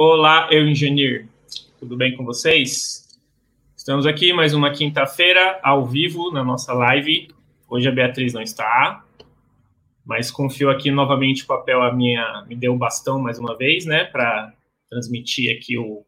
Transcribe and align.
Olá, 0.00 0.48
eu 0.52 0.64
engenheiro. 0.64 1.28
Tudo 1.76 1.96
bem 1.96 2.16
com 2.16 2.24
vocês? 2.24 3.18
Estamos 3.76 4.06
aqui 4.06 4.32
mais 4.32 4.54
uma 4.54 4.70
quinta-feira 4.70 5.58
ao 5.60 5.84
vivo 5.84 6.30
na 6.30 6.44
nossa 6.44 6.72
live. 6.72 7.34
Hoje 7.68 7.88
a 7.88 7.90
Beatriz 7.90 8.32
não 8.32 8.40
está, 8.40 9.04
mas 10.06 10.30
confio 10.30 10.70
aqui 10.70 10.92
novamente 10.92 11.42
o 11.42 11.48
papel 11.48 11.82
a 11.82 11.92
minha 11.92 12.44
me 12.46 12.54
deu 12.54 12.74
o 12.74 12.78
bastão 12.78 13.18
mais 13.18 13.40
uma 13.40 13.56
vez, 13.56 13.86
né, 13.86 14.04
para 14.04 14.54
transmitir 14.88 15.52
aqui 15.56 15.76
o 15.76 16.06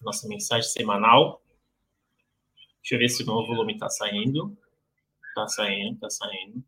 nossa 0.00 0.26
mensagem 0.26 0.70
semanal. 0.70 1.42
Deixa 2.80 2.94
eu 2.94 2.98
ver 2.98 3.10
se 3.10 3.24
o 3.24 3.26
novo 3.26 3.48
volume 3.48 3.74
está 3.74 3.90
saindo. 3.90 4.56
Está 5.28 5.46
saindo, 5.48 5.96
está 5.96 6.08
saindo. 6.08 6.64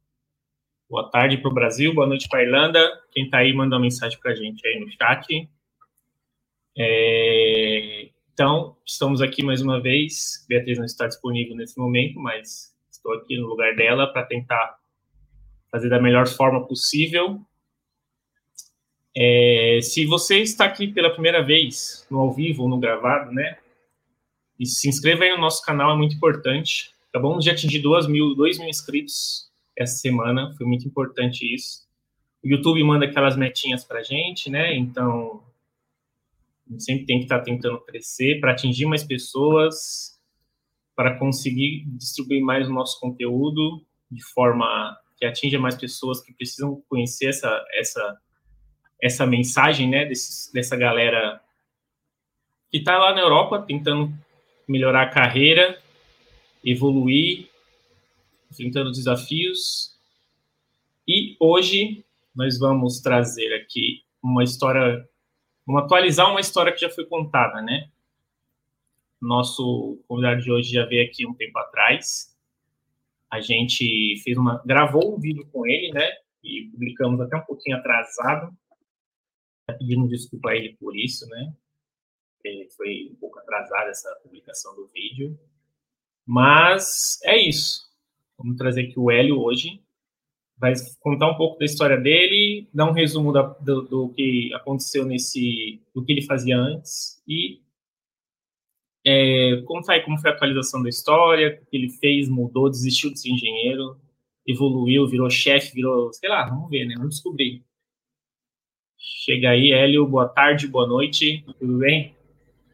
Boa 0.91 1.11
tarde 1.11 1.37
para 1.37 1.51
o 1.51 1.53
Brasil, 1.53 1.93
boa 1.93 2.07
noite 2.07 2.27
para 2.31 2.41
a 2.41 2.43
Irlanda. 2.43 3.03
Quem 3.13 3.27
está 3.27 3.39
aí, 3.39 3.53
manda 3.53 3.77
uma 3.77 3.83
mensagem 3.83 4.19
para 4.19 4.33
a 4.33 4.35
gente 4.35 4.67
aí 4.67 4.81
no 4.81 4.91
chat. 4.91 5.47
É... 6.79 8.09
Então, 8.33 8.75
estamos 8.87 9.21
aqui 9.21 9.45
mais 9.45 9.61
uma 9.61 9.83
vez. 9.83 10.47
Beatriz 10.49 10.79
não 10.79 10.87
está 10.87 11.07
disponível 11.07 11.55
nesse 11.55 11.79
momento, 11.79 12.19
mas 12.19 12.75
estou 12.91 13.13
aqui 13.13 13.37
no 13.37 13.49
lugar 13.49 13.77
dela 13.77 14.07
para 14.11 14.25
tentar 14.25 14.79
fazer 15.71 15.91
da 15.91 16.01
melhor 16.01 16.27
forma 16.27 16.67
possível. 16.67 17.39
É... 19.15 19.81
Se 19.83 20.07
você 20.07 20.39
está 20.39 20.65
aqui 20.65 20.89
pela 20.89 21.11
primeira 21.11 21.43
vez, 21.43 22.07
no 22.11 22.19
ao 22.19 22.33
vivo 22.33 22.63
ou 22.63 22.69
no 22.71 22.79
gravado, 22.79 23.31
né? 23.31 23.59
E 24.59 24.65
se 24.65 24.89
inscreva 24.89 25.25
aí 25.25 25.31
no 25.33 25.39
nosso 25.43 25.63
canal, 25.63 25.93
é 25.93 25.97
muito 25.99 26.17
importante. 26.17 26.95
Acabamos 27.11 27.45
de 27.45 27.51
atingir 27.51 27.81
2 27.81 28.07
mil, 28.07 28.35
2 28.35 28.59
mil 28.59 28.71
inscritos 28.71 29.48
essa 29.79 29.97
semana, 29.97 30.53
foi 30.57 30.67
muito 30.67 30.87
importante 30.87 31.43
isso. 31.55 31.87
O 32.45 32.49
YouTube 32.49 32.83
manda 32.83 33.07
aquelas 33.07 33.37
metinhas 33.37 33.85
para 33.85 34.03
gente, 34.03 34.51
né? 34.51 34.75
Então, 34.77 35.43
a 36.67 36.73
gente 36.73 36.85
sempre 36.85 37.07
tem 37.07 37.19
que 37.19 37.25
estar 37.25 37.39
tá 37.39 37.45
tentando 37.45 37.81
crescer 37.81 38.41
para 38.41 38.53
atingir 38.53 38.87
mais 38.87 39.05
pessoas, 39.05 40.19
para 40.97 41.17
conseguir 41.17 41.85
distribuir 41.87 42.43
mais 42.43 42.69
o 42.69 42.73
nosso 42.73 42.99
conteúdo 42.99 43.85
de 44.11 44.23
forma 44.33 44.97
que 45.17 45.25
atinja 45.25 45.59
mais 45.59 45.75
pessoas 45.75 46.21
que 46.21 46.33
precisam 46.33 46.83
conhecer 46.89 47.29
essa 47.29 47.65
essa 47.75 48.21
essa 49.01 49.27
mensagem, 49.27 49.89
né? 49.89 50.07
Dessa 50.07 50.77
galera 50.77 51.41
que 52.71 52.79
está 52.79 52.99
lá 52.99 53.15
na 53.15 53.21
Europa 53.21 53.63
tentando 53.63 54.13
melhorar 54.67 55.05
a 55.05 55.11
carreira, 55.11 55.81
evoluir 56.65 57.48
enfrentando 58.51 58.91
desafios. 58.91 59.97
E 61.07 61.37
hoje 61.41 62.05
nós 62.35 62.59
vamos 62.59 63.01
trazer 63.01 63.55
aqui 63.55 64.05
uma 64.23 64.45
história, 64.45 65.09
vamos 65.67 65.83
atualizar 65.83 66.31
uma 66.31 66.41
história 66.41 66.73
que 66.73 66.81
já 66.81 66.91
foi 66.91 67.07
contada, 67.07 67.61
né? 67.63 67.91
Nosso 69.21 70.03
convidado 70.07 70.41
de 70.41 70.51
hoje 70.51 70.73
já 70.73 70.85
veio 70.85 71.09
aqui 71.09 71.27
um 71.27 71.35
tempo 71.35 71.59
atrás. 71.59 72.37
A 73.31 73.41
gente 73.41 74.21
fez 74.23 74.37
uma, 74.39 74.63
gravou 74.65 75.15
um 75.15 75.19
vídeo 75.19 75.47
com 75.53 75.67
ele, 75.67 75.93
né? 75.93 76.09
E 76.43 76.69
publicamos 76.71 77.21
até 77.21 77.37
um 77.37 77.45
pouquinho 77.45 77.77
atrasado. 77.77 78.57
Tá 79.67 79.75
pedindo 79.75 80.09
desculpa 80.09 80.51
a 80.51 80.57
ele 80.57 80.77
por 80.79 80.97
isso, 80.97 81.27
né? 81.27 81.53
Foi 82.77 83.11
um 83.11 83.17
pouco 83.17 83.39
atrasada 83.39 83.91
essa 83.91 84.15
publicação 84.23 84.75
do 84.75 84.87
vídeo. 84.87 85.39
Mas 86.25 87.19
é 87.25 87.37
isso. 87.37 87.88
Vamos 88.39 88.57
trazer 88.57 88.83
aqui 88.83 88.99
o 88.99 89.11
Hélio 89.11 89.41
hoje. 89.41 89.83
Vai 90.57 90.73
contar 91.01 91.31
um 91.31 91.37
pouco 91.37 91.59
da 91.59 91.65
história 91.65 91.97
dele, 91.97 92.69
dar 92.73 92.89
um 92.89 92.93
resumo 92.93 93.33
da, 93.33 93.43
do, 93.43 93.83
do, 93.83 94.09
que 94.11 94.53
aconteceu 94.55 95.05
nesse, 95.05 95.81
do 95.95 96.05
que 96.05 96.13
ele 96.13 96.23
fazia 96.23 96.57
antes 96.57 97.23
e 97.27 97.61
é, 99.07 99.63
como 99.65 99.83
foi 100.19 100.31
a 100.31 100.35
atualização 100.35 100.83
da 100.83 100.89
história, 100.89 101.61
o 101.63 101.67
que 101.67 101.77
ele 101.77 101.89
fez, 101.89 102.29
mudou, 102.29 102.69
desistiu 102.69 103.11
de 103.11 103.21
ser 103.21 103.31
engenheiro, 103.31 103.97
evoluiu, 104.47 105.07
virou 105.07 105.31
chefe, 105.31 105.75
virou, 105.75 106.13
sei 106.13 106.29
lá, 106.29 106.49
vamos 106.49 106.69
ver, 106.69 106.85
né? 106.85 106.95
Vamos 106.97 107.15
descobrir. 107.15 107.65
Chega 108.97 109.51
aí, 109.51 109.73
Hélio, 109.73 110.07
boa 110.07 110.29
tarde, 110.29 110.67
boa 110.67 110.87
noite, 110.87 111.45
tudo 111.59 111.79
bem? 111.79 112.15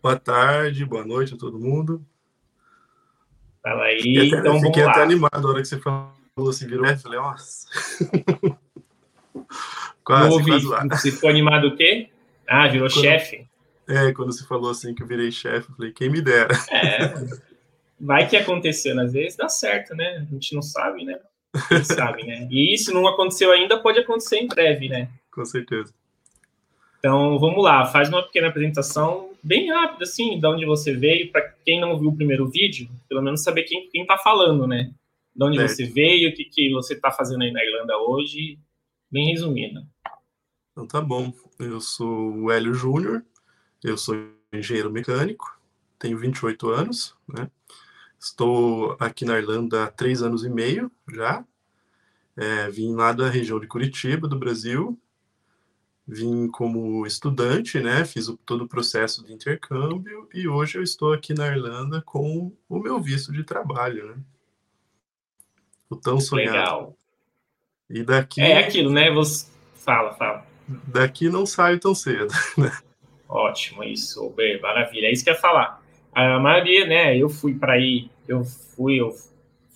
Boa 0.02 0.18
tarde, 0.18 0.84
boa 0.84 1.04
noite 1.04 1.34
a 1.34 1.36
todo 1.36 1.58
mundo. 1.58 2.04
Fala 3.64 3.84
aí, 3.84 3.96
fiquei 3.96 4.28
até, 4.28 4.38
então 4.38 4.60
fiquei 4.60 4.82
até 4.82 5.02
animado 5.02 5.42
na 5.42 5.48
hora 5.48 5.62
que 5.62 5.68
você 5.68 5.78
falou 5.78 6.10
assim, 6.50 6.66
virou, 6.66 6.84
eu 6.84 6.98
falei, 6.98 7.18
nossa. 7.18 7.66
quase, 10.04 10.28
Não 10.28 10.32
ouvi. 10.32 10.66
quase 10.66 10.88
Você 10.90 11.10
ficou 11.10 11.30
animado 11.30 11.68
o 11.68 11.76
quê? 11.76 12.10
Ah, 12.46 12.68
virou 12.68 12.90
quando, 12.90 13.00
chefe? 13.00 13.48
É, 13.88 14.12
quando 14.12 14.32
você 14.34 14.44
falou 14.44 14.70
assim 14.70 14.94
que 14.94 15.02
eu 15.02 15.06
virei 15.06 15.32
chefe, 15.32 15.70
eu 15.70 15.76
falei, 15.76 15.92
quem 15.92 16.10
me 16.10 16.20
dera. 16.20 16.54
É, 16.70 17.14
vai 17.98 18.28
que 18.28 18.36
acontecendo, 18.36 19.00
às 19.00 19.14
vezes 19.14 19.34
dá 19.34 19.48
certo, 19.48 19.94
né? 19.94 20.26
A 20.28 20.34
gente 20.34 20.54
não 20.54 20.60
sabe, 20.60 21.02
né? 21.02 21.18
Quem 21.66 21.84
sabe, 21.84 22.22
né? 22.22 22.46
E 22.50 22.76
se 22.76 22.92
não 22.92 23.08
aconteceu 23.08 23.50
ainda, 23.50 23.80
pode 23.80 23.98
acontecer 23.98 24.40
em 24.40 24.46
breve, 24.46 24.90
né? 24.90 25.08
Com 25.32 25.44
certeza. 25.46 25.90
Então, 26.98 27.38
vamos 27.38 27.64
lá, 27.64 27.86
faz 27.86 28.10
uma 28.10 28.22
pequena 28.22 28.48
apresentação 28.48 29.30
bem 29.44 29.70
rápida, 29.70 30.04
assim, 30.04 30.40
de 30.40 30.46
onde 30.46 30.64
você 30.64 30.94
veio, 30.94 31.30
para 31.30 31.42
quem 31.64 31.78
não 31.78 31.98
viu 31.98 32.08
o 32.08 32.16
primeiro 32.16 32.48
vídeo, 32.48 32.88
pelo 33.08 33.22
menos 33.22 33.42
saber 33.42 33.64
quem 33.64 33.90
está 33.92 34.16
falando, 34.16 34.66
né? 34.66 34.90
De 35.36 35.44
onde 35.44 35.58
é. 35.58 35.68
você 35.68 35.84
veio, 35.84 36.30
o 36.30 36.32
que, 36.32 36.44
que 36.44 36.72
você 36.72 36.94
está 36.94 37.10
fazendo 37.10 37.42
aí 37.42 37.52
na 37.52 37.62
Irlanda 37.62 37.98
hoje, 37.98 38.58
bem 39.10 39.30
resumido. 39.30 39.86
Então 40.72 40.86
tá 40.86 41.00
bom, 41.00 41.32
eu 41.58 41.80
sou 41.80 42.34
o 42.34 42.50
Hélio 42.50 42.72
Júnior, 42.72 43.22
eu 43.82 43.98
sou 43.98 44.16
engenheiro 44.52 44.90
mecânico, 44.90 45.60
tenho 45.98 46.18
28 46.18 46.68
anos, 46.70 47.14
né? 47.28 47.50
Estou 48.18 48.96
aqui 48.98 49.26
na 49.26 49.38
Irlanda 49.38 49.84
há 49.84 49.90
três 49.90 50.22
anos 50.22 50.44
e 50.44 50.48
meio 50.48 50.90
já. 51.12 51.44
É, 52.36 52.70
vim 52.70 52.94
lá 52.94 53.12
da 53.12 53.28
região 53.28 53.60
de 53.60 53.66
Curitiba, 53.66 54.26
do 54.26 54.38
Brasil, 54.38 54.98
vim 56.06 56.48
como 56.48 57.06
estudante, 57.06 57.80
né? 57.80 58.04
Fiz 58.04 58.28
o, 58.28 58.36
todo 58.36 58.64
o 58.64 58.68
processo 58.68 59.24
de 59.24 59.32
intercâmbio 59.32 60.28
e 60.34 60.46
hoje 60.46 60.78
eu 60.78 60.82
estou 60.82 61.12
aqui 61.12 61.32
na 61.32 61.46
Irlanda 61.46 62.02
com 62.02 62.52
o 62.68 62.78
meu 62.78 63.00
visto 63.00 63.32
de 63.32 63.42
trabalho, 63.42 64.08
né? 64.08 64.16
O 65.88 65.96
tão 65.96 66.20
sonhado. 66.20 66.56
Legal. 66.56 66.96
E 67.88 68.02
daqui 68.02 68.40
é 68.40 68.58
aquilo, 68.58 68.90
né? 68.90 69.10
Você 69.10 69.50
fala, 69.76 70.14
fala. 70.14 70.46
Daqui 70.86 71.28
não 71.28 71.46
saio 71.46 71.78
tão 71.78 71.94
cedo, 71.94 72.32
né? 72.56 72.70
Ótimo, 73.28 73.82
isso, 73.82 74.28
bem, 74.30 74.60
maravilha. 74.60 75.06
É 75.06 75.12
isso 75.12 75.24
que 75.24 75.30
eu 75.30 75.34
ia 75.34 75.40
falar. 75.40 75.82
A 76.12 76.38
maioria, 76.38 76.86
né? 76.86 77.16
Eu 77.16 77.28
fui 77.28 77.54
para 77.54 77.74
aí, 77.74 78.10
eu 78.28 78.44
fui, 78.44 79.00
eu 79.00 79.14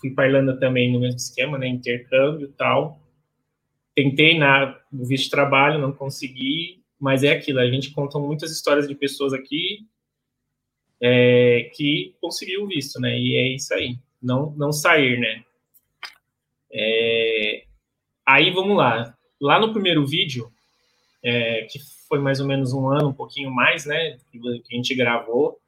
fui 0.00 0.10
para 0.10 0.26
Irlanda 0.26 0.56
também 0.56 0.92
no 0.92 1.00
mesmo 1.00 1.16
esquema, 1.16 1.58
né? 1.58 1.66
Intercâmbio 1.66 2.48
tal 2.56 3.00
tentei 3.98 4.38
na 4.38 4.78
no 4.92 5.04
visto 5.04 5.24
de 5.24 5.30
trabalho, 5.30 5.80
não 5.80 5.92
consegui, 5.92 6.80
mas 7.00 7.24
é 7.24 7.32
aquilo, 7.32 7.58
a 7.58 7.68
gente 7.68 7.90
conta 7.90 8.16
muitas 8.16 8.52
histórias 8.52 8.86
de 8.86 8.94
pessoas 8.94 9.32
aqui 9.32 9.86
é, 11.00 11.68
que 11.74 12.14
conseguiu 12.20 12.62
o 12.62 12.68
visto, 12.68 13.00
né? 13.00 13.18
E 13.18 13.34
é 13.34 13.48
isso 13.48 13.74
aí, 13.74 13.98
não, 14.22 14.52
não 14.52 14.70
sair, 14.70 15.18
né? 15.18 15.42
É, 16.70 17.64
aí 18.24 18.50
vamos 18.52 18.76
lá, 18.76 19.16
lá 19.40 19.58
no 19.58 19.72
primeiro 19.72 20.06
vídeo, 20.06 20.52
é, 21.20 21.62
que 21.62 21.80
foi 22.08 22.20
mais 22.20 22.38
ou 22.38 22.46
menos 22.46 22.72
um 22.72 22.88
ano, 22.88 23.08
um 23.08 23.14
pouquinho 23.14 23.50
mais, 23.50 23.84
né? 23.84 24.16
Que, 24.30 24.38
a 24.38 24.76
gente 24.76 24.94
gravou, 24.94 25.58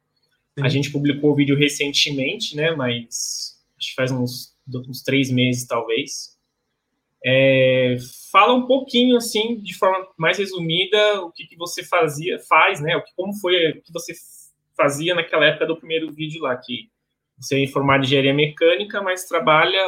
Sim. 0.57 0.65
a 0.65 0.69
gente 0.69 0.89
publicou 0.89 1.31
o 1.31 1.35
vídeo 1.35 1.57
recentemente, 1.57 2.55
né? 2.55 2.71
Mas 2.71 3.61
acho 3.77 3.89
que 3.89 3.95
faz 3.95 4.09
uns, 4.09 4.55
uns 4.73 5.01
três 5.03 5.29
meses, 5.29 5.67
talvez. 5.67 6.37
É, 7.25 7.97
fala 8.31 8.53
um 8.53 8.65
pouquinho, 8.65 9.17
assim, 9.17 9.59
de 9.59 9.77
forma 9.77 10.07
mais 10.17 10.37
resumida, 10.37 11.21
o 11.21 11.31
que, 11.31 11.45
que 11.45 11.57
você 11.57 11.83
fazia, 11.83 12.39
faz, 12.39 12.79
né? 12.79 12.95
O 12.95 13.03
que, 13.03 13.11
como 13.15 13.33
foi 13.33 13.71
o 13.71 13.81
que 13.81 13.91
você 13.91 14.13
fazia 14.75 15.13
naquela 15.13 15.45
época 15.45 15.65
do 15.65 15.77
primeiro 15.77 16.11
vídeo 16.11 16.41
lá, 16.41 16.55
que 16.55 16.89
você 17.37 17.63
é 17.63 17.67
formado 17.67 18.01
em 18.01 18.05
engenharia 18.05 18.33
mecânica, 18.33 19.01
mas 19.01 19.25
trabalha 19.25 19.83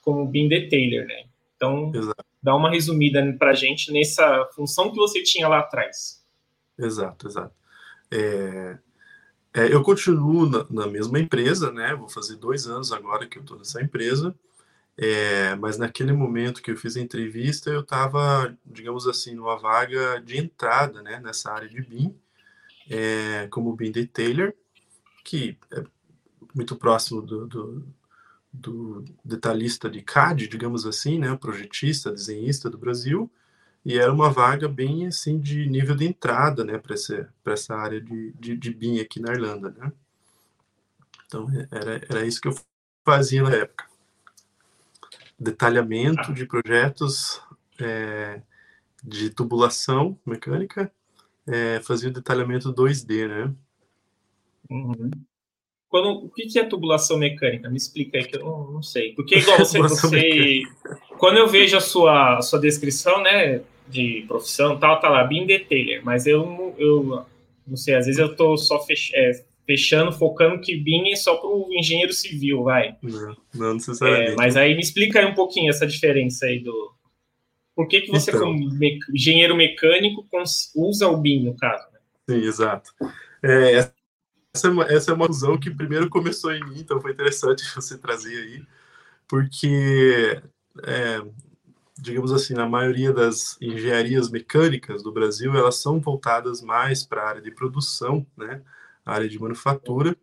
como 0.00 0.26
BIM 0.26 0.48
detailer, 0.48 1.06
né? 1.06 1.24
Então, 1.56 1.92
exato. 1.94 2.24
dá 2.42 2.54
uma 2.54 2.70
resumida 2.70 3.34
para 3.38 3.50
a 3.50 3.54
gente 3.54 3.92
nessa 3.92 4.48
função 4.54 4.90
que 4.90 4.96
você 4.96 5.22
tinha 5.22 5.48
lá 5.48 5.60
atrás. 5.60 6.22
Exato, 6.78 7.26
exato. 7.26 7.54
É, 8.10 8.78
é, 9.54 9.72
eu 9.72 9.82
continuo 9.82 10.46
na, 10.46 10.66
na, 10.70 10.86
mesma 10.86 11.18
empresa, 11.18 11.72
né? 11.72 11.94
Vou 11.94 12.08
fazer 12.08 12.36
dois 12.36 12.66
anos 12.66 12.92
agora 12.92 13.26
que 13.26 13.38
eu 13.38 13.42
estou 13.42 13.58
nessa 13.58 13.80
empresa. 13.80 14.34
É, 14.96 15.56
mas 15.56 15.76
naquele 15.76 16.12
momento 16.12 16.62
que 16.62 16.70
eu 16.70 16.76
fiz 16.76 16.96
a 16.96 17.00
entrevista, 17.00 17.68
eu 17.70 17.80
estava, 17.80 18.56
digamos 18.64 19.08
assim, 19.08 19.34
numa 19.34 19.58
vaga 19.58 20.20
de 20.20 20.38
entrada 20.38 21.02
né, 21.02 21.20
nessa 21.20 21.52
área 21.52 21.68
de 21.68 21.80
BIM, 21.80 22.16
é, 22.88 23.48
como 23.48 23.74
BIM 23.74 23.90
Detailer, 23.90 24.54
que 25.24 25.58
é 25.72 25.82
muito 26.54 26.76
próximo 26.76 27.20
do, 27.22 27.46
do, 27.46 27.88
do, 28.52 29.04
detalhista 29.24 29.90
de 29.90 30.00
CAD, 30.00 30.46
digamos 30.46 30.86
assim, 30.86 31.18
né, 31.18 31.34
projetista, 31.36 32.12
desenhista 32.12 32.70
do 32.70 32.78
Brasil. 32.78 33.30
e 33.84 33.98
era 33.98 34.12
uma 34.12 34.30
vaga 34.30 34.68
bem 34.68 35.06
assim 35.08 35.40
de 35.40 35.66
nível 35.68 35.96
de 35.96 36.06
entrada, 36.06 36.64
né, 36.64 36.78
para 36.78 36.94
essa, 36.94 37.74
área 37.74 38.00
de, 38.00 38.32
de, 38.38 38.56
de 38.56 38.72
BIM 38.72 39.00
aqui 39.00 39.20
na 39.20 39.32
Irlanda, 39.32 39.70
né. 39.76 39.92
Então, 41.26 41.48
era, 41.70 42.00
era 42.08 42.24
isso 42.24 42.40
que 42.40 42.48
eu 42.48 42.54
fazia 43.04 43.42
na 43.42 43.50
época. 43.50 43.93
Detalhamento 45.38 46.32
de 46.32 46.46
projetos 46.46 47.40
é, 47.80 48.40
de 49.02 49.30
tubulação 49.30 50.18
mecânica, 50.24 50.90
é, 51.46 51.80
fazia 51.80 52.08
o 52.08 52.12
detalhamento 52.12 52.72
2D, 52.72 53.28
né. 53.28 53.52
Uhum. 54.70 55.10
Quando, 55.88 56.24
o 56.24 56.30
que 56.30 56.58
é 56.58 56.64
tubulação 56.64 57.16
mecânica? 57.16 57.68
Me 57.70 57.76
explica 57.76 58.18
aí 58.18 58.24
que 58.24 58.36
eu 58.36 58.44
não, 58.44 58.72
não 58.72 58.82
sei. 58.82 59.12
Porque 59.14 59.36
igual 59.36 59.58
você, 59.58 59.78
você 59.78 60.62
quando 61.18 61.36
eu 61.36 61.46
vejo 61.46 61.76
a 61.76 61.80
sua, 61.80 62.38
a 62.38 62.42
sua 62.42 62.58
descrição, 62.58 63.22
né, 63.22 63.62
de 63.86 64.24
profissão, 64.26 64.78
tal, 64.78 64.98
tá 65.00 65.08
lá, 65.08 65.22
BIM 65.24 65.46
detailer, 65.46 66.04
mas 66.04 66.26
eu, 66.26 66.74
eu 66.78 67.24
não 67.66 67.76
sei, 67.76 67.94
às 67.94 68.06
vezes 68.06 68.18
eu 68.18 68.34
tô 68.34 68.56
só 68.56 68.84
fech, 68.84 69.14
é, 69.14 69.44
fechando, 69.66 70.12
focando 70.12 70.60
que 70.60 70.76
BIM 70.76 71.10
é 71.10 71.16
só 71.16 71.36
para 71.36 71.48
o 71.48 71.68
engenheiro 71.72 72.12
civil, 72.12 72.64
vai. 72.64 72.96
Não, 73.02 73.36
não 73.54 73.74
necessariamente. 73.74 74.32
É, 74.32 74.36
mas 74.36 74.56
aí 74.56 74.74
me 74.74 74.80
explica 74.80 75.20
aí 75.20 75.26
um 75.26 75.34
pouquinho 75.34 75.70
essa 75.70 75.86
diferença 75.86 76.46
aí 76.46 76.60
do... 76.60 76.92
Por 77.74 77.88
que, 77.88 78.02
que 78.02 78.10
você, 78.10 78.30
então, 78.30 78.42
como 78.42 78.70
me, 78.70 79.00
engenheiro 79.12 79.56
mecânico, 79.56 80.24
usa 80.76 81.08
o 81.08 81.16
BIM, 81.16 81.44
no 81.44 81.56
caso? 81.56 81.84
Né? 81.92 81.98
Sim, 82.30 82.46
exato. 82.46 82.90
É, 83.42 83.90
essa, 84.54 84.68
é 84.68 84.70
uma, 84.70 84.84
essa 84.84 85.10
é 85.10 85.14
uma 85.14 85.26
visão 85.26 85.58
que 85.58 85.70
primeiro 85.70 86.08
começou 86.08 86.52
em 86.52 86.62
mim, 86.64 86.78
então 86.78 87.00
foi 87.00 87.12
interessante 87.12 87.64
você 87.74 87.98
trazer 87.98 88.36
aí, 88.36 88.62
porque, 89.26 90.40
é, 90.84 91.20
digamos 91.98 92.32
assim, 92.32 92.54
na 92.54 92.68
maioria 92.68 93.12
das 93.12 93.60
engenharias 93.60 94.30
mecânicas 94.30 95.02
do 95.02 95.10
Brasil, 95.10 95.52
elas 95.56 95.76
são 95.76 95.98
voltadas 95.98 96.62
mais 96.62 97.02
para 97.04 97.22
a 97.22 97.28
área 97.28 97.42
de 97.42 97.50
produção, 97.50 98.24
né, 98.36 98.62
área 99.04 99.28
de 99.28 99.38
manufatura, 99.38 100.16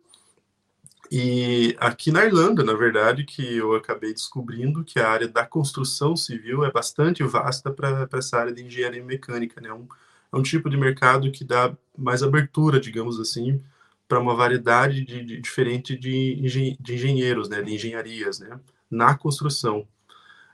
e 1.14 1.76
aqui 1.78 2.10
na 2.10 2.24
Irlanda, 2.24 2.64
na 2.64 2.72
verdade, 2.72 3.24
que 3.24 3.58
eu 3.58 3.74
acabei 3.74 4.14
descobrindo 4.14 4.82
que 4.82 4.98
a 4.98 5.10
área 5.10 5.28
da 5.28 5.44
construção 5.44 6.16
civil 6.16 6.64
é 6.64 6.72
bastante 6.72 7.22
vasta 7.22 7.70
para 7.70 8.08
essa 8.14 8.38
área 8.38 8.50
de 8.50 8.64
engenharia 8.64 9.04
mecânica, 9.04 9.60
né? 9.60 9.70
Um, 9.70 9.86
é 10.32 10.36
um 10.38 10.42
tipo 10.42 10.70
de 10.70 10.76
mercado 10.78 11.30
que 11.30 11.44
dá 11.44 11.76
mais 11.98 12.22
abertura, 12.22 12.80
digamos 12.80 13.20
assim, 13.20 13.62
para 14.08 14.20
uma 14.20 14.34
variedade 14.34 15.04
de, 15.04 15.22
de, 15.22 15.38
diferente 15.38 15.98
de, 15.98 16.76
de 16.80 16.94
engenheiros, 16.94 17.46
né, 17.46 17.60
de 17.60 17.74
engenharias, 17.74 18.38
né, 18.38 18.58
na 18.90 19.14
construção. 19.14 19.86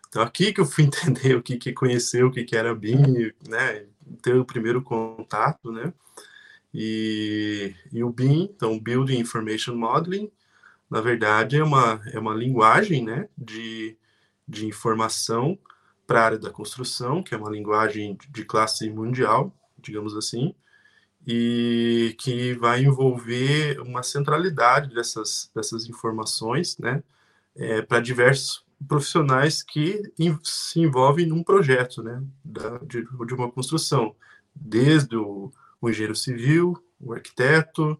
Então 0.08 0.22
aqui 0.22 0.52
que 0.52 0.60
eu 0.60 0.66
fui 0.66 0.82
entender 0.90 1.36
o 1.36 1.42
que 1.42 1.56
que 1.56 1.72
conhecer 1.72 2.24
o 2.24 2.32
que 2.32 2.42
que 2.42 2.56
era 2.56 2.74
BIM, 2.74 3.32
né, 3.48 3.84
ter 4.20 4.34
o 4.34 4.44
primeiro 4.44 4.82
contato, 4.82 5.70
né, 5.70 5.92
e, 6.74 7.74
e 7.92 8.04
o 8.04 8.10
BIM, 8.10 8.50
então 8.54 8.78
Building 8.78 9.18
Information 9.18 9.74
Modeling, 9.76 10.30
na 10.90 11.00
verdade 11.00 11.56
é 11.56 11.64
uma 11.64 12.00
é 12.12 12.18
uma 12.18 12.34
linguagem, 12.34 13.04
né, 13.04 13.28
de 13.36 13.96
de 14.46 14.66
informação 14.66 15.58
para 16.06 16.22
a 16.22 16.24
área 16.24 16.38
da 16.38 16.50
construção, 16.50 17.22
que 17.22 17.34
é 17.34 17.38
uma 17.38 17.50
linguagem 17.50 18.16
de 18.30 18.44
classe 18.44 18.88
mundial, 18.88 19.54
digamos 19.78 20.16
assim, 20.16 20.54
e 21.26 22.16
que 22.18 22.54
vai 22.54 22.82
envolver 22.82 23.78
uma 23.80 24.02
centralidade 24.02 24.94
dessas, 24.94 25.50
dessas 25.54 25.86
informações, 25.86 26.78
né, 26.78 27.02
é, 27.54 27.82
para 27.82 28.00
diversos 28.00 28.64
profissionais 28.88 29.62
que 29.62 30.02
se 30.42 30.80
envolvem 30.80 31.26
num 31.26 31.42
projeto, 31.42 32.02
né, 32.02 32.22
da, 32.42 32.78
de, 32.78 33.04
de 33.04 33.34
uma 33.34 33.50
construção, 33.50 34.16
desde 34.54 35.14
o, 35.16 35.52
o, 35.80 35.88
engenheiro 35.88 36.14
civil, 36.14 36.82
o 37.00 37.12
arquiteto, 37.12 37.98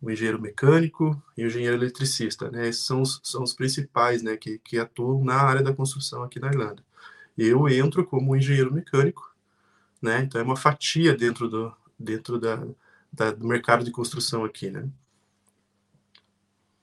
o 0.00 0.10
engenheiro 0.10 0.40
mecânico 0.40 1.20
e 1.36 1.44
o 1.44 1.46
engenheiro 1.46 1.76
eletricista, 1.76 2.50
né, 2.50 2.68
esses 2.68 2.84
são 2.84 3.02
os, 3.02 3.20
são 3.22 3.42
os 3.42 3.52
principais, 3.52 4.22
né, 4.22 4.36
que, 4.36 4.58
que 4.58 4.78
atuam 4.78 5.24
na 5.24 5.34
área 5.34 5.62
da 5.62 5.74
construção 5.74 6.22
aqui 6.22 6.38
na 6.38 6.48
Irlanda. 6.48 6.82
Eu 7.36 7.68
entro 7.68 8.04
como 8.04 8.36
engenheiro 8.36 8.72
mecânico, 8.72 9.34
né, 10.00 10.20
então 10.22 10.40
é 10.40 10.44
uma 10.44 10.56
fatia 10.56 11.14
dentro 11.14 11.48
do, 11.48 11.74
dentro 11.98 12.38
da, 12.38 12.64
da, 13.12 13.32
do 13.32 13.46
mercado 13.46 13.84
de 13.84 13.90
construção 13.90 14.44
aqui, 14.44 14.70
né? 14.70 14.88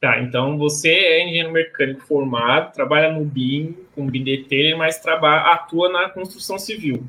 Tá, 0.02 0.22
então 0.22 0.58
você 0.58 0.90
é 0.90 1.24
engenheiro 1.24 1.52
mecânico 1.52 2.02
formado, 2.02 2.74
trabalha 2.74 3.12
no 3.12 3.24
BIM, 3.24 3.76
com 3.96 4.06
detailer, 4.08 4.78
mas 4.78 5.00
trabalha, 5.00 5.54
atua 5.54 5.90
na 5.92 6.10
construção 6.10 6.60
civil. 6.60 7.04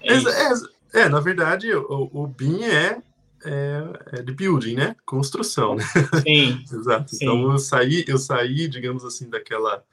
É, 0.00 0.14
é, 0.14 0.16
é 0.16 0.54
na 1.08 1.20
verdade, 1.20 1.72
o, 1.74 2.10
o 2.12 2.26
BIM 2.26 2.64
é, 2.64 3.02
é, 3.44 3.82
é, 4.12 4.22
de 4.22 4.32
building, 4.32 4.74
né? 4.74 4.96
Construção, 5.04 5.74
né? 5.74 5.84
Sim. 6.22 6.64
Exato. 6.72 7.10
Sim. 7.10 7.24
Então 7.24 7.52
eu 7.52 7.58
saí, 7.58 8.04
eu 8.08 8.18
saí, 8.18 8.68
digamos 8.68 9.04
assim, 9.04 9.28
daquela 9.28 9.84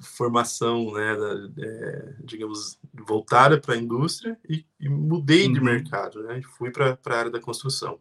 formação, 0.00 0.92
né, 0.92 1.16
da, 1.16 1.64
é, 1.64 2.12
digamos, 2.24 2.78
voltada 3.06 3.58
para 3.58 3.74
a 3.74 3.76
indústria 3.76 4.38
e, 4.48 4.64
e 4.80 4.88
mudei 4.88 5.46
uhum. 5.46 5.52
de 5.52 5.60
mercado, 5.60 6.22
né, 6.22 6.40
fui 6.56 6.70
para 6.70 6.96
a 7.04 7.14
área 7.16 7.30
da 7.30 7.40
construção. 7.40 7.98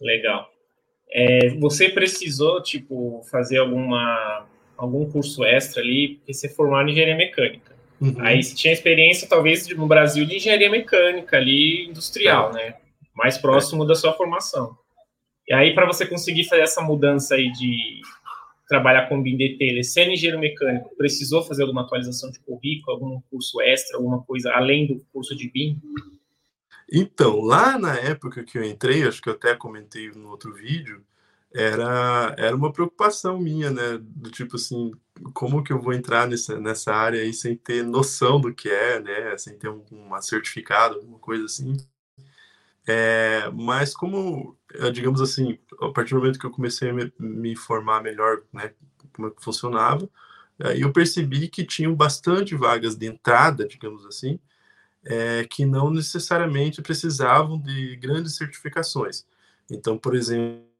Legal. 0.00 0.50
É, 1.10 1.50
você 1.58 1.90
precisou, 1.90 2.62
tipo, 2.62 3.22
fazer 3.30 3.58
alguma, 3.58 4.46
algum 4.76 5.08
curso 5.08 5.44
extra 5.44 5.82
ali, 5.82 6.16
porque 6.16 6.32
você 6.32 6.46
é 6.46 6.50
formado 6.50 6.88
em 6.88 6.92
engenharia 6.92 7.16
mecânica. 7.16 7.73
Uhum. 8.04 8.14
Aí 8.18 8.42
você 8.42 8.54
tinha 8.54 8.72
experiência, 8.72 9.26
talvez, 9.26 9.66
no 9.68 9.86
Brasil, 9.86 10.26
de 10.26 10.36
engenharia 10.36 10.70
mecânica 10.70 11.38
ali, 11.38 11.86
industrial, 11.86 12.50
é. 12.50 12.52
né, 12.52 12.74
mais 13.14 13.38
próximo 13.38 13.84
é. 13.84 13.86
da 13.86 13.94
sua 13.94 14.12
formação. 14.12 14.76
E 15.48 15.54
aí, 15.54 15.74
para 15.74 15.86
você 15.86 16.06
conseguir 16.06 16.44
fazer 16.44 16.62
essa 16.62 16.82
mudança 16.82 17.34
aí 17.34 17.50
de 17.52 18.02
trabalhar 18.68 19.08
com 19.08 19.22
BIM 19.22 19.36
detailer, 19.36 19.84
sendo 19.84 20.12
engenheiro 20.12 20.38
mecânico, 20.38 20.94
precisou 20.96 21.42
fazer 21.42 21.62
alguma 21.62 21.82
atualização 21.82 22.30
de 22.30 22.38
currículo, 22.40 22.92
algum 22.92 23.20
curso 23.30 23.60
extra, 23.60 23.96
alguma 23.96 24.22
coisa 24.22 24.52
além 24.52 24.86
do 24.86 25.04
curso 25.12 25.34
de 25.34 25.50
BIM? 25.50 25.80
Então, 26.92 27.40
lá 27.40 27.78
na 27.78 27.98
época 27.98 28.44
que 28.44 28.58
eu 28.58 28.64
entrei, 28.64 29.06
acho 29.06 29.20
que 29.20 29.28
eu 29.28 29.34
até 29.34 29.54
comentei 29.54 30.10
no 30.10 30.28
outro 30.28 30.52
vídeo, 30.52 31.02
era, 31.54 32.34
era 32.36 32.56
uma 32.56 32.72
preocupação 32.72 33.38
minha, 33.38 33.70
né? 33.70 33.98
Do 34.00 34.30
tipo 34.30 34.56
assim, 34.56 34.92
como 35.32 35.62
que 35.62 35.72
eu 35.72 35.80
vou 35.80 35.92
entrar 35.92 36.26
nessa, 36.26 36.58
nessa 36.58 36.92
área 36.92 37.22
aí 37.22 37.32
sem 37.32 37.56
ter 37.56 37.84
noção 37.84 38.40
do 38.40 38.52
que 38.52 38.68
é, 38.68 39.00
né? 39.00 39.38
Sem 39.38 39.56
ter 39.56 39.68
um, 39.68 39.84
um 39.92 40.20
certificado, 40.20 40.96
alguma 40.96 41.18
coisa 41.18 41.44
assim. 41.44 41.76
É, 42.86 43.48
mas 43.52 43.94
como, 43.94 44.58
eh, 44.74 44.90
digamos 44.90 45.20
assim, 45.20 45.58
a 45.80 45.90
partir 45.90 46.14
do 46.14 46.20
momento 46.20 46.38
que 46.38 46.44
eu 46.46 46.50
comecei 46.50 46.90
a 46.90 46.92
me, 46.92 47.12
me 47.18 47.52
informar 47.52 48.02
melhor, 48.02 48.42
né, 48.52 48.74
como 49.14 49.28
é 49.28 49.30
que 49.30 49.42
funcionava, 49.42 50.08
aí 50.62 50.82
eu 50.82 50.92
percebi 50.92 51.48
que 51.48 51.64
tinham 51.64 51.94
bastante 51.94 52.54
vagas 52.54 52.94
de 52.96 53.06
entrada, 53.06 53.66
digamos 53.66 54.04
assim, 54.06 54.38
é, 55.04 55.44
que 55.44 55.64
não 55.66 55.90
necessariamente 55.90 56.82
precisavam 56.82 57.58
de 57.60 57.96
grandes 57.96 58.36
certificações. 58.36 59.24
Então, 59.70 59.98
por 59.98 60.14
exemplo, 60.14 60.73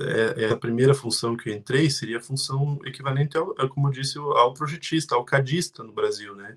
é, 0.00 0.44
é 0.44 0.50
a 0.52 0.56
primeira 0.56 0.94
função 0.94 1.36
que 1.36 1.50
eu 1.50 1.54
entrei 1.54 1.90
seria 1.90 2.18
a 2.18 2.22
função 2.22 2.78
equivalente 2.84 3.36
ao, 3.36 3.54
como 3.68 3.88
eu 3.88 3.92
disse, 3.92 4.18
ao 4.18 4.54
projetista, 4.54 5.14
ao 5.14 5.24
cadista 5.24 5.82
no 5.82 5.92
Brasil, 5.92 6.34
né? 6.34 6.56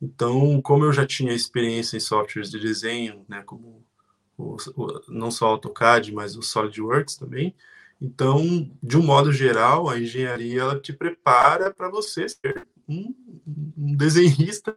Então, 0.00 0.60
como 0.60 0.84
eu 0.84 0.92
já 0.92 1.06
tinha 1.06 1.32
experiência 1.32 1.96
em 1.96 2.00
softwares 2.00 2.50
de 2.50 2.60
desenho, 2.60 3.24
né, 3.28 3.42
como 3.42 3.82
o, 4.36 4.56
o, 4.76 5.00
não 5.08 5.30
só 5.30 5.46
AutoCAD, 5.46 6.12
mas 6.12 6.36
o 6.36 6.42
SolidWorks 6.42 7.16
também, 7.16 7.54
então, 8.00 8.70
de 8.82 8.98
um 8.98 9.02
modo 9.02 9.32
geral, 9.32 9.88
a 9.88 9.98
engenharia 9.98 10.60
ela 10.60 10.78
te 10.78 10.92
prepara 10.92 11.72
para 11.72 11.88
você 11.88 12.28
ser 12.28 12.66
um, 12.86 13.14
um 13.76 13.96
desenhista 13.96 14.76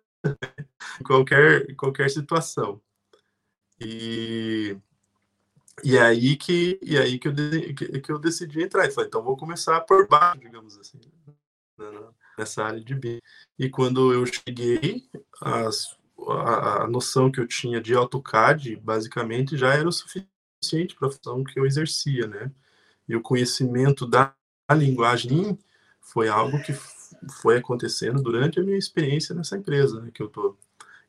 em 0.99 1.03
qualquer, 1.03 1.75
qualquer 1.75 2.09
situação. 2.09 2.81
E, 3.79 4.77
e 5.83 5.97
é 5.97 6.01
aí 6.01 6.35
que 6.35 6.79
e 6.81 6.97
é 6.97 7.01
aí 7.01 7.19
que 7.19 7.27
eu, 7.27 7.33
que, 7.33 8.01
que 8.01 8.11
eu 8.11 8.19
decidi 8.19 8.61
entrar. 8.61 8.85
E 8.85 8.91
falei, 8.91 9.07
então 9.07 9.23
vou 9.23 9.37
começar 9.37 9.81
por 9.81 10.07
baixo, 10.07 10.39
digamos 10.39 10.77
assim, 10.77 10.99
né, 11.77 11.85
nessa 12.37 12.63
área 12.63 12.81
de 12.81 12.95
BIM. 12.95 13.19
E 13.57 13.69
quando 13.69 14.13
eu 14.13 14.25
cheguei, 14.25 15.09
as, 15.41 15.97
a, 16.27 16.83
a 16.83 16.87
noção 16.87 17.31
que 17.31 17.39
eu 17.39 17.47
tinha 17.47 17.81
de 17.81 17.93
AutoCAD, 17.95 18.75
basicamente, 18.77 19.57
já 19.57 19.73
era 19.73 19.87
o 19.87 19.91
suficiente 19.91 20.95
para 20.97 21.07
a 21.07 21.11
função 21.11 21.43
que 21.43 21.59
eu 21.59 21.65
exercia, 21.65 22.27
né? 22.27 22.51
E 23.07 23.15
o 23.15 23.21
conhecimento 23.21 24.05
da 24.05 24.33
linguagem 24.71 25.57
foi 26.01 26.27
algo 26.27 26.61
que 26.61 26.73
foi 27.41 27.57
acontecendo 27.57 28.21
durante 28.21 28.59
a 28.59 28.63
minha 28.63 28.77
experiência 28.77 29.33
nessa 29.35 29.57
empresa 29.57 30.01
né, 30.01 30.11
que 30.13 30.21
eu 30.21 30.29
tô. 30.29 30.57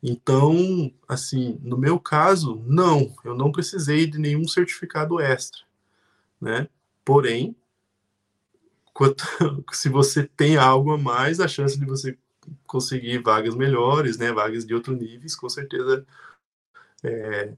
Então, 0.02 0.90
assim, 1.06 1.58
no 1.62 1.76
meu 1.76 1.98
caso, 2.00 2.62
não, 2.66 3.14
eu 3.24 3.34
não 3.34 3.52
precisei 3.52 4.06
de 4.06 4.18
nenhum 4.18 4.48
certificado 4.48 5.20
extra, 5.20 5.60
né? 6.40 6.68
Porém, 7.04 7.54
quanto, 8.94 9.24
se 9.72 9.88
você 9.88 10.24
tem 10.24 10.56
algo 10.56 10.92
a 10.92 10.98
mais, 10.98 11.40
a 11.40 11.48
chance 11.48 11.78
de 11.78 11.84
você 11.84 12.16
conseguir 12.66 13.18
vagas 13.18 13.54
melhores, 13.54 14.18
né, 14.18 14.32
vagas 14.32 14.64
de 14.64 14.74
outro 14.74 14.94
níveis, 14.94 15.36
com 15.36 15.48
certeza 15.48 16.04
é, 17.04 17.52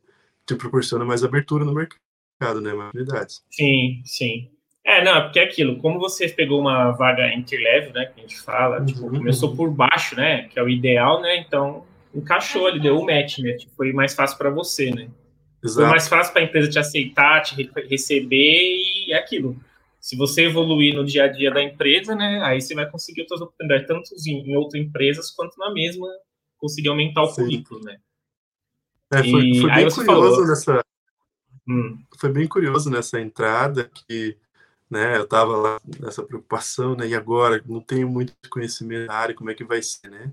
te 0.44 0.54
proporciona 0.54 1.04
mais 1.04 1.24
abertura 1.24 1.64
no 1.64 1.72
mercado, 1.72 2.60
né, 2.60 2.72
mais 2.72 2.90
oportunidades. 2.90 3.44
Sim, 3.50 4.02
sim. 4.04 4.50
É, 4.84 5.04
não, 5.04 5.22
porque 5.22 5.38
é 5.38 5.44
aquilo, 5.44 5.78
como 5.78 6.00
você 6.00 6.28
pegou 6.28 6.60
uma 6.60 6.90
vaga 6.90 7.32
entry-level, 7.32 7.92
né, 7.92 8.06
que 8.06 8.20
a 8.20 8.22
gente 8.22 8.40
fala, 8.40 8.80
uhum, 8.80 8.86
tipo, 8.86 9.00
começou 9.08 9.50
uhum. 9.50 9.56
por 9.56 9.70
baixo, 9.70 10.16
né, 10.16 10.48
que 10.48 10.58
é 10.58 10.62
o 10.62 10.68
ideal, 10.68 11.22
né, 11.22 11.36
então 11.36 11.84
encaixou 12.14 12.66
ali, 12.66 12.80
deu 12.80 12.98
o 12.98 13.06
match, 13.06 13.38
né, 13.38 13.56
foi 13.76 13.92
mais 13.92 14.14
fácil 14.14 14.38
para 14.38 14.50
você, 14.50 14.90
né. 14.90 15.08
Exato. 15.64 15.80
Foi 15.82 15.90
mais 15.90 16.08
fácil 16.08 16.32
para 16.32 16.42
a 16.42 16.44
empresa 16.44 16.70
te 16.70 16.78
aceitar, 16.78 17.42
te 17.42 17.70
receber 17.88 18.36
e 18.36 19.12
é 19.12 19.16
aquilo. 19.16 19.56
Se 20.00 20.16
você 20.16 20.46
evoluir 20.46 20.94
no 20.94 21.04
dia 21.04 21.24
a 21.24 21.28
dia 21.28 21.52
da 21.52 21.62
empresa, 21.62 22.14
né, 22.14 22.42
aí 22.42 22.60
você 22.60 22.74
vai 22.74 22.90
conseguir 22.90 23.22
outras 23.22 23.40
oportunidades, 23.40 23.86
tanto 23.86 24.10
em, 24.26 24.56
outras 24.56 24.82
empresas 24.82 25.30
quanto 25.30 25.56
na 25.58 25.72
mesma, 25.72 26.08
conseguir 26.58 26.88
aumentar 26.88 27.22
o 27.22 27.28
Sim. 27.28 27.42
currículo, 27.42 27.84
né. 27.84 27.98
É, 29.12 29.18
foi, 29.18 29.54
foi 29.60 29.70
bem 29.70 29.90
curioso 29.90 30.04
falou... 30.04 30.46
nessa... 30.46 30.84
Hum. 31.68 31.98
Foi 32.18 32.32
bem 32.32 32.48
curioso 32.48 32.90
nessa 32.90 33.20
entrada 33.20 33.88
que 34.08 34.36
né? 34.92 35.16
Eu 35.16 35.22
estava 35.22 35.56
lá 35.56 35.80
nessa 35.98 36.22
preocupação, 36.22 36.94
né? 36.94 37.08
E 37.08 37.14
agora 37.14 37.62
não 37.64 37.80
tenho 37.80 38.06
muito 38.06 38.34
conhecimento 38.50 39.06
na 39.06 39.14
área, 39.14 39.34
como 39.34 39.48
é 39.48 39.54
que 39.54 39.64
vai 39.64 39.80
ser, 39.80 40.10
né? 40.10 40.30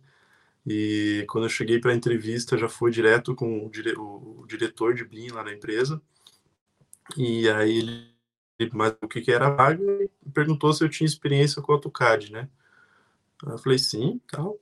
E 0.66 1.25
quando 1.30 1.46
eu 1.46 1.50
cheguei 1.50 1.80
para 1.80 1.92
a 1.92 1.96
entrevista, 1.96 2.58
já 2.58 2.70
foi 2.70 2.92
direto 2.92 3.36
com 3.36 3.66
o, 3.66 3.70
dire... 3.70 3.94
o, 3.98 4.46
diretor 4.48 4.94
de 4.94 5.04
BIM 5.06 5.30
lá 5.30 5.44
na 5.44 5.54
empresa. 5.54 6.01
E 7.18 7.50
aí 7.50 7.78
ele, 8.60 8.72
mas 8.74 8.96
o 9.01 9.08
que, 9.08 9.22
que 9.22 9.32
era 9.32 9.48
a 9.48 9.50
vaga, 9.51 9.84
e 10.04 10.30
perguntou 10.32 10.74
se 10.74 10.84
eu 10.84 10.89
tinha 10.89 11.08
experiência 11.08 11.62
com 11.62 11.74
AutoCAD, 11.74 12.32
né? 12.32 12.50
Eu 13.46 13.58
falei 13.58 13.80
sim, 13.80 14.22
tal. 14.28 14.60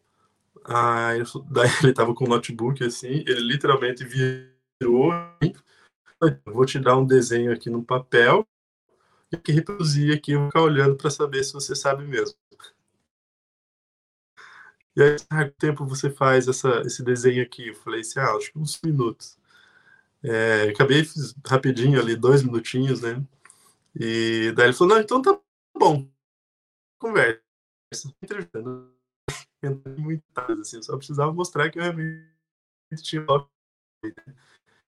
Aí, 0.64 1.24
daí 1.50 1.70
ele 1.82 1.92
estava 1.92 2.14
com 2.14 2.26
o 2.26 2.30
notebook 2.30 2.84
assim, 2.84 3.24
ele 3.28 3.42
literalmente 3.42 4.04
virou, 4.06 5.12
vou 6.46 6.66
te 6.66 6.80
dar 6.80 6.98
um 6.98 7.06
desenho 7.06 7.52
aqui 7.52 7.70
no 7.70 7.84
papel 7.84 8.48
tem 9.30 9.40
que 9.40 9.52
reproduzir 9.52 10.16
aqui 10.16 10.34
e 10.34 10.46
ficar 10.46 10.62
olhando 10.62 10.96
para 10.96 11.10
saber 11.10 11.44
se 11.44 11.54
você 11.54 11.76
sabe 11.76 12.06
mesmo. 12.06 12.38
E 14.98 15.04
aí, 15.04 15.16
quanto 15.30 15.54
tempo 15.58 15.86
você 15.86 16.10
faz 16.10 16.48
essa, 16.48 16.82
esse 16.82 17.04
desenho 17.04 17.44
aqui? 17.44 17.68
Eu 17.68 17.76
falei 17.76 18.02
assim, 18.02 18.20
ah, 18.20 18.32
acho 18.32 18.52
que 18.52 18.58
uns 18.58 18.82
minutos. 18.84 19.38
É, 20.24 20.70
acabei 20.70 21.04
fiz 21.06 21.36
rapidinho 21.46 22.00
ali, 22.00 22.16
dois 22.16 22.42
minutinhos, 22.42 23.02
né? 23.02 23.24
E 23.96 24.52
daí 24.56 24.68
ele 24.68 24.74
falou, 24.74 24.96
não, 24.96 25.02
então 25.02 25.22
tá 25.22 25.40
bom. 25.78 26.10
Conversa. 27.00 27.42
Assim, 30.62 30.82
só 30.82 30.98
precisava 30.98 31.32
mostrar 31.32 31.70
que 31.70 31.78
eu 31.78 31.84
realmente 31.84 32.28
tinha 33.04 33.24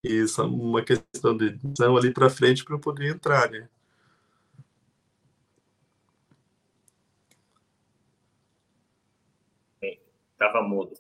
e 0.03 0.27
só 0.27 0.47
uma 0.47 0.83
questão 0.83 1.37
de 1.37 1.51
decisão 1.51 1.97
ali 1.97 2.11
para 2.11 2.29
frente 2.29 2.63
para 2.63 2.75
eu 2.75 2.79
poder 2.79 3.13
entrar, 3.13 3.51
né? 3.51 3.69
Tava 10.39 10.63
mudo. 10.63 10.93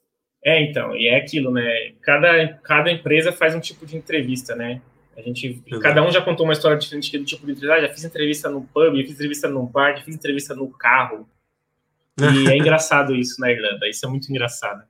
É, 0.43 0.61
então, 0.61 0.95
e 0.95 1.07
é 1.07 1.17
aquilo, 1.17 1.51
né? 1.51 1.93
Cada, 2.01 2.47
cada 2.63 2.91
empresa 2.91 3.31
faz 3.31 3.55
um 3.55 3.59
tipo 3.59 3.85
de 3.85 3.97
entrevista, 3.97 4.55
né? 4.55 4.81
A 5.17 5.21
gente, 5.21 5.61
cada 5.81 6.01
um 6.01 6.11
já 6.11 6.21
contou 6.21 6.45
uma 6.45 6.53
história 6.53 6.77
diferente 6.77 7.17
do 7.17 7.25
tipo 7.25 7.45
de 7.45 7.51
entrevista. 7.51 7.77
Ah, 7.77 7.87
já 7.87 7.93
fiz 7.93 8.03
entrevista 8.05 8.49
no 8.49 8.63
pub, 8.63 8.95
fiz 9.01 9.11
entrevista 9.11 9.49
no 9.49 9.65
bar, 9.65 9.97
já 9.97 10.03
fiz 10.03 10.15
entrevista 10.15 10.55
no 10.55 10.69
carro. 10.69 11.27
E 12.17 12.47
é 12.49 12.57
engraçado 12.57 13.13
isso 13.13 13.39
na 13.41 13.51
Irlanda. 13.51 13.89
Isso 13.89 14.05
é 14.05 14.09
muito 14.09 14.29
engraçado. 14.29 14.83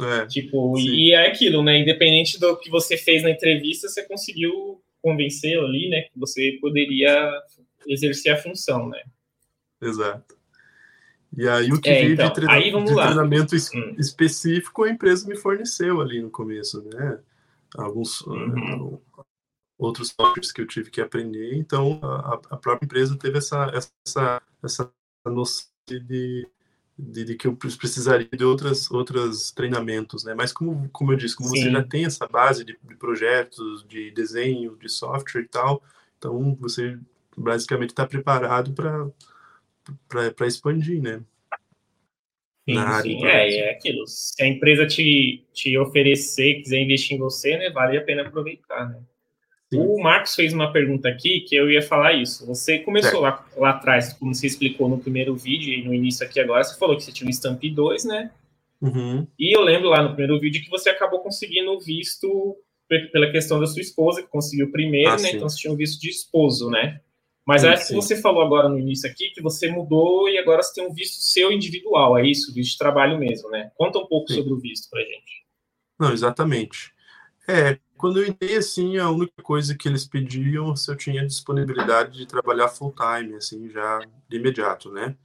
É, 0.00 0.26
tipo, 0.26 0.76
sim. 0.76 0.88
e 0.88 1.12
é 1.12 1.26
aquilo, 1.26 1.64
né? 1.64 1.78
Independente 1.78 2.38
do 2.38 2.56
que 2.56 2.70
você 2.70 2.96
fez 2.96 3.24
na 3.24 3.30
entrevista, 3.30 3.88
você 3.88 4.04
conseguiu 4.06 4.80
convencer 5.02 5.58
ali, 5.58 5.88
né? 5.88 6.02
Que 6.02 6.18
você 6.18 6.56
poderia 6.60 7.32
exercer 7.88 8.32
a 8.32 8.36
função, 8.36 8.88
né? 8.88 9.02
Exato. 9.82 10.39
E 11.36 11.48
aí 11.48 11.72
o 11.72 11.80
que 11.80 11.88
é, 11.88 12.02
veio 12.02 12.14
então, 12.14 12.28
de, 12.28 12.34
treina 12.34 12.84
de 12.84 12.94
treinamento 12.94 13.54
es 13.54 13.70
hum. 13.72 13.94
específico 13.98 14.82
a 14.82 14.90
empresa 14.90 15.28
me 15.28 15.36
forneceu 15.36 16.00
ali 16.00 16.20
no 16.20 16.30
começo, 16.30 16.82
né? 16.92 17.20
Alguns 17.76 18.20
uhum. 18.22 18.94
uh, 19.16 19.24
outros 19.78 20.08
softwares 20.08 20.50
que 20.50 20.60
eu 20.60 20.66
tive 20.66 20.90
que 20.90 21.00
aprender, 21.00 21.54
então 21.54 22.00
a, 22.02 22.40
a 22.50 22.56
própria 22.56 22.84
empresa 22.84 23.16
teve 23.16 23.38
essa 23.38 23.70
essa 23.72 24.42
essa 24.62 24.92
noção 25.24 25.70
de, 25.88 26.00
de, 26.98 27.24
de, 27.24 27.34
que 27.36 27.46
eu 27.46 27.54
precisaria 27.56 28.28
de 28.28 28.44
outras 28.44 28.90
outros 28.90 29.52
treinamentos, 29.52 30.24
né? 30.24 30.34
Mas 30.34 30.52
como 30.52 30.88
como 30.90 31.12
eu 31.12 31.16
disse, 31.16 31.36
como 31.36 31.48
Sim. 31.50 31.62
você 31.62 31.70
já 31.70 31.82
tem 31.84 32.04
essa 32.06 32.26
base 32.26 32.64
de, 32.64 32.76
de 32.82 32.96
projetos, 32.96 33.86
de 33.88 34.10
desenho, 34.10 34.76
de 34.76 34.88
software 34.88 35.42
e 35.42 35.48
tal, 35.48 35.80
então 36.18 36.56
você 36.60 36.98
basicamente 37.36 37.90
está 37.90 38.04
preparado 38.04 38.72
para 38.72 39.08
para 40.08 40.46
expandir, 40.46 41.02
né? 41.02 41.20
Sim, 42.68 43.02
sim. 43.02 43.26
É, 43.26 43.58
é 43.58 43.70
aquilo. 43.70 44.06
Se 44.06 44.42
a 44.42 44.46
empresa 44.46 44.86
te, 44.86 45.44
te 45.52 45.76
oferecer, 45.78 46.62
quiser 46.62 46.80
investir 46.80 47.16
em 47.16 47.20
você, 47.20 47.56
né, 47.56 47.70
vale 47.70 47.96
a 47.96 48.02
pena 48.02 48.22
aproveitar, 48.22 48.88
né? 48.88 49.00
Sim. 49.72 49.78
O 49.78 50.02
Marcos 50.02 50.34
fez 50.34 50.52
uma 50.52 50.72
pergunta 50.72 51.08
aqui 51.08 51.40
que 51.40 51.54
eu 51.54 51.70
ia 51.70 51.80
falar 51.80 52.12
isso. 52.12 52.44
Você 52.46 52.80
começou 52.80 53.20
lá, 53.20 53.46
lá 53.56 53.70
atrás, 53.70 54.12
como 54.12 54.34
você 54.34 54.46
explicou 54.46 54.88
no 54.88 54.98
primeiro 54.98 55.36
vídeo 55.36 55.72
e 55.72 55.84
no 55.84 55.94
início 55.94 56.26
aqui 56.26 56.40
agora, 56.40 56.64
você 56.64 56.76
falou 56.76 56.96
que 56.96 57.04
você 57.04 57.12
tinha 57.12 57.28
um 57.28 57.32
Stamp 57.32 57.62
2, 57.62 58.04
né? 58.04 58.32
Uhum. 58.82 59.26
E 59.38 59.56
eu 59.56 59.62
lembro 59.62 59.88
lá 59.88 60.02
no 60.02 60.08
primeiro 60.08 60.40
vídeo 60.40 60.62
que 60.62 60.70
você 60.70 60.90
acabou 60.90 61.20
conseguindo 61.20 61.78
visto 61.78 62.56
pela 63.12 63.30
questão 63.30 63.60
da 63.60 63.66
sua 63.66 63.80
esposa, 63.80 64.22
que 64.22 64.28
conseguiu 64.28 64.72
primeiro, 64.72 65.10
ah, 65.10 65.16
né? 65.16 65.28
Sim. 65.28 65.36
Então 65.36 65.48
você 65.48 65.58
tinha 65.58 65.72
um 65.72 65.76
visto 65.76 66.00
de 66.00 66.08
esposo, 66.08 66.68
né? 66.68 67.00
Mas 67.46 67.64
acho 67.64 67.88
que 67.88 67.94
você 67.94 68.20
falou 68.20 68.42
agora 68.42 68.68
no 68.68 68.78
início 68.78 69.10
aqui 69.10 69.30
que 69.30 69.42
você 69.42 69.68
mudou 69.68 70.28
e 70.28 70.38
agora 70.38 70.62
você 70.62 70.74
tem 70.74 70.86
um 70.88 70.92
visto 70.92 71.20
seu 71.20 71.50
individual, 71.50 72.16
é 72.16 72.26
isso? 72.26 72.54
Visto 72.54 72.72
de 72.72 72.78
trabalho 72.78 73.18
mesmo, 73.18 73.50
né? 73.50 73.70
Conta 73.76 73.98
um 73.98 74.06
pouco 74.06 74.28
sim. 74.28 74.36
sobre 74.36 74.52
o 74.52 74.58
visto 74.58 74.88
pra 74.88 75.00
gente. 75.00 75.44
Não, 75.98 76.12
exatamente. 76.12 76.94
É, 77.48 77.78
quando 77.96 78.20
eu 78.20 78.28
entrei, 78.28 78.56
assim, 78.56 78.98
a 78.98 79.10
única 79.10 79.42
coisa 79.42 79.74
que 79.74 79.88
eles 79.88 80.06
pediam 80.06 80.76
se 80.76 80.90
eu 80.90 80.96
tinha 80.96 81.26
disponibilidade 81.26 82.16
de 82.16 82.26
trabalhar 82.26 82.68
full 82.68 82.94
time, 82.94 83.34
assim, 83.34 83.68
já 83.68 83.98
de 84.28 84.36
imediato, 84.36 84.90
né? 84.92 85.16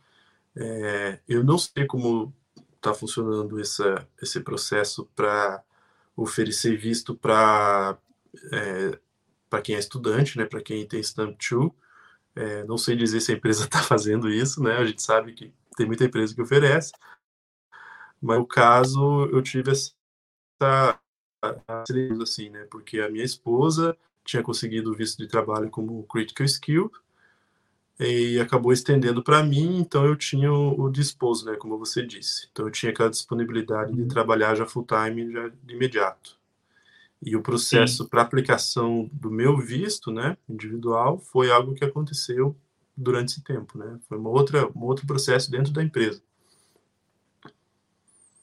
É, 0.55 1.19
eu 1.27 1.43
não 1.43 1.57
sei 1.57 1.85
como 1.85 2.33
está 2.75 2.93
funcionando 2.93 3.59
essa, 3.59 4.07
esse 4.21 4.39
processo 4.39 5.07
para 5.15 5.63
oferecer 6.15 6.77
visto 6.77 7.13
para 7.13 7.97
é, 8.51 8.99
para 9.49 9.61
quem 9.61 9.75
é 9.75 9.79
estudante, 9.79 10.37
né? 10.37 10.45
Para 10.45 10.61
quem 10.61 10.85
tem 10.85 10.99
stamp 10.99 11.37
2, 11.49 11.71
é, 12.35 12.63
não 12.65 12.77
sei 12.77 12.95
dizer 12.95 13.21
se 13.21 13.31
a 13.31 13.35
empresa 13.35 13.65
está 13.65 13.81
fazendo 13.83 14.29
isso, 14.29 14.61
né? 14.61 14.77
A 14.77 14.85
gente 14.85 15.01
sabe 15.01 15.33
que 15.33 15.53
tem 15.77 15.85
muita 15.85 16.05
empresa 16.05 16.33
que 16.33 16.41
oferece, 16.41 16.91
mas 18.21 18.37
no 18.37 18.45
caso 18.45 19.25
eu 19.31 19.41
tive 19.41 19.71
essa 19.71 20.99
assim, 22.21 22.49
né? 22.49 22.65
Porque 22.69 22.99
a 22.99 23.09
minha 23.09 23.23
esposa 23.23 23.97
tinha 24.23 24.41
conseguido 24.41 24.91
o 24.91 24.95
visto 24.95 25.17
de 25.17 25.27
trabalho 25.27 25.69
como 25.69 26.03
critical 26.03 26.45
skill 26.45 26.91
e 27.99 28.39
acabou 28.39 28.73
estendendo 28.73 29.23
para 29.23 29.43
mim, 29.43 29.77
então 29.77 30.05
eu 30.05 30.15
tinha 30.15 30.51
o, 30.51 30.81
o 30.81 30.91
disposo, 30.91 31.45
né? 31.45 31.55
Como 31.55 31.77
você 31.77 32.05
disse. 32.05 32.49
Então 32.51 32.65
eu 32.65 32.71
tinha 32.71 32.91
aquela 32.91 33.09
disponibilidade 33.09 33.93
de 33.93 34.01
uhum. 34.01 34.07
trabalhar 34.07 34.55
já 34.55 34.65
full 34.65 34.85
time 34.85 35.31
já 35.31 35.49
de 35.63 35.75
imediato. 35.75 36.37
E 37.25 37.35
o 37.35 37.41
processo 37.41 38.07
para 38.07 38.21
aplicação 38.21 39.09
do 39.11 39.31
meu 39.31 39.57
visto, 39.57 40.11
né, 40.11 40.37
individual, 40.47 41.17
foi 41.17 41.49
algo 41.49 41.73
que 41.73 41.83
aconteceu 41.83 42.55
durante 42.95 43.29
esse 43.29 43.43
tempo, 43.43 43.79
né? 43.79 43.97
Foi 44.07 44.19
uma 44.19 44.29
outra, 44.29 44.67
um 44.75 44.83
outro 44.83 45.07
processo 45.07 45.49
dentro 45.49 45.73
da 45.73 45.81
empresa. 45.81 46.21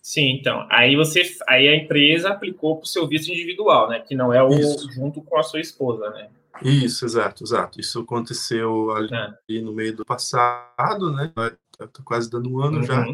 Sim, 0.03 0.33
então. 0.33 0.67
Aí 0.69 0.97
você, 0.97 1.23
aí 1.47 1.69
a 1.69 1.77
empresa 1.77 2.31
aplicou 2.31 2.77
para 2.77 2.83
o 2.83 2.89
seu 2.89 3.07
visto 3.07 3.31
individual, 3.31 3.89
né? 3.89 4.01
Que 4.01 4.17
não 4.17 4.33
é 4.33 4.43
o 4.43 4.51
Isso. 4.51 4.91
junto 4.91 5.23
com 5.23 5.39
a 5.39 5.45
sua 5.45 5.61
esposa, 5.61 6.11
né? 6.11 6.29
Isso, 6.61 7.05
exato, 7.05 7.45
exato. 7.45 7.81
Isso 7.81 8.01
aconteceu 8.01 8.91
ali 8.91 9.09
é. 9.49 9.61
no 9.61 9.73
meio 9.73 9.95
do 9.95 10.05
passado, 10.05 11.13
né? 11.13 11.33
Tá, 11.37 11.89
quase 12.05 12.29
dando 12.29 12.53
um 12.53 12.61
ano 12.61 12.79
uhum. 12.79 12.83
já. 12.83 13.07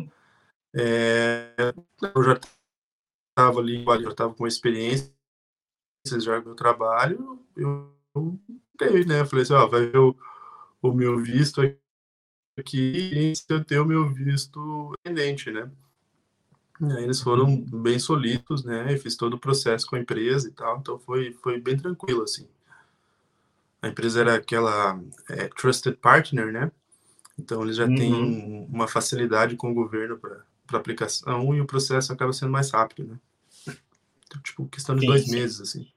É, 0.75 1.75
eu 2.15 2.23
já 2.23 2.41
estava 3.31 3.61
ali, 3.61 3.85
já 3.85 4.11
estava 4.11 4.33
com 4.33 4.47
experiência 4.47 5.18
já 6.21 6.41
meu 6.41 6.55
trabalho, 6.55 7.39
eu, 7.57 7.93
dei, 8.79 9.05
né? 9.05 9.21
Eu 9.21 9.27
falei 9.27 9.43
assim, 9.43 9.55
ó, 9.55 9.67
vai 9.67 9.87
ver 9.87 9.99
o, 9.99 10.17
o 10.83 10.93
meu 10.93 11.19
visto 11.19 11.61
aqui 12.59 13.33
se 13.35 13.45
eu 13.49 13.65
ter 13.65 13.79
o 13.79 13.85
meu 13.85 14.09
visto 14.09 14.95
pendente, 15.03 15.51
né? 15.51 15.71
E 16.81 16.93
aí 16.93 17.05
eles 17.05 17.21
foram 17.21 17.61
bem 17.61 17.99
solitos, 17.99 18.65
né? 18.65 18.93
Eu 18.93 18.99
fiz 18.99 19.17
todo 19.17 19.35
o 19.35 19.39
processo 19.39 19.87
com 19.87 19.97
a 19.97 20.01
empresa 20.01 20.49
e 20.49 20.53
tal, 20.53 20.79
então 20.79 20.99
foi, 20.99 21.33
foi 21.33 21.61
bem 21.61 21.77
tranquilo, 21.77 22.23
assim. 22.23 22.47
A 23.83 23.89
empresa 23.89 24.21
era 24.21 24.35
aquela 24.37 25.01
é, 25.29 25.49
trusted 25.49 25.97
partner, 25.97 26.53
né? 26.53 26.71
Então 27.39 27.63
eles 27.63 27.77
já 27.77 27.87
uhum. 27.87 27.95
têm 27.95 28.67
uma 28.71 28.89
facilidade 28.89 29.57
com 29.57 29.71
o 29.71 29.75
governo 29.75 30.21
aplicação 30.77 31.55
e 31.55 31.61
o 31.61 31.67
processo 31.67 32.13
acaba 32.13 32.33
sendo 32.33 32.53
mais 32.53 32.71
rápido, 32.71 33.09
né? 33.09 33.19
Então, 34.27 34.41
tipo, 34.43 34.69
questão 34.69 34.95
de 34.95 35.03
sim, 35.03 35.07
dois 35.07 35.25
sim. 35.25 35.31
meses, 35.33 35.61
assim. 35.61 35.89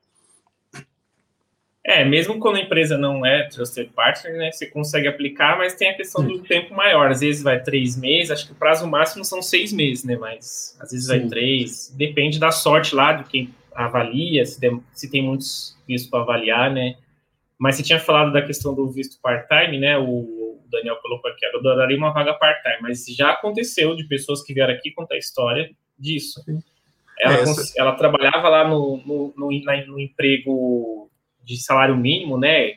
É, 1.83 2.05
mesmo 2.05 2.39
quando 2.39 2.57
a 2.57 2.61
empresa 2.61 2.95
não 2.95 3.25
é 3.25 3.47
trusted 3.47 3.89
partner, 3.89 4.37
né, 4.37 4.51
você 4.51 4.67
consegue 4.67 5.07
aplicar, 5.07 5.57
mas 5.57 5.73
tem 5.73 5.89
a 5.89 5.95
questão 5.95 6.23
do 6.23 6.39
tempo 6.39 6.75
maior. 6.75 7.09
Às 7.09 7.21
vezes 7.21 7.41
vai 7.41 7.61
três 7.61 7.97
meses, 7.97 8.29
acho 8.29 8.45
que 8.45 8.51
o 8.51 8.55
prazo 8.55 8.87
máximo 8.87 9.25
são 9.25 9.41
seis 9.41 9.73
meses, 9.73 10.03
né? 10.03 10.15
Mas 10.15 10.77
às 10.79 10.91
vezes 10.91 11.07
Sim. 11.07 11.19
vai 11.19 11.27
três. 11.27 11.91
Depende 11.97 12.39
da 12.39 12.51
sorte 12.51 12.93
lá 12.93 13.13
de 13.13 13.23
quem 13.23 13.53
avalia, 13.73 14.45
se, 14.45 14.59
tem, 14.59 14.83
se 14.93 15.09
tem 15.09 15.23
muitos 15.23 15.75
vistos 15.87 16.09
para 16.09 16.21
avaliar, 16.21 16.71
né? 16.71 16.97
Mas 17.57 17.75
você 17.75 17.83
tinha 17.83 17.99
falado 17.99 18.31
da 18.31 18.43
questão 18.43 18.75
do 18.75 18.87
visto 18.87 19.19
part-time, 19.19 19.79
né? 19.79 19.97
O 19.97 20.59
Daniel 20.71 20.97
colocou 20.97 21.31
aqui, 21.31 21.45
eu 21.45 21.59
adoraria 21.59 21.97
uma 21.97 22.13
vaga 22.13 22.33
part-time, 22.35 22.77
mas 22.81 23.05
já 23.07 23.31
aconteceu 23.31 23.95
de 23.95 24.03
pessoas 24.03 24.43
que 24.43 24.53
vieram 24.53 24.73
aqui 24.73 24.91
contar 24.91 25.15
a 25.15 25.19
história 25.19 25.71
disso. 25.97 26.43
Ela, 27.19 27.35
é, 27.39 27.43
ela 27.77 27.91
trabalhava 27.93 28.49
lá 28.49 28.67
no, 28.67 28.97
no, 29.05 29.33
no, 29.35 29.85
no 29.87 29.99
emprego 29.99 31.10
de 31.43 31.57
salário 31.61 31.95
mínimo, 31.97 32.37
né? 32.37 32.73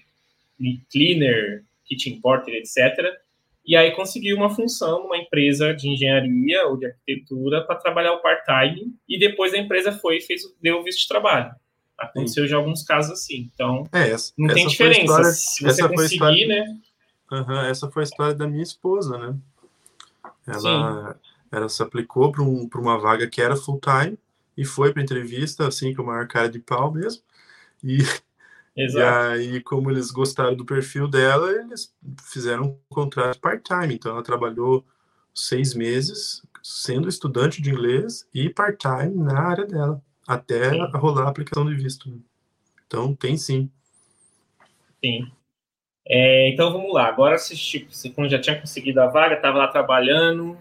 Cleaner, 0.90 1.64
kitchen 1.84 2.20
porter, 2.20 2.54
etc. 2.54 3.14
E 3.66 3.76
aí 3.76 3.92
conseguiu 3.92 4.36
uma 4.36 4.54
função 4.54 5.04
numa 5.04 5.16
empresa 5.16 5.72
de 5.72 5.88
engenharia 5.88 6.66
ou 6.66 6.76
de 6.76 6.86
arquitetura 6.86 7.62
para 7.62 7.76
trabalhar 7.76 8.12
o 8.12 8.20
part-time 8.20 8.94
e 9.08 9.18
depois 9.18 9.54
a 9.54 9.58
empresa 9.58 9.92
foi 9.92 10.18
e 10.18 10.20
fez, 10.20 10.42
deu 10.60 10.80
o 10.80 10.84
visto 10.84 11.00
de 11.00 11.08
trabalho. 11.08 11.54
Aconteceu 11.96 12.44
Sim. 12.44 12.50
já 12.50 12.56
alguns 12.56 12.82
casos 12.82 13.12
assim. 13.12 13.50
Então, 13.54 13.88
é, 13.92 14.10
essa, 14.10 14.32
não 14.36 14.52
tem 14.52 14.66
diferença. 14.66 15.00
História, 15.02 15.30
Se 15.30 15.64
você 15.64 15.88
conseguir, 15.88 16.14
história, 16.14 16.46
né? 16.46 16.78
Uhum, 17.32 17.60
essa 17.62 17.90
foi 17.90 18.02
a 18.02 18.04
história 18.04 18.34
da 18.34 18.46
minha 18.46 18.62
esposa, 18.62 19.16
né? 19.16 19.34
Ela, 20.46 21.18
ela 21.50 21.68
se 21.68 21.82
aplicou 21.82 22.30
para 22.30 22.42
um, 22.42 22.68
uma 22.74 22.98
vaga 22.98 23.26
que 23.26 23.40
era 23.40 23.56
full-time 23.56 24.18
e 24.56 24.64
foi 24.64 24.92
para 24.92 25.02
entrevista, 25.02 25.66
assim, 25.66 25.94
com 25.94 26.02
a 26.02 26.06
maior 26.06 26.28
cara 26.28 26.48
de 26.50 26.58
pau 26.58 26.92
mesmo. 26.92 27.22
E 27.82 27.98
Exato. 28.76 29.36
E 29.36 29.54
aí, 29.54 29.60
como 29.60 29.90
eles 29.90 30.10
gostaram 30.10 30.56
do 30.56 30.64
perfil 30.64 31.08
dela, 31.08 31.50
eles 31.52 31.94
fizeram 32.24 32.64
um 32.64 32.78
contrato 32.88 33.38
part-time. 33.40 33.94
Então, 33.94 34.12
ela 34.12 34.22
trabalhou 34.22 34.84
seis 35.32 35.74
meses 35.74 36.42
sendo 36.62 37.08
estudante 37.08 37.60
de 37.60 37.70
inglês 37.70 38.26
e 38.34 38.48
part-time 38.48 39.14
na 39.14 39.38
área 39.38 39.66
dela, 39.66 40.02
até 40.26 40.70
sim. 40.70 40.78
rolar 40.94 41.26
a 41.26 41.28
aplicação 41.28 41.66
de 41.66 41.74
visto. 41.74 42.10
Né? 42.10 42.16
Então, 42.86 43.14
tem 43.14 43.36
sim. 43.36 43.70
Sim. 45.04 45.30
É, 46.06 46.48
então, 46.50 46.72
vamos 46.72 46.92
lá. 46.92 47.06
Agora, 47.06 47.38
você, 47.38 47.54
tipo, 47.54 47.94
você 47.94 48.12
já 48.28 48.40
tinha 48.40 48.60
conseguido 48.60 49.00
a 49.00 49.06
vaga, 49.06 49.36
estava 49.36 49.58
lá 49.58 49.68
trabalhando. 49.68 50.56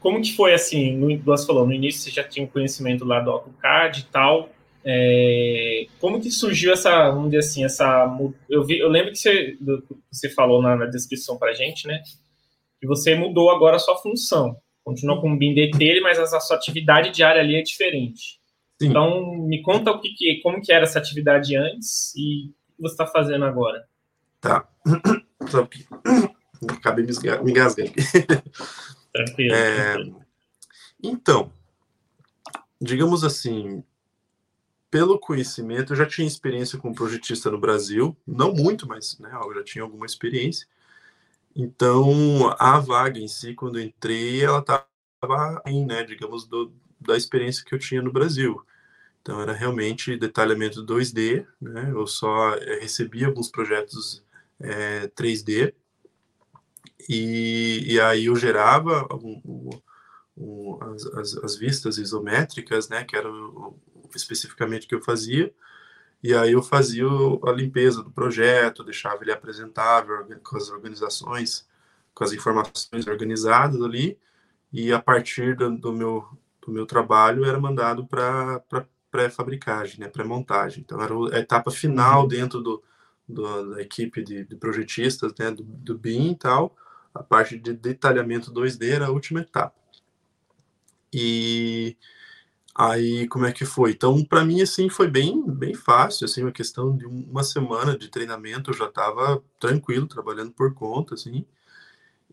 Como 0.00 0.20
que 0.20 0.34
foi, 0.34 0.52
assim, 0.52 0.96
no, 0.96 1.16
você 1.22 1.46
falou, 1.46 1.66
no 1.66 1.72
início 1.72 2.00
você 2.02 2.10
já 2.10 2.24
tinha 2.24 2.46
conhecimento 2.46 3.04
lá 3.04 3.20
do 3.20 3.30
AutoCAD 3.30 4.00
e 4.00 4.04
tal, 4.04 4.50
é, 4.84 5.86
como 6.00 6.20
que 6.20 6.30
surgiu 6.30 6.72
essa, 6.72 7.10
vamos 7.10 7.30
dizer 7.30 7.38
assim, 7.38 7.64
essa. 7.64 8.16
Eu, 8.48 8.64
vi, 8.64 8.78
eu 8.78 8.88
lembro 8.88 9.12
que 9.12 9.18
você, 9.18 9.56
você 10.10 10.28
falou 10.28 10.60
na, 10.60 10.76
na 10.76 10.86
descrição 10.86 11.38
para 11.38 11.54
gente, 11.54 11.86
né? 11.86 12.02
Que 12.80 12.86
você 12.86 13.14
mudou 13.14 13.50
agora 13.50 13.76
a 13.76 13.78
sua 13.78 13.96
função. 13.96 14.56
Continua 14.84 15.20
com 15.20 15.32
o 15.32 15.38
BIM 15.38 15.54
mas 16.02 16.18
a 16.18 16.40
sua 16.40 16.56
atividade 16.56 17.10
diária 17.10 17.40
ali 17.40 17.54
é 17.54 17.62
diferente. 17.62 18.40
Sim. 18.80 18.88
Então, 18.88 19.24
me 19.46 19.62
conta 19.62 19.92
o 19.92 20.00
que, 20.00 20.08
que, 20.14 20.40
como 20.42 20.60
que 20.60 20.72
era 20.72 20.84
essa 20.84 20.98
atividade 20.98 21.54
antes 21.56 22.12
e 22.16 22.50
o 22.70 22.76
que 22.76 22.82
você 22.82 22.94
está 22.94 23.06
fazendo 23.06 23.44
agora. 23.44 23.86
Tá. 24.40 24.68
Só 25.48 25.68
acabei 26.68 27.04
me 27.04 27.50
engasgando. 27.50 27.92
Tranquilo, 29.12 29.54
é, 29.54 29.92
tranquilo. 29.92 30.22
Então, 31.00 31.52
digamos 32.80 33.22
assim, 33.22 33.84
pelo 34.92 35.18
conhecimento, 35.18 35.94
eu 35.94 35.96
já 35.96 36.04
tinha 36.04 36.28
experiência 36.28 36.78
como 36.78 36.94
projetista 36.94 37.50
no 37.50 37.58
Brasil, 37.58 38.14
não 38.26 38.52
muito, 38.52 38.86
mas 38.86 39.18
né, 39.18 39.30
eu 39.42 39.54
já 39.54 39.64
tinha 39.64 39.82
alguma 39.82 40.04
experiência. 40.04 40.68
Então, 41.56 42.54
a 42.58 42.78
vaga 42.78 43.18
em 43.18 43.26
si, 43.26 43.54
quando 43.54 43.78
eu 43.78 43.84
entrei, 43.86 44.44
ela 44.44 44.58
estava 44.58 45.62
em, 45.66 45.86
né, 45.86 46.04
digamos, 46.04 46.46
do, 46.46 46.70
da 47.00 47.16
experiência 47.16 47.64
que 47.64 47.74
eu 47.74 47.78
tinha 47.78 48.02
no 48.02 48.12
Brasil. 48.12 48.62
Então, 49.22 49.40
era 49.40 49.54
realmente 49.54 50.14
detalhamento 50.14 50.84
2D, 50.84 51.46
né? 51.58 51.90
Eu 51.90 52.06
só 52.06 52.54
eh, 52.56 52.80
recebia 52.80 53.28
alguns 53.28 53.48
projetos 53.48 54.22
é, 54.60 55.08
3D, 55.08 55.72
e, 57.08 57.94
e 57.94 58.00
aí 58.00 58.26
eu 58.26 58.36
gerava 58.36 59.08
um, 59.12 59.40
um, 59.44 59.70
um, 60.36 60.78
as, 60.82 61.06
as, 61.06 61.36
as, 61.38 61.56
vistas 61.56 61.98
isométricas, 61.98 62.88
né? 62.88 63.04
Que 63.04 63.16
era 63.16 63.30
o, 63.30 63.78
especificamente 64.16 64.86
que 64.86 64.94
eu 64.94 65.00
fazia, 65.02 65.52
e 66.22 66.34
aí 66.34 66.52
eu 66.52 66.62
fazia 66.62 67.04
a 67.44 67.52
limpeza 67.52 68.02
do 68.02 68.10
projeto, 68.10 68.84
deixava 68.84 69.22
ele 69.24 69.32
apresentável 69.32 70.24
com 70.42 70.56
as 70.56 70.70
organizações, 70.70 71.68
com 72.14 72.22
as 72.22 72.32
informações 72.32 73.06
organizadas 73.08 73.80
ali, 73.82 74.18
e 74.72 74.92
a 74.92 75.00
partir 75.00 75.56
do, 75.56 75.76
do 75.76 75.92
meu, 75.92 76.24
do 76.64 76.72
meu 76.72 76.86
trabalho 76.86 77.44
era 77.44 77.58
mandado 77.58 78.06
para 78.06 78.62
pré-fabricagem, 79.10 80.00
né, 80.00 80.08
pré-montagem. 80.08 80.82
Então 80.84 81.00
era 81.02 81.14
a 81.36 81.40
etapa 81.40 81.70
final 81.70 82.22
uhum. 82.22 82.28
dentro 82.28 82.60
do, 82.62 82.82
do, 83.28 83.74
da 83.74 83.82
equipe 83.82 84.22
de, 84.22 84.44
de 84.44 84.56
projetistas, 84.56 85.32
né, 85.38 85.50
do, 85.50 85.62
do 85.62 85.98
BIM 85.98 86.32
e 86.32 86.36
tal, 86.36 86.76
a 87.14 87.22
parte 87.22 87.58
de 87.58 87.74
detalhamento 87.74 88.52
2D 88.52 88.90
era 88.90 89.06
a 89.06 89.10
última 89.10 89.40
etapa. 89.40 89.74
E 91.12 91.96
Aí, 92.74 93.28
como 93.28 93.46
é 93.46 93.52
que 93.52 93.66
foi? 93.66 93.92
Então, 93.92 94.24
para 94.24 94.44
mim, 94.44 94.62
assim, 94.62 94.88
foi 94.88 95.08
bem, 95.08 95.44
bem 95.46 95.74
fácil, 95.74 96.24
assim, 96.24 96.42
uma 96.42 96.52
questão 96.52 96.96
de 96.96 97.04
uma 97.06 97.44
semana 97.44 97.98
de 97.98 98.08
treinamento, 98.08 98.70
eu 98.70 98.74
já 98.74 98.86
estava 98.86 99.42
tranquilo, 99.60 100.06
trabalhando 100.06 100.52
por 100.52 100.72
conta, 100.74 101.14
assim, 101.14 101.44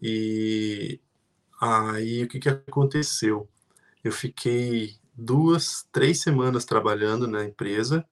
e 0.01 0.99
aí, 1.61 2.23
o 2.23 2.27
que 2.29 2.39
que 2.39 2.49
aconteceu? 2.49 3.49
Eu 4.03 4.11
fiquei 4.11 4.97
duas, 5.15 5.87
três 5.91 6.21
semanas 6.21 6.65
trabalhando 6.65 7.27
na 7.27 7.43
empresa, 7.45 8.05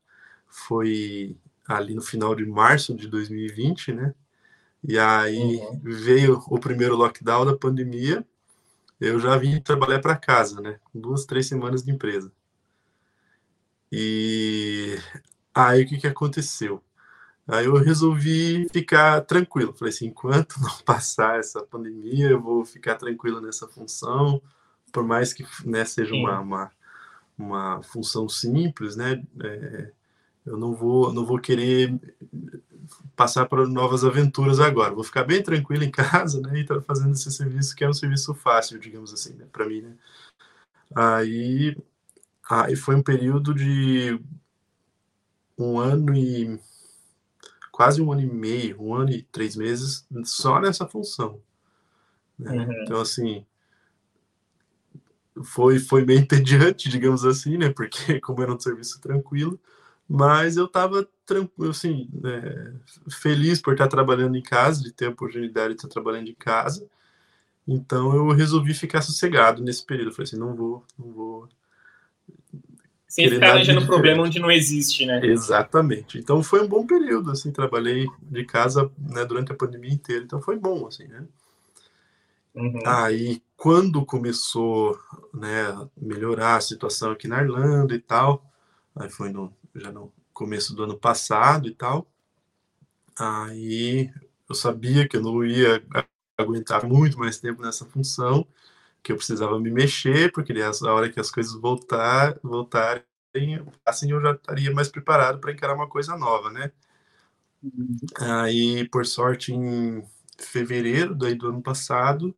foi 0.47 1.37
ali 1.67 1.93
no 1.95 2.01
final 2.01 2.35
de 2.35 2.45
março 2.45 2.95
de 2.95 3.07
2020, 3.07 3.93
né? 3.93 4.13
E 4.83 4.97
aí 4.99 5.57
uhum. 5.57 5.81
veio 5.83 6.43
o 6.47 6.59
primeiro 6.59 6.95
lockdown 6.95 7.45
da 7.45 7.57
pandemia, 7.57 8.25
eu 8.99 9.19
já 9.19 9.37
vim 9.37 9.61
trabalhar 9.61 9.99
para 9.99 10.15
casa, 10.15 10.61
né? 10.61 10.79
Duas, 10.93 11.25
três 11.25 11.47
semanas 11.47 11.83
de 11.83 11.91
empresa. 11.91 12.31
E 13.91 14.97
aí 15.53 15.83
o 15.83 15.87
que, 15.87 15.97
que 15.97 16.07
aconteceu? 16.07 16.83
Aí 17.47 17.65
eu 17.65 17.75
resolvi 17.75 18.67
ficar 18.69 19.21
tranquilo. 19.21 19.73
Falei 19.73 19.93
assim, 19.93 20.07
enquanto 20.07 20.59
não 20.61 20.77
passar 20.85 21.39
essa 21.39 21.63
pandemia, 21.63 22.29
eu 22.29 22.41
vou 22.41 22.65
ficar 22.65 22.95
tranquilo 22.95 23.39
nessa 23.39 23.67
função, 23.67 24.41
por 24.91 25.03
mais 25.03 25.33
que 25.33 25.45
né, 25.65 25.85
seja 25.85 26.13
uma, 26.13 26.39
uma, 26.39 26.71
uma, 27.37 27.83
função 27.83 28.27
simples, 28.27 28.95
né? 28.95 29.23
É, 29.41 29.91
eu 30.45 30.57
não 30.57 30.73
vou, 30.73 31.13
não 31.13 31.25
vou 31.25 31.39
querer 31.39 31.93
passar 33.17 33.47
para 33.47 33.65
novas 33.65 34.05
aventuras 34.05 34.59
agora. 34.59 34.93
Vou 34.93 35.03
ficar 35.03 35.23
bem 35.23 35.41
tranquilo 35.41 35.83
em 35.83 35.89
casa, 35.91 36.39
né? 36.39 36.59
E 36.59 36.61
estar 36.61 36.79
fazendo 36.81 37.13
esse 37.13 37.31
serviço 37.31 37.75
que 37.75 37.83
é 37.83 37.89
um 37.89 37.93
serviço 37.93 38.33
fácil, 38.35 38.79
digamos 38.79 39.11
assim, 39.11 39.33
né? 39.33 39.47
Para 39.51 39.67
mim, 39.67 39.81
né? 39.81 39.97
Aí, 40.95 41.75
aí 42.47 42.75
foi 42.75 42.95
um 42.95 43.01
período 43.01 43.53
de 43.55 44.21
um 45.57 45.79
ano 45.79 46.15
e 46.15 46.59
quase 47.71 48.01
um 48.01 48.11
ano 48.11 48.21
e 48.21 48.27
meio, 48.27 48.81
um 48.81 48.93
ano 48.93 49.09
e 49.09 49.23
três 49.23 49.55
meses 49.55 50.07
só 50.23 50.61
nessa 50.61 50.87
função. 50.87 51.41
Né? 52.37 52.51
Uhum. 52.51 52.83
Então, 52.83 53.01
assim, 53.01 53.43
foi, 55.43 55.79
foi 55.79 56.05
meio 56.05 56.19
entediante, 56.21 56.87
digamos 56.87 57.25
assim, 57.25 57.57
né? 57.57 57.71
Porque 57.71 58.19
como 58.21 58.43
era 58.43 58.53
um 58.53 58.59
serviço 58.59 59.01
tranquilo, 59.01 59.59
mas 60.07 60.55
eu 60.55 60.65
estava 60.65 61.07
tranquilo, 61.27 61.71
assim, 61.71 62.09
é, 62.25 62.71
feliz 63.11 63.61
por 63.61 63.73
estar 63.73 63.87
trabalhando 63.87 64.37
em 64.37 64.41
casa, 64.41 64.81
de 64.81 64.91
ter 64.91 65.05
a 65.05 65.09
oportunidade 65.09 65.69
de 65.69 65.75
estar 65.75 65.89
trabalhando 65.89 66.29
em 66.29 66.33
casa. 66.33 66.87
Então 67.67 68.15
eu 68.15 68.29
resolvi 68.31 68.73
ficar 68.73 69.01
sossegado 69.01 69.61
nesse 69.61 69.85
período. 69.85 70.07
Eu 70.09 70.13
falei 70.13 70.23
assim, 70.23 70.39
não 70.39 70.55
vou, 70.55 70.83
não 70.97 71.11
vou. 71.11 71.49
Sem 73.07 73.29
ficar 73.29 73.51
arranjando 73.51 73.85
problema 73.85 74.23
onde 74.23 74.39
não 74.39 74.49
existe, 74.49 75.05
né? 75.05 75.19
Exatamente. 75.25 76.17
Então 76.17 76.41
foi 76.41 76.61
um 76.61 76.67
bom 76.67 76.87
período, 76.87 77.31
assim, 77.31 77.51
trabalhei 77.51 78.07
de 78.21 78.45
casa 78.45 78.89
né, 78.97 79.25
durante 79.25 79.51
a 79.51 79.55
pandemia 79.55 79.91
inteira, 79.91 80.23
então 80.23 80.41
foi 80.41 80.57
bom, 80.57 80.87
assim, 80.87 81.07
né? 81.07 81.25
Uhum. 82.55 82.81
Aí, 82.85 83.41
quando 83.55 84.03
começou 84.05 84.97
né, 85.33 85.67
a 85.67 85.87
melhorar 85.95 86.55
a 86.55 86.61
situação 86.61 87.11
aqui 87.11 87.27
na 87.27 87.41
Irlanda 87.41 87.93
e 87.93 87.99
tal, 87.99 88.43
aí 88.95 89.09
foi 89.09 89.29
no 89.29 89.53
já 89.75 89.91
no 89.91 90.11
começo 90.37 90.75
do 90.75 90.83
ano 90.83 90.95
passado 90.97 91.67
e 91.67 91.73
tal. 91.73 92.07
Aí 93.17 94.11
eu 94.47 94.53
sabia 94.53 95.07
que 95.07 95.17
eu 95.17 95.21
não 95.21 95.43
ia 95.43 95.83
aguentar 96.37 96.85
muito 96.85 97.17
mais 97.17 97.39
tempo 97.39 97.63
nessa 97.63 97.85
função, 97.85 98.47
que 99.01 99.11
eu 99.11 99.17
precisava 99.17 99.59
me 99.59 99.71
mexer, 99.71 100.31
porque 100.31 100.53
a 100.53 100.93
hora 100.93 101.09
que 101.11 101.19
as 101.19 101.31
coisas 101.31 101.53
voltar, 101.59 102.39
voltarem, 102.43 103.03
assim 103.83 104.11
eu 104.11 104.21
já 104.21 104.33
estaria 104.33 104.71
mais 104.71 104.89
preparado 104.89 105.39
para 105.39 105.51
encarar 105.51 105.73
uma 105.73 105.89
coisa 105.89 106.15
nova, 106.15 106.51
né? 106.51 106.71
Aí, 108.19 108.87
por 108.89 109.05
sorte, 109.05 109.51
em 109.53 110.03
fevereiro 110.37 111.15
daí 111.15 111.33
do 111.33 111.47
ano 111.49 111.61
passado, 111.63 112.35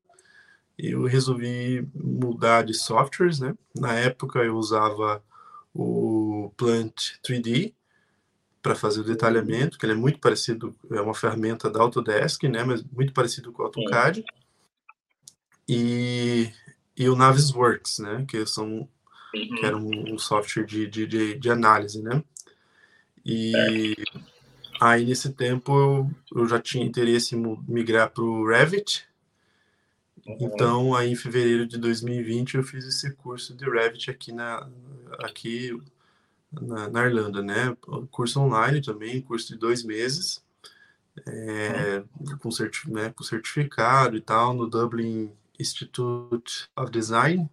eu 0.78 1.04
resolvi 1.04 1.86
mudar 1.94 2.64
de 2.64 2.74
softwares, 2.74 3.40
né? 3.40 3.54
Na 3.76 3.94
época 3.96 4.40
eu 4.40 4.56
usava 4.56 5.22
o 5.74 6.54
Plant 6.58 7.20
3D 7.22 7.74
para 8.62 8.76
fazer 8.76 9.02
o 9.02 9.06
detalhamento, 9.06 9.78
que 9.78 9.86
ele 9.86 9.94
é 9.94 9.96
muito 9.96 10.20
parecido, 10.20 10.76
é 10.92 11.02
uma 11.02 11.14
ferramenta 11.14 11.70
da 11.70 11.80
Autodesk, 11.80 12.44
né? 12.44 12.64
Mas 12.64 12.84
muito 12.84 13.14
parecido 13.14 13.52
com 13.52 13.62
o 13.62 13.66
AutoCAD. 13.66 14.24
E, 15.68 16.52
e 16.98 17.08
o 17.10 17.16
Navisworks, 17.16 18.00
né? 18.00 18.26
Que 18.28 18.46
são 18.46 18.88
que 19.32 19.64
era 19.64 19.78
um, 19.78 20.14
um 20.14 20.18
software 20.18 20.66
de, 20.66 20.88
de, 20.88 21.06
de, 21.06 21.36
de, 21.36 21.50
análise, 21.52 22.02
né? 22.02 22.24
E 23.24 23.96
aí 24.82 25.06
nesse 25.06 25.32
tempo 25.34 25.72
eu, 25.72 26.12
eu 26.36 26.48
já 26.48 26.60
tinha 26.60 26.84
interesse 26.84 27.36
em 27.36 27.64
migrar 27.68 28.10
para 28.10 28.24
o 28.24 28.48
Revit, 28.48 29.08
então, 30.40 30.96
aí 30.96 31.12
em 31.12 31.16
fevereiro 31.16 31.66
de 31.66 31.78
2020 31.78 32.56
eu 32.56 32.64
fiz 32.64 32.86
esse 32.86 33.12
curso 33.16 33.56
de 33.56 33.66
Revit 33.66 34.12
aqui 34.12 34.32
na 34.32 34.70
aqui 35.20 35.76
na, 36.52 36.90
na 36.90 37.06
Irlanda, 37.06 37.42
né? 37.42 37.76
Curso 38.12 38.42
online 38.42 38.82
também, 38.82 39.22
curso 39.22 39.54
de 39.54 39.60
dois 39.60 39.84
meses, 39.84 40.44
é, 41.28 42.04
com, 42.42 42.52
certi 42.52 42.90
né, 42.92 43.14
com 43.16 43.24
certificado 43.24 44.18
e 44.18 44.22
tal, 44.22 44.54
no 44.54 44.68
Dublin 44.68 45.32
Institute 45.60 46.70
of 46.76 46.92
Design. 46.92 47.50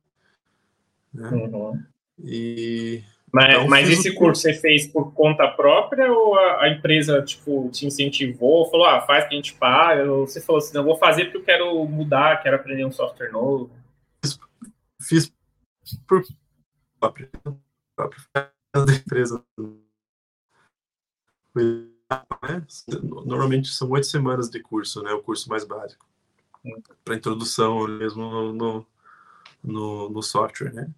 Né? 1.13 1.29
Uhum. 1.31 1.83
E 2.19 3.03
mas, 3.33 3.55
então, 3.55 3.69
mas 3.69 3.91
esse 3.91 4.15
curso 4.15 4.41
você 4.41 4.55
fez 4.55 4.87
por 4.87 5.13
conta 5.13 5.47
própria 5.49 6.11
ou 6.11 6.39
a, 6.39 6.63
a, 6.63 6.69
empresa 6.71 7.21
tipo, 7.23 7.69
te 7.71 7.85
incentivou, 7.85 8.71
falou, 8.71 8.87
ah, 8.87 9.03
faz 9.03 9.27
que 9.27 9.35
a 9.35 9.37
gente 9.37 9.53
paga, 9.55 10.11
ou 10.11 10.27
você 10.27 10.41
falou 10.41 10.59
assim, 10.59 10.73
não, 10.73 10.85
vou 10.85 10.97
fazer 10.97 11.27
porque 11.27 11.39
eu 11.39 11.45
quero 11.45 11.85
mudar, 11.85 12.43
quero 12.43 12.57
aprender 12.57 12.87
um 12.87 12.93
software 12.93 13.31
novo? 13.31 13.71
Fiz, 14.23 14.39
fiz 15.01 15.31
por 16.07 16.25
própria 16.99 17.31
da 18.85 18.93
empresa. 18.95 19.43
Né? 21.55 22.67
Normalmente 23.03 23.69
são 23.69 23.91
oito 23.91 24.07
semanas 24.07 24.49
de 24.51 24.61
curso, 24.61 25.03
né? 25.03 25.13
O 25.13 25.23
curso 25.23 25.49
mais 25.49 25.65
básico. 25.65 26.07
Para 27.05 27.17
introdução 27.17 27.87
mesmo 27.87 28.23
no, 28.29 28.53
no, 28.53 28.87
no, 29.63 30.11
no 30.11 30.23
software, 30.23 30.73
né? 30.73 30.91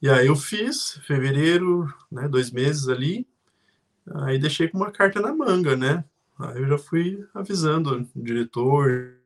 E 0.00 0.08
aí 0.08 0.28
eu 0.28 0.36
fiz, 0.36 1.00
fevereiro, 1.04 1.92
né, 2.10 2.28
dois 2.28 2.52
meses 2.52 2.88
ali, 2.88 3.26
aí 4.14 4.38
deixei 4.38 4.68
com 4.68 4.78
uma 4.78 4.92
carta 4.92 5.20
na 5.20 5.34
manga, 5.34 5.76
né? 5.76 6.04
Aí 6.38 6.62
eu 6.62 6.68
já 6.68 6.78
fui 6.78 7.26
avisando 7.34 8.08
o 8.14 8.22
diretor, 8.22 9.16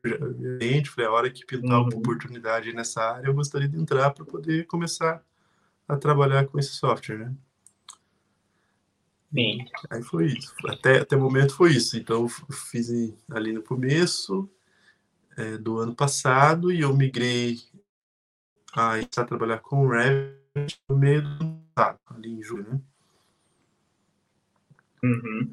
gente, 0.59 0.89
falei, 0.89 1.07
a 1.07 1.11
hora 1.11 1.29
que 1.29 1.45
pintar 1.45 1.79
uhum. 1.79 1.89
uma 1.89 1.95
oportunidade 1.95 2.73
nessa 2.73 3.01
área, 3.03 3.27
eu 3.27 3.35
gostaria 3.35 3.67
de 3.67 3.79
entrar 3.79 4.09
para 4.11 4.25
poder 4.25 4.65
começar 4.65 5.23
a 5.87 5.95
trabalhar 5.95 6.47
com 6.47 6.57
esse 6.57 6.71
software, 6.71 7.19
né? 7.19 7.33
Sim. 9.33 9.65
Aí 9.89 10.03
foi 10.03 10.27
isso. 10.27 10.53
Até, 10.67 10.99
até 10.99 11.15
o 11.15 11.19
momento 11.19 11.55
foi 11.55 11.71
isso. 11.71 11.97
Então, 11.97 12.27
fiz 12.27 12.89
ali 13.31 13.51
no 13.51 13.63
começo 13.63 14.47
é, 15.35 15.57
do 15.57 15.79
ano 15.79 15.95
passado 15.95 16.71
e 16.71 16.81
eu 16.81 16.95
migrei 16.95 17.57
a, 18.73 18.95
a 18.95 19.25
trabalhar 19.25 19.59
com 19.59 19.85
o 19.85 19.89
Revit 19.89 20.79
no 20.87 20.97
meio 20.97 21.21
do 21.23 21.59
tá, 21.73 21.97
ali 22.11 22.29
em 22.29 22.43
julho, 22.43 22.67
né? 22.71 22.79
Uhum. 25.03 25.51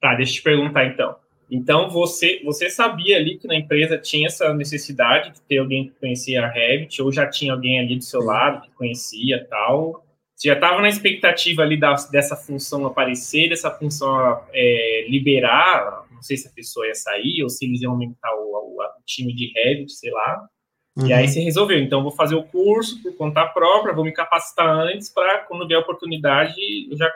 Tá, 0.00 0.14
deixa 0.14 0.32
eu 0.32 0.36
te 0.36 0.42
perguntar 0.42 0.84
então. 0.86 1.16
Então 1.50 1.88
você 1.88 2.42
você 2.44 2.68
sabia 2.68 3.16
ali 3.16 3.38
que 3.38 3.46
na 3.46 3.56
empresa 3.56 3.96
tinha 3.96 4.26
essa 4.26 4.52
necessidade 4.52 5.32
de 5.32 5.40
ter 5.42 5.58
alguém 5.58 5.88
que 5.88 5.94
conhecia 5.98 6.44
a 6.44 6.48
Revit 6.48 7.00
ou 7.00 7.12
já 7.12 7.28
tinha 7.28 7.52
alguém 7.52 7.80
ali 7.80 7.96
do 7.96 8.04
seu 8.04 8.20
lado 8.20 8.62
que 8.62 8.70
conhecia 8.72 9.46
tal? 9.48 10.05
Você 10.36 10.48
já 10.48 10.54
estava 10.54 10.82
na 10.82 10.88
expectativa 10.88 11.62
ali 11.62 11.78
da, 11.78 11.94
dessa 12.10 12.36
função 12.36 12.84
aparecer, 12.84 13.48
dessa 13.48 13.70
função 13.70 14.44
é, 14.52 15.06
liberar? 15.08 16.04
Não 16.10 16.22
sei 16.22 16.36
se 16.36 16.46
a 16.46 16.50
pessoa 16.52 16.86
ia 16.86 16.94
sair 16.94 17.42
ou 17.42 17.48
se 17.48 17.64
eles 17.64 17.80
iam 17.80 17.92
aumentar 17.92 18.34
o, 18.34 18.52
o, 18.52 18.82
o 18.82 19.02
time 19.06 19.34
de 19.34 19.50
Revit, 19.54 19.90
sei 19.92 20.10
lá. 20.10 20.46
Uhum. 20.94 21.06
E 21.06 21.12
aí 21.14 21.26
você 21.26 21.40
resolveu, 21.40 21.78
então 21.78 22.02
vou 22.02 22.12
fazer 22.12 22.34
o 22.34 22.42
curso 22.42 23.02
por 23.02 23.16
conta 23.16 23.46
própria, 23.46 23.94
vou 23.94 24.04
me 24.04 24.12
capacitar 24.12 24.68
antes 24.68 25.08
para 25.08 25.38
quando 25.38 25.66
vier 25.66 25.78
a 25.78 25.82
oportunidade 25.82 26.54
eu 26.90 26.96
já 26.98 27.10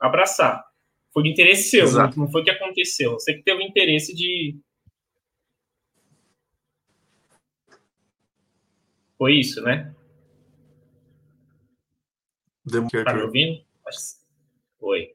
abraçar. 0.00 0.64
Foi 1.12 1.22
de 1.22 1.30
interesse 1.30 1.70
seu, 1.70 1.84
Exato. 1.84 2.18
não 2.18 2.28
foi 2.28 2.42
o 2.42 2.44
que 2.44 2.50
aconteceu. 2.50 3.12
Você 3.12 3.34
que 3.34 3.42
teve 3.42 3.62
interesse 3.62 4.14
de. 4.14 4.56
Foi 9.16 9.34
isso, 9.34 9.62
né? 9.62 9.92
Tá 13.04 13.14
me 13.14 13.22
ouvindo? 13.22 13.64
Oi. 14.80 15.14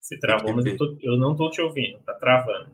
Você 0.00 0.18
travou, 0.18 0.54
mas 0.54 0.66
eu, 0.66 0.76
tô, 0.76 0.96
eu 1.00 1.16
não 1.16 1.34
tô 1.34 1.50
te 1.50 1.60
ouvindo, 1.60 1.98
tá 2.00 2.12
travando. 2.14 2.70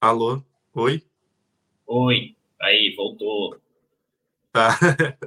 Alô? 0.00 0.42
Oi? 0.74 1.02
Oi. 1.86 2.36
Aí, 2.60 2.94
voltou. 2.96 3.58
Tá. 4.52 4.70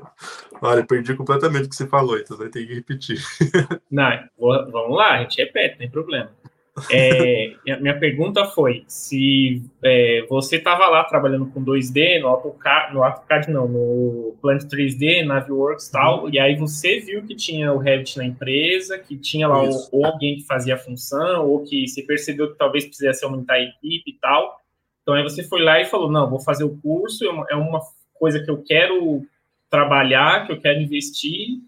Olha, 0.62 0.86
perdi 0.86 1.16
completamente 1.16 1.66
o 1.66 1.70
que 1.70 1.76
você 1.76 1.88
falou, 1.88 2.18
então 2.18 2.38
vai 2.38 2.50
ter 2.50 2.66
que 2.66 2.74
repetir. 2.74 3.20
Não, 3.92 4.10
vamos 4.38 4.98
lá, 4.98 5.16
a 5.16 5.22
gente 5.24 5.38
repete, 5.38 5.72
não 5.74 5.78
tem 5.80 5.92
problema. 5.92 6.32
É, 6.90 7.54
minha 7.82 8.00
pergunta 8.00 8.46
foi 8.46 8.86
se 8.88 9.62
é, 9.84 10.26
você 10.30 10.56
estava 10.56 10.88
lá 10.88 11.04
trabalhando 11.04 11.46
com 11.48 11.64
2D 11.64 12.22
no 12.22 12.30
AutoCAD, 12.30 12.94
no 12.94 13.04
AutoCAD 13.04 13.52
não, 13.52 13.68
no 13.68 14.38
Plant 14.42 14.64
3D, 14.64 15.26
Naviworks 15.26 15.88
e 15.88 15.92
tal, 15.92 16.24
uhum. 16.24 16.30
e 16.30 16.40
aí 16.40 16.56
você 16.56 17.00
viu 17.02 17.26
que 17.26 17.36
tinha 17.36 17.74
o 17.74 17.78
Revit 17.78 18.18
na 18.18 18.26
empresa, 18.26 18.98
que 18.98 19.18
tinha 19.18 19.50
lá 19.50 19.62
o, 19.62 19.88
ou 19.92 20.06
alguém 20.06 20.38
que 20.38 20.44
fazia 20.44 20.76
a 20.76 20.78
função, 20.78 21.46
ou 21.50 21.62
que 21.64 21.88
você 21.88 22.04
percebeu 22.04 22.50
que 22.52 22.58
talvez 22.58 22.86
precisasse 22.86 23.26
aumentar 23.26 23.56
a 23.56 23.62
equipe 23.62 24.12
e 24.12 24.18
tal, 24.22 24.62
então 25.02 25.14
aí 25.14 25.24
você 25.24 25.44
foi 25.44 25.62
lá 25.62 25.82
e 25.82 25.86
falou, 25.86 26.12
não, 26.12 26.30
vou 26.30 26.40
fazer 26.40 26.64
o 26.64 26.78
curso, 26.78 27.26
é 27.26 27.56
uma 27.56 27.80
é 27.80 27.82
coisa 28.14 28.40
que 28.40 28.50
eu 28.50 28.64
quero 28.64 29.26
trabalhar, 29.70 30.46
que 30.46 30.52
eu 30.52 30.62
quero 30.62 30.80
investir. 30.80 31.60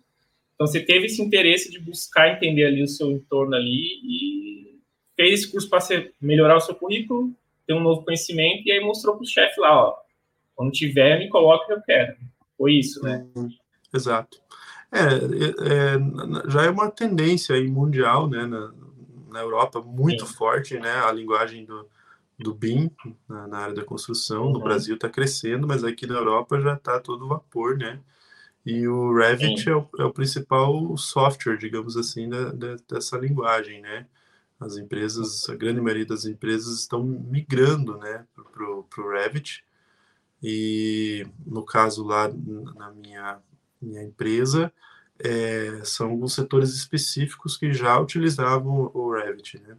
Então 0.53 0.67
você 0.67 0.79
teve 0.79 1.07
esse 1.07 1.21
interesse 1.21 1.71
de 1.71 1.79
buscar 1.79 2.31
entender 2.31 2.65
ali 2.65 2.83
o 2.83 2.87
seu 2.87 3.11
entorno 3.11 3.55
ali 3.55 3.99
e 4.03 4.62
fez 5.15 5.41
esse 5.41 5.51
curso 5.51 5.69
para 5.69 5.79
melhorar 6.21 6.57
o 6.57 6.61
seu 6.61 6.75
currículo, 6.75 7.31
ter 7.65 7.73
um 7.73 7.81
novo 7.81 8.03
conhecimento 8.03 8.63
e 8.65 8.71
aí 8.71 8.79
mostrou 8.79 9.15
para 9.15 9.23
o 9.23 9.27
chefe 9.27 9.59
lá, 9.59 9.87
ó, 9.87 9.95
quando 10.55 10.71
tiver 10.71 11.19
me 11.19 11.29
coloca 11.29 11.65
que 11.65 11.73
eu 11.73 11.81
quero. 11.81 12.15
Foi 12.57 12.73
isso, 12.73 13.03
né? 13.03 13.25
Uhum. 13.35 13.49
Exato. 13.93 14.41
É, 14.91 14.99
é, 14.99 15.95
é, 15.95 16.51
já 16.51 16.63
é 16.63 16.69
uma 16.69 16.89
tendência 16.91 17.55
aí 17.55 17.67
mundial, 17.67 18.29
né, 18.29 18.45
na, 18.45 18.71
na 19.29 19.39
Europa 19.39 19.81
muito 19.81 20.25
Sim. 20.25 20.33
forte, 20.33 20.77
né, 20.77 20.91
a 21.03 21.11
linguagem 21.11 21.65
do, 21.65 21.87
do 22.37 22.53
BIM 22.53 22.91
na, 23.27 23.47
na 23.47 23.57
área 23.57 23.73
da 23.73 23.83
construção. 23.83 24.45
Uhum. 24.45 24.53
No 24.53 24.59
Brasil 24.59 24.95
está 24.95 25.09
crescendo, 25.09 25.67
mas 25.67 25.83
aqui 25.83 26.05
na 26.05 26.15
Europa 26.15 26.59
já 26.59 26.73
está 26.73 26.99
todo 26.99 27.27
vapor, 27.27 27.77
né? 27.77 27.99
E 28.65 28.87
o 28.87 29.13
Revit 29.13 29.67
é 29.69 29.75
o, 29.75 29.89
é 29.99 30.05
o, 30.05 30.13
principal 30.13 30.95
software, 30.95 31.57
digamos 31.57 31.97
assim, 31.97 32.29
da, 32.29 32.51
da, 32.51 32.75
dessa 32.89 33.17
linguagem, 33.17 33.81
né? 33.81 34.05
As 34.63 34.77
empresas, 34.77 35.47
a 35.49 35.55
grande 35.55 35.81
maioria 35.81 36.05
das 36.05 36.25
empresas 36.25 36.79
estão 36.79 37.03
migrando, 37.03 37.97
né, 37.97 38.25
para 38.35 38.63
o 38.63 39.11
Revit. 39.11 39.63
E 40.41 41.25
no 41.45 41.63
caso 41.63 42.03
lá 42.03 42.27
na 42.75 42.91
minha, 42.91 43.39
minha 43.81 44.03
empresa, 44.03 44.71
é, 45.19 45.81
são 45.85 46.09
alguns 46.09 46.33
setores 46.33 46.73
específicos 46.73 47.55
que 47.55 47.71
já 47.73 47.97
utilizavam 47.99 48.91
o 48.93 49.13
Revit, 49.13 49.59
né? 49.59 49.77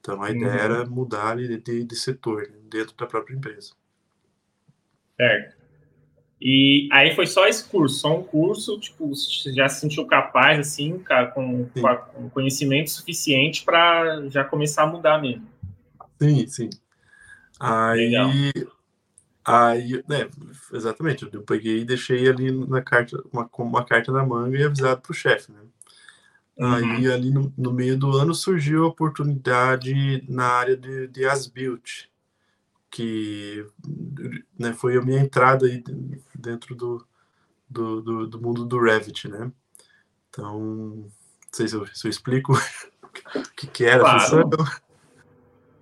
Então 0.00 0.20
a 0.20 0.30
ideia 0.30 0.50
uhum. 0.50 0.58
era 0.58 0.86
mudar 0.86 1.36
de, 1.36 1.56
de, 1.58 1.84
de 1.84 1.96
setor 1.96 2.42
né, 2.48 2.58
dentro 2.64 2.96
da 2.96 3.06
própria 3.06 3.36
empresa. 3.36 3.72
Certo. 5.16 5.61
E 6.44 6.88
aí 6.90 7.14
foi 7.14 7.24
só 7.24 7.46
esse 7.46 7.68
curso, 7.68 8.00
só 8.00 8.18
um 8.18 8.22
curso, 8.24 8.76
tipo, 8.80 9.12
já 9.54 9.68
se 9.68 9.80
sentiu 9.80 10.04
capaz, 10.06 10.58
assim, 10.58 10.98
cara, 10.98 11.28
com, 11.28 11.66
com 11.66 12.30
conhecimento 12.30 12.90
suficiente 12.90 13.64
para 13.64 14.28
já 14.28 14.42
começar 14.42 14.82
a 14.82 14.86
mudar 14.88 15.22
mesmo. 15.22 15.46
Sim, 16.20 16.44
sim. 16.48 16.70
Aí, 17.60 18.06
Legal. 18.06 18.30
aí, 19.44 20.02
né, 20.08 20.28
exatamente, 20.72 21.28
eu 21.32 21.42
peguei 21.42 21.78
e 21.78 21.84
deixei 21.84 22.28
ali 22.28 22.50
na 22.50 22.82
carta, 22.82 23.22
uma, 23.32 23.48
uma 23.58 23.84
carta 23.84 24.10
na 24.10 24.26
manga 24.26 24.58
e 24.58 24.64
avisado 24.64 25.00
para 25.00 25.12
o 25.12 25.14
chefe, 25.14 25.52
né? 25.52 25.60
Uhum. 26.58 26.74
Aí, 26.74 27.12
ali 27.12 27.30
no, 27.30 27.54
no, 27.56 27.72
meio 27.72 27.96
do 27.96 28.16
ano, 28.16 28.34
surgiu 28.34 28.82
a 28.82 28.88
oportunidade 28.88 30.24
na 30.28 30.46
área 30.46 30.76
de, 30.76 31.06
de 31.06 31.24
as-built, 31.24 32.08
que 32.92 33.66
né, 34.58 34.74
foi 34.74 34.98
a 34.98 35.02
minha 35.02 35.18
entrada 35.18 35.66
aí 35.66 35.82
dentro 36.34 36.76
do, 36.76 37.04
do, 37.68 38.02
do, 38.02 38.26
do 38.26 38.40
mundo 38.40 38.66
do 38.66 38.78
Revit, 38.78 39.28
né? 39.28 39.50
Então, 40.28 40.60
não 40.60 41.10
sei 41.50 41.66
se 41.66 41.74
eu, 41.74 41.86
se 41.86 42.06
eu 42.06 42.10
explico 42.10 42.52
o 43.34 43.42
que, 43.56 43.66
que 43.66 43.84
era 43.84 44.00
claro. 44.00 44.16
a 44.16 44.20
função. 44.20 44.50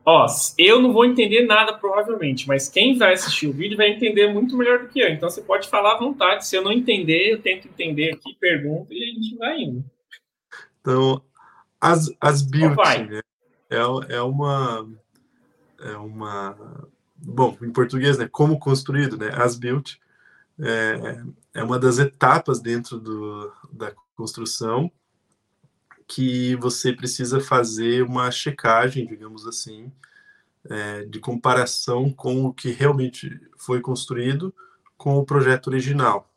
Ó, 0.05 0.27
eu 0.57 0.81
não 0.81 0.93
vou 0.93 1.05
entender 1.05 1.47
nada, 1.47 1.77
provavelmente, 1.77 2.47
mas 2.49 2.69
quem 2.69 2.97
vai 2.97 3.13
assistir 3.13 3.49
o 3.49 3.53
vídeo 3.53 3.77
vai 3.77 3.91
entender 3.91 4.33
muito 4.33 4.57
melhor 4.57 4.79
do 4.79 4.89
que 4.89 5.01
eu. 5.01 5.09
Então 5.09 5.29
você 5.29 5.43
pode 5.43 5.69
falar 5.69 5.95
à 5.95 5.99
vontade. 5.99 6.47
Se 6.47 6.57
eu 6.57 6.63
não 6.63 6.73
entender, 6.73 7.33
eu 7.33 7.43
tento 7.43 7.69
entender 7.69 8.13
aqui, 8.13 8.35
pergunto 8.41 8.93
e 8.93 9.03
a 9.03 9.07
gente 9.07 9.37
vai 9.37 9.61
indo. 9.61 9.85
Então, 10.81 11.23
as, 11.81 12.11
as 12.21 12.41
builds, 12.43 12.77
né? 13.09 13.21
é, 13.69 14.15
é 14.17 14.23
uma. 14.23 14.89
É 15.81 15.97
uma. 15.97 16.89
Bom, 17.23 17.57
em 17.63 17.71
português, 17.71 18.19
né? 18.19 18.29
Como 18.29 18.59
construído, 18.59 19.17
né? 19.17 19.31
As 19.35 19.57
built 19.57 19.97
é, 20.59 21.23
é 21.55 21.63
uma 21.63 21.79
das 21.79 21.99
etapas 21.99 22.61
dentro 22.61 22.99
do, 22.99 23.53
da 23.73 23.93
construção 24.15 24.91
que 26.07 26.57
você 26.57 26.93
precisa 26.93 27.41
fazer 27.41 28.03
uma 28.03 28.31
checagem, 28.31 29.07
digamos 29.07 29.47
assim, 29.47 29.93
é, 30.69 31.05
de 31.05 31.21
comparação 31.21 32.11
com 32.11 32.45
o 32.47 32.53
que 32.53 32.71
realmente 32.71 33.41
foi 33.57 33.81
construído 33.81 34.53
com 34.97 35.17
o 35.17 35.25
projeto 35.25 35.69
original, 35.69 36.29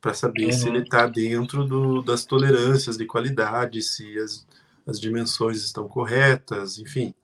para 0.00 0.14
saber 0.14 0.46
uhum. 0.46 0.52
se 0.52 0.68
ele 0.68 0.78
está 0.78 1.06
dentro 1.06 1.64
do, 1.64 2.02
das 2.02 2.24
tolerâncias 2.24 2.96
de 2.96 3.04
qualidade, 3.04 3.82
se 3.82 4.18
as, 4.18 4.46
as 4.86 4.98
dimensões 4.98 5.62
estão 5.62 5.86
corretas, 5.86 6.78
enfim. 6.78 7.14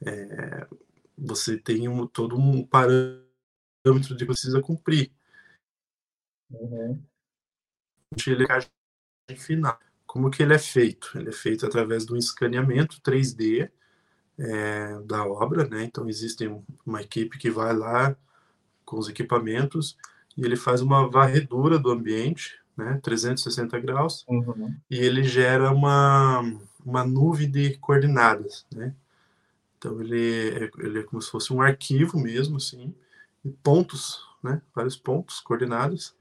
É, 0.00 0.66
você 1.20 1.56
tem 1.58 1.88
um, 1.88 2.06
todo 2.06 2.36
um 2.36 2.66
parâmetro 2.66 4.16
de 4.16 4.24
que 4.24 4.26
precisa 4.26 4.60
cumprir. 4.62 5.12
Uhum. 6.50 7.02
final. 9.36 9.78
Como 10.06 10.30
que 10.30 10.42
ele 10.42 10.54
é 10.54 10.58
feito? 10.58 11.12
Ele 11.14 11.28
é 11.28 11.32
feito 11.32 11.64
através 11.66 12.04
de 12.04 12.12
um 12.12 12.16
escaneamento 12.16 13.00
3D 13.00 13.70
é, 14.38 15.00
da 15.02 15.24
obra, 15.24 15.68
né? 15.68 15.84
Então 15.84 16.08
existe 16.08 16.50
uma 16.84 17.02
equipe 17.02 17.38
que 17.38 17.50
vai 17.50 17.76
lá 17.76 18.16
com 18.84 18.98
os 18.98 19.08
equipamentos 19.08 19.96
e 20.36 20.44
ele 20.44 20.56
faz 20.56 20.80
uma 20.80 21.08
varredura 21.08 21.78
do 21.78 21.90
ambiente, 21.90 22.58
né? 22.76 22.98
360 23.02 23.78
graus, 23.78 24.24
uhum. 24.26 24.74
e 24.90 24.96
ele 24.96 25.22
gera 25.22 25.70
uma, 25.70 26.40
uma 26.84 27.04
nuvem 27.04 27.48
de 27.48 27.76
coordenadas, 27.78 28.66
né? 28.74 28.94
Então 29.80 29.98
ele 29.98 30.50
é, 30.50 30.70
ele 30.78 30.98
é 30.98 31.02
como 31.02 31.22
se 31.22 31.30
fosse 31.30 31.54
um 31.54 31.62
arquivo 31.62 32.20
mesmo, 32.20 32.58
assim, 32.58 32.94
e 33.42 33.48
pontos, 33.48 34.20
né? 34.42 34.60
Vários 34.74 34.94
pontos, 34.94 35.40
coordenadas, 35.40 36.14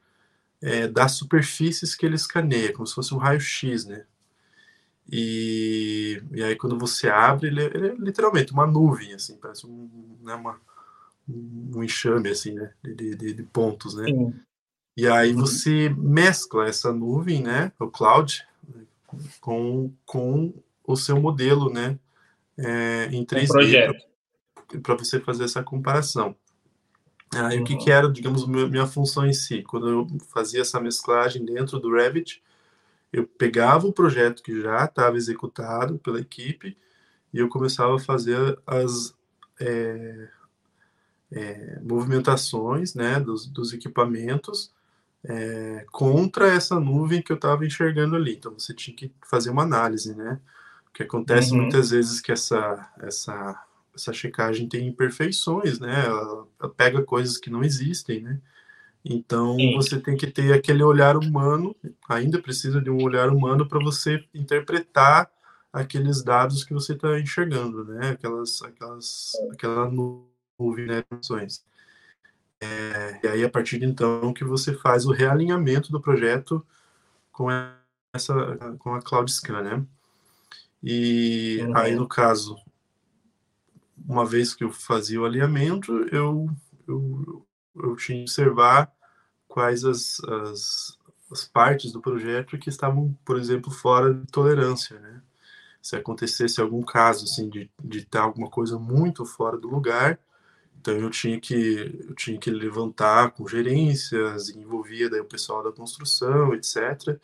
é, 0.62 0.88
das 0.88 1.12
superfícies 1.12 1.94
que 1.94 2.06
ele 2.06 2.16
escaneia, 2.16 2.72
como 2.72 2.88
se 2.88 2.96
fosse 2.96 3.14
um 3.14 3.18
raio-x, 3.18 3.86
né? 3.86 4.06
E, 5.12 6.24
e 6.32 6.42
aí 6.42 6.56
quando 6.56 6.80
você 6.80 7.10
abre, 7.10 7.48
ele 7.48 7.62
é, 7.62 7.66
ele 7.66 7.88
é, 7.88 7.96
literalmente 7.96 8.54
uma 8.54 8.66
nuvem, 8.66 9.14
assim, 9.14 9.36
parece 9.36 9.68
um, 9.68 9.90
né, 10.22 10.36
uma, 10.36 10.58
um 11.28 11.84
enxame, 11.84 12.30
assim, 12.30 12.54
né, 12.54 12.72
de, 12.82 13.16
de, 13.16 13.34
de 13.34 13.44
pontos, 13.44 13.94
né? 13.94 14.06
Sim. 14.06 14.34
E 14.96 15.06
aí 15.06 15.34
uhum. 15.34 15.42
você 15.42 15.90
mescla 15.90 16.68
essa 16.68 16.94
nuvem, 16.94 17.44
né, 17.44 17.74
o 17.78 17.88
cloud, 17.88 18.42
com, 19.42 19.92
com 20.06 20.54
o 20.86 20.96
seu 20.96 21.20
modelo, 21.20 21.70
né, 21.70 22.00
é, 22.60 23.10
em 23.12 23.26
3D, 23.26 23.94
para 24.84 24.96
você 24.96 25.20
fazer 25.20 25.46
essa 25.46 25.64
comparação. 25.64 26.36
Aí 27.34 27.58
uhum. 27.58 27.64
o 27.64 27.66
que, 27.66 27.78
que 27.78 27.92
era, 27.92 28.10
digamos, 28.12 28.48
minha 28.48 28.88
função 28.88 29.26
em 29.26 29.34
si? 29.34 29.62
Quando 29.62 29.88
eu 29.88 30.08
fazia 30.34 30.62
essa 30.62 30.80
mesclagem 30.80 31.46
dentro 31.46 31.80
do 31.80 31.94
Revit, 31.94 32.42
eu 33.14 33.26
pegava 33.26 33.88
o 33.88 33.94
projeto 33.94 34.42
que 34.42 34.62
já 34.62 34.86
estava 34.86 35.18
executado 35.18 36.00
pela 36.00 36.20
equipe 36.20 36.78
e 37.34 37.40
eu 37.40 37.48
começava 37.48 37.96
a 37.96 38.00
fazer 38.00 38.60
as 38.66 39.14
é, 39.60 40.30
é, 41.32 41.80
movimentações 41.82 42.96
né, 42.96 43.20
dos, 43.20 43.46
dos 43.46 43.74
equipamentos 43.74 44.72
é, 45.24 45.86
contra 45.92 46.48
essa 46.48 46.80
nuvem 46.80 47.22
que 47.22 47.32
eu 47.32 47.36
estava 47.36 47.66
enxergando 47.66 48.16
ali. 48.16 48.34
Então 48.36 48.54
você 48.54 48.74
tinha 48.74 48.96
que 48.96 49.12
fazer 49.24 49.50
uma 49.50 49.64
análise, 49.64 50.16
né? 50.16 50.40
Que 51.00 51.04
acontece 51.04 51.54
uhum. 51.54 51.62
muitas 51.62 51.92
vezes 51.92 52.20
que 52.20 52.30
essa, 52.30 52.92
essa 53.00 53.58
essa 53.96 54.12
checagem 54.12 54.68
tem 54.68 54.86
imperfeições, 54.86 55.80
né? 55.80 56.06
Ela, 56.06 56.46
ela 56.60 56.70
pega 56.76 57.02
coisas 57.04 57.38
que 57.38 57.50
não 57.50 57.64
existem, 57.64 58.22
né? 58.22 58.38
Então 59.06 59.56
Sim. 59.56 59.76
você 59.76 59.98
tem 59.98 60.18
que 60.18 60.28
ter 60.28 60.52
aquele 60.52 60.84
olhar 60.84 61.16
humano, 61.16 61.74
ainda 62.10 62.42
precisa 62.42 62.82
de 62.82 62.90
um 62.90 63.02
olhar 63.02 63.30
humano 63.30 63.66
para 63.66 63.80
você 63.80 64.22
interpretar 64.34 65.32
aqueles 65.72 66.22
dados 66.22 66.66
que 66.66 66.74
você 66.74 66.92
está 66.92 67.18
enxergando, 67.18 67.86
né? 67.86 68.10
Aquelas, 68.10 68.62
aquelas, 68.62 69.32
aquela 69.54 69.90
nuvem 69.90 70.86
de 70.86 71.00
informações. 71.00 71.64
É, 72.60 73.22
e 73.24 73.28
aí 73.30 73.46
a 73.46 73.50
partir 73.50 73.80
de 73.80 73.86
então 73.86 74.34
que 74.34 74.44
você 74.44 74.74
faz 74.74 75.06
o 75.06 75.14
realinhamento 75.14 75.94
do 75.94 76.02
projeto 76.02 76.62
com 77.32 77.48
essa, 78.14 78.34
com 78.80 78.94
a 78.94 79.02
Cloud 79.02 79.32
Scan, 79.32 79.62
né? 79.62 79.86
E 80.82 81.60
uhum. 81.62 81.78
aí 81.78 81.96
no 81.96 82.08
caso 82.08 82.56
uma 84.10 84.26
vez 84.26 84.56
que 84.56 84.64
eu 84.64 84.72
fazia 84.72 85.22
o 85.22 85.26
alinhamento, 85.26 85.94
eu, 86.12 86.50
eu, 86.88 87.46
eu 87.76 87.96
tinha 87.96 88.18
que 88.18 88.24
observar 88.24 88.92
quais 89.48 89.86
as, 89.86 90.20
as, 90.24 90.98
as, 91.32 91.46
partes 91.46 91.92
do 91.92 92.02
projeto 92.02 92.58
que 92.58 92.70
estavam, 92.70 93.16
por 93.24 93.38
exemplo, 93.38 93.72
fora 93.72 94.12
de 94.12 94.26
tolerância, 94.32 95.00
né? 95.00 95.22
Se 95.80 95.96
acontecesse 95.96 96.60
algum 96.60 96.82
caso, 96.82 97.26
assim, 97.26 97.50
de, 97.50 97.70
de 97.84 98.00
estar 98.00 98.22
alguma 98.22 98.50
coisa 98.50 98.80
muito 98.80 99.26
fora 99.26 99.58
do 99.58 99.68
lugar, 99.68 100.20
então 100.82 100.96
eu 100.96 101.10
tinha 101.12 101.40
que, 101.40 102.06
eu 102.08 102.16
tinha 102.16 102.40
que 102.40 102.50
levantar 102.50 103.32
com 103.32 103.48
gerências, 103.48 104.50
envolvia 104.50 105.10
daí 105.10 105.20
o 105.20 105.26
pessoal 105.26 105.64
da 105.64 105.72
construção, 105.72 106.54
etc., 106.56 107.20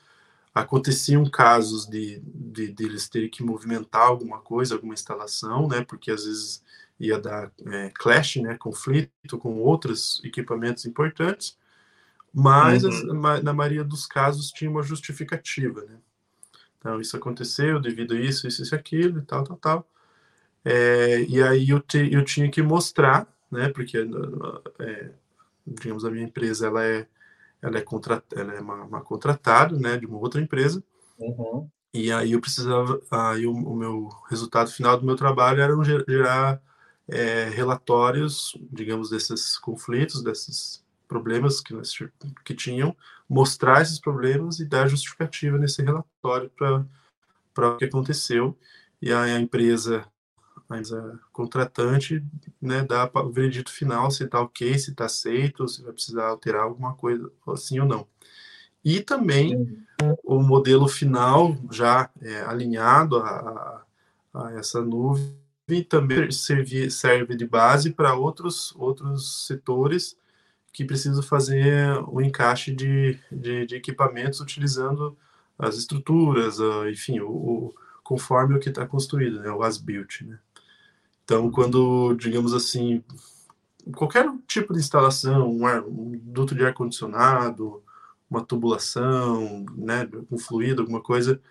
aconteciam 0.55 1.25
casos 1.29 1.85
de, 1.85 2.21
de, 2.23 2.71
de, 2.71 2.85
eles 2.85 3.09
terem 3.09 3.29
que 3.29 3.43
movimentar 3.43 4.03
alguma 4.03 4.39
coisa, 4.39 4.73
alguma 4.73 4.93
instalação, 4.93 5.67
né? 5.67 5.83
Porque 5.83 6.09
às 6.09 6.23
vezes 6.23 6.63
ia 6.97 7.19
dar 7.19 7.51
é, 7.65 7.91
clash, 7.93 8.37
né? 8.37 8.55
Conflito 8.57 9.37
com 9.37 9.57
outros 9.57 10.21
equipamentos 10.23 10.85
importantes, 10.85 11.57
mas 12.33 12.85
uhum. 12.85 13.25
as, 13.25 13.43
na 13.43 13.51
maioria 13.51 13.83
dos 13.83 14.05
casos 14.05 14.49
tinha 14.49 14.71
uma 14.71 14.81
justificativa, 14.81 15.81
né? 15.81 15.97
Então 16.79 17.01
isso 17.01 17.17
aconteceu 17.17 17.81
devido 17.81 18.13
a 18.13 18.19
isso, 18.19 18.47
isso, 18.47 18.63
isso, 18.63 18.73
aquilo 18.73 19.19
e 19.19 19.23
tal, 19.23 19.43
tal, 19.43 19.57
tal. 19.57 19.89
É, 20.63 21.21
e 21.23 21.43
aí 21.43 21.69
eu, 21.69 21.81
te, 21.81 22.11
eu 22.13 22.23
tinha 22.23 22.49
que 22.49 22.61
mostrar, 22.61 23.27
né? 23.51 23.67
Porque 23.67 23.97
é, 24.79 25.11
digamos 25.67 26.05
a 26.05 26.11
minha 26.11 26.23
empresa 26.23 26.67
ela 26.67 26.81
é 26.81 27.05
ela 27.65 27.79
é, 27.79 27.81
contra, 27.81 28.23
ela 28.31 28.53
é 28.53 28.59
uma, 28.59 28.83
uma 28.83 29.01
contratada, 29.01 29.77
né, 29.77 29.97
de 29.97 30.05
uma 30.05 30.19
outra 30.19 30.39
empresa. 30.39 30.83
Uhum. 31.17 31.67
E 31.93 32.11
aí 32.11 32.33
eu 32.33 32.41
precisava, 32.41 33.01
aí 33.09 33.47
o, 33.47 33.53
o, 33.53 33.75
meu 33.75 34.09
resultado 34.29 34.69
final 34.69 34.99
do 34.99 35.05
meu 35.05 35.15
trabalho 35.15 35.61
era 35.61 35.73
gerar 36.07 36.61
é, 37.07 37.45
relatórios, 37.45 38.55
digamos, 38.71 39.09
desses 39.09 39.57
conflitos, 39.57 40.21
desses 40.21 40.83
problemas 41.07 41.61
que, 41.61 41.73
nós, 41.73 41.91
que 42.43 42.53
tinham, 42.53 42.95
mostrar 43.27 43.81
esses 43.81 43.99
problemas 43.99 44.59
e 44.59 44.65
dar 44.65 44.87
justificativa 44.87 45.57
nesse 45.57 45.81
relatório 45.81 46.51
para 47.53 47.69
o 47.69 47.77
que 47.77 47.85
aconteceu. 47.85 48.57
E 49.01 49.11
aí 49.11 49.31
a 49.31 49.39
empresa 49.39 50.05
mas 50.67 50.91
a 50.91 51.19
contratante 51.31 52.23
né, 52.61 52.83
dá 52.83 53.09
o 53.13 53.31
veredito 53.31 53.71
final 53.71 54.09
se 54.09 54.23
está 54.23 54.41
ok, 54.41 54.77
se 54.77 54.91
está 54.91 55.05
aceito, 55.05 55.67
se 55.67 55.83
vai 55.83 55.93
precisar 55.93 56.27
alterar 56.27 56.63
alguma 56.63 56.95
coisa 56.95 57.31
assim 57.47 57.79
ou 57.79 57.85
não. 57.85 58.07
E 58.83 58.99
também 58.99 59.83
o 60.23 60.41
modelo 60.41 60.87
final 60.87 61.57
já 61.71 62.09
é, 62.21 62.41
alinhado 62.41 63.17
a, 63.17 63.83
a, 64.33 64.51
essa 64.53 64.81
nuvem 64.81 65.33
também 65.89 66.31
serve, 66.31 66.91
serve 66.91 67.35
de 67.35 67.47
base 67.47 67.91
para 67.91 68.13
outros, 68.13 68.75
outros 68.75 69.47
setores 69.47 70.17
que 70.71 70.85
precisam 70.85 71.23
fazer 71.23 71.97
o 72.07 72.21
encaixe 72.21 72.71
de, 72.71 73.17
de, 73.31 73.65
de 73.65 73.75
equipamentos 73.75 74.39
utilizando 74.39 75.17
as 75.57 75.77
estruturas, 75.77 76.57
enfim, 76.91 77.19
o, 77.21 77.29
o, 77.29 77.75
conforme 78.03 78.55
o 78.55 78.59
que 78.59 78.69
está 78.69 78.85
construído, 78.85 79.39
né, 79.39 79.49
o 79.49 79.63
as-built, 79.63 80.21
né. 80.21 80.37
Então, 81.25 81.49
quando, 81.49 82.13
digamos 82.13 82.53
assim, 82.53 83.03
qualquer 83.95 84.31
tipo 84.47 84.73
de 84.73 84.79
instalação, 84.79 85.51
um, 85.51 85.65
ar, 85.65 85.83
um 85.83 86.11
duto 86.23 86.53
de 86.53 86.63
ar-condicionado, 86.63 87.83
uma 88.29 88.45
tubulação, 88.45 89.65
né, 89.75 90.07
um 90.31 90.37
fluido, 90.37 90.83
alguma 90.83 91.01
coisa 91.01 91.41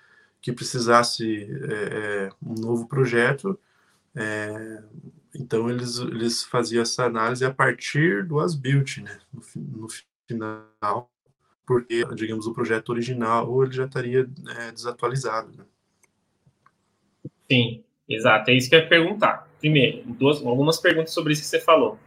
que 0.40 0.52
precisasse 0.52 1.48
é, 1.68 2.28
é, 2.28 2.30
um 2.40 2.54
novo 2.54 2.86
projeto, 2.86 3.58
é, 4.14 4.82
então 5.34 5.68
eles, 5.68 5.98
eles 5.98 6.44
faziam 6.44 6.82
essa 6.82 7.04
análise 7.04 7.44
a 7.44 7.52
partir 7.52 8.24
do 8.24 8.38
as-built, 8.38 8.98
né? 8.98 9.18
No, 9.32 9.42
no, 9.56 9.88
final, 10.26 11.10
porque, 11.66 12.04
digamos, 12.14 12.46
o 12.46 12.54
projeto 12.54 12.90
original 12.90 13.62
ele 13.62 13.72
já 13.72 13.86
estaria 13.86 14.28
é, 14.58 14.72
desatualizado. 14.72 15.50
Né? 15.56 15.64
Sim, 17.50 17.84
exato. 18.08 18.50
É 18.50 18.54
isso 18.54 18.68
que 18.70 18.76
eu 18.76 18.80
ia 18.80 18.88
perguntar. 18.88 19.43
Primeiro, 19.64 20.02
duas, 20.06 20.44
algumas 20.44 20.76
perguntas 20.76 21.14
sobre 21.14 21.32
isso 21.32 21.40
que 21.40 21.48
você 21.48 21.58
falou. 21.58 21.98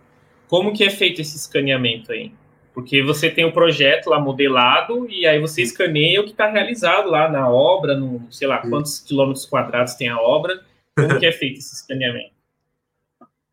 Como 0.47 0.71
que 0.71 0.83
é 0.83 0.91
feito 0.91 1.21
esse 1.21 1.35
escaneamento 1.35 2.11
aí? 2.11 2.31
Porque 2.71 3.01
você 3.01 3.31
tem 3.31 3.45
o 3.45 3.51
projeto 3.51 4.11
lá 4.11 4.19
modelado 4.19 5.09
e 5.09 5.25
aí 5.25 5.41
você 5.41 5.63
escaneia 5.63 6.21
o 6.21 6.23
que 6.23 6.29
está 6.29 6.51
realizado 6.51 7.09
lá 7.09 7.27
na 7.27 7.49
obra, 7.49 7.97
no, 7.97 8.27
sei 8.29 8.47
lá, 8.47 8.59
quantos 8.59 8.99
quilômetros 8.99 9.47
quadrados 9.47 9.95
tem 9.95 10.07
a 10.07 10.21
obra. 10.21 10.63
Como 10.95 11.17
que 11.19 11.25
é 11.25 11.31
feito 11.31 11.57
esse 11.57 11.73
escaneamento? 11.73 12.29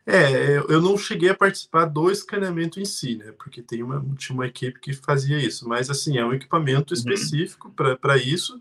É, 0.05 0.59
eu 0.69 0.83
não 0.83 0.99
cheguei 0.99 1.31
a 1.31 1.35
participar 1.35 1.87
do 1.87 2.11
escaneamento 2.11 2.79
em 2.79 2.85
si, 2.85 3.17
né? 3.17 3.33
Porque 3.38 3.62
tem 3.62 3.83
uma, 3.83 4.05
tinha 4.19 4.37
uma 4.37 4.47
equipe 4.47 4.79
que 4.81 4.93
fazia 4.93 5.38
isso. 5.38 5.67
Mas, 5.67 5.88
assim, 5.88 6.19
é 6.19 6.27
um 6.27 6.35
equipamento 6.35 6.93
uhum. 6.93 6.99
específico 6.99 7.69
uhum. 7.69 7.97
para 7.97 8.19
isso, 8.19 8.61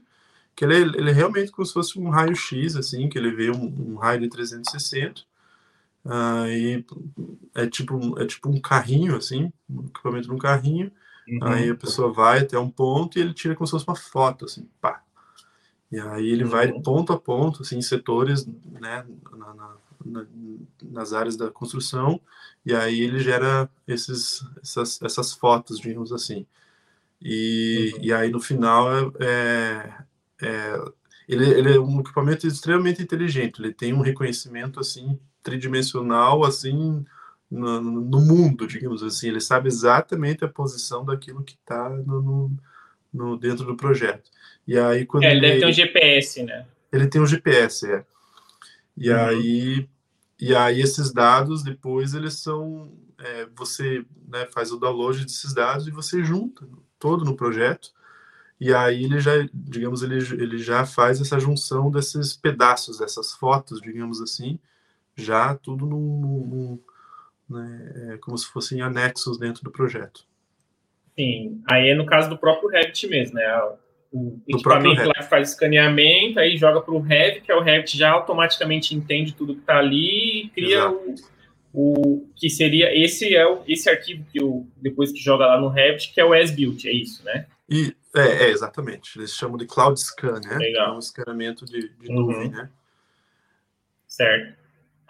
que 0.55 0.63
ele, 0.63 0.75
é, 0.75 0.79
ele 0.79 1.09
é 1.09 1.13
realmente 1.13 1.51
como 1.51 1.65
se 1.65 1.73
fosse 1.73 1.99
um 1.99 2.07
raio-x, 2.07 2.77
assim, 2.77 3.09
que 3.09 3.17
ele 3.17 3.31
vê 3.31 3.51
um, 3.51 3.91
um 3.91 3.95
raio 3.95 4.21
de 4.21 4.29
360 4.29 5.32
Aí 6.05 6.85
é 7.55 7.65
tipo, 7.67 8.19
é 8.19 8.25
tipo 8.25 8.49
um 8.49 8.59
carrinho, 8.59 9.15
assim, 9.15 9.51
um 9.69 9.85
equipamento 9.85 10.27
num 10.27 10.37
carrinho. 10.37 10.91
Uhum. 11.27 11.39
Aí 11.43 11.69
a 11.69 11.75
pessoa 11.75 12.11
vai 12.11 12.39
até 12.39 12.59
um 12.59 12.69
ponto 12.69 13.17
e 13.17 13.21
ele 13.21 13.33
tira 13.33 13.55
como 13.55 13.65
se 13.65 13.71
fosse 13.71 13.87
uma 13.87 13.95
foto, 13.95 14.45
assim, 14.45 14.67
pá. 14.81 15.01
E 15.89 15.99
aí 15.99 16.27
ele 16.27 16.43
uhum. 16.43 16.49
vai 16.49 16.71
de 16.71 16.81
ponto 16.81 17.13
a 17.13 17.19
ponto, 17.19 17.61
assim, 17.61 17.77
em 17.77 17.81
setores, 17.81 18.45
né, 18.45 19.05
na, 19.31 19.53
na, 19.53 19.75
na, 20.05 20.25
nas 20.83 21.13
áreas 21.13 21.37
da 21.37 21.49
construção, 21.49 22.19
e 22.65 22.73
aí 22.73 22.99
ele 22.99 23.19
gera 23.19 23.69
esses, 23.87 24.45
essas, 24.61 25.01
essas 25.01 25.33
fotos, 25.33 25.79
digamos 25.79 26.11
assim. 26.11 26.45
E, 27.21 27.93
uhum. 27.93 28.03
e 28.03 28.13
aí 28.13 28.29
no 28.29 28.41
final 28.41 28.89
é, 29.19 30.03
é 30.41 30.83
ele, 31.25 31.49
ele 31.49 31.75
é 31.75 31.79
um 31.79 32.01
equipamento 32.01 32.45
extremamente 32.45 33.01
inteligente, 33.01 33.61
ele 33.61 33.73
tem 33.73 33.93
um 33.93 34.01
reconhecimento 34.01 34.77
assim 34.81 35.17
tridimensional 35.43 36.43
assim 36.43 37.05
no, 37.51 37.79
no, 37.81 38.21
mundo, 38.21 38.65
digamos 38.65 39.03
assim. 39.03 39.27
Ele 39.27 39.39
sabe 39.39 39.67
exatamente 39.67 40.43
a 40.43 40.47
posição 40.47 41.05
daquilo 41.05 41.43
que 41.43 41.53
está 41.53 41.89
no, 41.89 42.21
no, 42.21 42.51
no, 43.13 43.37
dentro 43.37 43.65
do 43.65 43.75
projeto. 43.75 44.31
E 44.67 44.77
aí 44.77 45.05
quando 45.05 45.23
é, 45.23 45.31
ele, 45.31 45.45
ele 45.45 45.47
deve 45.47 45.59
ter 45.59 45.67
um 45.67 45.73
GPS, 45.73 46.43
né? 46.43 46.65
Ele 46.91 47.07
tem 47.07 47.21
um 47.21 47.27
GPS, 47.27 47.91
é. 47.91 48.05
E 48.97 49.09
uhum. 49.09 49.17
aí 49.17 49.89
e 50.39 50.55
aí 50.55 50.81
esses 50.81 51.11
dados 51.11 51.63
depois 51.63 52.13
eles 52.13 52.33
são 52.35 52.91
é, 53.17 53.47
você 53.55 54.05
né, 54.27 54.45
faz 54.47 54.71
o 54.71 54.77
download 54.77 55.23
desses 55.23 55.53
dados 55.53 55.87
e 55.87 55.91
você 55.91 56.23
junta 56.23 56.67
todo 56.99 57.23
no 57.23 57.35
projeto 57.35 57.91
e 58.59 58.73
aí 58.73 59.03
ele 59.05 59.19
já 59.19 59.31
digamos 59.53 60.03
ele, 60.03 60.15
ele 60.15 60.57
já 60.57 60.85
faz 60.85 61.21
essa 61.21 61.39
junção 61.39 61.89
desses 61.89 62.35
pedaços 62.35 62.99
dessas 62.99 63.31
fotos 63.33 63.81
digamos 63.81 64.21
assim 64.21 64.59
já 65.15 65.55
tudo 65.55 65.85
num, 65.85 66.79
né, 67.49 68.13
é 68.13 68.17
como 68.17 68.37
se 68.37 68.47
fossem 68.47 68.81
anexos 68.81 69.37
dentro 69.37 69.63
do 69.63 69.71
projeto. 69.71 70.25
Sim, 71.17 71.61
aí 71.69 71.89
é 71.89 71.95
no 71.95 72.05
caso 72.05 72.29
do 72.29 72.37
próprio 72.37 72.69
Revit 72.69 73.07
mesmo, 73.07 73.35
né? 73.35 73.61
O 74.11 74.41
do 74.47 74.57
equipamento 74.57 75.03
lá 75.07 75.23
faz 75.23 75.49
escaneamento, 75.49 76.39
aí 76.39 76.57
joga 76.57 76.81
para 76.81 76.93
o 76.93 76.99
Revit, 76.99 77.41
que 77.41 77.51
é 77.51 77.55
o 77.55 77.61
Revit 77.61 77.97
já 77.97 78.11
automaticamente 78.11 78.95
entende 78.95 79.33
tudo 79.33 79.55
que 79.55 79.61
está 79.61 79.77
ali 79.77 80.45
e 80.45 80.49
cria 80.49 80.89
o, 80.89 81.15
o, 81.73 82.29
que 82.35 82.49
seria 82.49 82.95
esse 82.95 83.35
é 83.35 83.45
o, 83.45 83.63
esse 83.67 83.89
arquivo 83.89 84.25
que 84.31 84.43
o 84.43 84.67
depois 84.77 85.11
que 85.11 85.19
joga 85.19 85.45
lá 85.45 85.59
no 85.59 85.67
Revit, 85.67 86.13
que 86.13 86.21
é 86.21 86.25
o 86.25 86.33
as-built, 86.33 86.85
é 86.85 86.91
isso, 86.91 87.23
né? 87.23 87.47
E 87.69 87.95
é, 88.15 88.45
é, 88.45 88.49
exatamente. 88.49 89.17
Eles 89.17 89.33
chamam 89.33 89.57
de 89.57 89.65
cloud 89.65 89.99
scan, 89.99 90.39
né? 90.39 90.57
Legal. 90.57 90.93
É 90.93 90.95
um 90.95 90.99
escaneamento 90.99 91.65
de, 91.65 91.89
de 91.89 92.09
uhum. 92.09 92.15
nuvem, 92.15 92.49
né? 92.49 92.69
Certo. 94.07 94.62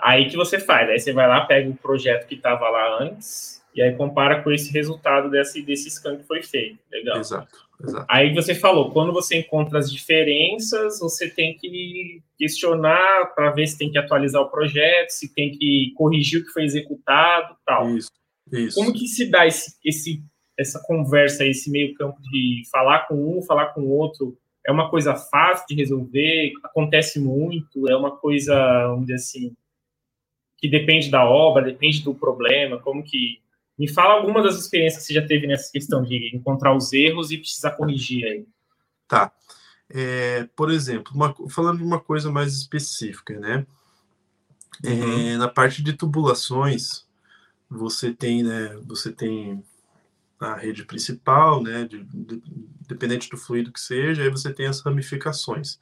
Aí 0.03 0.29
que 0.29 0.35
você 0.35 0.59
faz, 0.59 0.89
aí 0.89 0.99
você 0.99 1.13
vai 1.13 1.27
lá, 1.29 1.45
pega 1.45 1.69
o 1.69 1.75
projeto 1.75 2.27
que 2.27 2.35
estava 2.35 2.69
lá 2.69 3.01
antes 3.01 3.63
e 3.73 3.81
aí 3.81 3.95
compara 3.95 4.43
com 4.43 4.51
esse 4.51 4.69
resultado 4.71 5.29
desse, 5.29 5.61
desse 5.61 5.89
scan 5.89 6.17
que 6.17 6.27
foi 6.27 6.43
feito. 6.43 6.77
Legal. 6.91 7.17
Exato, 7.19 7.57
exato. 7.81 8.05
Aí 8.09 8.33
você 8.33 8.53
falou, 8.53 8.91
quando 8.91 9.13
você 9.13 9.37
encontra 9.37 9.79
as 9.79 9.89
diferenças, 9.89 10.99
você 10.99 11.29
tem 11.29 11.55
que 11.55 12.21
questionar 12.37 13.33
para 13.33 13.51
ver 13.51 13.65
se 13.65 13.77
tem 13.77 13.89
que 13.89 13.97
atualizar 13.97 14.41
o 14.41 14.49
projeto, 14.49 15.09
se 15.09 15.33
tem 15.33 15.57
que 15.57 15.93
corrigir 15.95 16.41
o 16.41 16.45
que 16.45 16.51
foi 16.51 16.65
executado 16.65 17.55
tal. 17.65 17.89
Isso, 17.95 18.11
isso. 18.51 18.75
Como 18.75 18.91
que 18.91 19.07
se 19.07 19.31
dá 19.31 19.47
esse, 19.47 19.77
esse, 19.85 20.21
essa 20.59 20.83
conversa, 20.85 21.45
esse 21.45 21.71
meio 21.71 21.93
campo 21.95 22.21
de 22.21 22.63
falar 22.69 23.07
com 23.07 23.37
um, 23.37 23.41
falar 23.41 23.67
com 23.67 23.81
o 23.81 23.89
outro? 23.89 24.37
É 24.65 24.71
uma 24.71 24.89
coisa 24.89 25.15
fácil 25.15 25.65
de 25.67 25.75
resolver? 25.75 26.51
Acontece 26.63 27.19
muito? 27.19 27.89
É 27.89 27.95
uma 27.95 28.11
coisa, 28.11 28.87
vamos 28.87 29.07
dizer 29.07 29.15
assim, 29.15 29.55
que 30.63 30.69
depende 30.69 31.11
da 31.11 31.25
obra, 31.25 31.61
depende 31.65 32.01
do 32.01 32.15
problema, 32.15 32.79
como 32.79 33.03
que... 33.03 33.41
Me 33.77 33.85
fala 33.85 34.13
alguma 34.13 34.41
das 34.41 34.57
experiências 34.57 35.01
que 35.01 35.07
você 35.07 35.13
já 35.15 35.27
teve 35.27 35.45
nessa 35.45 35.69
questão 35.69 36.01
de 36.01 36.33
encontrar 36.33 36.73
os 36.73 36.93
erros 36.93 37.31
e 37.31 37.37
precisar 37.37 37.71
corrigir 37.71 38.23
aí. 38.23 38.45
Tá. 39.05 39.33
É, 39.89 40.47
por 40.55 40.71
exemplo, 40.71 41.11
uma, 41.13 41.35
falando 41.49 41.79
de 41.79 41.83
uma 41.83 41.99
coisa 41.99 42.31
mais 42.31 42.53
específica, 42.53 43.37
né? 43.37 43.65
É, 44.85 44.89
uhum. 44.89 45.27
É, 45.33 45.37
na 45.37 45.49
parte 45.49 45.83
de 45.83 45.91
tubulações, 45.91 47.05
você 47.69 48.13
tem, 48.13 48.41
né? 48.41 48.79
Você 48.85 49.11
tem 49.11 49.61
a 50.39 50.55
rede 50.55 50.85
principal, 50.85 51.61
né? 51.61 51.83
De, 51.83 52.05
de, 52.05 52.41
dependente 52.87 53.29
do 53.29 53.35
fluido 53.35 53.73
que 53.73 53.81
seja, 53.81 54.21
aí 54.21 54.29
você 54.29 54.53
tem 54.53 54.67
as 54.67 54.79
ramificações. 54.79 55.77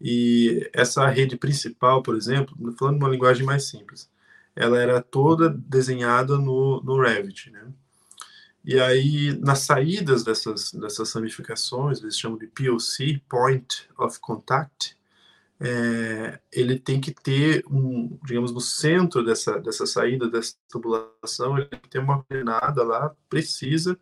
E 0.00 0.68
essa 0.72 1.06
rede 1.08 1.36
principal, 1.36 2.02
por 2.02 2.16
exemplo, 2.16 2.56
falando 2.78 2.96
uma 2.96 3.08
linguagem 3.08 3.44
mais 3.44 3.64
simples, 3.64 4.10
ela 4.54 4.80
era 4.80 5.02
toda 5.02 5.48
desenhada 5.50 6.36
no, 6.38 6.82
no 6.82 7.00
Revit, 7.00 7.50
né? 7.50 7.66
E 8.64 8.80
aí, 8.80 9.38
nas 9.38 9.60
saídas 9.60 10.24
dessas, 10.24 10.72
dessas 10.72 11.12
ramificações, 11.12 12.00
eles 12.02 12.18
chamam 12.18 12.36
de 12.36 12.48
POC, 12.48 13.22
Point 13.28 13.88
of 13.96 14.18
Contact, 14.18 14.96
é, 15.60 16.38
ele 16.52 16.78
tem 16.78 17.00
que 17.00 17.12
ter 17.12 17.64
um, 17.70 18.18
digamos, 18.24 18.52
no 18.52 18.60
centro 18.60 19.24
dessa, 19.24 19.58
dessa 19.60 19.86
saída, 19.86 20.28
dessa 20.28 20.54
tubulação, 20.68 21.56
ele 21.56 21.66
tem 21.66 21.80
que 21.80 21.88
ter 21.88 21.98
uma 21.98 22.22
coordenada 22.22 22.82
lá 22.82 23.14
precisa, 23.28 23.98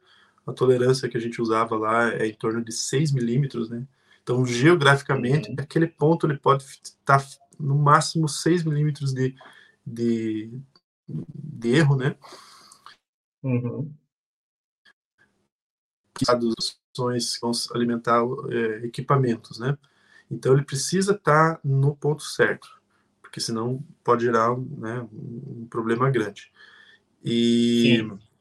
a 0.46 0.52
tolerância 0.52 1.08
que 1.08 1.16
a 1.16 1.20
gente 1.20 1.40
usava 1.40 1.76
lá 1.76 2.12
é 2.12 2.26
em 2.26 2.34
torno 2.34 2.62
de 2.64 2.72
6 2.72 3.12
milímetros, 3.12 3.70
né? 3.70 3.86
Então, 4.24 4.44
geograficamente, 4.46 5.50
uhum. 5.50 5.56
aquele 5.58 5.86
ponto 5.86 6.26
ele 6.26 6.38
pode 6.38 6.64
estar 6.64 7.22
no 7.60 7.76
máximo 7.76 8.26
6 8.26 8.64
milímetros 8.64 9.12
de, 9.12 9.36
de, 9.86 10.50
de, 11.06 11.68
erro, 11.68 11.94
né? 11.94 12.16
Uhum. 13.42 13.92
Traduções 16.14 17.38
vão 17.38 17.52
alimentar 17.74 18.22
é, 18.48 18.86
equipamentos, 18.86 19.58
né? 19.58 19.76
Então, 20.30 20.54
ele 20.54 20.64
precisa 20.64 21.12
estar 21.12 21.60
no 21.62 21.94
ponto 21.94 22.22
certo, 22.22 22.80
porque 23.20 23.40
senão 23.40 23.84
pode 24.02 24.24
gerar 24.24 24.56
né, 24.56 25.06
um 25.12 25.66
problema 25.68 26.10
grande. 26.10 26.50
E. 27.22 27.98
Sim 27.98 28.33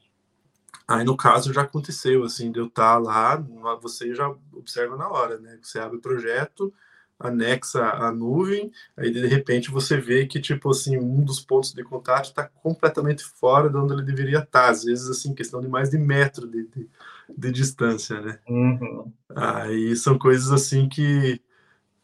Aí, 0.86 1.04
no 1.04 1.16
caso, 1.16 1.52
já 1.52 1.62
aconteceu, 1.62 2.24
assim, 2.24 2.52
de 2.52 2.58
eu 2.58 2.66
estar 2.66 2.98
lá, 2.98 3.36
você 3.80 4.14
já 4.14 4.28
observa 4.52 4.96
na 4.96 5.08
hora, 5.08 5.38
né? 5.38 5.58
Você 5.62 5.78
abre 5.78 5.96
o 5.96 6.00
projeto, 6.00 6.72
anexa 7.18 7.82
a 7.90 8.12
nuvem, 8.12 8.70
aí 8.96 9.10
de 9.10 9.26
repente 9.26 9.70
você 9.70 9.96
vê 9.96 10.26
que, 10.26 10.40
tipo 10.40 10.70
assim, 10.70 10.98
um 10.98 11.24
dos 11.24 11.40
pontos 11.40 11.72
de 11.72 11.82
contato 11.82 12.26
está 12.26 12.44
completamente 12.46 13.24
fora 13.24 13.70
de 13.70 13.76
onde 13.76 13.94
ele 13.94 14.02
deveria 14.02 14.40
estar, 14.40 14.68
às 14.68 14.84
vezes, 14.84 15.08
assim, 15.08 15.34
questão 15.34 15.60
de 15.60 15.68
mais 15.68 15.90
de 15.90 15.96
metro 15.98 16.46
de, 16.46 16.66
de, 16.66 16.88
de 17.36 17.52
distância, 17.52 18.20
né? 18.20 18.38
Uhum. 18.48 19.10
Aí 19.34 19.96
são 19.96 20.18
coisas, 20.18 20.52
assim, 20.52 20.88
que 20.88 21.40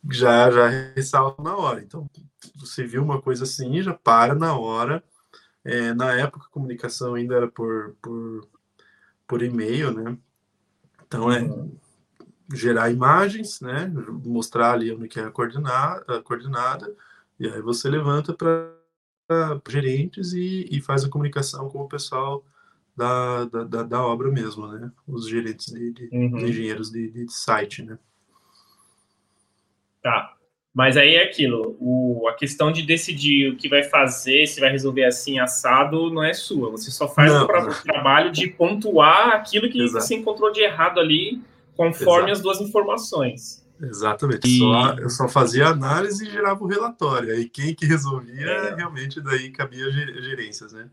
já, 0.09 0.51
já 0.51 0.69
ressaltam 0.95 1.45
na 1.45 1.57
hora. 1.57 1.83
Então, 1.83 2.09
você 2.57 2.85
viu 2.85 3.03
uma 3.03 3.21
coisa 3.21 3.45
assim, 3.45 3.83
já 3.83 3.93
para 3.93 4.35
na 4.35 4.57
hora. 4.57 5.03
É, 5.63 5.93
na 5.93 6.15
época, 6.15 6.47
a 6.47 6.53
comunicação 6.53 7.15
ainda 7.15 7.35
era 7.35 7.49
por, 7.49 7.95
por 8.01 8.49
por 9.31 9.45
e-mail, 9.45 9.93
né? 9.93 10.19
Então 11.07 11.31
é 11.31 11.49
gerar 12.53 12.91
imagens, 12.91 13.61
né? 13.61 13.87
Mostrar 14.25 14.73
ali 14.73 14.93
onde 14.93 15.07
que 15.07 15.21
é 15.21 15.25
a 15.25 15.31
coordenada, 15.31 16.19
a 16.19 16.21
coordenada 16.21 16.93
e 17.39 17.47
aí 17.47 17.63
você 17.63 17.89
levanta 17.89 18.35
para 18.35 18.75
gerentes 19.69 20.33
e, 20.33 20.69
e, 20.69 20.83
faz 20.83 21.05
a 21.05 21.09
comunicação 21.09 21.69
com 21.69 21.79
o 21.79 21.89
pessoal 21.89 22.45
da, 22.97 23.45
da, 23.45 23.83
da 23.85 24.05
obra 24.05 24.33
mesmo, 24.33 24.67
né? 24.67 24.91
Os 25.07 25.29
gerentes 25.29 25.67
de, 25.67 25.93
de 25.93 26.09
uhum. 26.13 26.39
engenheiros 26.41 26.91
de, 26.91 27.09
de, 27.09 27.33
site, 27.33 27.85
né? 27.85 27.97
Tá. 30.03 30.37
Mas 30.73 30.97
aí 30.97 31.17
é 31.17 31.25
aquilo, 31.25 31.77
o, 31.81 32.29
a 32.29 32.35
questão 32.35 32.71
de 32.71 32.83
decidir 32.83 33.51
o 33.51 33.57
que 33.57 33.69
vai 33.69 33.83
fazer, 33.83 34.47
se 34.47 34.61
vai 34.61 34.71
resolver 34.71 35.05
assim, 35.05 35.41
assado, 35.41 36.13
não 36.13 36.23
é 36.23 36.33
sua. 36.33 36.71
Você 36.71 36.93
só 36.93 37.09
faz 37.09 37.33
não, 37.33 37.45
o, 37.45 37.49
não. 37.49 37.83
trabalho 37.83 38.31
de 38.31 38.47
pontuar 38.47 39.31
aquilo 39.31 39.69
que 39.69 39.83
Exato. 39.83 40.05
você 40.05 40.15
encontrou 40.15 40.53
de 40.53 40.61
errado 40.61 41.01
ali, 41.01 41.43
conforme 41.77 42.31
Exato. 42.31 42.33
as 42.33 42.41
duas 42.41 42.61
informações. 42.61 43.67
Exatamente. 43.83 44.47
E... 44.47 44.59
Só, 44.59 44.95
eu 44.95 45.11
só 45.11 45.29
fazia 45.29 45.67
análise 45.67 46.25
e 46.25 46.31
gerava 46.31 46.63
o 46.63 46.69
relatório. 46.69 47.33
Aí 47.33 47.49
quem 47.49 47.75
que 47.75 47.85
resolvia, 47.85 48.47
é. 48.47 48.75
realmente 48.75 49.21
daí 49.21 49.51
cabia 49.51 49.91
gerências, 49.91 50.73
né? 50.73 50.89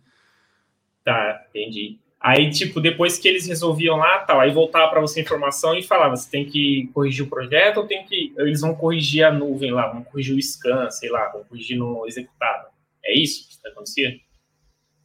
Tá, 1.04 1.46
entendi. 1.50 2.00
Aí, 2.28 2.52
tipo, 2.52 2.82
depois 2.82 3.18
que 3.18 3.26
eles 3.26 3.48
resolviam 3.48 3.96
lá, 3.96 4.20
tal, 4.20 4.42
aí 4.42 4.52
voltava 4.52 4.92
para 4.92 5.00
você 5.00 5.22
a 5.22 5.24
informação 5.24 5.74
e 5.76 5.82
falava, 5.82 6.14
você 6.14 6.30
tem 6.30 6.44
que 6.44 6.90
corrigir 6.94 7.24
o 7.24 7.30
projeto 7.30 7.78
ou 7.78 7.88
tem 7.88 8.06
que... 8.06 8.34
Eles 8.36 8.60
vão 8.60 8.76
corrigir 8.76 9.24
a 9.24 9.32
nuvem 9.32 9.72
lá, 9.72 9.88
vão 9.88 10.04
corrigir 10.04 10.36
o 10.36 10.42
scan, 10.42 10.92
sei 10.92 11.10
lá, 11.10 11.30
vão 11.30 11.46
corrigir 11.46 11.78
no 11.78 12.06
executado. 12.06 12.68
É 13.02 13.18
isso 13.18 13.48
que 13.48 13.54
está 13.54 13.70
acontecendo? 13.70 14.20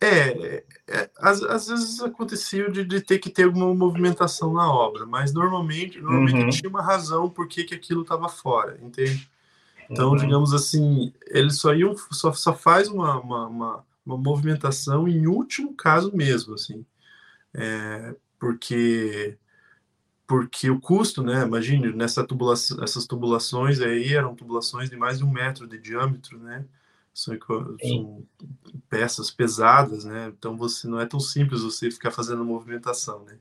É, 0.00 0.64
é 0.88 1.10
às, 1.16 1.40
às, 1.44 1.68
vezes 1.68 2.02
acontecia 2.02 2.68
de, 2.68 2.84
de, 2.84 3.00
ter 3.00 3.20
que 3.20 3.30
ter 3.30 3.44
alguma 3.44 3.72
movimentação 3.72 4.52
na 4.52 4.68
obra, 4.68 5.06
mas 5.06 5.32
normalmente, 5.32 6.00
normalmente 6.00 6.42
uhum. 6.42 6.50
tinha 6.50 6.68
uma 6.68 6.82
razão 6.82 7.30
por 7.30 7.46
que, 7.46 7.62
que 7.62 7.76
aquilo 7.76 8.02
estava 8.02 8.28
fora, 8.28 8.80
entende? 8.82 9.30
Então, 9.88 10.10
uhum. 10.10 10.16
digamos 10.16 10.52
assim, 10.52 11.12
eles 11.28 11.60
só 11.60 11.72
iam, 11.72 11.94
só, 12.10 12.32
só 12.32 12.52
faz 12.52 12.88
uma, 12.88 13.20
uma, 13.20 13.46
uma, 13.46 13.84
uma 14.04 14.16
movimentação 14.18 15.06
em 15.06 15.28
último 15.28 15.72
caso 15.72 16.10
mesmo, 16.16 16.54
assim 16.54 16.84
é, 17.54 18.14
porque 18.38 19.38
porque 20.26 20.70
o 20.70 20.80
custo, 20.80 21.22
né? 21.22 21.42
Imagine 21.42 21.92
nessa 21.92 22.24
tubulação, 22.24 22.82
essas 22.82 23.06
tubulações 23.06 23.80
aí 23.80 24.14
eram 24.14 24.34
tubulações 24.34 24.88
de 24.88 24.96
mais 24.96 25.18
de 25.18 25.24
um 25.24 25.30
metro 25.30 25.66
de 25.66 25.78
diâmetro, 25.78 26.38
né? 26.38 26.64
São, 27.12 27.36
são, 27.78 28.26
peças 28.88 29.30
pesadas, 29.30 30.04
né? 30.04 30.28
Então 30.28 30.56
você 30.56 30.88
não 30.88 30.98
é 30.98 31.04
tão 31.04 31.20
simples 31.20 31.60
você 31.60 31.90
ficar 31.90 32.10
fazendo 32.10 32.44
movimentação, 32.44 33.24
né? 33.24 33.38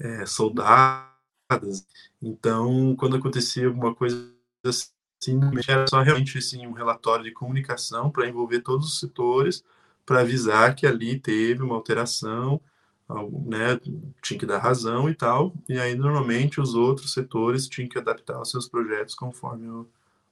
É, 0.00 0.26
soldadas. 0.26 1.86
Então, 2.20 2.96
quando 2.96 3.16
acontecia 3.16 3.68
alguma 3.68 3.94
coisa 3.94 4.28
assim, 4.64 5.38
era 5.68 5.86
só 5.88 6.02
realmente 6.02 6.38
assim 6.38 6.66
um 6.66 6.72
relatório 6.72 7.24
de 7.24 7.30
comunicação 7.30 8.10
para 8.10 8.28
envolver 8.28 8.62
todos 8.62 8.88
os 8.88 8.98
setores 8.98 9.64
para 10.04 10.20
avisar 10.20 10.74
que 10.74 10.86
ali 10.86 11.20
teve 11.20 11.62
uma 11.62 11.76
alteração 11.76 12.60
né, 13.08 13.80
tinha 14.22 14.38
que 14.38 14.46
dar 14.46 14.58
razão 14.58 15.08
e 15.08 15.14
tal, 15.14 15.52
e 15.68 15.78
aí 15.78 15.94
normalmente 15.94 16.60
os 16.60 16.74
outros 16.74 17.12
setores 17.12 17.68
tinham 17.68 17.88
que 17.88 17.98
adaptar 17.98 18.40
os 18.40 18.50
seus 18.50 18.68
projetos 18.68 19.14
conforme 19.14 19.68
o, 19.68 19.88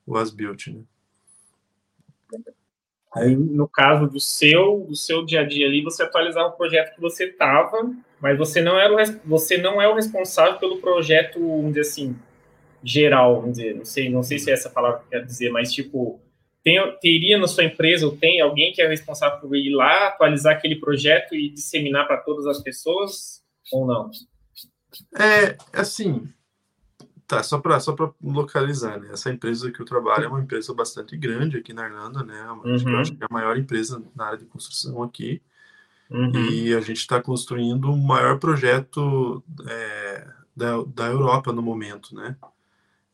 o 0.07 0.17
as-built, 0.17 0.69
né? 0.69 0.83
Aí, 3.15 3.37
no 3.37 3.69
caso 3.69 4.09
do 4.09 4.19
seu, 4.19 4.85
do 4.89 4.97
seu 4.97 5.25
dia 5.25 5.43
a 5.43 5.47
dia 5.47 5.69
ali, 5.69 5.85
você 5.85 6.03
atualizava 6.03 6.49
o 6.49 6.57
projeto 6.57 6.97
que 6.97 7.01
você 7.01 7.27
estava, 7.27 7.95
mas 8.21 8.37
você 8.37 8.61
não 8.61 8.77
era 8.77 8.93
o, 8.93 9.21
você 9.25 9.57
não 9.57 9.81
é 9.81 9.87
o 9.87 9.95
responsável 9.95 10.59
pelo 10.59 10.79
projeto, 10.81 11.39
vamos 11.39 11.75
dizer 11.75 11.83
assim, 11.83 12.17
geral, 12.83 13.37
vamos 13.37 13.57
dizer, 13.57 13.77
não 13.77 13.85
sei, 13.85 14.11
não 14.11 14.23
sei 14.25 14.41
se 14.41 14.51
é 14.51 14.55
essa 14.55 14.69
palavra 14.69 14.99
que 14.99 15.11
quer 15.11 15.25
dizer, 15.25 15.51
mas 15.51 15.73
tipo, 15.73 16.21
tem, 16.65 16.81
teria 17.01 17.37
na 17.37 17.47
sua 17.47 17.65
empresa 17.65 18.07
ou 18.07 18.17
tem 18.17 18.41
alguém 18.41 18.73
que 18.73 18.81
é 18.81 18.89
responsável 18.89 19.39
por 19.39 19.55
ir 19.55 19.75
lá, 19.75 20.09
atualizar 20.09 20.57
aquele 20.57 20.77
projeto 20.77 21.35
e 21.35 21.51
disseminar 21.51 22.07
para 22.07 22.17
todas 22.17 22.47
as 22.47 22.63
pessoas 22.63 23.43
ou 23.71 23.87
não? 23.87 24.11
É, 25.21 25.57
assim, 25.73 26.27
tá, 27.27 27.43
só 27.43 27.59
para 27.59 27.79
só 27.81 27.95
localizar, 28.23 28.99
né? 28.99 29.11
Essa 29.13 29.31
empresa 29.31 29.71
que 29.71 29.81
eu 29.81 29.85
trabalho 29.85 30.25
é 30.25 30.29
uma 30.29 30.41
empresa 30.41 30.73
bastante 30.73 31.17
grande 31.19 31.59
aqui 31.59 31.75
na 31.75 31.87
Irlanda, 31.87 32.23
né? 32.23 32.51
Uhum. 32.51 32.91
Eu 32.93 32.99
acho 32.99 33.15
que 33.15 33.23
é 33.23 33.27
a 33.29 33.33
maior 33.33 33.59
empresa 33.59 34.03
na 34.17 34.27
área 34.27 34.39
de 34.39 34.47
construção 34.47 35.03
aqui. 35.03 35.43
Uhum. 36.11 36.33
E 36.51 36.75
a 36.75 36.81
gente 36.81 36.99
está 36.99 37.21
construindo 37.21 37.93
o 37.93 37.97
maior 37.97 38.39
projeto 38.39 39.43
é, 39.69 40.27
da, 40.57 40.83
da 40.83 41.07
Europa 41.07 41.53
no 41.53 41.61
momento, 41.61 42.15
né? 42.15 42.37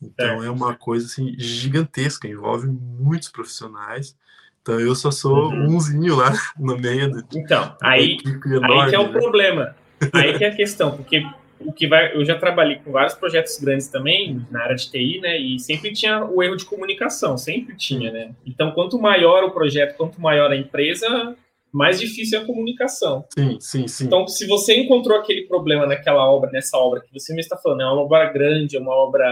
Então 0.03 0.43
é. 0.43 0.47
é 0.47 0.51
uma 0.51 0.75
coisa 0.75 1.07
assim 1.07 1.35
gigantesca, 1.39 2.27
envolve 2.27 2.69
muitos 2.69 3.29
profissionais. 3.29 4.17
Então 4.63 4.79
eu 4.79 4.95
só 4.95 5.11
sou 5.11 5.51
uhum. 5.51 5.77
umzinho 5.77 6.17
lá 6.17 6.33
no 6.59 6.79
meio 6.79 7.11
do. 7.11 7.25
Então, 7.35 7.77
aí, 7.83 8.19
enorme, 8.47 8.83
aí 8.83 8.91
que 8.91 8.97
é 8.97 8.99
o 8.99 9.13
né? 9.13 9.13
problema. 9.13 9.77
Aí 10.13 10.39
que 10.39 10.45
é 10.45 10.49
a 10.49 10.55
questão, 10.55 10.97
porque 10.97 11.27
o 11.61 11.73
que 11.73 11.87
vai, 11.87 12.17
eu 12.17 12.25
já 12.25 12.39
trabalhei 12.39 12.77
com 12.77 12.91
vários 12.91 13.15
projetos 13.15 13.59
grandes 13.59 13.89
também 13.89 14.47
na 14.51 14.63
área 14.63 14.77
de 14.77 14.91
TI, 14.91 15.21
né? 15.21 15.39
E 15.39 15.59
sempre 15.59 15.93
tinha 15.93 16.25
o 16.25 16.43
erro 16.43 16.57
de 16.57 16.65
comunicação, 16.65 17.37
sempre 17.37 17.77
tinha, 17.77 18.11
né? 18.11 18.31
Então, 18.47 18.73
quanto 18.73 18.99
maior 18.99 19.45
o 19.45 19.51
projeto, 19.51 19.97
quanto 19.97 20.21
maior 20.21 20.51
a 20.51 20.57
empresa, 20.57 21.37
mais 21.73 22.01
difícil 22.01 22.39
é 22.39 22.43
a 22.43 22.47
comunicação. 22.47 23.25
Sim, 23.35 23.59
sim, 23.61 23.87
sim. 23.87 24.07
Então, 24.07 24.27
se 24.27 24.47
você 24.47 24.75
encontrou 24.75 25.19
aquele 25.19 25.43
problema 25.43 25.87
naquela 25.87 26.29
obra, 26.29 26.51
nessa 26.51 26.79
obra 26.79 27.01
que 27.01 27.13
você 27.13 27.35
me 27.35 27.41
está 27.41 27.57
falando, 27.57 27.83
é 27.83 27.85
uma 27.85 28.01
obra 28.01 28.33
grande, 28.33 28.77
é 28.77 28.81
uma 28.81 28.95
obra 28.95 29.29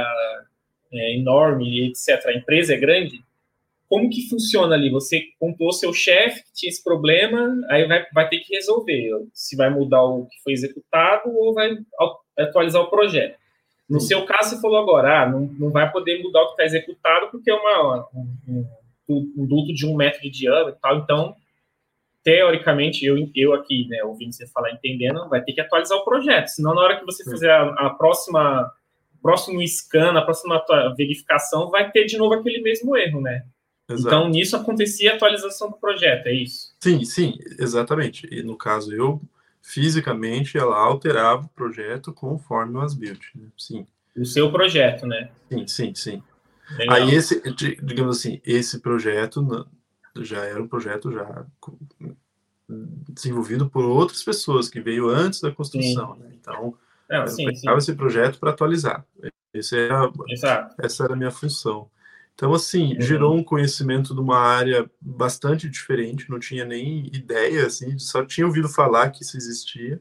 é, 0.93 1.17
enorme, 1.17 1.89
etc., 1.89 2.27
a 2.27 2.33
empresa 2.33 2.75
é 2.75 2.79
grande, 2.79 3.23
como 3.89 4.11
que 4.11 4.29
funciona 4.29 4.75
ali? 4.75 4.91
Você 4.91 5.29
contou 5.41 5.73
seu 5.73 5.95
chefe 5.95 6.45
que 6.45 6.53
tinha 6.53 6.69
esse 6.69 6.85
problema, 6.85 7.59
aí 7.71 7.87
vai, 7.87 8.05
vai 8.13 8.29
ter 8.29 8.41
que 8.41 8.55
resolver 8.55 9.27
se 9.33 9.57
vai 9.57 9.71
mudar 9.71 10.03
o 10.03 10.27
que 10.27 10.43
foi 10.43 10.53
executado 10.53 11.31
ou 11.35 11.55
vai 11.55 11.75
atualizar 12.39 12.83
o 12.83 12.91
projeto. 12.91 13.39
No 13.89 13.99
Sim. 13.99 14.09
seu 14.09 14.27
caso, 14.27 14.51
você 14.51 14.61
falou 14.61 14.79
agora, 14.79 15.23
ah, 15.23 15.29
não, 15.29 15.41
não 15.59 15.71
vai 15.71 15.91
poder 15.91 16.23
mudar 16.23 16.43
o 16.43 16.47
que 16.49 16.51
está 16.53 16.65
executado 16.65 17.31
porque 17.31 17.51
é 17.51 17.55
uma, 17.55 18.07
um, 18.15 18.67
um, 19.09 19.33
um, 19.39 19.47
duto 19.47 19.73
de 19.73 19.87
um 19.87 19.97
metro 19.97 20.21
de 20.21 20.29
diâmetro 20.29 20.77
e 20.77 20.81
tal, 20.83 20.99
então, 20.99 21.35
teoricamente, 22.23 23.07
eu, 23.07 23.17
eu 23.35 23.55
aqui, 23.55 23.89
né, 23.89 24.05
ouvindo 24.05 24.35
você 24.35 24.47
falar, 24.47 24.73
entendendo, 24.73 25.27
vai 25.31 25.43
ter 25.43 25.55
que 25.55 25.63
atualizar 25.63 25.97
o 25.97 26.05
projeto, 26.05 26.49
senão 26.49 26.75
na 26.75 26.83
hora 26.83 27.01
que 27.01 27.07
você 27.07 27.25
fizer 27.25 27.51
a, 27.51 27.71
a 27.71 27.91
próxima 27.91 28.71
próximo 29.29 29.61
scan, 29.69 30.13
na 30.13 30.23
próxima 30.23 30.65
verificação, 30.97 31.69
vai 31.69 31.91
ter 31.91 32.07
de 32.07 32.17
novo 32.17 32.33
aquele 32.33 32.63
mesmo 32.63 32.97
erro, 32.97 33.21
né? 33.21 33.45
Exato. 33.87 34.07
Então, 34.07 34.29
nisso 34.31 34.57
acontecia 34.57 35.13
a 35.13 35.17
atualização 35.17 35.69
do 35.69 35.77
projeto, 35.77 36.29
é 36.29 36.33
isso? 36.33 36.75
Sim, 36.81 37.05
sim, 37.05 37.39
exatamente. 37.59 38.27
E 38.31 38.43
no 38.43 38.57
caso, 38.57 38.95
eu, 38.95 39.21
fisicamente, 39.61 40.57
ela 40.57 40.79
alterava 40.79 41.45
o 41.45 41.49
projeto 41.51 42.11
conforme 42.11 42.79
o 42.79 42.81
as-built, 42.81 43.21
né? 43.35 43.49
sim. 43.59 43.87
O 44.17 44.25
seu 44.25 44.51
projeto, 44.51 45.07
né? 45.07 45.31
Sim, 45.51 45.67
sim, 45.67 45.95
sim. 45.95 46.23
Legal. 46.79 46.97
Aí, 46.97 47.15
esse, 47.15 47.43
digamos 47.83 48.19
assim, 48.19 48.41
esse 48.47 48.81
projeto 48.81 49.69
já 50.21 50.43
era 50.45 50.63
um 50.63 50.69
projeto 50.69 51.13
já 51.13 51.45
desenvolvido 53.11 53.69
por 53.69 53.85
outras 53.85 54.23
pessoas, 54.23 54.71
que 54.71 54.81
veio 54.81 55.09
antes 55.09 55.41
da 55.41 55.53
construção, 55.53 56.17
né? 56.17 56.31
Então, 56.41 56.75
não, 57.09 57.21
eu 57.21 57.29
sim, 57.29 57.47
esse 57.49 57.95
projeto 57.95 58.39
para 58.39 58.51
atualizar. 58.51 59.05
Esse 59.53 59.79
era, 59.79 60.13
essa 60.79 61.05
era 61.05 61.15
a 61.15 61.17
minha 61.17 61.31
função. 61.31 61.91
Então, 62.35 62.55
assim, 62.55 62.95
uhum. 62.95 63.01
gerou 63.01 63.37
um 63.37 63.43
conhecimento 63.43 64.15
de 64.15 64.21
uma 64.21 64.39
área 64.39 64.89
bastante 65.01 65.69
diferente, 65.69 66.31
não 66.31 66.39
tinha 66.39 66.65
nem 66.65 67.07
ideia, 67.07 67.67
assim, 67.67 67.99
só 67.99 68.25
tinha 68.25 68.47
ouvido 68.47 68.69
falar 68.69 69.11
que 69.11 69.25
isso 69.25 69.37
existia. 69.37 70.01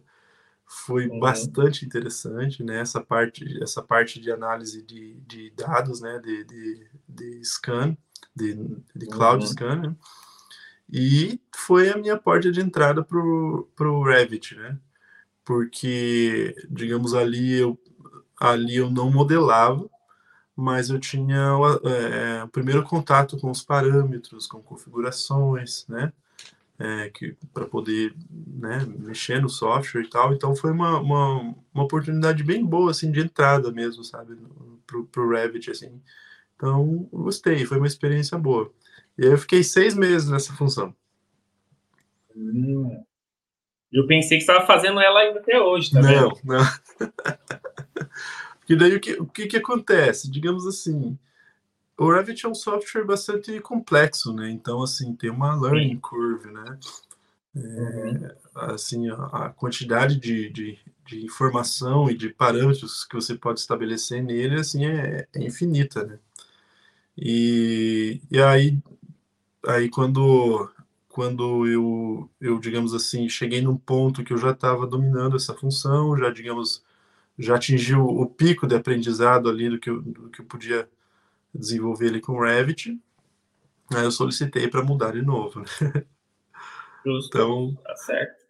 Foi 0.64 1.08
uhum. 1.08 1.20
bastante 1.20 1.84
interessante, 1.84 2.62
né, 2.62 2.82
essa 2.82 3.02
parte, 3.02 3.44
essa 3.64 3.82
parte 3.82 4.20
de 4.20 4.32
análise 4.32 4.84
de, 4.84 5.16
de 5.22 5.50
dados, 5.52 6.02
né, 6.02 6.20
de, 6.20 6.44
de, 6.44 6.88
de 7.10 7.44
scan, 7.44 7.98
de, 8.36 8.54
de 8.96 9.08
cloud 9.08 9.44
uhum. 9.44 9.52
scan, 9.52 9.76
né? 9.78 9.96
E 10.92 11.42
foi 11.56 11.90
a 11.90 11.98
minha 11.98 12.18
porta 12.18 12.52
de 12.52 12.62
entrada 12.62 13.04
para 13.04 13.18
o 13.20 14.04
Revit, 14.04 14.56
né? 14.56 14.78
Porque, 15.48 16.54
digamos, 16.70 17.14
ali 17.14 17.54
eu, 17.54 17.80
ali 18.38 18.76
eu 18.76 18.90
não 18.92 19.10
modelava, 19.10 19.90
mas 20.54 20.90
eu 20.90 21.00
tinha 21.00 21.54
é, 21.86 22.44
o 22.44 22.50
primeiro 22.50 22.84
contato 22.84 23.38
com 23.38 23.50
os 23.50 23.64
parâmetros, 23.64 24.46
com 24.46 24.62
configurações, 24.62 25.86
né? 25.88 26.12
É, 26.78 27.10
que 27.12 27.34
para 27.54 27.66
poder 27.66 28.14
né, 28.30 28.86
mexer 29.00 29.42
no 29.42 29.48
software 29.48 30.02
e 30.02 30.10
tal. 30.10 30.34
Então 30.34 30.54
foi 30.54 30.72
uma, 30.72 31.00
uma, 31.00 31.56
uma 31.74 31.84
oportunidade 31.86 32.44
bem 32.44 32.66
boa 32.66 32.92
assim 32.92 33.10
de 33.10 33.22
entrada 33.22 33.72
mesmo, 33.72 34.04
sabe, 34.04 34.38
para 34.86 35.22
o 35.22 35.30
Revit 35.30 35.72
assim. 35.72 36.02
Então 36.58 37.08
gostei, 37.10 37.66
foi 37.66 37.78
uma 37.78 37.88
experiência 37.88 38.38
boa. 38.38 38.70
E 39.18 39.24
aí 39.24 39.32
eu 39.32 39.38
fiquei 39.38 39.64
seis 39.64 39.96
meses 39.96 40.30
nessa 40.30 40.52
função. 40.54 40.94
Hum, 42.36 43.02
eu 43.92 44.06
pensei 44.06 44.38
que 44.38 44.44
estava 44.44 44.66
fazendo 44.66 45.00
ela 45.00 45.20
ainda 45.20 45.40
até 45.40 45.60
hoje, 45.60 45.92
tá 45.92 46.02
Não, 46.02 46.10
vendo? 46.10 46.40
não. 46.44 46.64
Porque 48.60 48.76
daí 48.76 48.96
o 48.96 49.00
que, 49.00 49.14
o 49.14 49.26
que, 49.26 49.48
que 49.48 49.58
acontece? 49.58 50.30
Digamos 50.30 50.68
assim, 50.68 51.18
o 51.98 52.12
Revit 52.12 52.46
é 52.46 52.50
um 52.50 52.54
software 52.54 53.06
bastante 53.06 53.60
complexo, 53.62 54.34
né? 54.34 54.52
Então, 54.52 54.84
assim, 54.84 55.16
tem 55.16 55.30
uma 55.32 55.56
learning 55.56 55.96
Sim. 55.96 56.00
curve, 56.00 56.52
né? 56.52 56.78
É, 57.56 57.60
uhum. 57.60 58.30
Assim, 58.54 59.10
a, 59.10 59.50
quantidade 59.50 60.20
de, 60.20 60.50
de, 60.50 60.78
de, 61.06 61.26
informação 61.26 62.10
e 62.10 62.16
de 62.16 62.30
parâmetros 62.30 63.04
que 63.04 63.16
você 63.16 63.36
pode 63.36 63.62
estabelecer 63.62 64.22
nele, 64.22 64.60
assim, 64.60 64.86
é, 64.86 65.28
é 65.34 65.44
infinita, 65.44 66.04
né? 66.04 66.20
E, 67.18 68.22
e 68.30 68.40
aí, 68.40 68.78
aí 69.66 69.90
quando, 69.90 70.70
quando 71.18 71.66
eu, 71.66 72.30
eu, 72.40 72.60
digamos 72.60 72.94
assim, 72.94 73.28
cheguei 73.28 73.60
num 73.60 73.76
ponto 73.76 74.24
que 74.24 74.32
eu 74.32 74.38
já 74.38 74.52
estava 74.52 74.86
dominando 74.86 75.36
essa 75.36 75.52
função, 75.52 76.16
já, 76.16 76.30
digamos, 76.30 76.86
já 77.40 77.56
atingi 77.56 77.96
o, 77.96 78.24
pico 78.28 78.68
de 78.68 78.76
aprendizado 78.76 79.50
ali 79.50 79.68
do 79.68 79.80
que 79.80 79.90
eu, 79.90 80.00
do 80.00 80.30
que 80.30 80.42
eu 80.42 80.46
podia 80.46 80.88
desenvolver 81.52 82.10
ali 82.10 82.22
com 82.22 82.34
o 82.34 82.44
Revit, 82.44 83.02
aí 83.96 84.04
eu 84.04 84.12
solicitei 84.12 84.68
para 84.68 84.84
mudar 84.84 85.14
de 85.14 85.24
novo. 85.24 85.62
Né? 85.62 86.06
Justo. 87.04 87.36
Então, 87.36 87.76
tá 87.84 87.96
certo. 87.96 88.46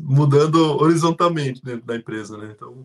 Mudando 0.00 0.56
horizontalmente 0.82 1.62
dentro 1.62 1.86
da 1.86 1.94
empresa, 1.94 2.36
né? 2.36 2.50
Então. 2.52 2.84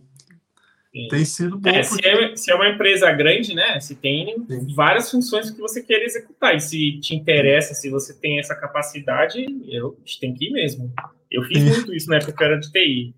Tem 1.10 1.24
sido 1.24 1.58
bom. 1.58 1.70
É, 1.70 1.82
porque... 1.84 2.04
se, 2.04 2.08
é, 2.08 2.36
se, 2.36 2.52
é, 2.52 2.56
uma 2.56 2.68
empresa 2.68 3.12
grande, 3.12 3.54
né? 3.54 3.80
Se 3.80 3.96
tem 3.96 4.44
Sim. 4.48 4.74
várias 4.74 5.10
funções 5.12 5.52
que 5.52 5.60
você 5.60 5.84
quer 5.84 6.02
executar. 6.02 6.56
E 6.56 6.60
se 6.60 7.00
te 7.00 7.16
interessa, 7.16 7.74
se 7.74 7.90
você 7.90 8.14
tem 8.14 8.40
essa 8.40 8.56
capacidade, 8.56 9.46
eu 9.68 9.98
tem 10.20 10.34
que 10.34 10.48
ir 10.48 10.52
mesmo. 10.52 10.92
Eu 11.30 11.44
fiz 11.44 11.60
Sim. 11.60 11.70
muito 11.70 11.94
isso 11.94 12.10
na 12.10 12.16
época 12.16 12.34
que 12.34 12.44
eu 12.44 12.48
era 12.48 12.60
de 12.60 12.72
TI. 12.72 13.16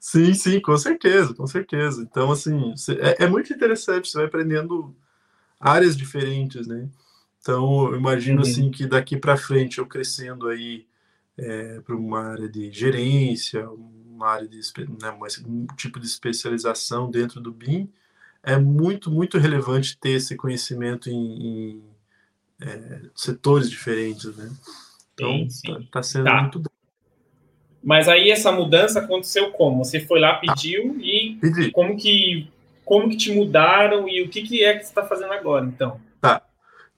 Sim, 0.00 0.34
sim, 0.34 0.60
com 0.60 0.76
certeza, 0.76 1.34
com 1.34 1.46
certeza. 1.46 2.02
Então, 2.02 2.32
assim, 2.32 2.74
é, 2.98 3.24
é 3.24 3.28
muito 3.28 3.52
interessante, 3.52 4.08
você 4.08 4.18
vai 4.18 4.26
aprendendo 4.26 4.96
áreas 5.60 5.96
diferentes, 5.96 6.66
né? 6.66 6.88
Então, 7.40 7.90
eu 7.90 7.96
imagino 7.96 8.42
uhum. 8.42 8.48
assim 8.48 8.70
que 8.70 8.86
daqui 8.86 9.16
para 9.16 9.36
frente 9.36 9.78
eu 9.78 9.86
crescendo 9.86 10.48
aí 10.48 10.86
é, 11.36 11.80
para 11.80 11.94
uma 11.94 12.20
área 12.20 12.48
de 12.48 12.72
gerência, 12.72 13.68
uma 14.22 14.30
área 14.30 14.48
de 14.48 14.60
né, 15.00 15.10
um 15.46 15.66
tipo 15.76 15.98
de 15.98 16.06
especialização 16.06 17.10
dentro 17.10 17.40
do 17.40 17.52
BIM, 17.52 17.88
é 18.42 18.56
muito 18.56 19.10
muito 19.10 19.38
relevante 19.38 19.96
ter 19.98 20.10
esse 20.10 20.36
conhecimento 20.36 21.10
em, 21.10 21.14
em 21.14 21.82
é, 22.60 23.00
setores 23.14 23.68
diferentes, 23.68 24.34
né? 24.36 24.50
Então, 25.14 25.44
está 25.44 25.80
tá 25.90 26.02
sendo 26.02 26.24
tá. 26.24 26.40
muito 26.40 26.58
bom. 26.60 26.70
Mas 27.82 28.08
aí 28.08 28.30
essa 28.30 28.52
mudança 28.52 29.00
aconteceu 29.00 29.50
como? 29.50 29.84
Você 29.84 30.00
foi 30.00 30.20
lá, 30.20 30.34
pediu 30.34 31.00
e 31.00 31.36
Pedi. 31.40 31.70
como 31.72 31.96
que 31.96 32.48
como 32.84 33.08
que 33.08 33.16
te 33.16 33.32
mudaram 33.32 34.08
e 34.08 34.22
o 34.22 34.28
que, 34.28 34.42
que 34.42 34.64
é 34.64 34.74
que 34.74 34.84
você 34.84 34.90
está 34.90 35.04
fazendo 35.04 35.32
agora, 35.32 35.64
então? 35.64 36.00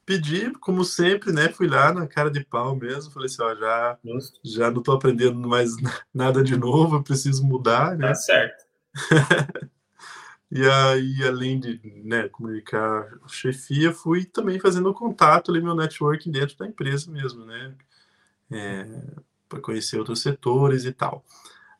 Pedi, 0.06 0.50
como 0.60 0.84
sempre, 0.84 1.32
né? 1.32 1.48
Fui 1.48 1.66
lá 1.66 1.92
na 1.92 2.06
cara 2.06 2.30
de 2.30 2.44
pau 2.44 2.76
mesmo. 2.76 3.10
Falei 3.10 3.26
assim: 3.26 3.42
ó, 3.42 3.54
já, 3.54 3.98
já 4.44 4.70
não 4.70 4.82
tô 4.82 4.92
aprendendo 4.92 5.38
mais 5.48 5.70
nada 6.12 6.42
de 6.42 6.56
novo, 6.56 6.96
eu 6.96 7.02
preciso 7.02 7.44
mudar, 7.44 7.96
né? 7.96 8.08
Tá 8.08 8.14
certo. 8.14 8.64
e 10.50 10.66
aí, 10.66 11.24
além 11.26 11.58
de 11.58 11.80
né, 12.04 12.28
comunicar 12.28 13.08
chefia, 13.26 13.92
fui 13.92 14.24
também 14.24 14.60
fazendo 14.60 14.92
contato 14.92 15.50
ali, 15.50 15.62
meu 15.62 15.74
networking 15.74 16.30
dentro 16.30 16.56
da 16.58 16.66
empresa 16.66 17.10
mesmo, 17.10 17.44
né? 17.44 17.74
É, 18.50 18.86
para 19.48 19.60
conhecer 19.60 19.98
outros 19.98 20.20
setores 20.20 20.84
e 20.84 20.92
tal. 20.92 21.24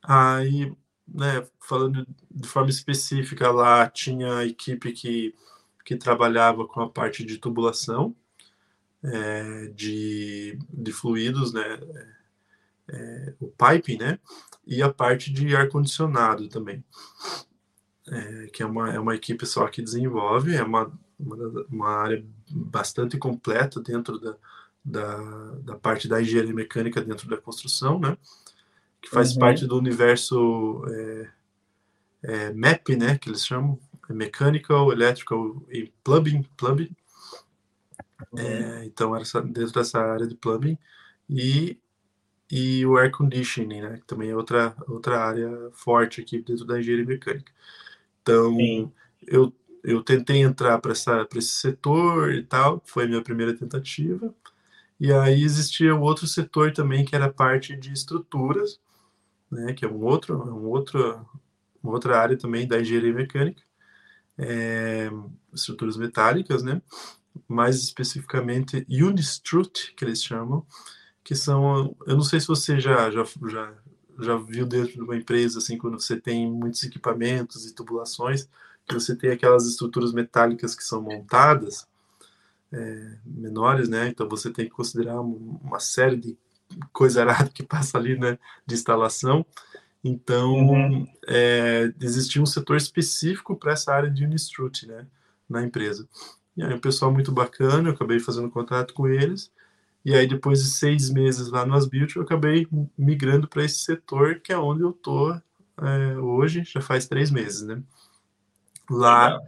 Aí, 0.03 0.73
né, 1.07 1.47
falando 1.61 2.07
de 2.31 2.49
forma 2.49 2.71
específica 2.71 3.51
lá, 3.51 3.89
tinha 3.89 4.39
a 4.39 4.47
equipe 4.47 4.93
que 4.93 5.35
que 5.85 5.97
trabalhava 5.97 6.67
com 6.67 6.81
a 6.81 6.89
parte 6.89 7.25
de 7.25 7.39
tubulação 7.39 8.15
é, 9.05 9.67
de, 9.75 10.59
de 10.71 10.93
fluidos, 10.93 11.53
né, 11.53 11.79
é, 12.89 13.35
o 13.39 13.49
pipe, 13.49 13.99
né, 13.99 14.19
e 14.67 14.83
a 14.83 14.91
parte 14.91 15.31
de 15.31 15.55
ar-condicionado 15.55 16.49
também, 16.49 16.83
é, 18.09 18.47
que 18.47 18.63
é 18.63 18.67
uma, 18.67 18.93
é 18.93 18.99
uma 18.99 19.15
equipe 19.15 19.45
só 19.45 19.69
que 19.69 19.83
desenvolve, 19.83 20.57
é 20.57 20.63
uma, 20.63 20.91
uma, 21.19 21.67
uma 21.71 21.91
área 21.91 22.25
bastante 22.51 23.19
completa 23.19 23.81
dentro 23.81 24.19
da, 24.19 24.37
da, 24.83 25.17
da, 25.63 25.77
parte 25.77 26.09
da 26.09 26.21
engenharia 26.21 26.55
mecânica 26.55 27.01
dentro 27.03 27.29
da 27.29 27.37
construção, 27.37 27.99
né, 27.99 28.17
que 29.03 29.11
faz 29.11 29.33
uhum. 29.33 29.39
parte 29.39 29.67
do 29.67 29.77
universo 29.77 30.83
é, 30.89 31.31
é, 32.23 32.53
MEP, 32.55 32.97
né, 32.97 33.19
que 33.19 33.29
eles 33.29 33.47
chamam, 33.47 33.79
Mechanical, 34.11 34.93
Electrical 34.93 35.63
e 35.71 35.93
Plumbing, 36.03 36.43
plumbing. 36.57 36.95
É, 38.37 38.85
então, 38.85 39.15
era 39.15 39.25
dentro 39.43 39.73
dessa 39.73 40.01
área 40.01 40.27
de 40.27 40.35
plumbing. 40.35 40.79
E, 41.29 41.79
e 42.51 42.85
o 42.87 42.97
air 42.99 43.11
conditioning, 43.11 43.81
né? 43.83 43.99
Que 43.99 44.07
também 44.07 44.31
é 44.31 44.37
outra, 44.37 44.77
outra 44.89 45.21
área 45.21 45.71
forte 45.73 46.21
aqui 46.21 46.41
dentro 46.41 46.65
da 46.65 46.79
engenharia 46.79 47.07
mecânica. 47.07 47.53
Então, 48.23 48.57
eu, 49.27 49.53
eu 49.83 50.03
tentei 50.03 50.43
entrar 50.43 50.79
para 50.79 50.93
esse 50.93 51.49
setor 51.49 52.33
e 52.35 52.43
tal, 52.43 52.83
foi 52.85 53.05
a 53.05 53.09
minha 53.09 53.23
primeira 53.23 53.55
tentativa. 53.57 54.35
E 55.01 55.13
aí 55.13 55.43
existia 55.43 55.95
um 55.95 56.03
outro 56.03 56.27
setor 56.27 56.73
também, 56.73 57.05
que 57.05 57.15
era 57.17 57.27
a 57.27 57.33
parte 57.33 57.77
de 57.77 57.93
estruturas, 57.93 58.81
né? 59.51 59.73
Que 59.75 59.85
é 59.85 59.89
um 59.89 60.03
outro, 60.05 60.37
um 60.37 60.67
outro, 60.69 61.27
uma 61.83 61.93
outra 61.93 62.19
área 62.21 62.37
também 62.37 62.67
da 62.67 62.81
engenharia 62.81 63.13
mecânica 63.13 63.63
é, 64.39 65.11
estruturas 65.53 65.97
metálicas, 65.97 66.63
né? 66.63 66.81
mais 67.49 67.77
especificamente 67.77 68.87
Unistrut, 68.89 69.93
que 69.97 70.05
eles 70.05 70.23
chamam, 70.23 70.65
que 71.23 71.35
são, 71.35 71.97
eu 72.07 72.15
não 72.15 72.23
sei 72.23 72.41
se 72.41 72.47
você 72.47 72.79
já, 72.79 73.11
já, 73.11 73.25
já, 73.49 73.75
já 74.21 74.37
viu 74.37 74.67
dentro 74.67 74.93
de 74.93 75.01
uma 75.01 75.17
empresa, 75.17 75.59
assim, 75.59 75.79
quando 75.79 76.01
você 76.01 76.21
tem 76.21 76.51
muitos 76.51 76.83
equipamentos 76.85 77.67
e 77.67 77.75
tubulações, 77.75 78.49
que 78.87 78.95
você 78.95 79.17
tem 79.17 79.31
aquelas 79.31 79.67
estruturas 79.67 80.13
metálicas 80.13 80.75
que 80.75 80.85
são 80.85 81.01
montadas, 81.01 81.87
é, 82.71 83.17
menores, 83.25 83.89
né? 83.89 84.09
Então 84.09 84.29
você 84.29 84.51
tem 84.51 84.67
que 84.67 84.73
considerar 84.73 85.21
uma 85.21 85.81
série 85.81 86.17
de 86.17 86.39
coisa 86.93 87.23
arada 87.25 87.49
que 87.49 87.63
passa 87.63 87.97
ali, 87.97 88.19
né? 88.19 88.39
De 88.67 88.75
instalação. 88.75 89.47
Então, 90.05 90.53
uhum. 90.53 91.09
é, 91.27 91.91
existia 91.99 92.43
um 92.43 92.47
setor 92.47 92.77
específico 92.77 93.57
para 93.57 93.73
essa 93.73 93.91
área 93.91 94.11
de 94.11 94.23
Unistrut, 94.23 94.87
né, 94.87 95.07
na 95.49 95.65
empresa. 95.65 96.07
E 96.55 96.63
aí, 96.63 96.75
um 96.75 96.79
pessoal 96.79 97.11
muito 97.11 97.33
bacana, 97.33 97.89
eu 97.89 97.95
acabei 97.95 98.21
fazendo 98.21 98.51
contato 98.51 98.93
com 98.93 99.09
eles. 99.09 99.51
E 100.05 100.15
aí, 100.15 100.27
depois 100.27 100.63
de 100.63 100.69
seis 100.69 101.09
meses 101.09 101.49
lá 101.49 101.65
no 101.65 101.75
Asbuild, 101.75 102.15
eu 102.15 102.23
acabei 102.23 102.69
migrando 102.99 103.49
para 103.49 103.65
esse 103.65 103.79
setor, 103.79 104.41
que 104.41 104.53
é 104.53 104.59
onde 104.59 104.83
eu 104.83 104.93
tô 104.93 105.33
é, 105.33 106.19
hoje, 106.19 106.63
já 106.65 106.83
faz 106.83 107.07
três 107.07 107.31
meses, 107.31 107.63
né? 107.63 107.83
Lá, 108.91 109.41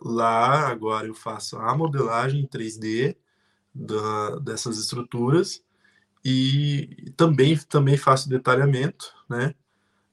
lá 0.00 0.68
agora 0.68 1.08
eu 1.08 1.14
faço 1.14 1.58
a 1.58 1.76
modelagem 1.76 2.42
em 2.42 2.46
3D 2.46 3.16
da, 3.74 4.36
dessas 4.38 4.78
estruturas 4.78 5.62
e 6.24 7.12
também, 7.16 7.56
também 7.68 7.96
faço 7.96 8.28
detalhamento, 8.28 9.12
né? 9.28 9.54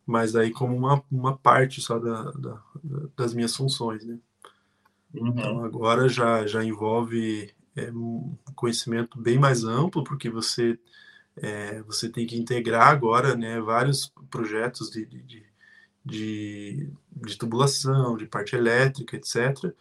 Mas 0.06 0.36
aí 0.36 0.52
como 0.52 0.76
uma, 0.76 1.04
uma 1.12 1.38
parte 1.38 1.82
só 1.82 1.98
da, 2.00 2.32
da 2.32 2.62
das 3.16 3.34
minhas 3.34 3.56
funções, 3.56 4.06
né? 4.06 4.18
Uhum. 5.14 5.28
Então 5.30 5.64
agora 5.64 6.10
já, 6.10 6.46
já 6.48 6.64
envolve 6.64 7.54
é, 7.76 7.92
um 7.92 8.36
conhecimento 8.56 9.20
bem 9.20 9.38
mais 9.38 9.64
amplo, 9.64 10.04
porque 10.04 10.30
você, 10.30 10.80
é, 11.38 11.82
você 11.84 12.10
tem 12.10 12.26
que 12.26 12.38
integrar 12.38 12.88
agora 12.88 13.36
né, 13.36 13.60
vários 13.62 14.12
projetos 14.30 14.90
de, 14.90 15.06
de, 15.06 15.46
de, 16.04 16.90
de 17.16 17.38
tubulação, 17.38 18.18
de 18.18 18.26
parte 18.26 18.56
elétrica, 18.56 19.16
etc., 19.16 19.74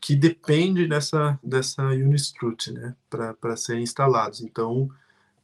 que 0.00 0.14
depende 0.14 0.86
dessa, 0.86 1.38
dessa 1.42 1.82
Unistrut 1.86 2.70
né, 2.70 2.94
para 3.08 3.56
serem 3.56 3.82
instalados. 3.82 4.40
Então, 4.40 4.90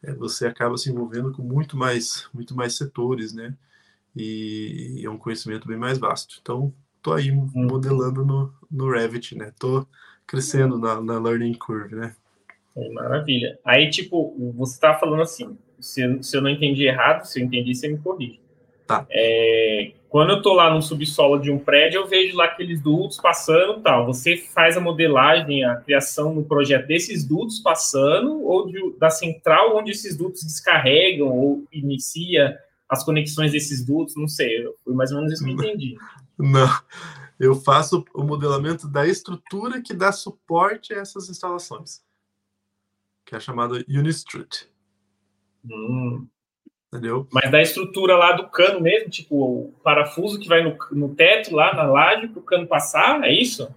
é, 0.02 0.12
você 0.14 0.46
acaba 0.46 0.76
se 0.76 0.90
envolvendo 0.90 1.32
com 1.32 1.42
muito 1.42 1.76
mais, 1.76 2.28
muito 2.34 2.54
mais 2.54 2.74
setores, 2.76 3.32
né? 3.32 3.56
E 4.14 5.02
é 5.04 5.10
um 5.10 5.18
conhecimento 5.18 5.66
bem 5.66 5.76
mais 5.76 5.98
vasto. 5.98 6.38
Então, 6.40 6.72
tô 7.02 7.12
aí 7.12 7.30
modelando 7.30 8.24
no, 8.24 8.52
no 8.70 8.90
Revit, 8.90 9.36
né? 9.36 9.52
Tô 9.58 9.86
crescendo 10.26 10.78
na, 10.78 11.00
na 11.00 11.18
learning 11.18 11.54
curve, 11.54 11.94
né? 11.94 12.14
Maravilha. 12.92 13.58
Aí, 13.64 13.90
tipo, 13.90 14.34
você 14.56 14.80
tá 14.80 14.94
falando 14.94 15.22
assim, 15.22 15.58
se, 15.78 16.22
se 16.22 16.36
eu 16.36 16.40
não 16.40 16.50
entendi 16.50 16.84
errado, 16.84 17.24
se 17.24 17.40
eu 17.40 17.44
entendi, 17.44 17.74
você 17.74 17.88
me 17.88 17.98
corrige. 17.98 18.40
Tá. 18.86 19.06
É, 19.10 19.92
quando 20.08 20.30
eu 20.30 20.42
tô 20.42 20.52
lá 20.52 20.72
no 20.72 20.82
subsolo 20.82 21.38
de 21.38 21.50
um 21.50 21.58
prédio, 21.58 22.00
eu 22.00 22.06
vejo 22.06 22.36
lá 22.36 22.44
aqueles 22.44 22.80
dutos 22.82 23.18
passando 23.18 23.80
tal. 23.80 24.06
Você 24.06 24.36
faz 24.36 24.76
a 24.76 24.80
modelagem, 24.80 25.64
a 25.64 25.76
criação 25.76 26.34
no 26.34 26.44
projeto 26.44 26.86
desses 26.86 27.24
dutos 27.26 27.60
passando, 27.60 28.42
ou 28.42 28.66
de, 28.66 28.94
da 28.98 29.10
central 29.10 29.76
onde 29.76 29.90
esses 29.90 30.16
dutos 30.16 30.42
descarregam 30.42 31.28
ou 31.28 31.64
inicia 31.72 32.58
as 32.92 33.02
conexões 33.02 33.52
desses 33.52 33.82
dutos, 33.82 34.14
não 34.16 34.28
sei, 34.28 34.70
foi 34.84 34.92
mais 34.92 35.10
ou 35.10 35.16
menos 35.16 35.32
isso 35.32 35.42
que 35.42 35.50
eu 35.50 35.54
entendi. 35.54 35.96
Não, 36.38 36.68
eu 37.40 37.54
faço 37.54 38.04
o 38.14 38.22
modelamento 38.22 38.86
da 38.86 39.06
estrutura 39.06 39.80
que 39.80 39.94
dá 39.94 40.12
suporte 40.12 40.92
a 40.92 40.98
essas 40.98 41.30
instalações, 41.30 42.02
que 43.24 43.34
é 43.34 43.40
chamada 43.40 43.82
Unistrut. 43.88 44.68
Hum. 45.64 46.26
Entendeu? 46.88 47.26
Mas 47.32 47.50
da 47.50 47.62
estrutura 47.62 48.14
lá 48.14 48.32
do 48.32 48.48
cano 48.48 48.78
mesmo, 48.78 49.08
tipo 49.08 49.34
o 49.34 49.74
parafuso 49.82 50.38
que 50.38 50.46
vai 50.46 50.62
no, 50.62 50.76
no 50.90 51.14
teto 51.14 51.56
lá 51.56 51.74
na 51.74 51.84
laje 51.84 52.28
para 52.28 52.40
o 52.40 52.42
cano 52.42 52.66
passar, 52.66 53.24
é 53.24 53.32
isso? 53.32 53.74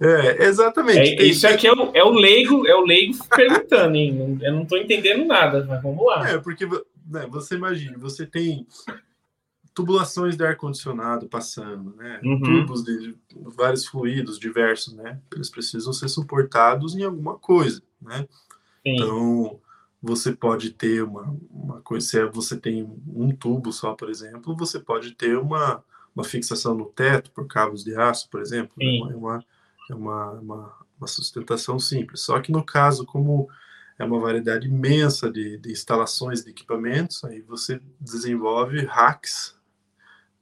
É, 0.00 0.46
exatamente. 0.46 1.22
É, 1.22 1.22
isso 1.22 1.46
aqui 1.46 1.68
é 1.68 1.72
o, 1.72 1.92
é 1.94 2.02
o 2.02 2.10
leigo, 2.10 2.66
é 2.66 2.74
o 2.74 2.84
leigo 2.84 3.14
perguntando, 3.30 3.94
hein? 3.96 4.40
Eu 4.42 4.52
não 4.52 4.62
estou 4.62 4.76
entendendo 4.76 5.24
nada, 5.24 5.64
mas 5.68 5.80
vamos 5.80 6.04
lá. 6.04 6.28
É, 6.28 6.38
porque 6.38 6.66
né, 7.12 7.26
você 7.30 7.54
imagina, 7.54 7.98
você 7.98 8.26
tem 8.26 8.66
tubulações 9.74 10.36
de 10.36 10.44
ar-condicionado 10.44 11.28
passando, 11.28 11.94
né? 11.96 12.20
Uhum. 12.22 12.40
Tubos 12.42 12.84
de 12.84 13.16
vários 13.56 13.86
fluidos 13.86 14.38
diversos, 14.38 14.92
né? 14.94 15.20
Eles 15.32 15.48
precisam 15.48 15.92
ser 15.92 16.08
suportados 16.08 16.94
em 16.94 17.04
alguma 17.04 17.38
coisa, 17.38 17.82
né? 18.00 18.28
Sim. 18.82 18.96
Então, 18.96 19.60
você 20.02 20.32
pode 20.32 20.70
ter 20.70 21.04
uma, 21.04 21.34
uma 21.48 21.80
coisa, 21.80 22.06
se 22.06 22.24
você 22.26 22.56
tem 22.56 22.82
um 23.06 23.30
tubo 23.34 23.72
só, 23.72 23.94
por 23.94 24.10
exemplo, 24.10 24.56
você 24.56 24.80
pode 24.80 25.12
ter 25.12 25.38
uma, 25.38 25.82
uma 26.14 26.24
fixação 26.24 26.74
no 26.74 26.86
teto 26.86 27.30
por 27.30 27.46
cabos 27.46 27.84
de 27.84 27.94
aço, 27.94 28.28
por 28.28 28.40
exemplo. 28.40 28.72
Né? 28.76 28.98
É 29.10 29.16
uma, 29.16 29.44
é 29.90 29.94
uma, 29.94 30.30
uma, 30.32 30.74
uma, 30.98 31.06
sustentação 31.06 31.78
simples. 31.78 32.20
Só 32.22 32.40
que 32.40 32.50
no 32.50 32.64
caso, 32.64 33.06
como 33.06 33.48
é 34.02 34.04
uma 34.04 34.18
variedade 34.18 34.66
imensa 34.66 35.30
de, 35.30 35.56
de 35.58 35.70
instalações 35.70 36.44
de 36.44 36.50
equipamentos, 36.50 37.22
aí 37.24 37.40
você 37.40 37.80
desenvolve 38.00 38.84
hacks 38.84 39.56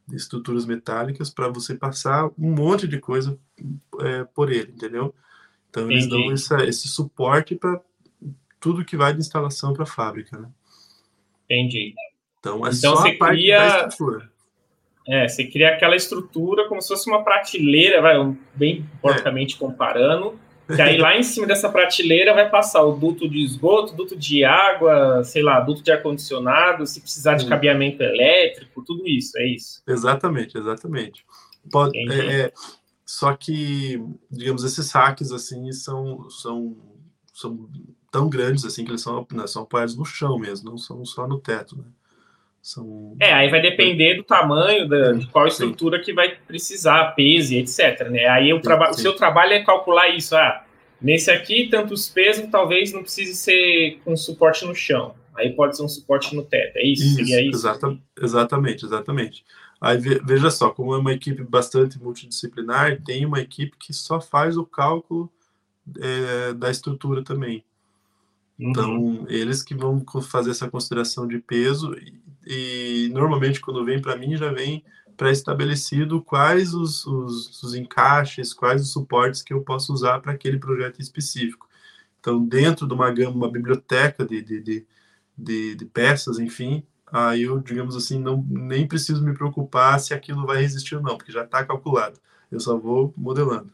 de 0.08 0.16
estruturas 0.16 0.64
metálicas 0.64 1.30
para 1.30 1.48
você 1.48 1.74
passar 1.74 2.26
um 2.38 2.54
monte 2.54 2.88
de 2.88 2.98
coisa 2.98 3.38
é, 4.00 4.24
por 4.24 4.50
ele, 4.50 4.72
entendeu? 4.72 5.14
Então 5.68 5.90
eles 5.90 6.06
Entendi. 6.06 6.24
dão 6.24 6.32
essa, 6.32 6.64
esse 6.64 6.88
suporte 6.88 7.54
para 7.54 7.80
tudo 8.58 8.84
que 8.84 8.96
vai 8.96 9.12
de 9.12 9.20
instalação 9.20 9.72
para 9.74 9.84
a 9.84 9.86
fábrica, 9.86 10.38
né? 10.38 10.48
Entendi. 11.44 11.94
Então 12.38 12.66
é 12.66 12.70
então, 12.70 12.96
só 12.96 13.06
a 13.06 13.14
parte 13.16 13.42
cria... 13.42 13.58
da 13.58 13.88
estrutura. 13.88 14.30
É, 15.06 15.28
você 15.28 15.44
cria 15.44 15.74
aquela 15.74 15.96
estrutura 15.96 16.66
como 16.68 16.80
se 16.80 16.88
fosse 16.88 17.08
uma 17.10 17.22
prateleira, 17.22 18.00
vai, 18.00 18.14
bem 18.54 18.88
porcamente 19.02 19.56
é. 19.56 19.58
comparando, 19.58 20.38
que 20.76 20.82
aí 20.82 20.98
lá 20.98 21.16
em 21.16 21.22
cima 21.22 21.46
dessa 21.46 21.68
prateleira 21.68 22.34
vai 22.34 22.48
passar 22.48 22.82
o 22.82 22.92
duto 22.92 23.28
de 23.28 23.42
esgoto, 23.42 23.94
duto 23.94 24.16
de 24.16 24.44
água, 24.44 25.24
sei 25.24 25.42
lá, 25.42 25.60
duto 25.60 25.82
de 25.82 25.90
ar-condicionado, 25.90 26.86
se 26.86 27.00
precisar 27.00 27.34
de 27.34 27.46
cabeamento 27.46 28.02
elétrico, 28.02 28.82
tudo 28.82 29.06
isso, 29.06 29.36
é 29.38 29.46
isso. 29.46 29.82
Exatamente, 29.86 30.56
exatamente. 30.56 31.24
Pode, 31.70 31.98
é, 31.98 32.42
é, 32.42 32.52
só 33.04 33.34
que, 33.34 34.02
digamos, 34.30 34.64
esses 34.64 34.90
hacks, 34.92 35.32
assim, 35.32 35.72
são, 35.72 36.30
são, 36.30 36.76
são 37.34 37.68
tão 38.10 38.28
grandes, 38.28 38.64
assim, 38.64 38.84
que 38.84 38.90
eles 38.90 39.02
são, 39.02 39.26
né, 39.32 39.46
são 39.46 39.62
apoiados 39.62 39.96
no 39.96 40.04
chão 40.04 40.38
mesmo, 40.38 40.70
não 40.70 40.78
são 40.78 41.04
só 41.04 41.26
no 41.26 41.38
teto, 41.38 41.76
né? 41.76 41.84
São... 42.62 43.16
É, 43.20 43.32
aí 43.32 43.48
vai 43.48 43.60
depender 43.60 44.16
do 44.16 44.22
tamanho, 44.22 44.86
da, 44.86 45.12
de 45.12 45.26
qual 45.28 45.46
estrutura 45.46 45.98
sim. 45.98 46.04
que 46.04 46.12
vai 46.12 46.36
precisar, 46.46 47.12
peso, 47.12 47.54
etc. 47.54 48.08
Né? 48.10 48.26
Aí 48.26 48.52
o, 48.52 48.60
traba... 48.60 48.90
o 48.90 48.94
seu 48.94 49.14
trabalho 49.14 49.54
é 49.54 49.64
calcular 49.64 50.08
isso. 50.08 50.36
Ah, 50.36 50.64
nesse 51.00 51.30
aqui, 51.30 51.68
tantos 51.70 52.08
pesos, 52.08 52.48
talvez 52.50 52.92
não 52.92 53.02
precise 53.02 53.34
ser 53.34 53.98
com 54.04 54.16
suporte 54.16 54.64
no 54.66 54.74
chão. 54.74 55.14
Aí 55.34 55.52
pode 55.52 55.76
ser 55.76 55.82
um 55.82 55.88
suporte 55.88 56.34
no 56.36 56.42
teto. 56.42 56.76
É 56.76 56.84
isso? 56.84 57.20
isso, 57.20 57.22
isso? 57.22 57.56
Exata, 57.56 57.98
exatamente, 58.20 58.84
exatamente. 58.84 59.44
Aí 59.80 59.96
veja 59.96 60.50
só, 60.50 60.68
como 60.68 60.94
é 60.94 60.98
uma 60.98 61.12
equipe 61.14 61.42
bastante 61.42 61.98
multidisciplinar, 61.98 63.00
tem 63.02 63.24
uma 63.24 63.40
equipe 63.40 63.74
que 63.78 63.94
só 63.94 64.20
faz 64.20 64.58
o 64.58 64.66
cálculo 64.66 65.32
é, 65.98 66.52
da 66.52 66.70
estrutura 66.70 67.24
também. 67.24 67.64
Então, 68.58 68.94
uhum. 68.94 69.26
eles 69.26 69.62
que 69.62 69.74
vão 69.74 70.04
fazer 70.20 70.50
essa 70.50 70.68
consideração 70.68 71.26
de 71.26 71.38
peso 71.38 71.96
e 72.46 73.10
normalmente 73.12 73.60
quando 73.60 73.84
vem 73.84 74.00
para 74.00 74.16
mim 74.16 74.36
já 74.36 74.52
vem 74.52 74.84
pré-estabelecido 75.16 76.22
quais 76.22 76.72
os, 76.72 77.06
os, 77.06 77.62
os, 77.62 77.74
encaixes, 77.74 78.54
quais 78.54 78.80
os 78.80 78.90
suportes 78.90 79.42
que 79.42 79.52
eu 79.52 79.60
posso 79.60 79.92
usar 79.92 80.18
para 80.20 80.32
aquele 80.32 80.58
projeto 80.58 80.98
específico. 80.98 81.68
Então, 82.18 82.42
dentro 82.42 82.86
de 82.86 82.94
uma 82.94 83.10
gama, 83.12 83.36
uma 83.36 83.50
biblioteca 83.50 84.24
de, 84.24 84.40
de, 84.40 84.60
de, 84.62 84.86
de, 85.36 85.74
de 85.74 85.84
peças, 85.84 86.38
enfim, 86.38 86.82
aí 87.12 87.42
eu, 87.42 87.58
digamos 87.58 87.94
assim, 87.94 88.18
não 88.18 88.42
nem 88.48 88.86
preciso 88.86 89.22
me 89.22 89.34
preocupar 89.34 90.00
se 90.00 90.14
aquilo 90.14 90.46
vai 90.46 90.62
resistir 90.62 90.96
ou 90.96 91.02
não, 91.02 91.18
porque 91.18 91.32
já 91.32 91.44
está 91.44 91.64
calculado. 91.66 92.18
Eu 92.50 92.58
só 92.58 92.78
vou 92.78 93.12
modelando. 93.14 93.70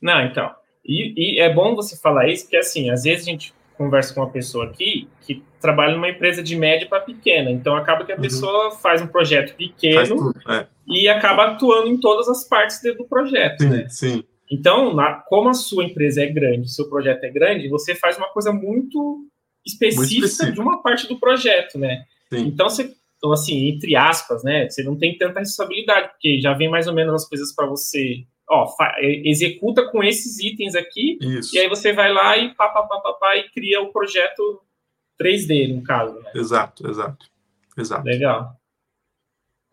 Não, 0.00 0.20
então. 0.20 0.52
E, 0.84 1.36
e, 1.36 1.40
é 1.40 1.52
bom 1.54 1.76
você 1.76 1.96
falar 1.96 2.28
isso, 2.28 2.44
porque 2.44 2.56
assim, 2.56 2.90
às 2.90 3.04
vezes 3.04 3.26
a 3.26 3.30
gente 3.30 3.54
conversa 3.76 4.12
com 4.12 4.20
uma 4.20 4.30
pessoa 4.30 4.66
aqui 4.66 5.08
que 5.20 5.44
trabalha 5.60 5.94
numa 5.94 6.08
empresa 6.08 6.42
de 6.42 6.56
média 6.56 6.88
para 6.88 7.00
pequena. 7.00 7.50
Então 7.50 7.76
acaba 7.76 8.04
que 8.04 8.12
a 8.12 8.16
uhum. 8.16 8.22
pessoa 8.22 8.70
faz 8.72 9.02
um 9.02 9.06
projeto 9.06 9.54
pequeno 9.54 10.34
é. 10.48 10.66
e 10.88 11.08
acaba 11.08 11.46
atuando 11.46 11.88
em 11.88 11.98
todas 11.98 12.28
as 12.28 12.44
partes 12.44 12.80
do 12.96 13.04
projeto, 13.04 13.62
sim, 13.62 13.68
né? 13.68 13.88
Sim. 13.88 14.24
Então, 14.50 14.92
na, 14.92 15.14
como 15.14 15.48
a 15.48 15.54
sua 15.54 15.84
empresa 15.84 16.22
é 16.22 16.26
grande, 16.26 16.72
seu 16.72 16.88
projeto 16.88 17.22
é 17.22 17.30
grande, 17.30 17.68
você 17.68 17.94
faz 17.94 18.16
uma 18.16 18.28
coisa 18.30 18.52
muito 18.52 19.24
específica, 19.64 20.44
muito 20.44 20.54
de 20.54 20.60
uma 20.60 20.82
parte 20.82 21.06
do 21.06 21.20
projeto, 21.20 21.78
né? 21.78 22.04
Sim. 22.32 22.46
Então 22.46 22.68
você 22.68 22.92
então, 23.20 23.32
assim, 23.32 23.68
entre 23.68 23.94
aspas, 23.94 24.42
né? 24.42 24.68
Você 24.68 24.82
não 24.82 24.96
tem 24.96 25.16
tanta 25.16 25.40
responsabilidade, 25.40 26.08
porque 26.08 26.40
já 26.40 26.54
vem 26.54 26.70
mais 26.70 26.86
ou 26.86 26.94
menos 26.94 27.14
as 27.14 27.28
coisas 27.28 27.54
para 27.54 27.66
você 27.66 28.24
ó, 28.48 28.66
executa 29.24 29.88
com 29.90 30.02
esses 30.02 30.40
itens 30.40 30.74
aqui, 30.74 31.18
Isso. 31.20 31.54
e 31.54 31.58
aí 31.58 31.68
você 31.68 31.92
vai 31.92 32.10
lá 32.12 32.36
e 32.36 32.54
pá, 32.54 32.68
pá, 32.68 32.82
pá, 32.82 32.98
pá, 32.98 33.12
pá, 33.12 33.36
e 33.36 33.48
cria 33.50 33.80
o 33.80 33.92
projeto 33.92 34.60
3D, 35.20 35.74
no 35.74 35.82
caso. 35.82 36.18
Né? 36.20 36.30
Exato, 36.34 36.88
exato, 36.88 37.26
exato. 37.76 38.04
Legal. 38.04 38.56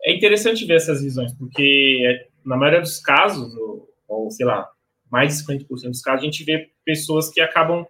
É 0.02 0.14
interessante 0.14 0.64
ver 0.64 0.74
essas 0.74 1.02
visões, 1.02 1.32
porque 1.34 2.28
na 2.44 2.56
maioria 2.56 2.80
dos 2.80 3.00
casos, 3.00 3.54
ou, 3.54 3.88
ou 4.06 4.30
sei 4.30 4.46
lá, 4.46 4.68
mais 5.10 5.36
de 5.36 5.44
50% 5.44 5.66
dos 5.88 6.02
casos, 6.02 6.22
a 6.22 6.24
gente 6.24 6.44
vê 6.44 6.70
pessoas 6.84 7.30
que 7.30 7.40
acabam 7.40 7.86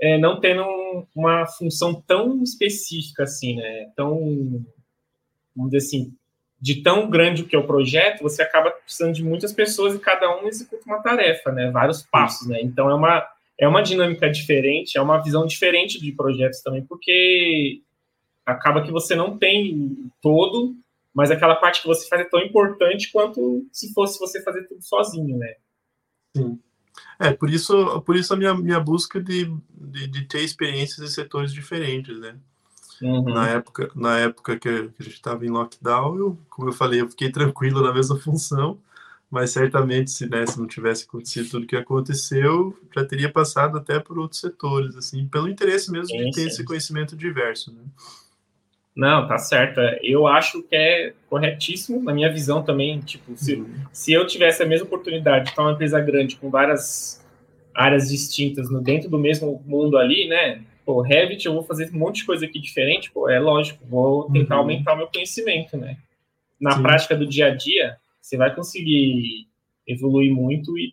é, 0.00 0.18
não 0.18 0.40
tendo 0.40 0.64
uma 1.14 1.46
função 1.46 2.02
tão 2.02 2.42
específica 2.42 3.22
assim, 3.22 3.56
né? 3.56 3.90
Tão, 3.96 4.64
vamos 5.54 5.70
dizer 5.70 5.86
assim, 5.86 6.14
de 6.60 6.82
tão 6.82 7.08
grande 7.08 7.44
que 7.44 7.54
é 7.54 7.58
o 7.58 7.66
projeto, 7.66 8.22
você 8.22 8.42
acaba 8.42 8.70
precisando 8.70 9.14
de 9.14 9.24
muitas 9.24 9.52
pessoas 9.52 9.94
e 9.94 9.98
cada 9.98 10.36
um 10.36 10.48
executa 10.48 10.84
uma 10.86 11.02
tarefa, 11.02 11.52
né? 11.52 11.70
Vários 11.70 12.02
passos, 12.02 12.48
né? 12.48 12.60
Então 12.62 12.90
é 12.90 12.94
uma 12.94 13.26
é 13.58 13.66
uma 13.66 13.82
dinâmica 13.82 14.30
diferente, 14.30 14.98
é 14.98 15.02
uma 15.02 15.22
visão 15.22 15.46
diferente 15.46 16.00
de 16.00 16.12
projetos 16.12 16.60
também, 16.60 16.84
porque 16.84 17.82
acaba 18.44 18.82
que 18.82 18.92
você 18.92 19.14
não 19.14 19.36
tem 19.36 20.10
todo, 20.20 20.76
mas 21.14 21.30
aquela 21.30 21.56
parte 21.56 21.80
que 21.80 21.88
você 21.88 22.06
faz 22.08 22.22
é 22.22 22.28
tão 22.28 22.40
importante 22.40 23.10
quanto 23.10 23.66
se 23.72 23.92
fosse 23.92 24.18
você 24.18 24.42
fazer 24.42 24.64
tudo 24.64 24.82
sozinho, 24.82 25.38
né? 25.38 25.54
Sim. 26.36 26.58
É, 27.18 27.32
por 27.32 27.50
isso, 27.50 28.00
por 28.02 28.16
isso 28.16 28.32
a 28.32 28.36
minha, 28.36 28.54
minha 28.54 28.80
busca 28.80 29.20
de, 29.20 29.50
de, 29.70 30.06
de 30.06 30.24
ter 30.26 30.40
experiências 30.40 31.06
em 31.06 31.12
setores 31.12 31.52
diferentes, 31.52 32.18
né? 32.20 32.36
Uhum. 33.00 33.24
Na 33.24 33.48
época, 33.48 33.90
na 33.94 34.18
época 34.18 34.58
que 34.58 34.68
a 34.68 35.02
gente 35.02 35.08
estava 35.08 35.44
em 35.44 35.50
lockdown, 35.50 36.16
eu, 36.16 36.38
como 36.48 36.68
eu 36.68 36.72
falei, 36.72 37.00
eu 37.00 37.08
fiquei 37.08 37.30
tranquilo 37.30 37.82
na 37.82 37.92
mesma 37.92 38.18
função, 38.18 38.78
mas 39.30 39.50
certamente 39.50 40.10
se, 40.10 40.28
né, 40.28 40.46
se 40.46 40.58
não 40.58 40.66
tivesse 40.66 41.04
acontecido 41.04 41.50
tudo 41.50 41.66
que 41.66 41.76
aconteceu, 41.76 42.76
já 42.94 43.04
teria 43.04 43.30
passado 43.30 43.78
até 43.78 43.98
por 43.98 44.18
outros 44.18 44.40
setores, 44.40 44.96
assim, 44.96 45.26
pelo 45.26 45.48
interesse 45.48 45.90
mesmo 45.90 46.08
sim, 46.08 46.24
de 46.24 46.30
ter 46.30 46.42
sim. 46.42 46.46
esse 46.46 46.64
conhecimento 46.64 47.16
diverso, 47.16 47.72
né? 47.72 47.82
Não, 48.94 49.28
tá 49.28 49.36
certo. 49.36 49.78
Eu 50.02 50.26
acho 50.26 50.62
que 50.62 50.74
é 50.74 51.12
corretíssimo, 51.28 52.02
na 52.02 52.14
minha 52.14 52.32
visão 52.32 52.62
também. 52.62 52.98
Tipo, 53.00 53.36
se, 53.36 53.56
uhum. 53.56 53.68
se 53.92 54.10
eu 54.10 54.26
tivesse 54.26 54.62
a 54.62 54.66
mesma 54.66 54.86
oportunidade 54.86 55.44
de 55.44 55.50
estar 55.50 55.62
uma 55.62 55.72
empresa 55.72 56.00
grande 56.00 56.36
com 56.36 56.48
várias 56.48 57.22
áreas 57.74 58.08
distintas 58.08 58.70
no 58.70 58.80
dentro 58.80 59.10
do 59.10 59.18
mesmo 59.18 59.62
mundo 59.66 59.98
ali, 59.98 60.26
né? 60.28 60.64
pô, 60.86 61.00
Revit, 61.00 61.44
eu 61.44 61.52
vou 61.52 61.64
fazer 61.64 61.90
um 61.92 61.98
monte 61.98 62.18
de 62.18 62.24
coisa 62.24 62.46
aqui 62.46 62.60
diferente, 62.60 63.10
pô, 63.10 63.28
é 63.28 63.40
lógico, 63.40 63.84
vou 63.84 64.30
tentar 64.30 64.54
uhum. 64.54 64.60
aumentar 64.60 64.94
o 64.94 64.96
meu 64.96 65.08
conhecimento, 65.08 65.76
né? 65.76 65.96
Na 66.60 66.76
Sim. 66.76 66.82
prática 66.82 67.16
do 67.16 67.26
dia 67.26 67.48
a 67.48 67.54
dia, 67.54 67.98
você 68.26 68.36
vai 68.36 68.52
conseguir 68.52 69.46
evoluir 69.86 70.34
muito 70.34 70.76
e, 70.76 70.92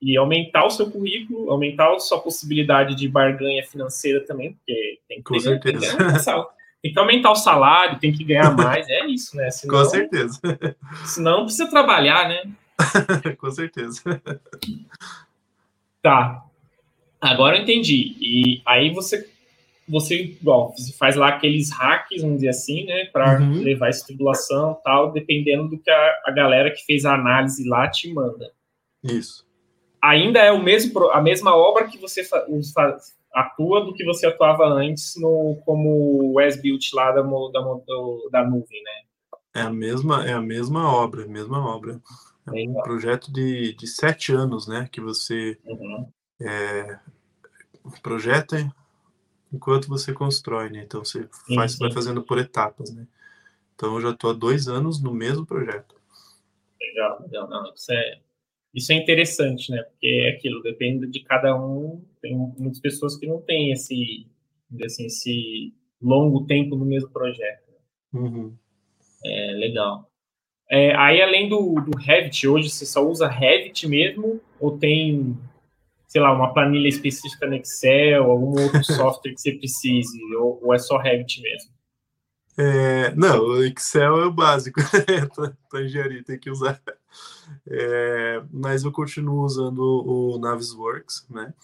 e 0.00 0.16
aumentar 0.16 0.64
o 0.64 0.70
seu 0.70 0.90
currículo, 0.90 1.50
aumentar 1.50 1.94
a 1.94 1.98
sua 1.98 2.18
possibilidade 2.18 2.94
de 2.94 3.06
barganha 3.06 3.62
financeira 3.62 4.24
também, 4.24 4.54
porque 4.54 4.98
tem 5.06 5.18
que, 5.18 5.22
Com 5.22 5.38
certeza. 5.38 5.98
Tem 6.82 6.92
que, 6.92 6.98
aumentar 6.98 7.30
o 7.30 7.36
salário, 7.36 8.00
tem 8.00 8.10
que 8.10 8.24
ganhar 8.24 8.56
mais, 8.56 8.88
é 8.88 9.06
isso, 9.06 9.36
né? 9.36 9.50
Senão, 9.52 9.78
Com 9.78 9.84
certeza. 9.84 10.40
Senão 11.04 11.36
não 11.38 11.44
precisa 11.44 11.68
trabalhar, 11.68 12.26
né? 12.26 12.42
Com 13.36 13.50
certeza. 13.50 14.02
Tá. 16.00 16.42
Agora 17.20 17.58
eu 17.58 17.62
entendi. 17.62 18.16
E 18.18 18.62
aí 18.64 18.90
você, 18.94 19.30
você 19.88 20.22
igual, 20.22 20.72
você 20.76 20.92
faz 20.92 21.16
lá 21.16 21.28
aqueles 21.28 21.70
hacks, 21.70 22.22
vamos 22.22 22.36
dizer 22.36 22.50
assim, 22.50 22.84
né, 22.84 23.06
para 23.06 23.40
uhum. 23.40 23.60
levar 23.60 23.88
essa 23.88 24.06
tribulação 24.06 24.78
tal, 24.84 25.12
dependendo 25.12 25.68
do 25.68 25.78
que 25.78 25.90
a, 25.90 26.20
a 26.26 26.30
galera 26.30 26.70
que 26.70 26.84
fez 26.84 27.04
a 27.04 27.14
análise 27.14 27.68
lá 27.68 27.88
te 27.88 28.12
manda. 28.12 28.50
Isso. 29.02 29.46
Ainda 30.00 30.40
é 30.40 30.52
o 30.52 30.62
mesmo, 30.62 31.10
a 31.10 31.20
mesma 31.20 31.56
obra 31.56 31.86
que 31.86 31.98
você 31.98 32.24
faz, 32.24 33.14
atua 33.32 33.84
do 33.84 33.94
que 33.94 34.04
você 34.04 34.26
atuava 34.26 34.64
antes 34.66 35.14
no 35.16 35.60
como 35.64 36.32
o 36.32 36.34
built 36.60 36.92
lá 36.92 37.12
da, 37.12 37.22
da, 37.22 37.60
da 38.30 38.44
nuvem, 38.44 38.82
né? 38.82 38.90
É 39.54 39.60
a 39.62 39.70
mesma, 39.70 40.26
é 40.26 40.32
a 40.32 40.40
mesma 40.40 40.92
obra, 40.92 41.24
a 41.24 41.28
mesma 41.28 41.64
obra. 41.64 42.00
É 42.46 42.68
um 42.68 42.74
projeto 42.82 43.32
de, 43.32 43.74
de 43.74 43.86
sete 43.86 44.32
anos, 44.32 44.66
né? 44.66 44.88
Que 44.90 45.00
você 45.00 45.58
uhum. 45.64 46.08
é, 46.40 46.98
projeta 48.02 48.72
enquanto 49.52 49.88
você 49.88 50.12
constrói, 50.12 50.70
né? 50.70 50.82
Então 50.84 51.04
você 51.04 51.28
faz, 51.54 51.72
sim, 51.72 51.78
sim. 51.78 51.84
vai 51.84 51.92
fazendo 51.92 52.22
por 52.22 52.38
etapas, 52.38 52.90
né? 52.92 53.06
Então 53.74 53.94
eu 53.94 54.00
já 54.00 54.10
estou 54.10 54.30
há 54.30 54.32
dois 54.32 54.68
anos 54.68 55.02
no 55.02 55.12
mesmo 55.12 55.44
projeto. 55.44 55.94
Legal, 56.80 57.22
legal. 57.22 57.48
Não, 57.48 57.72
isso, 57.74 57.92
é, 57.92 58.20
isso 58.74 58.92
é 58.92 58.96
interessante, 58.96 59.70
né? 59.70 59.82
Porque 59.82 60.06
é 60.06 60.30
aquilo, 60.30 60.62
depende 60.62 61.06
de 61.06 61.20
cada 61.20 61.54
um. 61.54 62.04
Tem 62.20 62.36
muitas 62.36 62.80
pessoas 62.80 63.16
que 63.16 63.26
não 63.26 63.40
têm 63.40 63.72
esse, 63.72 64.26
assim, 64.84 65.06
esse 65.06 65.74
longo 66.00 66.46
tempo 66.46 66.76
no 66.76 66.84
mesmo 66.84 67.10
projeto. 67.10 67.72
Uhum. 68.12 68.54
É 69.24 69.52
legal. 69.52 70.08
É, 70.70 70.94
aí, 70.96 71.20
além 71.20 71.48
do, 71.48 71.74
do 71.74 71.96
Revit, 71.98 72.48
hoje 72.48 72.70
você 72.70 72.86
só 72.86 73.06
usa 73.06 73.28
Revit 73.28 73.86
mesmo? 73.86 74.40
Ou 74.58 74.78
tem, 74.78 75.36
sei 76.12 76.20
lá, 76.20 76.30
uma 76.30 76.52
planilha 76.52 76.88
específica 76.88 77.46
no 77.46 77.54
Excel, 77.54 78.30
algum 78.30 78.60
outro 78.60 78.84
software 78.84 79.32
que 79.32 79.40
você 79.40 79.52
precise? 79.52 80.22
Ou, 80.34 80.60
ou 80.62 80.74
é 80.74 80.78
só 80.78 80.98
Revit 80.98 81.40
mesmo? 81.40 81.72
É, 82.58 83.14
não, 83.14 83.42
o 83.46 83.64
Excel 83.64 84.20
é 84.20 84.26
o 84.26 84.30
básico 84.30 84.78
para 85.70 85.82
engenharia, 85.82 86.22
tem 86.22 86.38
que 86.38 86.50
usar. 86.50 86.78
É, 87.66 88.42
mas 88.52 88.84
eu 88.84 88.92
continuo 88.92 89.42
usando 89.42 89.80
o 89.80 90.38
Navisworks, 90.38 91.26
né? 91.30 91.54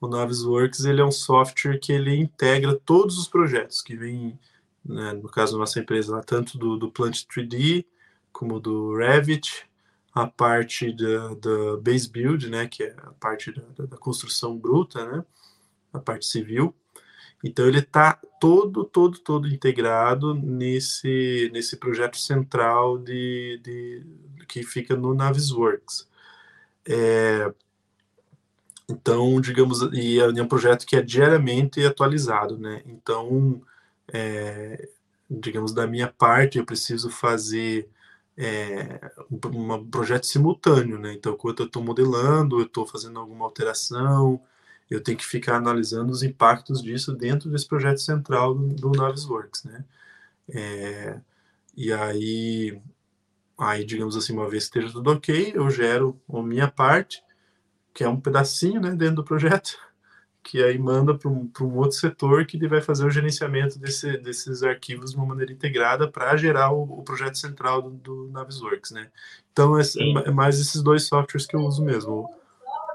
O 0.00 0.08
Navisworks 0.08 0.86
ele 0.86 1.02
é 1.02 1.04
um 1.04 1.12
software 1.12 1.78
que 1.78 1.92
ele 1.92 2.16
integra 2.16 2.80
todos 2.86 3.18
os 3.18 3.28
projetos 3.28 3.82
que 3.82 3.94
vêm, 3.94 4.38
né, 4.82 5.12
no 5.12 5.28
caso 5.28 5.52
da 5.52 5.58
nossa 5.58 5.80
empresa, 5.80 6.22
tanto 6.24 6.56
do, 6.56 6.78
do 6.78 6.90
Plant 6.90 7.24
3D 7.24 7.84
como 8.32 8.58
do 8.58 8.96
Revit, 8.96 9.67
a 10.22 10.26
parte 10.26 10.92
da, 10.92 11.34
da 11.34 11.76
Base 11.80 12.08
Build, 12.08 12.50
né, 12.50 12.66
que 12.66 12.82
é 12.82 12.94
a 12.98 13.12
parte 13.12 13.52
da, 13.52 13.86
da 13.86 13.96
construção 13.96 14.58
bruta, 14.58 15.06
né, 15.06 15.24
a 15.92 15.98
parte 16.00 16.26
civil. 16.26 16.74
Então 17.42 17.66
ele 17.68 17.78
está 17.78 18.20
todo, 18.40 18.84
todo, 18.84 19.18
todo 19.20 19.46
integrado 19.46 20.34
nesse, 20.34 21.48
nesse 21.52 21.76
projeto 21.76 22.18
central 22.18 22.98
de, 22.98 23.60
de 23.62 24.06
que 24.48 24.64
fica 24.64 24.96
no 24.96 25.14
Navisworks. 25.14 26.08
É, 26.84 27.52
então, 28.88 29.40
digamos, 29.40 29.82
e 29.92 30.18
é 30.18 30.42
um 30.42 30.48
projeto 30.48 30.84
que 30.84 30.96
é 30.96 31.02
diariamente 31.02 31.84
atualizado, 31.84 32.58
né? 32.58 32.82
Então, 32.86 33.62
é, 34.12 34.88
digamos, 35.30 35.72
da 35.72 35.86
minha 35.86 36.08
parte, 36.08 36.58
eu 36.58 36.64
preciso 36.64 37.10
fazer 37.10 37.88
é, 38.38 39.00
um, 39.30 39.74
um, 39.74 39.90
projeto 39.90 40.24
simultâneo, 40.24 40.96
né? 40.98 41.12
Então, 41.12 41.34
enquanto 41.34 41.60
eu 41.60 41.66
estou 41.66 41.82
modelando, 41.82 42.60
eu 42.60 42.66
estou 42.66 42.86
fazendo 42.86 43.18
alguma 43.18 43.44
alteração, 43.44 44.40
eu 44.88 45.02
tenho 45.02 45.18
que 45.18 45.26
ficar 45.26 45.56
analisando 45.56 46.12
os 46.12 46.22
impactos 46.22 46.80
disso 46.80 47.12
dentro 47.12 47.50
desse 47.50 47.66
projeto 47.66 47.98
central 47.98 48.54
do, 48.54 48.68
do 48.68 48.90
Navisworks, 48.92 49.64
né? 49.64 49.84
É, 50.48 51.20
e 51.76 51.92
aí, 51.92 52.80
aí, 53.58 53.84
digamos 53.84 54.16
assim, 54.16 54.32
uma 54.32 54.48
vez 54.48 54.68
que 54.68 54.78
esteja 54.78 54.92
tudo 54.92 55.10
ok, 55.12 55.52
eu 55.54 55.68
gero 55.70 56.20
a 56.32 56.42
minha 56.42 56.68
parte, 56.68 57.22
que 57.92 58.04
é 58.04 58.08
um 58.08 58.20
pedacinho 58.20 58.80
né, 58.80 58.90
dentro 58.92 59.16
do 59.16 59.24
projeto, 59.24 59.76
que 60.42 60.62
aí 60.62 60.78
manda 60.78 61.14
para 61.14 61.28
um, 61.30 61.50
um 61.60 61.76
outro 61.76 61.96
setor 61.96 62.46
que 62.46 62.66
vai 62.66 62.80
fazer 62.80 63.04
o 63.04 63.10
gerenciamento 63.10 63.78
desse, 63.78 64.16
desses 64.18 64.62
arquivos 64.62 65.10
de 65.10 65.16
uma 65.16 65.26
maneira 65.26 65.52
integrada 65.52 66.08
para 66.08 66.36
gerar 66.36 66.72
o, 66.72 66.82
o, 66.82 67.02
projeto 67.02 67.36
central 67.36 67.82
do, 67.82 67.90
do 67.90 68.28
Navisworks, 68.32 68.90
né? 68.92 69.08
Então, 69.52 69.78
é, 69.78 69.82
é, 70.26 70.30
mais 70.30 70.58
esses 70.60 70.82
dois 70.82 71.04
softwares 71.04 71.46
que 71.46 71.54
eu 71.54 71.60
uso 71.60 71.84
mesmo, 71.84 72.30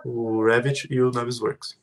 o, 0.04 0.38
o 0.40 0.46
Revit 0.46 0.88
e 0.90 1.02
o 1.02 1.12
Navisworks. 1.12 1.78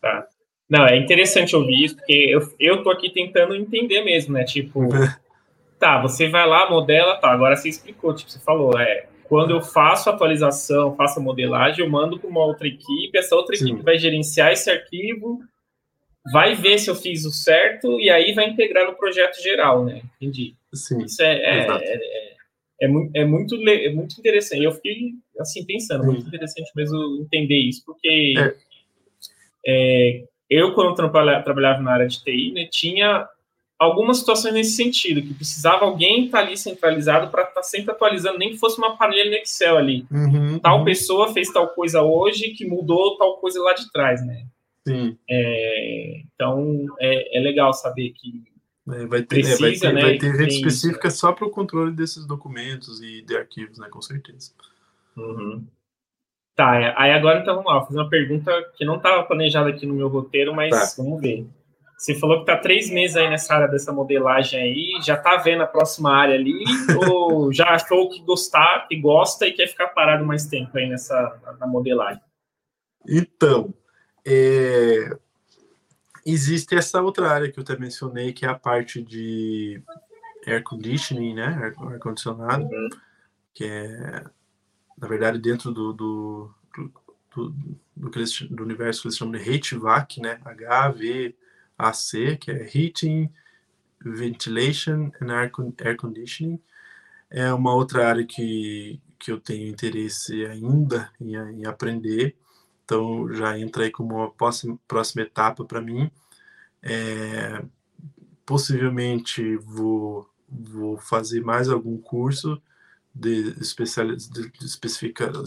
Tá. 0.00 0.26
Não, 0.68 0.84
é 0.84 0.96
interessante 0.96 1.54
ouvir 1.54 1.84
isso, 1.84 1.96
porque 1.96 2.12
eu, 2.12 2.52
eu 2.58 2.82
tô 2.82 2.90
aqui 2.90 3.10
tentando 3.10 3.54
entender 3.54 4.02
mesmo, 4.02 4.34
né? 4.34 4.44
Tipo, 4.44 4.88
tá, 5.78 6.00
você 6.02 6.28
vai 6.28 6.46
lá, 6.46 6.68
modela, 6.68 7.16
tá, 7.18 7.30
agora 7.30 7.56
você 7.56 7.68
explicou, 7.68 8.12
tipo, 8.14 8.30
você 8.30 8.40
falou, 8.40 8.78
é, 8.78 9.06
quando 9.28 9.50
eu 9.50 9.60
faço 9.60 10.08
a 10.08 10.12
atualização, 10.12 10.94
faço 10.96 11.18
a 11.18 11.22
modelagem, 11.22 11.84
eu 11.84 11.90
mando 11.90 12.18
para 12.18 12.28
uma 12.28 12.44
outra 12.44 12.66
equipe, 12.66 13.16
essa 13.16 13.34
outra 13.34 13.56
Sim. 13.56 13.66
equipe 13.66 13.82
vai 13.82 13.98
gerenciar 13.98 14.52
esse 14.52 14.70
arquivo, 14.70 15.40
vai 16.32 16.54
ver 16.54 16.78
se 16.78 16.90
eu 16.90 16.94
fiz 16.94 17.24
o 17.24 17.30
certo 17.30 18.00
e 18.00 18.10
aí 18.10 18.32
vai 18.32 18.48
integrar 18.48 18.86
no 18.86 18.96
projeto 18.96 19.40
geral, 19.42 19.84
né? 19.84 20.02
Entendi. 20.16 20.54
Sim. 20.74 21.04
Isso 21.04 21.22
é, 21.22 21.34
é, 21.34 21.66
é, 21.66 21.94
é, 21.94 22.36
é, 22.82 22.88
muito, 22.88 23.16
é, 23.16 23.24
muito, 23.24 23.68
é 23.68 23.90
muito 23.90 24.18
interessante. 24.18 24.62
Eu 24.62 24.72
fiquei, 24.72 25.12
assim, 25.38 25.64
pensando, 25.64 26.02
Sim. 26.02 26.10
muito 26.10 26.26
interessante 26.26 26.70
mesmo 26.74 27.20
entender 27.20 27.58
isso, 27.58 27.84
porque 27.84 28.34
é. 28.36 28.54
é 29.66 30.24
eu, 30.48 30.72
quando 30.74 30.94
trabalhava 30.94 31.82
na 31.82 31.92
área 31.92 32.06
de 32.06 32.22
TI, 32.22 32.52
né, 32.52 32.68
tinha 32.70 33.28
algumas 33.78 34.18
situações 34.18 34.54
nesse 34.54 34.76
sentido, 34.76 35.22
que 35.22 35.34
precisava 35.34 35.84
alguém 35.84 36.26
estar 36.26 36.38
tá 36.38 36.44
ali 36.44 36.56
centralizado 36.56 37.30
para 37.30 37.42
estar 37.42 37.54
tá 37.54 37.62
sempre 37.62 37.92
atualizando, 37.92 38.38
nem 38.38 38.50
que 38.50 38.58
fosse 38.58 38.78
uma 38.78 38.96
panela 38.96 39.30
no 39.30 39.36
Excel 39.36 39.76
ali. 39.76 40.06
Uhum, 40.10 40.58
tal 40.58 40.78
uhum. 40.78 40.84
pessoa 40.84 41.32
fez 41.32 41.52
tal 41.52 41.68
coisa 41.68 42.02
hoje 42.02 42.50
que 42.50 42.66
mudou 42.66 43.16
tal 43.16 43.36
coisa 43.38 43.60
lá 43.62 43.74
de 43.74 43.90
trás, 43.92 44.24
né? 44.24 44.46
Sim. 44.86 45.18
É, 45.28 46.22
então, 46.34 46.86
é, 47.00 47.38
é, 47.38 47.40
legal 47.40 47.72
saber 47.72 48.10
que 48.10 48.44
é, 48.88 49.04
vai 49.06 49.22
ter, 49.22 49.42
precisa, 49.42 49.58
vai 49.58 49.72
ter, 49.72 49.92
né, 49.92 50.00
vai 50.00 50.18
ter 50.18 50.36
gente 50.36 50.54
específica 50.54 51.08
isso, 51.08 51.18
só 51.18 51.32
para 51.32 51.46
o 51.46 51.50
controle 51.50 51.90
desses 51.92 52.24
documentos 52.24 53.02
e 53.02 53.20
de 53.22 53.36
arquivos, 53.36 53.78
né? 53.78 53.88
Com 53.90 54.00
certeza. 54.00 54.52
Uhum. 55.16 55.64
Tá, 56.54 56.80
é, 56.80 56.94
aí 56.96 57.12
agora 57.12 57.40
então 57.40 57.56
vamos 57.56 57.70
lá, 57.70 57.78
vou 57.78 57.88
fazer 57.88 57.98
uma 57.98 58.08
pergunta 58.08 58.50
que 58.76 58.84
não 58.84 58.96
estava 58.96 59.24
planejada 59.24 59.68
aqui 59.68 59.84
no 59.84 59.94
meu 59.94 60.08
roteiro, 60.08 60.54
mas 60.54 60.70
tá. 60.70 61.02
vamos 61.02 61.20
ver. 61.20 61.46
Você 61.96 62.14
falou 62.14 62.36
que 62.36 62.42
está 62.42 62.58
três 62.58 62.90
meses 62.90 63.16
aí 63.16 63.28
nessa 63.30 63.54
área 63.54 63.68
dessa 63.68 63.90
modelagem 63.90 64.60
aí, 64.60 65.00
já 65.02 65.14
está 65.14 65.38
vendo 65.38 65.62
a 65.62 65.66
próxima 65.66 66.12
área 66.12 66.34
ali, 66.34 66.62
ou 67.10 67.50
já 67.52 67.70
achou 67.70 68.10
que 68.10 68.20
gostar, 68.20 68.86
que 68.86 68.96
gosta 68.96 69.46
e 69.46 69.52
quer 69.52 69.66
ficar 69.66 69.88
parado 69.88 70.24
mais 70.24 70.46
tempo 70.46 70.76
aí 70.76 70.86
nessa 70.88 71.40
na 71.58 71.66
modelagem? 71.66 72.20
Então, 73.08 73.72
é, 74.26 75.16
existe 76.24 76.74
essa 76.74 77.00
outra 77.00 77.30
área 77.30 77.50
que 77.50 77.58
eu 77.58 77.62
até 77.62 77.78
mencionei, 77.78 78.32
que 78.32 78.44
é 78.44 78.48
a 78.48 78.54
parte 78.54 79.02
de 79.02 79.82
air 80.46 80.62
conditioning, 80.62 81.34
né, 81.34 81.72
ar 81.78 81.98
condicionado, 81.98 82.64
uhum. 82.64 82.88
que 83.54 83.64
é, 83.64 84.24
na 84.98 85.08
verdade, 85.08 85.38
dentro 85.38 85.72
do, 85.72 85.94
do, 85.94 86.54
do, 87.34 87.50
do, 87.96 88.14
do 88.50 88.62
universo 88.62 89.00
que 89.00 89.08
eles 89.08 89.16
chamam 89.16 89.32
de 89.32 89.60
HVAC, 89.60 90.20
né, 90.20 90.38
HV 90.44 91.34
AC, 91.78 92.36
que 92.40 92.50
é 92.50 92.64
Heating, 92.64 93.30
Ventilation 94.00 95.10
and 95.20 95.32
Air, 95.32 95.96
Conditioning. 95.96 96.60
É 97.30 97.52
uma 97.52 97.74
outra 97.74 98.08
área 98.08 98.24
que, 98.24 99.00
que 99.18 99.32
eu 99.32 99.40
tenho 99.40 99.68
interesse 99.68 100.44
ainda 100.46 101.10
em, 101.20 101.34
em 101.34 101.66
aprender, 101.66 102.36
então 102.84 103.32
já 103.32 103.58
entra 103.58 103.84
aí 103.84 103.90
como 103.90 104.14
uma 104.14 104.30
próxima, 104.30 104.78
próxima 104.86 105.22
etapa 105.22 105.64
para 105.64 105.80
mim. 105.80 106.10
É, 106.82 107.64
possivelmente 108.44 109.56
vou, 109.56 110.30
vou 110.48 110.96
fazer 110.96 111.40
mais 111.40 111.68
algum 111.68 111.98
curso 111.98 112.62
de, 113.12 113.54
especialização 113.60 114.32
de, 114.32 114.64
especificado, 114.64 115.42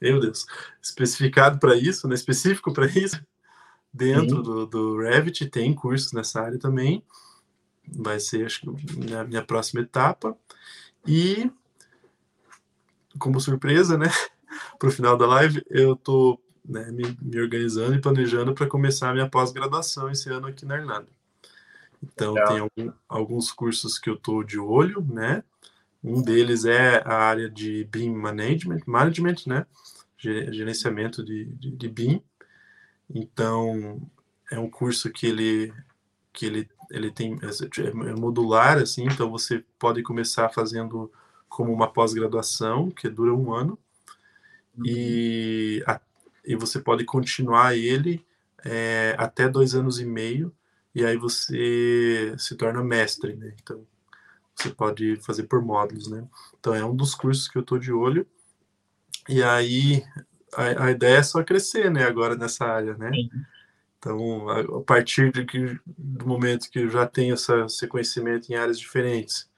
meu 0.00 0.20
Deus, 0.20 0.44
especificado 0.82 1.58
para 1.58 1.76
isso, 1.76 2.06
né, 2.06 2.14
específico 2.14 2.72
para 2.72 2.86
isso, 2.86 3.20
Dentro 3.92 4.42
do, 4.42 4.66
do 4.66 4.98
Revit 4.98 5.46
tem 5.46 5.74
cursos 5.74 6.12
nessa 6.12 6.40
área 6.40 6.58
também. 6.58 7.02
Vai 7.86 8.20
ser, 8.20 8.46
acho 8.46 8.60
que, 8.60 8.96
minha, 8.96 9.24
minha 9.24 9.44
próxima 9.44 9.80
etapa. 9.80 10.36
E, 11.06 11.50
como 13.18 13.40
surpresa, 13.40 13.98
né, 13.98 14.06
para 14.78 14.88
o 14.88 14.92
final 14.92 15.16
da 15.16 15.26
live, 15.26 15.64
eu 15.68 15.94
estou 15.94 16.40
né, 16.64 16.90
me, 16.92 17.16
me, 17.20 17.40
organizando 17.40 17.94
e 17.94 18.00
planejando 18.00 18.54
para 18.54 18.66
começar 18.66 19.10
a 19.10 19.12
minha 19.12 19.28
pós-graduação 19.28 20.10
esse 20.10 20.30
ano 20.30 20.46
aqui 20.46 20.64
na 20.64 20.76
Irlanda. 20.76 21.08
Então, 22.02 22.34
Legal. 22.34 22.48
tem 22.48 22.58
algum, 22.58 22.96
alguns 23.08 23.52
cursos 23.52 23.98
que 23.98 24.08
eu 24.08 24.14
estou 24.14 24.42
de 24.42 24.58
olho, 24.58 25.02
né? 25.02 25.42
Um 26.02 26.22
deles 26.22 26.64
é 26.64 27.02
a 27.04 27.14
área 27.14 27.50
de 27.50 27.84
BIM 27.84 28.14
Management, 28.14 28.80
management 28.86 29.36
né? 29.46 29.66
Gerenciamento 30.16 31.22
de, 31.24 31.44
de, 31.44 31.70
de 31.70 31.88
BIM. 31.88 32.22
Então, 33.12 34.00
é 34.50 34.58
um 34.58 34.70
curso 34.70 35.10
que 35.10 35.26
ele 35.26 35.72
que 36.32 36.46
ele, 36.46 36.70
ele 36.90 37.10
tem 37.10 37.38
é, 37.42 38.14
modular 38.14 38.78
assim, 38.78 39.04
então 39.04 39.28
você 39.30 39.64
pode 39.78 40.00
começar 40.02 40.48
fazendo 40.48 41.10
como 41.48 41.72
uma 41.72 41.92
pós-graduação 41.92 42.88
que 42.88 43.08
dura 43.08 43.34
um 43.34 43.52
ano 43.52 43.76
uhum. 44.78 44.84
e, 44.86 45.82
a, 45.88 46.00
e 46.44 46.54
você 46.54 46.78
pode 46.78 47.04
continuar 47.04 47.76
ele 47.76 48.24
é, 48.64 49.16
até 49.18 49.48
dois 49.48 49.74
anos 49.74 49.98
e 49.98 50.04
meio 50.04 50.54
e 50.94 51.04
aí 51.04 51.16
você 51.16 52.34
se 52.38 52.54
torna 52.56 52.82
mestre, 52.82 53.34
né? 53.36 53.54
Então 53.62 53.86
você 54.54 54.70
pode 54.70 55.16
fazer 55.16 55.44
por 55.44 55.62
módulos, 55.62 56.08
né? 56.08 56.26
Então 56.58 56.74
é 56.74 56.84
um 56.84 56.94
dos 56.94 57.14
cursos 57.14 57.48
que 57.48 57.56
eu 57.56 57.62
estou 57.62 57.78
de 57.78 57.92
olho. 57.92 58.26
E 59.28 59.42
aí 59.42 60.04
a, 60.54 60.86
a, 60.86 60.90
ideia 60.90 61.18
é 61.18 61.22
só 61.22 61.42
crescer, 61.42 61.90
né? 61.90 62.04
Agora 62.04 62.36
nessa 62.36 62.64
área, 62.64 62.96
né? 62.96 63.10
Sim. 63.12 63.30
Então, 63.98 64.48
a, 64.48 64.82
partir 64.82 65.30
de 65.30 65.44
que, 65.44 65.78
do 65.86 66.26
momento 66.26 66.70
que 66.70 66.78
eu 66.80 66.90
já 66.90 67.06
tenho 67.06 67.34
essa, 67.34 67.66
esse 67.66 67.86
conhecimento 67.86 68.50
em 68.50 68.54
áreas 68.54 68.78
diferentes, 68.78 69.48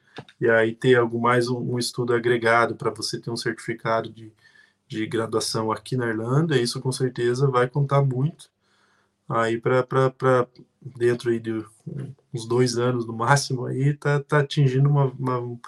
e 0.41 0.49
aí 0.51 0.75
ter 0.75 0.97
algo 0.97 1.21
mais 1.21 1.49
um, 1.49 1.75
um 1.75 1.79
estudo 1.79 2.13
agregado 2.13 2.75
para 2.75 2.91
você 2.91 3.21
ter 3.21 3.31
um 3.31 3.37
certificado 3.37 4.11
de, 4.11 4.33
de 4.89 5.07
graduação 5.07 5.71
aqui 5.71 5.97
na 5.97 6.09
Irlanda, 6.09 6.61
isso 6.61 6.81
com 6.81 6.93
certeza 6.93 7.49
vai 7.49 7.69
contar 7.69 8.03
muito 8.03 8.51
aí 9.29 9.59
para 9.59 10.47
dentro 10.81 11.31
aí 11.31 11.39
de 11.39 11.65
uns 12.35 12.47
dois 12.47 12.77
anos 12.77 13.07
no 13.07 13.13
máximo 13.13 13.67
aí 13.67 13.95
tá, 13.95 14.21
tá 14.21 14.41
atingindo 14.41 14.89
uma, 14.89 15.07
uma, 15.07 15.59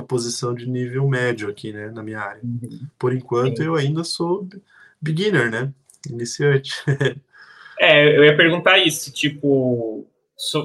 uma, 0.00 0.06
posição 0.06 0.54
de 0.54 0.68
nível 0.68 1.06
médio 1.08 1.48
aqui 1.48 1.72
né 1.72 1.90
na 1.90 2.02
minha 2.02 2.20
área 2.20 2.40
uhum. 2.42 2.86
por 2.98 3.12
enquanto 3.12 3.58
Sim. 3.58 3.64
eu 3.64 3.74
ainda 3.74 4.04
sou 4.04 4.48
beginner 5.00 5.50
né 5.50 5.72
iniciante 6.08 6.72
é 7.78 8.16
eu 8.16 8.24
ia 8.24 8.36
perguntar 8.36 8.78
isso 8.78 9.12
tipo 9.12 10.06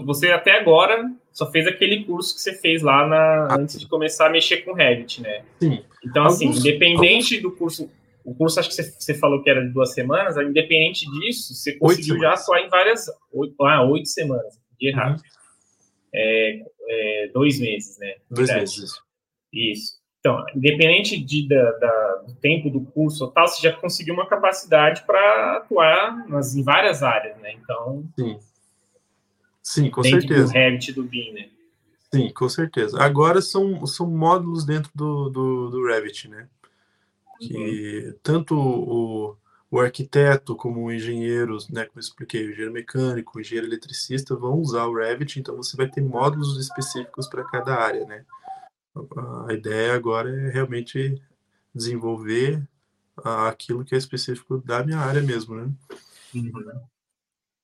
você 0.05 0.31
até 0.31 0.59
agora 0.59 1.03
só 1.35 1.51
fez 1.51 1.67
aquele 1.67 2.05
curso 2.05 2.33
que 2.33 2.41
você 2.41 2.53
fez 2.53 2.81
lá 2.81 3.05
na, 3.05 3.47
ah, 3.49 3.57
antes 3.59 3.77
de 3.77 3.87
começar 3.87 4.27
a 4.27 4.29
mexer 4.29 4.57
com 4.61 4.71
Revit, 4.71 5.21
né? 5.21 5.43
Sim. 5.61 5.83
Então, 6.01 6.25
assim, 6.25 6.47
independente 6.47 7.41
do 7.41 7.51
curso, 7.51 7.91
o 8.23 8.33
curso 8.33 8.57
acho 8.57 8.69
que 8.69 8.75
você, 8.75 8.83
você, 8.83 9.13
falou 9.13 9.43
que 9.43 9.49
era 9.49 9.61
de 9.61 9.73
duas 9.73 9.93
semanas, 9.93 10.37
independente 10.37 11.05
disso, 11.19 11.53
você 11.53 11.73
conseguiu 11.73 12.17
já 12.19 12.33
atuar 12.33 12.61
em 12.61 12.69
várias, 12.69 13.07
oito, 13.33 13.61
ah, 13.65 13.83
oito 13.83 14.07
semanas, 14.07 14.57
de 14.79 14.87
errado. 14.87 15.17
Uhum. 15.17 15.23
É, 16.13 16.59
é, 16.87 17.29
dois 17.33 17.59
meses, 17.59 17.97
né? 17.99 18.15
Dois 18.31 18.49
meses. 18.55 18.93
Isso. 19.55 19.99
Então, 20.19 20.43
independente 20.55 21.23
de, 21.23 21.47
da, 21.47 21.71
da, 21.73 22.15
do 22.27 22.35
tempo 22.35 22.69
do 22.69 22.81
curso 22.81 23.25
ou 23.25 23.31
tal, 23.31 23.47
você 23.47 23.61
já 23.61 23.71
conseguiu 23.73 24.13
uma 24.13 24.27
capacidade 24.27 25.03
para 25.05 25.57
atuar 25.57 26.27
nas, 26.27 26.55
em 26.55 26.63
várias 26.63 27.03
áreas, 27.03 27.37
né? 27.37 27.53
Então, 27.53 28.03
Sim 28.17 28.39
Sim, 29.65 29.89
com 29.89 30.03
certeza. 30.03 30.45
do 30.45 30.51
Revit 30.51 30.93
do 30.93 31.03
BIM, 31.03 31.33
né? 31.33 31.49
Sim, 32.13 32.31
com 32.31 32.47
certeza. 32.47 33.01
Agora 33.01 33.41
são, 33.41 33.83
são 33.87 34.07
módulos 34.07 34.63
dentro 34.63 34.91
do, 34.93 35.27
do, 35.27 35.69
do 35.71 35.87
Revit, 35.87 36.29
né? 36.29 36.47
Que 37.39 38.05
uhum. 38.05 38.13
tanto 38.21 38.55
o, 38.55 39.35
o 39.71 39.79
arquiteto 39.79 40.55
como 40.55 40.83
o 40.83 40.91
engenheiro, 40.91 41.57
né, 41.71 41.83
como 41.85 41.97
eu 41.97 41.99
expliquei, 41.99 42.45
o 42.45 42.51
engenheiro 42.51 42.71
mecânico, 42.71 43.37
o 43.37 43.41
engenheiro 43.41 43.67
eletricista 43.67 44.35
vão 44.35 44.59
usar 44.59 44.85
o 44.85 44.95
Revit, 44.95 45.39
então 45.39 45.57
você 45.57 45.75
vai 45.75 45.89
ter 45.89 46.01
módulos 46.01 46.57
específicos 46.59 47.27
para 47.27 47.43
cada 47.43 47.75
área, 47.75 48.05
né? 48.05 48.23
A 49.47 49.53
ideia 49.53 49.93
agora 49.93 50.29
é 50.29 50.49
realmente 50.49 51.21
desenvolver 51.73 52.65
aquilo 53.23 53.83
que 53.83 53.95
é 53.95 53.97
específico 53.97 54.59
da 54.59 54.83
minha 54.83 54.99
área 54.99 55.21
mesmo, 55.21 55.55
né? 55.55 55.69
Uhum. 56.33 56.51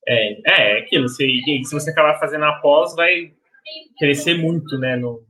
É, 0.08 0.34
é, 0.34 0.78
é 0.78 0.80
aquilo. 0.80 1.08
Se, 1.08 1.26
se 1.64 1.74
você 1.74 1.92
acabar 1.92 2.20
fazendo 2.20 2.46
a 2.46 2.54
pós, 2.60 2.96
vai 2.96 3.34
crescer 3.98 4.38
muito, 4.38 4.78
né, 4.78 4.96
no, 4.96 5.24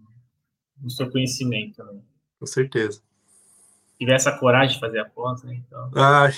no 0.82 0.90
seu 0.90 1.10
conhecimento. 1.10 1.84
Né? 1.84 2.00
Com 2.40 2.46
certeza. 2.46 3.00
Se 3.00 3.98
tiver 4.00 4.16
essa 4.16 4.32
coragem 4.32 4.76
de 4.76 4.80
fazer 4.80 5.00
a 5.00 5.06
pós, 5.06 5.44
né? 5.44 5.62
Então... 5.66 5.92
Ai, 5.96 6.32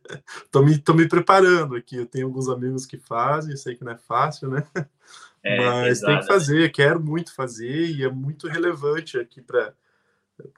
tô, 0.50 0.62
me, 0.62 0.78
tô 0.78 0.94
me 0.94 1.08
preparando 1.08 1.76
aqui. 1.76 1.96
Eu 1.96 2.06
tenho 2.06 2.26
alguns 2.26 2.48
amigos 2.48 2.86
que 2.86 2.98
fazem, 2.98 3.56
sei 3.56 3.76
que 3.76 3.84
não 3.84 3.92
é 3.92 3.98
fácil, 3.98 4.50
né? 4.50 4.66
É, 5.44 5.58
Mas 5.58 6.00
tem 6.00 6.18
que 6.18 6.26
fazer, 6.26 6.72
quero 6.72 6.98
muito 6.98 7.34
fazer 7.34 7.90
e 7.90 8.02
é 8.02 8.08
muito 8.08 8.48
relevante 8.48 9.18
aqui 9.18 9.42
para 9.42 9.74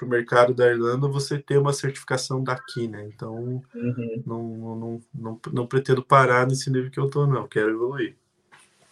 o 0.01 0.07
mercado 0.07 0.55
da 0.55 0.71
Irlanda 0.71 1.09
você 1.09 1.39
ter 1.39 1.59
uma 1.59 1.73
certificação 1.73 2.43
daqui, 2.45 2.87
né? 2.87 3.05
Então 3.13 3.63
uhum. 3.75 4.23
não, 4.25 4.43
não, 4.77 5.01
não, 5.13 5.41
não, 5.53 5.67
pretendo 5.67 6.05
parar 6.05 6.47
nesse 6.47 6.71
nível 6.71 6.89
que 6.89 7.01
eu 7.01 7.11
tô, 7.11 7.27
não. 7.27 7.49
Quero 7.49 7.71
evoluir. 7.71 8.15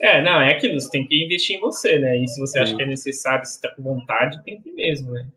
É, 0.01 0.21
não, 0.21 0.41
é 0.41 0.53
aquilo, 0.53 0.81
você 0.81 0.91
tem 0.91 1.07
que 1.07 1.25
investir 1.25 1.57
em 1.57 1.61
você, 1.61 1.97
né? 1.97 2.19
E 2.19 2.27
se 2.27 2.41
você 2.41 2.59
acha 2.59 2.75
que 2.75 2.83
é 2.83 2.87
necessário, 2.87 3.47
se 3.47 3.61
tá 3.61 3.71
com 3.71 3.83
vontade, 3.83 4.43
tem 4.43 4.61
que 4.61 4.71
ir 4.71 4.75
mesmo, 4.75 5.13
né? 5.13 5.29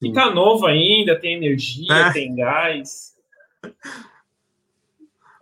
Fica 0.00 0.26
Sim. 0.26 0.34
novo 0.34 0.66
ainda, 0.66 1.18
tem 1.18 1.36
energia, 1.36 1.86
é. 1.94 2.12
tem 2.12 2.34
gás. 2.34 3.16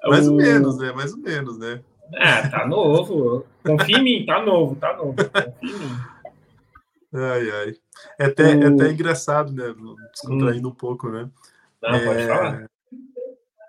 Mais 0.05 0.29
o... 0.29 0.33
ou 0.33 0.37
menos, 0.37 0.79
né? 0.79 0.93
Mais 0.93 1.15
ou 1.15 1.19
menos, 1.19 1.59
né? 1.59 1.83
Ah, 2.17 2.49
tá 2.49 2.67
novo. 2.67 3.47
Confia 3.65 3.99
em 3.99 4.03
mim, 4.03 4.27
tá 4.27 4.43
novo, 4.43 4.77
tá 4.77 4.97
novo. 4.97 5.15
Confia 5.15 5.53
em 5.63 5.79
mim. 5.79 5.97
Ai, 7.13 7.51
ai. 7.51 7.75
É 8.19 8.27
até, 8.27 8.55
o... 8.55 8.63
é 8.63 8.67
até 8.67 8.91
engraçado, 8.91 9.53
né? 9.53 9.75
Descontraindo 10.13 10.69
hum. 10.69 10.71
um 10.71 10.75
pouco, 10.75 11.09
né? 11.09 11.29
Não, 11.83 11.95
é... 11.95 12.05
pode 12.05 12.27
falar. 12.27 12.71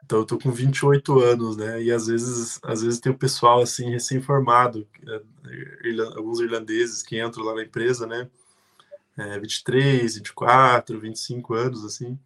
Então, 0.04 0.20
eu 0.20 0.26
tô 0.26 0.38
com 0.38 0.52
28 0.52 1.20
anos, 1.20 1.56
né? 1.56 1.82
E 1.82 1.92
às 1.92 2.08
vezes, 2.08 2.60
às 2.64 2.82
vezes 2.82 3.00
tem 3.00 3.12
o 3.12 3.18
pessoal, 3.18 3.62
assim, 3.62 3.90
recém-formado, 3.90 4.86
é, 5.08 5.22
alguns 6.18 6.42
irlandeses 6.42 7.02
que 7.02 7.22
entram 7.22 7.46
lá 7.46 7.56
na 7.56 7.64
empresa, 7.64 8.06
né? 8.06 8.30
É, 9.18 9.40
23, 9.40 10.16
24, 10.16 11.00
25 11.00 11.54
anos, 11.54 11.86
assim. 11.86 12.20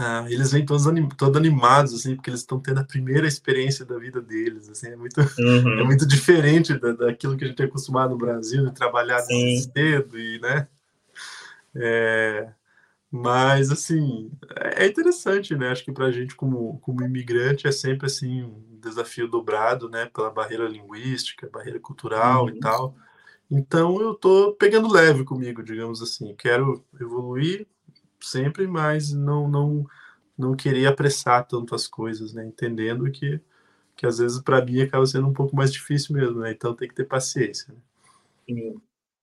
Ah, 0.00 0.24
eles 0.30 0.52
vêm 0.52 0.64
todos, 0.64 0.86
anim, 0.86 1.08
todos 1.08 1.36
animados, 1.36 1.92
assim, 1.92 2.14
porque 2.14 2.30
eles 2.30 2.38
estão 2.38 2.60
tendo 2.60 2.78
a 2.78 2.84
primeira 2.84 3.26
experiência 3.26 3.84
da 3.84 3.98
vida 3.98 4.20
deles, 4.22 4.68
assim, 4.68 4.90
é 4.90 4.96
muito, 4.96 5.20
uhum. 5.20 5.80
é 5.80 5.82
muito 5.82 6.06
diferente 6.06 6.72
da, 6.78 6.92
daquilo 6.92 7.36
que 7.36 7.44
a 7.44 7.48
gente 7.48 7.60
é 7.60 7.64
acostumado 7.64 8.10
no 8.10 8.16
Brasil, 8.16 8.64
de 8.64 8.72
trabalhar 8.72 9.18
cedo 9.22 10.16
e, 10.16 10.38
né, 10.38 10.68
é, 11.74 12.48
mas, 13.10 13.72
assim, 13.72 14.30
é 14.76 14.86
interessante, 14.86 15.56
né, 15.56 15.70
acho 15.70 15.84
que 15.84 15.90
para 15.90 16.06
a 16.06 16.12
gente 16.12 16.36
como, 16.36 16.78
como 16.78 17.02
imigrante 17.02 17.66
é 17.66 17.72
sempre, 17.72 18.06
assim, 18.06 18.44
um 18.44 18.78
desafio 18.80 19.26
dobrado, 19.26 19.90
né, 19.90 20.08
pela 20.14 20.30
barreira 20.30 20.68
linguística, 20.68 21.50
barreira 21.52 21.80
cultural 21.80 22.44
uhum. 22.44 22.50
e 22.50 22.60
tal, 22.60 22.94
então 23.50 24.00
eu 24.00 24.14
tô 24.14 24.52
pegando 24.52 24.92
leve 24.92 25.24
comigo, 25.24 25.60
digamos 25.60 26.00
assim, 26.00 26.36
quero 26.36 26.84
evoluir, 27.00 27.66
sempre, 28.20 28.66
mas 28.66 29.12
não 29.12 29.48
não 29.48 29.86
não 30.36 30.54
queria 30.54 30.90
apressar 30.90 31.46
tanto 31.46 31.74
as 31.74 31.86
coisas, 31.86 32.32
né? 32.32 32.44
Entendendo 32.44 33.10
que 33.10 33.40
que 33.96 34.06
às 34.06 34.18
vezes 34.18 34.40
para 34.40 34.64
mim 34.64 34.80
acaba 34.80 35.04
sendo 35.06 35.26
um 35.26 35.32
pouco 35.32 35.56
mais 35.56 35.72
difícil 35.72 36.14
mesmo, 36.14 36.40
né? 36.40 36.52
Então 36.52 36.74
tem 36.74 36.88
que 36.88 36.94
ter 36.94 37.04
paciência. 37.04 37.74
Né? 38.48 38.74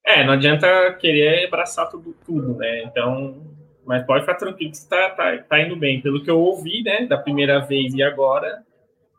É, 0.06 0.24
não 0.26 0.34
adianta 0.34 0.94
querer 1.00 1.48
abraçar 1.48 1.90
tudo, 1.90 2.16
tudo, 2.26 2.56
né? 2.56 2.84
Então, 2.84 3.42
mas 3.86 4.06
pode 4.06 4.22
ficar 4.22 4.36
tranquilo 4.36 4.72
que 4.72 4.78
está 4.78 5.10
tá, 5.12 5.38
tá 5.38 5.62
indo 5.62 5.76
bem. 5.76 6.02
Pelo 6.02 6.24
que 6.24 6.30
eu 6.30 6.40
ouvi, 6.40 6.84
né, 6.84 7.06
da 7.06 7.18
primeira 7.18 7.60
vez 7.60 7.94
e 7.94 8.04
agora, 8.04 8.64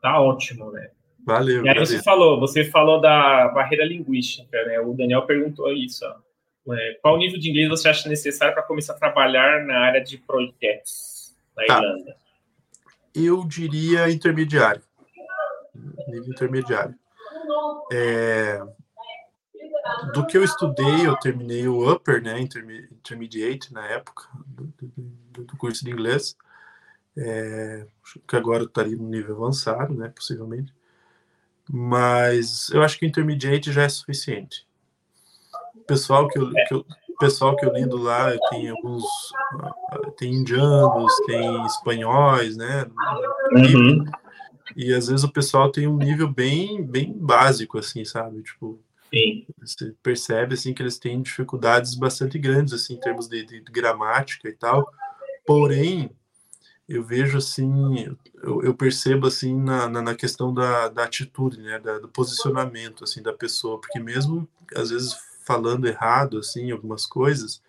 tá 0.02 0.20
ótimo, 0.20 0.70
né? 0.70 0.90
Valeu. 1.24 1.64
E 1.64 1.68
aí 1.68 1.78
você 1.78 2.00
falou, 2.02 2.38
você 2.38 2.64
falou 2.64 3.00
da 3.00 3.48
barreira 3.48 3.84
linguística, 3.84 4.64
né? 4.64 4.78
O 4.78 4.94
Daniel 4.94 5.22
perguntou 5.22 5.72
isso, 5.72 6.04
ó. 6.04 6.25
É, 6.72 6.98
qual 7.00 7.16
nível 7.16 7.38
de 7.38 7.50
inglês 7.50 7.68
você 7.68 7.88
acha 7.88 8.08
necessário 8.08 8.54
para 8.54 8.62
começar 8.62 8.94
a 8.94 8.98
trabalhar 8.98 9.64
na 9.64 9.78
área 9.78 10.02
de 10.02 10.18
projetos 10.18 11.34
na 11.56 11.64
tá. 11.64 11.74
Irlanda? 11.76 12.16
Eu 13.14 13.44
diria 13.44 14.10
intermediário. 14.10 14.82
Nível 16.08 16.28
intermediário. 16.28 16.94
É, 17.92 18.60
do 20.12 20.26
que 20.26 20.36
eu 20.36 20.42
estudei, 20.42 21.06
eu 21.06 21.16
terminei 21.16 21.68
o 21.68 21.90
upper, 21.90 22.20
né, 22.22 22.40
intermediate 22.40 23.72
na 23.72 23.86
época 23.86 24.24
do, 24.46 25.44
do, 25.44 25.56
curso 25.56 25.84
de 25.84 25.90
inglês, 25.90 26.36
é, 27.16 27.86
que 28.26 28.36
agora 28.36 28.64
estaria 28.64 28.96
no 28.96 29.08
nível 29.08 29.36
avançado, 29.36 29.94
né, 29.94 30.08
possivelmente. 30.08 30.74
Mas 31.70 32.70
eu 32.70 32.82
acho 32.82 32.98
que 32.98 33.06
o 33.06 33.08
intermediate 33.08 33.72
já 33.72 33.84
é 33.84 33.88
suficiente 33.88 34.66
pessoal 35.86 36.28
que 36.28 36.38
eu, 36.38 36.50
que 36.50 36.74
eu, 36.74 36.86
pessoal 37.18 37.56
que 37.56 37.64
eu 37.64 37.72
lido 37.72 37.96
lá 37.96 38.36
tem 38.50 38.68
alguns 38.68 39.04
tem 40.16 40.34
indianos 40.34 41.12
tem 41.26 41.66
espanhóis 41.66 42.56
né? 42.56 42.86
Uhum. 43.52 44.04
e, 44.76 44.90
e, 44.90 44.94
às 44.94 45.08
vezes 45.08 45.24
o 45.24 45.32
pessoal 45.32 45.70
tem 45.70 45.86
um 45.86 45.96
nível 45.96 46.28
bem 46.28 46.84
bem 46.84 47.12
básico 47.12 47.78
assim 47.78 48.04
sabe? 48.04 48.42
Tipo 48.42 48.78
Sim. 49.12 49.46
você 49.60 49.94
percebe 50.02 50.54
assim 50.54 50.74
que 50.74 50.82
eles 50.82 50.98
têm 50.98 51.22
dificuldades 51.22 51.94
bastante 51.94 52.38
grandes 52.38 52.74
assim 52.74 52.94
em 52.94 53.00
termos 53.00 53.28
de, 53.28 53.44
de, 53.44 53.60
de 53.60 53.72
gramática 53.72 54.48
e 54.48 54.52
tal. 54.52 54.90
Porém 55.46 56.10
eu 56.88 57.02
vejo 57.02 57.38
assim 57.38 58.16
eu, 58.42 58.62
eu 58.62 58.74
percebo 58.74 59.26
assim 59.26 59.56
na, 59.56 59.88
na, 59.88 60.02
na, 60.02 60.14
questão 60.14 60.52
da, 60.52 60.88
da 60.88 61.04
atitude 61.04 61.60
né? 61.60 61.78
Da, 61.78 61.98
do 61.98 62.08
posicionamento 62.08 63.04
assim 63.04 63.22
da 63.22 63.32
pessoa. 63.32 63.80
Porque 63.80 63.98
mesmo 64.00 64.46
às 64.74 64.90
vezes 64.90 65.14
falando 65.46 65.86
errado, 65.86 66.38
assim, 66.38 66.70
algumas 66.70 67.06
coisas, 67.06 67.62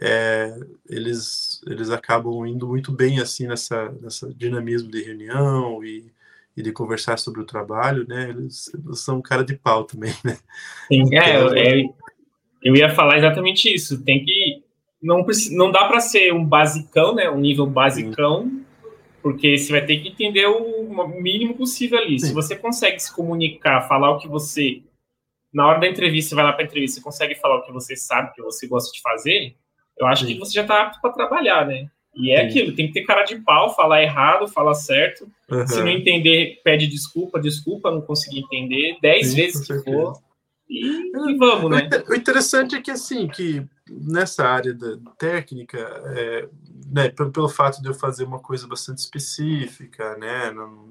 é, 0.00 0.56
eles, 0.88 1.60
eles 1.66 1.90
acabam 1.90 2.46
indo 2.46 2.68
muito 2.68 2.92
bem, 2.92 3.18
assim, 3.18 3.48
nessa, 3.48 3.90
nessa 4.00 4.32
dinamismo 4.32 4.90
de 4.90 5.02
reunião 5.02 5.84
e, 5.84 6.06
e 6.56 6.62
de 6.62 6.72
conversar 6.72 7.18
sobre 7.18 7.40
o 7.40 7.46
trabalho, 7.46 8.06
né? 8.08 8.30
Eles, 8.30 8.72
eles 8.72 9.00
são 9.00 9.20
cara 9.20 9.44
de 9.44 9.56
pau 9.56 9.84
também, 9.84 10.14
né? 10.24 10.38
Sim, 10.86 11.14
é, 11.14 11.36
então, 11.36 11.56
é, 11.56 11.84
Eu 12.62 12.76
ia 12.76 12.94
falar 12.94 13.18
exatamente 13.18 13.72
isso. 13.72 14.02
Tem 14.04 14.24
que 14.24 14.62
não 15.02 15.24
não 15.52 15.70
dá 15.70 15.86
para 15.86 16.00
ser 16.00 16.32
um 16.32 16.44
basicão, 16.44 17.14
né? 17.14 17.28
Um 17.28 17.40
nível 17.40 17.66
basicão, 17.66 18.50
porque 19.22 19.58
você 19.58 19.72
vai 19.72 19.84
ter 19.84 19.98
que 19.98 20.08
entender 20.08 20.46
o 20.46 21.08
mínimo 21.20 21.54
possível 21.54 21.98
ali. 21.98 22.20
Sim. 22.20 22.26
Se 22.26 22.32
você 22.32 22.54
consegue 22.54 23.00
se 23.00 23.12
comunicar, 23.14 23.88
falar 23.88 24.10
o 24.12 24.18
que 24.18 24.28
você 24.28 24.82
na 25.52 25.66
hora 25.66 25.80
da 25.80 25.88
entrevista, 25.88 26.34
vai 26.34 26.44
lá 26.44 26.52
para 26.52 26.62
a 26.62 26.66
entrevista, 26.66 26.96
você 26.96 27.04
consegue 27.04 27.34
falar 27.34 27.56
o 27.56 27.62
que 27.62 27.72
você 27.72 27.96
sabe, 27.96 28.30
o 28.30 28.32
que 28.34 28.42
você 28.42 28.66
gosta 28.66 28.92
de 28.92 29.00
fazer, 29.00 29.56
eu 29.98 30.06
acho 30.06 30.26
Sim. 30.26 30.34
que 30.34 30.38
você 30.38 30.52
já 30.52 30.62
está 30.62 30.82
apto 30.82 31.00
para 31.00 31.12
trabalhar, 31.12 31.66
né? 31.66 31.88
E 32.14 32.32
é 32.32 32.40
Sim. 32.40 32.46
aquilo, 32.46 32.74
tem 32.74 32.86
que 32.88 32.94
ter 32.94 33.04
cara 33.04 33.24
de 33.24 33.36
pau, 33.40 33.74
falar 33.74 34.02
errado, 34.02 34.48
falar 34.48 34.74
certo. 34.74 35.30
Uhum. 35.50 35.66
Se 35.66 35.80
não 35.80 35.88
entender, 35.88 36.60
pede 36.64 36.86
desculpa, 36.86 37.40
desculpa, 37.40 37.90
não 37.90 38.00
consegui 38.00 38.40
entender, 38.40 38.96
dez 39.00 39.28
Sim, 39.28 39.36
vezes 39.36 39.66
que 39.66 39.78
for. 39.84 40.14
E, 40.68 40.84
e, 40.84 41.36
vamos, 41.38 41.70
né? 41.70 41.88
O 42.08 42.14
interessante 42.14 42.76
é 42.76 42.82
que, 42.82 42.90
assim, 42.90 43.26
que 43.26 43.64
nessa 43.88 44.46
área 44.46 44.74
da 44.74 44.98
técnica, 45.16 45.78
é, 46.14 46.48
né, 46.92 47.08
pelo, 47.08 47.32
pelo 47.32 47.48
fato 47.48 47.80
de 47.80 47.88
eu 47.88 47.94
fazer 47.94 48.24
uma 48.24 48.38
coisa 48.38 48.66
bastante 48.66 48.98
específica, 48.98 50.16
né, 50.18 50.50
não, 50.50 50.88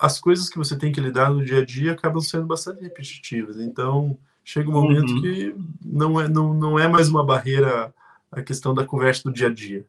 as 0.00 0.20
coisas 0.20 0.48
que 0.48 0.58
você 0.58 0.76
tem 0.76 0.92
que 0.92 1.00
lidar 1.00 1.30
no 1.30 1.44
dia 1.44 1.58
a 1.58 1.64
dia 1.64 1.92
acabam 1.92 2.20
sendo 2.20 2.46
bastante 2.46 2.82
repetitivas. 2.82 3.58
Então, 3.58 4.18
chega 4.44 4.68
um 4.68 4.72
momento 4.72 5.12
uhum. 5.12 5.20
que 5.20 5.56
não 5.84 6.20
é, 6.20 6.28
não, 6.28 6.54
não 6.54 6.78
é 6.78 6.86
mais 6.86 7.08
uma 7.08 7.24
barreira 7.24 7.92
a 8.30 8.42
questão 8.42 8.74
da 8.74 8.84
conversa 8.84 9.22
do 9.24 9.32
dia 9.32 9.46
a 9.46 9.52
dia, 9.52 9.86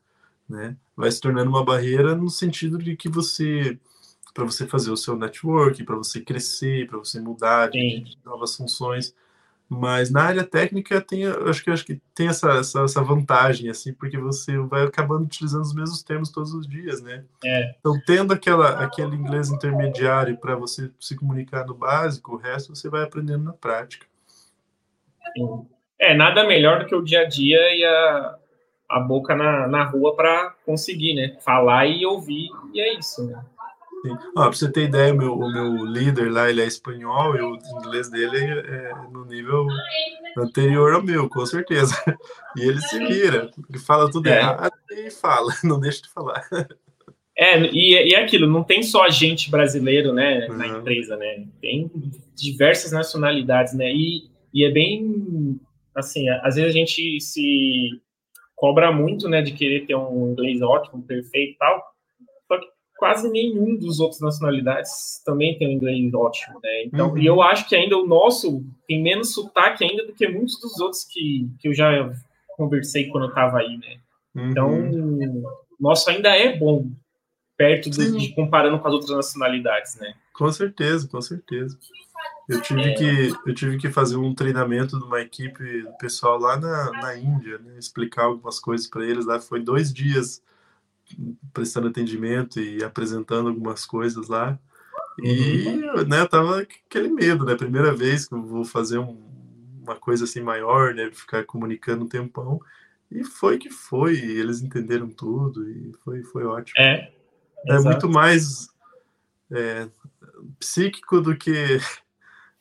né? 0.48 0.76
Vai 0.96 1.12
se 1.12 1.20
tornando 1.20 1.50
uma 1.50 1.66
barreira 1.66 2.16
no 2.16 2.30
sentido 2.30 2.78
de 2.78 2.96
que 2.96 3.10
você, 3.10 3.78
para 4.34 4.46
você 4.46 4.68
fazer 4.68 4.92
o 4.92 4.98
seu 4.98 5.16
network, 5.18 5.84
para 5.84 5.96
você 5.96 6.22
crescer, 6.22 6.88
para 6.88 7.00
você 7.00 7.20
mudar 7.20 7.70
de, 7.70 8.02
de 8.02 8.18
novas 8.24 8.56
funções, 8.56 9.14
mas 9.68 10.12
na 10.12 10.24
área 10.24 10.44
técnica 10.44 11.02
tem, 11.02 11.26
acho 11.26 11.64
que 11.64 11.72
acho 11.72 11.86
que 11.86 12.00
tem 12.14 12.28
essa, 12.28 12.52
essa, 12.52 12.82
essa, 12.84 13.02
vantagem 13.02 13.70
assim, 13.70 13.94
porque 13.94 14.18
você 14.18 14.58
vai 14.60 14.84
acabando 14.84 15.26
utilizando 15.26 15.64
os 15.64 15.74
mesmos 15.74 16.04
termos 16.04 16.30
todos 16.30 16.54
os 16.54 16.68
dias, 16.68 17.02
né? 17.02 17.24
É. 17.44 17.76
Então, 17.80 18.00
tendo 18.06 18.32
aquela 18.32 18.84
aquele 18.84 19.16
inglês 19.16 19.50
intermediário 19.50 20.38
para 20.38 20.56
você 20.56 20.92
se 21.00 21.16
comunicar 21.16 21.66
no 21.66 21.74
básico, 21.74 22.36
o 22.36 22.38
resto 22.38 22.76
você 22.76 22.90
vai 22.90 23.04
aprendendo 23.04 23.44
na 23.44 23.54
prática. 23.54 24.06
É, 26.00 26.14
nada 26.14 26.46
melhor 26.46 26.80
do 26.80 26.86
que 26.86 26.96
o 26.96 27.04
dia 27.04 27.22
a 27.22 27.26
dia 27.26 27.76
e 27.76 27.84
a, 27.84 28.36
a 28.90 29.00
boca 29.00 29.36
na, 29.36 29.68
na 29.68 29.84
rua 29.84 30.16
para 30.16 30.52
conseguir, 30.66 31.16
né? 31.16 31.38
Falar 31.42 31.88
e 31.88 32.06
ouvir, 32.06 32.50
e 32.74 32.80
é 32.80 32.98
isso, 32.98 33.26
né? 33.26 33.44
Ah, 34.12 34.44
para 34.44 34.52
você 34.52 34.72
ter 34.72 34.84
ideia, 34.84 35.14
meu, 35.14 35.34
o 35.34 35.52
meu 35.52 35.86
líder 35.86 36.32
lá, 36.32 36.50
ele 36.50 36.62
é 36.62 36.66
espanhol 36.66 37.36
e 37.36 37.42
o 37.42 37.58
inglês 37.80 38.10
dele 38.10 38.38
é, 38.38 38.92
no 39.12 39.26
nível 39.26 39.68
anterior 40.38 40.94
ao 40.94 41.04
meu, 41.04 41.30
com 41.30 41.46
certeza. 41.46 41.96
E 42.56 42.62
ele 42.62 42.82
se 42.82 42.98
vira, 43.00 43.52
ele 43.70 43.80
fala 43.80 44.10
tudo 44.10 44.28
é. 44.28 44.38
errado 44.38 44.74
e 44.92 45.12
fala, 45.12 45.54
não 45.64 45.80
deixa 45.80 46.02
de 46.02 46.10
falar. 46.10 46.48
É, 47.38 47.60
e, 47.60 48.10
e 48.10 48.14
é 48.14 48.24
aquilo, 48.24 48.48
não 48.48 48.64
tem 48.64 48.82
só 48.82 49.10
gente 49.10 49.52
brasileiro, 49.52 50.14
né, 50.14 50.48
na 50.48 50.68
uhum. 50.68 50.80
empresa, 50.80 51.18
né? 51.18 51.46
Tem 51.62 51.92
diversas 52.34 52.94
nacionalidades, 52.94 53.74
né? 53.74 53.92
E, 53.92 54.30
e 54.54 54.64
é 54.64 54.72
bem, 54.72 55.60
assim, 55.94 56.30
às 56.30 56.56
vezes 56.56 56.70
a 56.70 56.74
gente 56.74 57.20
se 57.20 58.02
cobra 58.56 58.92
muito, 58.92 59.28
né, 59.28 59.42
de 59.42 59.52
querer 59.52 59.86
ter 59.86 59.96
um 59.96 60.32
inglês 60.32 60.62
ótimo, 60.62 61.04
perfeito 61.04 61.56
e 61.56 61.58
tal, 61.58 61.95
quase 62.98 63.30
nenhum 63.30 63.76
dos 63.78 64.00
outros 64.00 64.22
nacionalidades 64.22 65.22
também 65.26 65.58
tem 65.58 65.68
um 65.68 65.72
inglês 65.72 66.14
ótimo, 66.14 66.60
né? 66.64 66.84
Então, 66.86 67.12
uhum. 67.12 67.18
e 67.18 67.26
eu 67.26 67.42
acho 67.42 67.68
que 67.68 67.76
ainda 67.76 67.98
o 67.98 68.08
nosso 68.08 68.64
tem 68.88 69.02
menos 69.02 69.34
sotaque 69.34 69.84
ainda 69.84 70.06
do 70.06 70.14
que 70.14 70.28
muitos 70.28 70.60
dos 70.60 70.80
outros 70.80 71.04
que, 71.04 71.50
que 71.60 71.68
eu 71.68 71.74
já 71.74 72.12
conversei 72.56 73.08
quando 73.10 73.26
eu 73.26 73.30
estava 73.30 73.60
aí, 73.60 73.78
né? 73.78 73.98
Uhum. 74.34 74.50
Então, 74.50 74.92
o 74.92 75.56
nosso 75.80 76.10
ainda 76.10 76.30
é 76.30 76.58
bom, 76.58 76.90
perto 77.58 77.90
do, 77.90 78.18
de 78.18 78.34
comparando 78.34 78.80
com 78.80 78.88
as 78.88 78.94
outras 78.94 79.16
nacionalidades, 79.16 79.96
né? 79.98 80.14
Com 80.34 80.52
certeza, 80.52 81.08
com 81.08 81.22
certeza. 81.22 81.78
Eu 82.48 82.62
tive, 82.62 82.82
é. 82.82 82.94
que, 82.94 83.34
eu 83.48 83.56
tive 83.56 83.78
que 83.78 83.90
fazer 83.90 84.18
um 84.18 84.34
treinamento 84.34 85.00
de 85.00 85.04
uma 85.04 85.20
equipe 85.20 85.88
pessoal 86.00 86.38
lá 86.38 86.58
na, 86.58 86.92
na 86.92 87.18
Índia, 87.18 87.58
né? 87.58 87.76
explicar 87.80 88.26
algumas 88.26 88.60
coisas 88.60 88.88
para 88.88 89.04
eles 89.04 89.26
lá. 89.26 89.40
Foi 89.40 89.60
dois 89.60 89.92
dias 89.92 90.44
prestando 91.54 91.88
atendimento 91.88 92.60
e 92.60 92.84
apresentando 92.84 93.50
algumas 93.50 93.86
coisas 93.86 94.28
lá. 94.28 94.58
E, 95.22 95.68
uhum. 95.68 96.08
né, 96.08 96.22
eu 96.22 96.28
tava 96.28 96.62
aquele 96.62 97.10
medo, 97.10 97.46
né? 97.46 97.56
Primeira 97.56 97.94
vez 97.94 98.28
que 98.28 98.34
eu 98.34 98.42
vou 98.42 98.66
fazer 98.66 98.98
um, 98.98 99.18
uma 99.82 99.96
coisa 99.96 100.26
assim 100.26 100.42
maior, 100.42 100.94
né? 100.94 101.10
Ficar 101.12 101.44
comunicando 101.46 102.04
um 102.04 102.10
tempão. 102.10 102.60
E 103.12 103.24
foi 103.24 103.58
que 103.58 103.70
foi, 103.70 104.18
eles 104.18 104.62
entenderam 104.62 105.10
tudo 105.10 105.70
e 105.70 105.94
foi, 106.04 106.24
foi 106.24 106.44
ótimo. 106.44 106.76
É. 106.78 107.12
É 107.68 107.80
muito 107.80 108.10
mais 108.10 108.68
é, 109.52 109.88
psíquico 110.60 111.22
do 111.22 111.36
que 111.36 111.80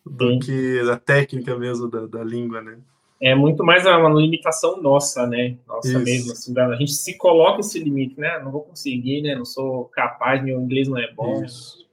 do 0.05 0.33
Sim. 0.33 0.39
que 0.39 0.81
a 0.91 0.99
técnica 0.99 1.59
mesmo 1.59 1.89
da, 1.89 2.07
da 2.07 2.23
língua, 2.23 2.61
né? 2.61 2.79
É 3.21 3.35
muito 3.35 3.65
mais 3.65 3.87
uma 3.87 4.09
limitação 4.11 4.81
nossa, 4.83 5.27
né? 5.27 5.57
Nossa 5.67 5.89
Isso. 5.89 6.01
mesmo. 6.01 6.33
Assim, 6.33 6.59
a 6.59 6.77
gente 6.77 6.93
se 6.93 7.17
coloca 7.17 7.61
esse 7.61 7.79
limite, 7.79 8.19
né? 8.19 8.41
Não 8.43 8.51
vou 8.51 8.63
conseguir, 8.63 9.23
né? 9.23 9.35
Não 9.35 9.45
sou 9.45 9.85
capaz, 9.87 10.43
meu 10.43 10.61
inglês 10.61 10.89
não 10.89 10.99
é 10.99 11.11
bom. 11.13 11.43
Isso. 11.43 11.87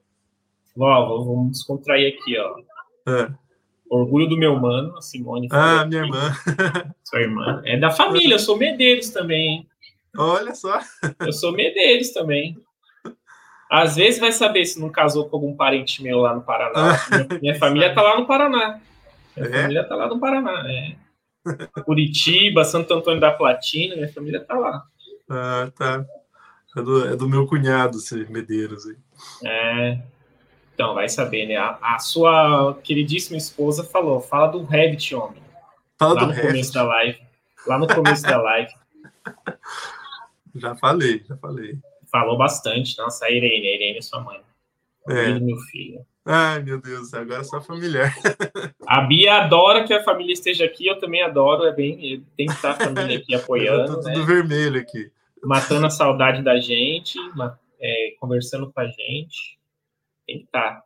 Ó, 0.78 1.24
vamos 1.24 1.52
descontrair 1.52 2.14
aqui, 2.14 2.36
ó. 2.38 2.58
É. 3.10 3.30
Orgulho 3.88 4.26
do 4.26 4.36
meu 4.36 4.58
mano, 4.58 4.96
a 4.96 5.02
Simone. 5.02 5.48
Ah, 5.50 5.84
minha 5.84 6.02
irmã. 6.02 6.32
Sua 7.04 7.20
irmã. 7.20 7.62
É 7.64 7.78
da 7.78 7.90
família, 7.90 8.34
eu 8.34 8.38
sou 8.38 8.56
Medeiros 8.56 9.10
também, 9.10 9.48
hein? 9.48 9.68
Olha 10.16 10.54
só. 10.54 10.80
Eu 11.20 11.32
sou 11.32 11.52
Medeiros 11.52 12.10
também. 12.10 12.56
Às 13.70 13.96
vezes 13.96 14.20
vai 14.20 14.32
saber 14.32 14.64
se 14.66 14.78
não 14.78 14.90
casou 14.90 15.28
com 15.28 15.36
algum 15.36 15.56
parente 15.56 16.02
meu 16.02 16.18
lá 16.18 16.34
no 16.34 16.42
Paraná. 16.42 16.98
minha, 17.10 17.40
minha 17.40 17.54
família 17.60 17.94
tá 17.94 18.02
lá 18.02 18.18
no 18.18 18.26
Paraná. 18.26 18.80
Minha 19.36 19.48
é? 19.48 19.62
família 19.62 19.84
tá 19.84 19.96
lá 19.96 20.08
no 20.08 20.20
Paraná, 20.20 20.70
é. 20.70 20.96
Curitiba, 21.84 22.64
Santo 22.64 22.92
Antônio 22.94 23.20
da 23.20 23.32
Platina, 23.32 23.96
minha 23.96 24.12
família 24.12 24.40
tá 24.40 24.54
lá. 24.54 24.84
Ah, 25.28 25.70
tá. 25.76 26.04
É 26.76 26.82
do, 26.82 27.06
é 27.08 27.16
do 27.16 27.28
meu 27.28 27.46
cunhado, 27.46 27.98
esse 27.98 28.14
Medeiros 28.30 28.86
aí. 28.86 28.96
É. 29.44 29.98
Então, 30.74 30.94
vai 30.94 31.08
saber, 31.08 31.46
né? 31.46 31.56
A, 31.56 31.78
a, 31.82 31.98
sua 31.98 32.78
queridíssima 32.82 33.36
esposa 33.36 33.84
falou: 33.84 34.20
fala 34.20 34.48
do 34.48 34.64
Revit, 34.64 35.14
homem. 35.14 35.42
Fala 35.98 36.14
lá 36.14 36.20
do 36.20 36.26
no 36.28 36.32
Revit. 36.32 36.48
começo 36.50 36.72
da 36.72 36.82
live. 36.84 37.20
Lá 37.66 37.78
no 37.78 37.86
começo 37.86 38.22
da 38.22 38.40
live. 38.40 38.72
Já 40.54 40.74
falei, 40.74 41.24
já 41.26 41.34
falei. 41.38 41.78
Falou 42.10 42.36
bastante. 42.36 42.98
Nossa, 42.98 43.24
a 43.24 43.30
Irene, 43.30 43.66
a 43.68 43.74
Irene 43.74 43.98
é 43.98 44.02
sua 44.02 44.20
mãe. 44.20 44.38
É. 45.08 45.40
meu 45.40 45.56
filho. 45.56 46.04
Ai, 46.24 46.62
meu 46.62 46.80
Deus, 46.80 47.12
agora 47.14 47.40
é 47.40 47.44
só 47.44 47.60
familiar. 47.60 48.14
A 48.86 49.00
Bia 49.00 49.34
adora 49.34 49.84
que 49.84 49.92
a 49.92 50.04
família 50.04 50.32
esteja 50.32 50.64
aqui, 50.64 50.86
eu 50.86 50.98
também 50.98 51.22
adoro, 51.22 51.64
é 51.64 51.72
bem, 51.72 52.24
tem 52.36 52.46
que 52.46 52.52
estar 52.52 52.72
a 52.72 52.74
família 52.74 53.18
aqui 53.18 53.34
apoiando. 53.34 53.96
tudo 53.96 54.20
né? 54.20 54.24
vermelho 54.24 54.80
aqui. 54.80 55.10
Matando 55.42 55.86
a 55.86 55.90
saudade 55.90 56.42
da 56.42 56.60
gente, 56.60 57.18
é, 57.80 58.14
conversando 58.20 58.70
com 58.70 58.80
a 58.80 58.86
gente. 58.86 59.58
Tem 60.26 60.38
que 60.38 60.44
estar. 60.44 60.82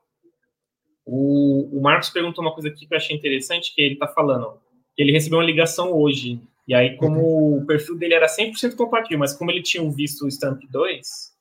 O, 1.04 1.78
o 1.78 1.82
Marcos 1.82 2.08
perguntou 2.08 2.42
uma 2.42 2.54
coisa 2.54 2.68
aqui 2.68 2.86
que 2.86 2.94
eu 2.94 2.96
achei 2.96 3.14
interessante, 3.14 3.74
que 3.74 3.82
ele 3.82 3.94
está 3.94 4.08
falando, 4.08 4.58
que 4.94 5.02
ele 5.02 5.12
recebeu 5.12 5.38
uma 5.38 5.44
ligação 5.44 5.92
hoje, 5.92 6.40
e 6.66 6.74
aí 6.74 6.96
como 6.96 7.20
uhum. 7.20 7.58
o 7.58 7.66
perfil 7.66 7.96
dele 7.96 8.14
era 8.14 8.26
100% 8.26 8.74
compatível, 8.74 9.18
mas 9.18 9.34
como 9.34 9.50
ele 9.50 9.62
tinha 9.62 9.88
visto 9.90 10.24
o 10.24 10.28
Stamp 10.28 10.60
2, 10.70 11.35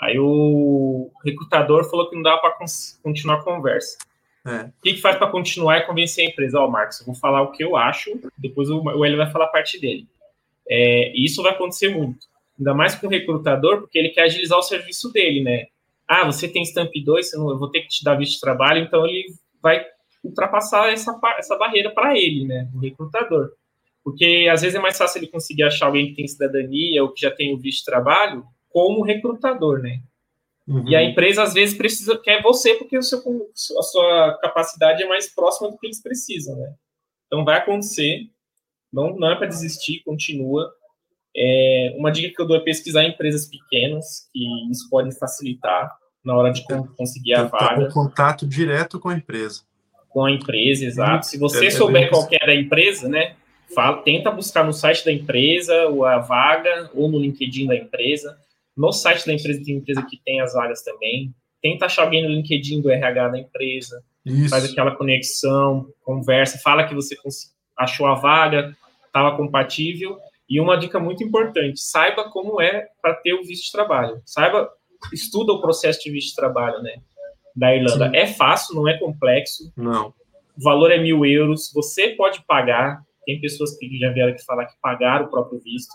Aí 0.00 0.18
o 0.18 1.10
recrutador 1.22 1.84
falou 1.88 2.08
que 2.08 2.16
não 2.16 2.22
dava 2.22 2.40
para 2.40 2.56
continuar 3.02 3.36
a 3.36 3.42
conversa. 3.42 3.98
É. 4.46 4.62
O 4.62 4.72
que, 4.82 4.94
que 4.94 5.00
faz 5.00 5.16
para 5.16 5.30
continuar 5.30 5.76
é 5.76 5.80
convencer 5.82 6.26
a 6.26 6.30
empresa? 6.30 6.58
Ó, 6.58 6.66
oh, 6.66 6.70
Marcos, 6.70 7.00
eu 7.00 7.06
vou 7.06 7.14
falar 7.14 7.42
o 7.42 7.52
que 7.52 7.62
eu 7.62 7.76
acho, 7.76 8.18
depois 8.38 8.70
o, 8.70 9.04
Hélio 9.04 9.18
vai 9.18 9.30
falar 9.30 9.44
a 9.44 9.48
parte 9.48 9.78
dele. 9.78 10.08
É, 10.66 11.12
e 11.14 11.24
isso 11.26 11.42
vai 11.42 11.52
acontecer 11.52 11.90
muito. 11.90 12.26
Ainda 12.58 12.72
mais 12.72 12.94
com 12.94 13.06
o 13.06 13.10
recrutador, 13.10 13.80
porque 13.80 13.98
ele 13.98 14.08
quer 14.08 14.22
agilizar 14.22 14.58
o 14.58 14.62
serviço 14.62 15.12
dele, 15.12 15.42
né? 15.42 15.66
Ah, 16.08 16.24
você 16.24 16.48
tem 16.48 16.62
Stamp 16.64 16.90
2, 16.92 17.34
eu 17.34 17.58
vou 17.58 17.70
ter 17.70 17.82
que 17.82 17.88
te 17.88 18.02
dar 18.02 18.14
visto 18.14 18.34
de 18.34 18.40
trabalho, 18.40 18.82
então 18.82 19.06
ele 19.06 19.26
vai 19.62 19.84
ultrapassar 20.24 20.90
essa, 20.92 21.18
essa 21.38 21.56
barreira 21.56 21.90
para 21.90 22.16
ele, 22.16 22.46
né? 22.46 22.68
O 22.74 22.78
recrutador. 22.78 23.52
Porque 24.02 24.48
às 24.50 24.62
vezes 24.62 24.74
é 24.74 24.80
mais 24.80 24.96
fácil 24.96 25.18
ele 25.18 25.26
conseguir 25.26 25.64
achar 25.64 25.86
alguém 25.86 26.08
que 26.08 26.14
tem 26.14 26.26
cidadania 26.26 27.02
ou 27.02 27.12
que 27.12 27.20
já 27.20 27.30
tem 27.30 27.54
o 27.54 27.58
visto 27.58 27.80
de 27.80 27.84
trabalho 27.84 28.44
como 28.70 29.04
recrutador, 29.04 29.80
né? 29.80 30.00
Uhum. 30.66 30.88
E 30.88 30.94
a 30.94 31.02
empresa 31.02 31.42
às 31.42 31.52
vezes 31.52 31.76
precisa 31.76 32.16
quer 32.18 32.42
você 32.42 32.74
porque 32.74 32.96
o 32.96 33.02
seu, 33.02 33.20
a 33.78 33.82
sua 33.82 34.38
capacidade 34.40 35.02
é 35.02 35.08
mais 35.08 35.28
próxima 35.28 35.70
do 35.70 35.76
que 35.76 35.86
eles 35.86 36.02
precisam, 36.02 36.56
né? 36.56 36.74
Então 37.26 37.44
vai 37.44 37.58
acontecer, 37.58 38.28
não, 38.92 39.16
não 39.16 39.30
é 39.30 39.36
para 39.36 39.46
desistir, 39.46 40.02
continua. 40.04 40.72
É, 41.36 41.94
uma 41.96 42.10
dica 42.10 42.34
que 42.34 42.42
eu 42.42 42.46
dou 42.46 42.56
é 42.56 42.60
pesquisar 42.60 43.04
em 43.04 43.10
empresas 43.10 43.46
pequenas, 43.46 44.28
que 44.32 44.44
isso 44.70 44.88
pode 44.90 45.16
facilitar 45.18 45.90
na 46.24 46.36
hora 46.36 46.52
de 46.52 46.64
conseguir 46.96 47.34
a 47.34 47.48
tá, 47.48 47.58
vaga. 47.58 47.86
Tá 47.86 47.92
contato 47.92 48.46
direto 48.46 48.98
com 48.98 49.08
a 49.08 49.16
empresa. 49.16 49.62
Com 50.08 50.24
a 50.24 50.30
empresa, 50.30 50.84
exato. 50.84 51.26
Se 51.26 51.38
você 51.38 51.66
é, 51.66 51.68
é 51.68 51.70
souber 51.70 52.04
é 52.04 52.08
qual 52.08 52.28
é 52.30 52.50
a 52.50 52.54
empresa, 52.54 53.08
né? 53.08 53.36
Fala, 53.74 54.02
tenta 54.02 54.30
buscar 54.30 54.64
no 54.64 54.72
site 54.72 55.04
da 55.04 55.12
empresa 55.12 55.86
ou 55.86 56.04
a 56.04 56.18
vaga, 56.18 56.90
ou 56.94 57.08
no 57.08 57.18
LinkedIn 57.18 57.68
da 57.68 57.76
empresa. 57.76 58.36
No 58.80 58.92
site 58.92 59.26
da 59.26 59.34
empresa 59.34 59.62
tem 59.62 59.76
empresa 59.76 60.02
que 60.08 60.18
tem 60.24 60.40
as 60.40 60.54
vagas 60.54 60.82
também. 60.82 61.34
Tenta 61.60 61.84
achar 61.84 62.04
alguém 62.04 62.22
no 62.22 62.30
LinkedIn 62.30 62.80
do 62.80 62.90
RH 62.90 63.28
da 63.28 63.38
empresa. 63.38 64.02
Isso. 64.24 64.48
Faz 64.48 64.64
aquela 64.64 64.96
conexão, 64.96 65.86
conversa, 66.02 66.58
fala 66.58 66.88
que 66.88 66.94
você 66.94 67.14
achou 67.76 68.06
a 68.06 68.14
vaga, 68.14 68.74
estava 69.04 69.36
compatível. 69.36 70.18
E 70.48 70.58
uma 70.58 70.78
dica 70.78 70.98
muito 70.98 71.22
importante: 71.22 71.78
saiba 71.78 72.30
como 72.30 72.58
é 72.58 72.88
para 73.02 73.12
ter 73.16 73.34
o 73.34 73.44
visto 73.44 73.66
de 73.66 73.72
trabalho. 73.72 74.22
Saiba, 74.24 74.70
estuda 75.12 75.52
o 75.52 75.60
processo 75.60 76.02
de 76.02 76.10
visto 76.10 76.30
de 76.30 76.36
trabalho, 76.36 76.82
né? 76.82 77.02
Da 77.54 77.76
Irlanda. 77.76 78.08
Sim. 78.08 78.16
É 78.16 78.26
fácil, 78.28 78.74
não 78.74 78.88
é 78.88 78.98
complexo. 78.98 79.70
Não. 79.76 80.14
O 80.56 80.62
valor 80.64 80.90
é 80.90 80.96
mil 80.96 81.26
euros. 81.26 81.70
Você 81.74 82.14
pode 82.16 82.42
pagar. 82.46 83.02
Tem 83.26 83.38
pessoas 83.42 83.76
que 83.76 83.98
já 83.98 84.10
vieram 84.10 84.32
aqui 84.32 84.42
falar 84.42 84.64
que 84.64 84.80
pagaram 84.80 85.26
o 85.26 85.30
próprio 85.30 85.60
visto. 85.60 85.94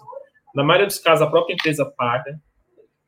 Na 0.54 0.64
maioria 0.64 0.86
dos 0.86 1.00
casos, 1.00 1.26
a 1.26 1.32
própria 1.32 1.56
empresa 1.56 1.84
paga. 1.84 2.40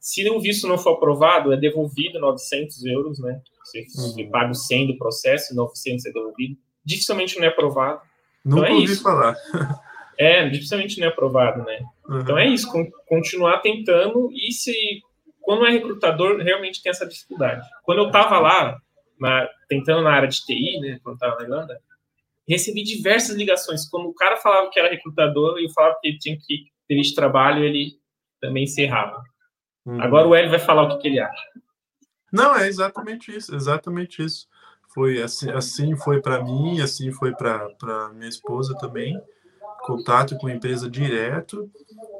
Se 0.08 0.28
o 0.30 0.40
visto 0.40 0.70
não 0.70 0.78
for 0.78 0.92
aprovado, 0.94 1.52
é 1.52 1.58
devolvido 1.58 2.18
900 2.18 2.86
euros, 2.86 3.20
né? 3.20 3.42
Você, 3.62 3.86
uhum. 3.98 4.32
paga 4.32 4.52
o 4.52 4.56
100 4.56 4.88
do 4.88 4.98
processo, 4.98 5.54
900 5.54 6.06
é 6.06 6.12
devolvido. 6.14 6.58
Dificilmente 6.82 7.38
não 7.38 7.44
é 7.44 7.50
aprovado. 7.50 8.00
Nunca 8.46 8.62
então 8.62 8.66
é 8.66 8.72
ouvi 8.72 8.86
isso. 8.86 9.04
falar. 9.04 9.36
É, 10.20 10.50
dificilmente 10.50 11.00
não 11.00 11.06
é 11.06 11.12
aprovado, 11.12 11.64
né? 11.64 11.80
Uhum. 12.10 12.22
Então 12.22 12.38
é 12.40 12.48
isso, 12.48 12.68
continuar 13.06 13.60
tentando 13.60 14.32
e 14.34 14.52
se 14.52 14.74
quando 15.42 15.64
é 15.64 15.70
recrutador, 15.70 16.38
realmente 16.38 16.82
tem 16.82 16.90
essa 16.90 17.06
dificuldade. 17.06 17.64
Quando 17.84 18.00
eu 18.00 18.08
estava 18.08 18.40
lá, 18.40 18.80
na, 19.20 19.48
tentando 19.70 20.02
na 20.02 20.10
área 20.10 20.28
de 20.28 20.44
TI, 20.44 20.80
né, 20.80 21.00
quando 21.04 21.18
estava 21.18 21.36
na 21.36 21.44
Irlanda, 21.44 21.80
recebi 22.50 22.82
diversas 22.82 23.36
ligações. 23.36 23.88
Quando 23.88 24.08
o 24.08 24.14
cara 24.16 24.38
falava 24.38 24.72
que 24.72 24.80
era 24.80 24.90
recrutador 24.90 25.60
e 25.60 25.66
eu 25.66 25.70
falava 25.70 26.00
que 26.02 26.18
tinha 26.18 26.36
que 26.36 26.66
ter 26.88 27.00
de 27.00 27.14
trabalho, 27.14 27.64
ele 27.64 27.92
também 28.42 28.64
encerrava. 28.64 29.22
Uhum. 29.88 30.02
Agora 30.02 30.28
o 30.28 30.36
Hélio 30.36 30.52
vai 30.52 30.60
falar 30.60 30.84
o 30.84 30.90
que, 30.90 30.98
que, 30.98 31.08
ele 31.08 31.20
acha. 31.20 31.44
Não, 32.32 32.56
é 32.56 32.68
exatamente 32.68 33.36
isso, 33.36 33.56
exatamente 33.56 34.24
isso. 34.24 34.48
Foi 34.94 35.22
assim, 35.22 35.50
assim 35.50 35.96
foi 35.96 36.22
para 36.22 36.44
mim, 36.44 36.82
assim 36.82 37.12
foi 37.12 37.34
para 37.34 38.10
minha 38.14 38.30
esposa 38.30 38.76
também 38.78 39.20
contato 39.88 40.38
com 40.38 40.48
a 40.48 40.54
empresa 40.54 40.90
direto. 40.90 41.72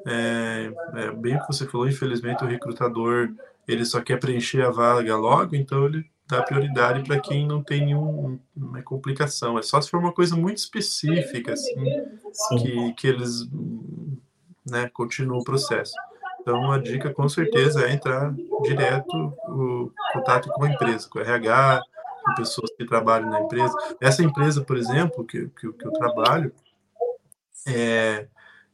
É, 0.06 0.72
é, 0.96 1.12
bem 1.12 1.36
o 1.36 1.42
que 1.42 1.48
você 1.48 1.68
falou, 1.68 1.88
infelizmente 1.88 2.44
o 2.44 2.48
recrutador 2.48 3.34
ele 3.68 3.84
só 3.84 4.00
quer 4.00 4.18
preencher 4.18 4.62
a 4.62 4.72
vaga 4.72 5.18
logo, 5.18 5.54
então 5.54 5.86
ele 5.86 6.06
dá 6.26 6.42
prioridade 6.42 7.04
para 7.04 7.20
quem 7.20 7.46
não 7.46 7.62
tem 7.62 7.86
nenhuma 7.86 8.40
complicação. 8.86 9.60
É 9.60 9.62
só 9.62 9.82
se 9.82 9.90
for 9.90 10.00
uma 10.00 10.14
coisa 10.14 10.38
muito 10.38 10.60
específica, 10.60 11.54
assim, 11.54 11.76
que, 12.60 12.94
que 12.94 13.08
eles 13.08 13.50
né, 14.66 14.90
continuam 14.94 15.40
o 15.40 15.44
processo. 15.44 15.94
Então, 16.48 16.72
a 16.72 16.78
dica 16.78 17.14
com 17.14 17.28
certeza 17.28 17.86
é 17.86 17.92
entrar 17.92 18.34
direto 18.64 19.14
o 19.50 19.92
contato 20.14 20.48
com 20.48 20.64
a 20.64 20.70
empresa, 20.70 21.06
com 21.10 21.20
o 21.20 21.22
RH, 21.22 21.82
com 22.24 22.36
pessoas 22.36 22.72
que 22.72 22.86
trabalham 22.86 23.30
na 23.30 23.42
empresa. 23.42 23.76
Essa 24.00 24.24
empresa, 24.24 24.64
por 24.64 24.78
exemplo, 24.78 25.26
que, 25.26 25.50
que, 25.50 25.74
que 25.74 25.86
eu 25.86 25.92
trabalho, 25.92 26.54
é, 27.68 28.28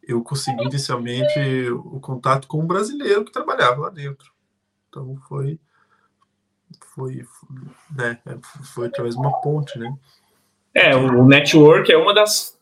eu 0.07 0.21
consegui 0.21 0.65
inicialmente 0.65 1.39
o 1.71 1.99
contato 1.99 2.47
com 2.47 2.59
um 2.59 2.67
brasileiro 2.67 3.25
que 3.25 3.31
trabalhava 3.31 3.81
lá 3.81 3.89
dentro. 3.89 4.31
Então 4.87 5.17
foi 5.27 5.59
foi 6.93 7.25
né, 7.89 8.19
foi 8.75 8.85
através 8.85 9.15
de 9.15 9.19
uma 9.19 9.41
ponte, 9.41 9.79
né? 9.79 9.91
É, 10.75 10.95
o 10.95 11.25
network 11.25 11.91
é 11.91 11.97
uma 11.97 12.13
das 12.13 12.55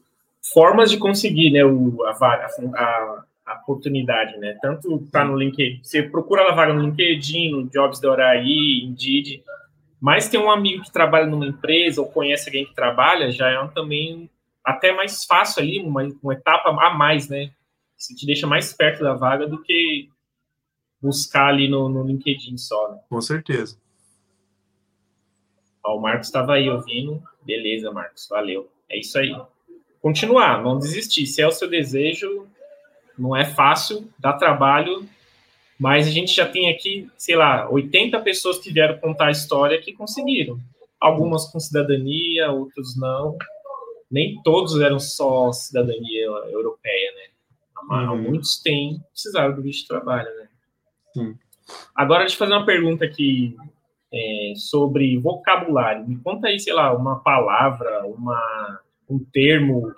formas 0.53 0.89
de 0.89 0.97
conseguir, 0.97 1.51
né, 1.51 1.66
o, 1.66 2.01
a 2.05 2.14
vaga, 2.14 2.47
a, 2.76 3.26
a 3.51 3.61
oportunidade, 3.61 4.37
né? 4.37 4.57
Tanto 4.61 4.99
tá 5.11 5.23
no 5.23 5.37
LinkedIn, 5.37 5.81
você 5.83 6.03
procura 6.03 6.49
a 6.49 6.55
vaga 6.55 6.73
no 6.73 6.81
LinkedIn, 6.81 7.51
no 7.51 7.69
Jobs 7.69 7.99
da 7.99 8.11
Oraí, 8.11 8.83
Indeed, 8.83 9.43
mas 9.99 10.27
tem 10.27 10.39
um 10.39 10.49
amigo 10.49 10.83
que 10.83 10.91
trabalha 10.91 11.27
numa 11.27 11.45
empresa 11.45 12.01
ou 12.01 12.07
conhece 12.07 12.49
alguém 12.49 12.65
que 12.65 12.73
trabalha, 12.73 13.31
já 13.31 13.49
é 13.49 13.59
um, 13.59 13.67
também 13.67 14.29
até 14.63 14.93
mais 14.93 15.25
fácil 15.25 15.61
ali, 15.61 15.79
uma, 15.79 16.03
uma 16.23 16.33
etapa 16.33 16.69
a 16.69 16.93
mais, 16.93 17.29
né? 17.29 17.51
Isso 17.97 18.15
te 18.15 18.25
deixa 18.25 18.47
mais 18.47 18.73
perto 18.73 19.03
da 19.03 19.13
vaga 19.13 19.47
do 19.47 19.61
que 19.61 20.09
buscar 21.01 21.47
ali 21.47 21.67
no, 21.67 21.87
no 21.87 22.03
LinkedIn 22.03 22.57
só, 22.57 22.91
né? 22.91 22.99
Com 23.09 23.21
certeza. 23.21 23.77
Ó, 25.83 25.97
o 25.97 26.01
Marcos 26.01 26.27
estava 26.27 26.53
aí 26.53 26.69
ouvindo. 26.69 27.21
Beleza, 27.43 27.91
Marcos, 27.91 28.27
valeu. 28.29 28.71
É 28.89 28.99
isso 28.99 29.17
aí. 29.17 29.35
Continuar, 30.01 30.63
não 30.63 30.77
desistir. 30.77 31.25
Se 31.25 31.41
é 31.41 31.47
o 31.47 31.51
seu 31.51 31.69
desejo, 31.69 32.47
não 33.22 33.36
é 33.36 33.45
fácil, 33.45 34.09
dá 34.19 34.34
trabalho, 34.34 35.07
mas 35.80 36.07
a 36.07 36.11
gente 36.11 36.36
já 36.36 36.47
tem 36.47 36.69
aqui, 36.69 37.09
sei 37.17 37.36
lá, 37.36 37.69
80 37.69 38.19
pessoas 38.22 38.59
que 38.59 38.72
vieram 38.72 38.97
contar 38.97 39.28
a 39.28 39.32
história 39.32 39.82
que 39.82 39.93
conseguiram. 39.93 40.59
Algumas 40.99 41.45
com 41.51 41.59
cidadania, 41.59 42.51
outros 42.51 42.97
não 42.97 43.38
nem 44.11 44.41
todos 44.43 44.80
eram 44.80 44.99
só 44.99 45.51
cidadania 45.53 46.26
europeia, 46.26 47.11
né? 47.15 48.07
Uhum. 48.09 48.22
Muitos 48.24 48.61
têm, 48.61 49.01
precisaram 49.11 49.55
do 49.55 49.61
visto 49.61 49.84
de 49.84 49.88
trabalho, 49.88 50.30
né? 50.38 50.49
Sim. 51.13 51.36
Agora, 51.95 52.22
deixa 52.22 52.36
eu 52.36 52.39
fazer 52.39 52.53
uma 52.53 52.65
pergunta 52.65 53.05
aqui 53.05 53.55
é, 54.13 54.53
sobre 54.55 55.17
vocabulário. 55.17 56.07
Me 56.07 56.17
conta 56.17 56.47
aí, 56.47 56.59
sei 56.59 56.74
lá, 56.74 56.93
uma 56.93 57.19
palavra, 57.19 58.05
uma, 58.05 58.82
um 59.09 59.17
termo, 59.19 59.91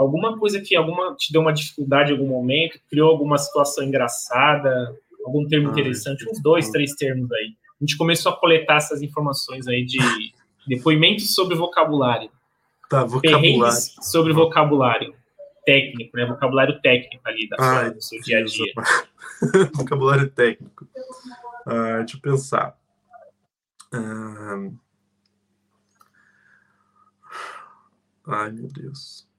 alguma 0.00 0.38
coisa 0.38 0.60
que 0.60 0.74
alguma 0.74 1.14
te 1.14 1.30
deu 1.30 1.42
uma 1.42 1.52
dificuldade 1.52 2.10
em 2.10 2.16
algum 2.16 2.28
momento, 2.28 2.80
criou 2.88 3.10
alguma 3.10 3.36
situação 3.36 3.84
engraçada, 3.84 4.96
algum 5.24 5.46
termo 5.46 5.68
ah, 5.68 5.72
interessante, 5.72 6.26
uns 6.28 6.40
dois, 6.40 6.70
três 6.70 6.94
termos 6.94 7.30
aí. 7.32 7.54
A 7.80 7.84
gente 7.84 7.98
começou 7.98 8.32
a 8.32 8.36
coletar 8.36 8.76
essas 8.76 9.02
informações 9.02 9.68
aí 9.68 9.84
de 9.84 9.98
depoimentos 10.66 11.34
sobre 11.34 11.54
vocabulário. 11.54 12.30
Tá, 12.88 13.04
vocabulário. 13.04 13.76
sobre 14.02 14.32
vocabulário 14.32 15.14
técnico, 15.66 16.16
né? 16.16 16.24
Vocabulário 16.24 16.80
técnico 16.80 17.22
ali 17.28 17.48
da 17.48 17.56
Ai, 17.60 17.90
do 17.90 18.02
seu 18.02 18.20
dia 18.22 18.38
a 18.38 18.44
dia. 18.44 18.72
vocabulário 19.74 20.30
técnico. 20.30 20.88
Uh, 21.66 21.98
deixa 21.98 22.16
eu 22.16 22.20
pensar. 22.22 22.76
Uh... 23.94 24.74
Ai, 28.26 28.50
meu 28.50 28.68
Deus. 28.68 29.29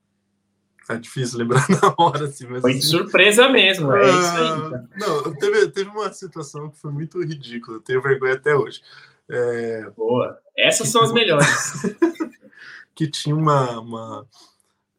É 0.89 0.97
difícil 0.97 1.39
lembrar 1.39 1.65
na 1.69 1.93
hora, 1.97 2.25
assim, 2.25 2.47
mas. 2.47 2.61
Foi 2.61 2.71
assim... 2.71 2.81
surpresa 2.81 3.49
mesmo, 3.49 3.93
é 3.93 4.09
isso 4.09 4.35
aí. 4.35 4.47
Ah, 4.47 4.83
não, 4.97 5.33
teve, 5.35 5.67
teve 5.67 5.89
uma 5.89 6.11
situação 6.11 6.69
que 6.69 6.79
foi 6.79 6.91
muito 6.91 7.21
ridícula, 7.23 7.77
eu 7.77 7.81
tenho 7.81 8.01
vergonha 8.01 8.33
até 8.33 8.55
hoje. 8.55 8.81
É... 9.29 9.89
Boa. 9.95 10.37
Essas 10.57 10.89
são 10.89 11.03
as 11.03 11.13
melhores. 11.13 11.47
que 12.93 13.07
tinha 13.07 13.35
uma. 13.35 13.79
uma 13.79 14.27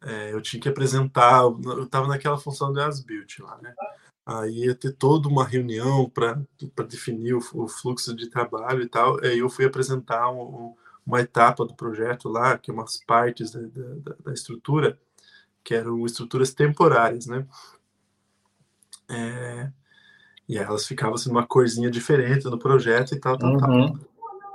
é, 0.04 0.32
eu 0.32 0.42
tinha 0.42 0.60
que 0.60 0.68
apresentar, 0.68 1.42
eu 1.42 1.84
estava 1.84 2.08
naquela 2.08 2.36
função 2.36 2.72
de 2.72 2.80
as-built 2.80 3.38
lá, 3.38 3.56
né? 3.62 3.72
Aí 4.24 4.66
ia 4.66 4.74
ter 4.74 4.92
toda 4.92 5.28
uma 5.28 5.44
reunião 5.44 6.08
para 6.08 6.38
definir 6.88 7.34
o, 7.34 7.38
o, 7.54 7.68
fluxo 7.68 8.14
de 8.14 8.28
trabalho 8.28 8.82
e 8.82 8.88
tal. 8.88 9.18
Aí 9.24 9.38
eu 9.38 9.48
fui 9.48 9.64
apresentar 9.64 10.30
um, 10.30 10.74
uma 11.04 11.20
etapa 11.20 11.64
do 11.64 11.74
projeto 11.74 12.28
lá, 12.28 12.56
que 12.56 12.70
é 12.70 12.74
umas 12.74 12.98
partes 13.04 13.50
da, 13.50 13.60
da, 13.60 14.14
da 14.24 14.32
estrutura, 14.32 14.98
que 15.62 15.74
eram 15.74 16.04
estruturas 16.04 16.52
temporárias, 16.52 17.26
né? 17.26 17.46
É, 19.08 19.70
e 20.48 20.58
elas 20.58 20.86
ficavam 20.86 21.14
assim, 21.14 21.30
uma 21.30 21.46
corzinha 21.46 21.90
diferente 21.90 22.44
no 22.44 22.58
projeto 22.58 23.14
e 23.14 23.20
tal, 23.20 23.38
tal, 23.38 23.52
uhum. 23.52 23.58
tal. 23.58 23.98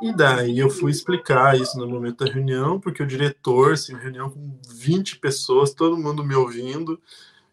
E 0.02 0.14
daí 0.14 0.60
eu 0.60 0.70
fui 0.70 0.92
explicar 0.92 1.60
isso 1.60 1.78
no 1.78 1.88
momento 1.88 2.24
da 2.24 2.32
reunião, 2.32 2.80
porque 2.80 3.02
o 3.02 3.08
diretor, 3.08 3.74
assim, 3.74 3.96
reunião 3.96 4.30
com 4.30 4.60
20 4.70 5.18
pessoas, 5.18 5.74
todo 5.74 5.98
mundo 5.98 6.24
me 6.24 6.36
ouvindo, 6.36 7.02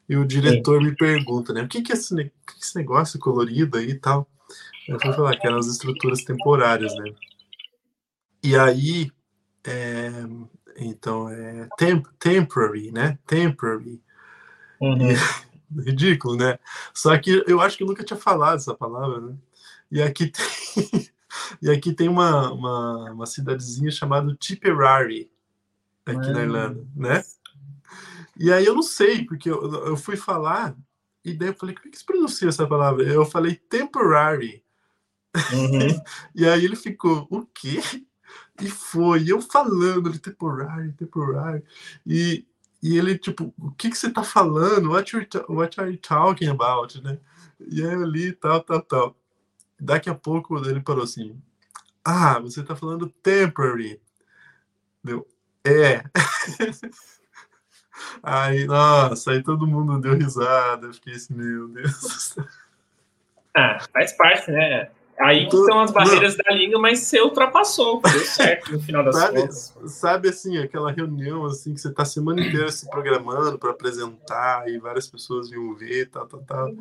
e 0.07 0.17
o 0.17 0.27
diretor 0.27 0.79
Sim. 0.83 0.89
me 0.89 0.97
pergunta, 0.97 1.55
né, 1.55 1.63
o 1.63 1.69
que, 1.69 1.81
que, 1.81 1.93
é 1.93 1.95
esse, 1.95 2.15
que, 2.15 2.25
que 2.25 2.53
é 2.53 2.59
esse 2.61 2.77
negócio 2.77 3.19
colorido 3.19 3.79
aí 3.79 3.91
e 3.91 3.99
tal? 3.99 4.29
Eu 4.87 5.01
fui 5.01 5.13
falar 5.15 5.37
que 5.39 5.47
eram 5.47 5.57
as 5.57 5.67
estruturas 5.67 6.23
temporárias, 6.23 6.95
né? 6.97 7.15
E 8.43 8.55
aí, 8.55 9.11
é, 9.67 10.11
então, 10.79 11.29
é 11.29 11.69
temp, 11.77 12.07
temporary, 12.19 12.91
né? 12.91 13.19
Temporary. 13.27 14.03
Uhum. 14.81 15.11
E, 15.11 15.15
ridículo, 15.85 16.37
né? 16.37 16.59
Só 16.93 17.17
que 17.19 17.45
eu 17.47 17.61
acho 17.61 17.77
que 17.77 17.83
eu 17.83 17.87
nunca 17.87 18.05
tinha 18.05 18.19
falado 18.19 18.57
essa 18.57 18.75
palavra, 18.75 19.21
né? 19.21 19.37
E 19.91 20.03
aqui 20.03 20.27
tem 20.31 21.15
e 21.61 21.71
aqui 21.71 21.93
tem 21.93 22.09
uma, 22.09 22.53
uma, 22.53 23.13
uma 23.13 23.27
cidadezinha 23.27 23.91
chamada 23.91 24.35
Tipperary, 24.35 25.31
aqui 26.07 26.31
na 26.31 26.43
Irlanda, 26.43 26.87
né? 26.95 27.25
E 28.37 28.53
aí 28.53 28.65
eu 28.65 28.75
não 28.75 28.83
sei, 28.83 29.25
porque 29.25 29.49
eu, 29.51 29.87
eu 29.87 29.97
fui 29.97 30.17
falar, 30.17 30.77
e 31.25 31.33
daí 31.33 31.49
eu 31.49 31.55
falei, 31.55 31.75
como 31.75 31.89
é 31.89 31.91
que 31.91 31.99
se 31.99 32.05
pronuncia 32.05 32.49
essa 32.49 32.67
palavra? 32.67 33.05
Eu 33.05 33.25
falei 33.25 33.55
temporary. 33.55 34.63
Uhum. 35.53 36.03
e 36.35 36.47
aí 36.47 36.65
ele 36.65 36.77
ficou, 36.77 37.27
o 37.31 37.47
quê? 37.47 37.81
E 38.61 38.69
foi, 38.69 39.25
eu 39.31 39.41
falando 39.41 40.09
ali, 40.09 40.19
temporário, 40.19 40.93
temporário. 40.93 41.63
E, 42.07 42.47
e 42.83 42.97
ele, 42.97 43.19
tipo, 43.19 43.53
o 43.59 43.71
que, 43.73 43.91
que 43.91 43.97
você 43.99 44.11
tá 44.11 44.23
falando? 44.23 44.91
What, 44.93 45.13
what 45.49 45.81
are 45.81 45.91
you 45.91 45.99
talking 45.99 46.49
about, 46.49 47.01
né? 47.03 47.19
E 47.61 47.85
aí 47.85 47.95
eu 47.95 48.05
li, 48.05 48.33
tal, 48.33 48.61
tal, 48.63 48.83
tal. 48.83 49.17
Daqui 49.81 50.09
a 50.09 50.15
pouco 50.15 50.57
ele 50.65 50.81
parou 50.81 51.03
assim, 51.03 51.41
ah, 52.05 52.39
você 52.39 52.63
tá 52.63 52.77
falando 52.77 53.09
temporary. 53.09 54.01
Deu, 55.03 55.27
é. 55.65 56.05
aí, 58.23 58.67
nossa, 58.67 59.33
aí 59.33 59.43
todo 59.43 59.67
mundo 59.67 59.99
deu 60.01 60.15
risada. 60.15 60.87
Eu 60.87 60.95
fiquei 60.95 61.15
assim, 61.15 61.35
meu 61.35 61.69
Deus. 61.69 62.37
Ah, 63.57 63.79
faz 63.93 64.13
parte, 64.17 64.51
né? 64.51 64.91
Aí 65.19 65.49
que 65.49 65.57
estão 65.57 65.81
as 65.81 65.93
barreiras 65.93 66.37
da 66.37 66.53
língua, 66.53 66.81
mas 66.81 67.01
você 67.01 67.21
ultrapassou, 67.21 68.01
deu 68.01 68.21
certo 68.21 68.73
no 68.73 68.81
final 68.81 69.05
das 69.05 69.17
sabe, 69.17 69.41
contas. 69.41 69.77
Sabe 69.87 70.29
assim, 70.29 70.59
aquela 70.59 70.91
reunião 70.91 71.45
assim 71.45 71.73
que 71.73 71.81
você 71.81 71.89
está 71.89 72.03
a 72.03 72.07
semana 72.07 72.45
inteira 72.45 72.71
se 72.73 72.89
programando 72.91 73.59
para 73.59 73.71
apresentar 73.71 74.69
e 74.69 74.79
várias 74.79 75.07
pessoas 75.07 75.51
vinham 75.51 75.75
ver, 75.75 76.11
tal, 76.11 76.27
tal, 76.27 76.41
tal. 76.43 76.75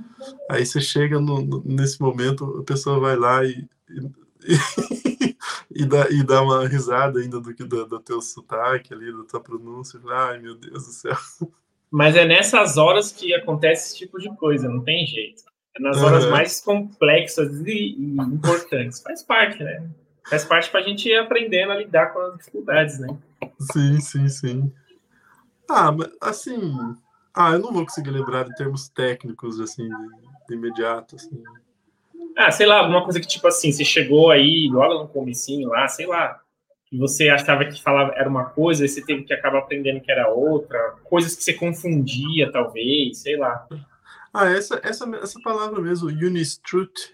Aí 0.50 0.66
você 0.66 0.82
chega 0.82 1.20
no, 1.20 1.42
no, 1.42 1.64
nesse 1.64 2.02
momento, 2.02 2.60
a 2.60 2.64
pessoa 2.64 3.00
vai 3.00 3.16
lá 3.16 3.44
e, 3.44 3.68
e, 3.90 4.10
e, 5.70 5.86
dá, 5.86 6.10
e 6.10 6.24
dá 6.24 6.42
uma 6.42 6.68
risada 6.68 7.20
ainda 7.20 7.40
do, 7.40 7.54
do, 7.54 7.86
do 7.86 8.00
teu 8.00 8.20
sotaque 8.20 8.94
ali, 8.94 9.16
da 9.16 9.24
tua 9.26 9.40
pronúncia. 9.40 10.00
Ai, 10.10 10.40
meu 10.40 10.56
Deus 10.56 10.88
do 10.88 10.92
céu. 10.92 11.18
Mas 11.92 12.16
é 12.16 12.26
nessas 12.26 12.78
horas 12.78 13.12
que 13.12 13.36
acontece 13.36 13.90
esse 13.90 13.98
tipo 14.00 14.18
de 14.20 14.36
coisa, 14.36 14.68
não 14.68 14.82
tem 14.82 15.06
jeito 15.06 15.53
nas 15.80 16.02
horas 16.02 16.26
uhum. 16.26 16.32
mais 16.32 16.62
complexas 16.62 17.60
e, 17.62 17.96
e, 17.98 18.18
importantes. 18.22 19.02
Faz 19.02 19.24
parte, 19.24 19.64
né? 19.64 19.88
Faz 20.30 20.46
parte 20.46 20.70
para 20.70 20.80
a 20.80 20.84
gente 20.84 21.10
ir 21.10 21.18
aprendendo 21.18 21.72
a 21.72 21.78
lidar 21.78 22.14
com 22.14 22.20
as 22.20 22.38
dificuldades, 22.38 23.00
né? 23.00 23.08
Sim, 23.60 24.00
sim, 24.00 24.30
sim. 24.30 24.74
Ah, 25.70 25.92
mas 25.92 26.10
assim. 26.22 26.96
Ah, 27.36 27.54
eu 27.54 27.60
não 27.60 27.74
vou 27.74 27.84
conseguir 27.84 28.12
lembrar 28.12 28.44
de 28.44 28.56
termos 28.56 28.88
técnicos, 28.90 29.60
assim, 29.60 29.90
de, 29.90 30.48
de 30.48 30.54
imediato, 30.54 31.16
assim. 31.16 31.42
Ah, 32.38 32.52
sei 32.52 32.68
lá, 32.68 32.80
alguma 32.80 33.04
coisa 33.04 33.20
que, 33.20 33.28
tipo 33.28 33.48
assim, 33.48 33.72
você 33.72 33.84
chegou 33.84 34.30
aí, 34.30 34.70
logo 34.72 35.04
no 35.04 35.08
comecinho 35.08 35.70
lá, 35.70 35.88
sei 35.88 36.06
lá, 36.06 36.40
que 36.86 36.98
você 36.98 37.30
achava 37.30 37.66
que 37.66 37.82
falava 37.82 38.14
era 38.16 38.30
uma 38.30 38.46
coisa, 38.46 38.86
e 38.86 38.88
você 38.88 39.04
teve 39.04 39.24
que 39.24 39.34
acabar 39.34 39.60
aprendendo 39.60 40.00
que 40.00 40.12
era 40.12 40.30
outra, 40.30 40.96
coisas 41.04 41.36
que 41.36 41.44
você 41.44 41.54
confundia, 41.54 42.52
talvez, 42.52 43.18
sei 43.18 43.36
lá. 43.36 43.68
Ah, 44.34 44.50
essa, 44.50 44.82
essa, 44.84 45.08
essa 45.18 45.40
palavra 45.42 45.80
mesmo, 45.80 46.10
Unistruth, 46.10 47.14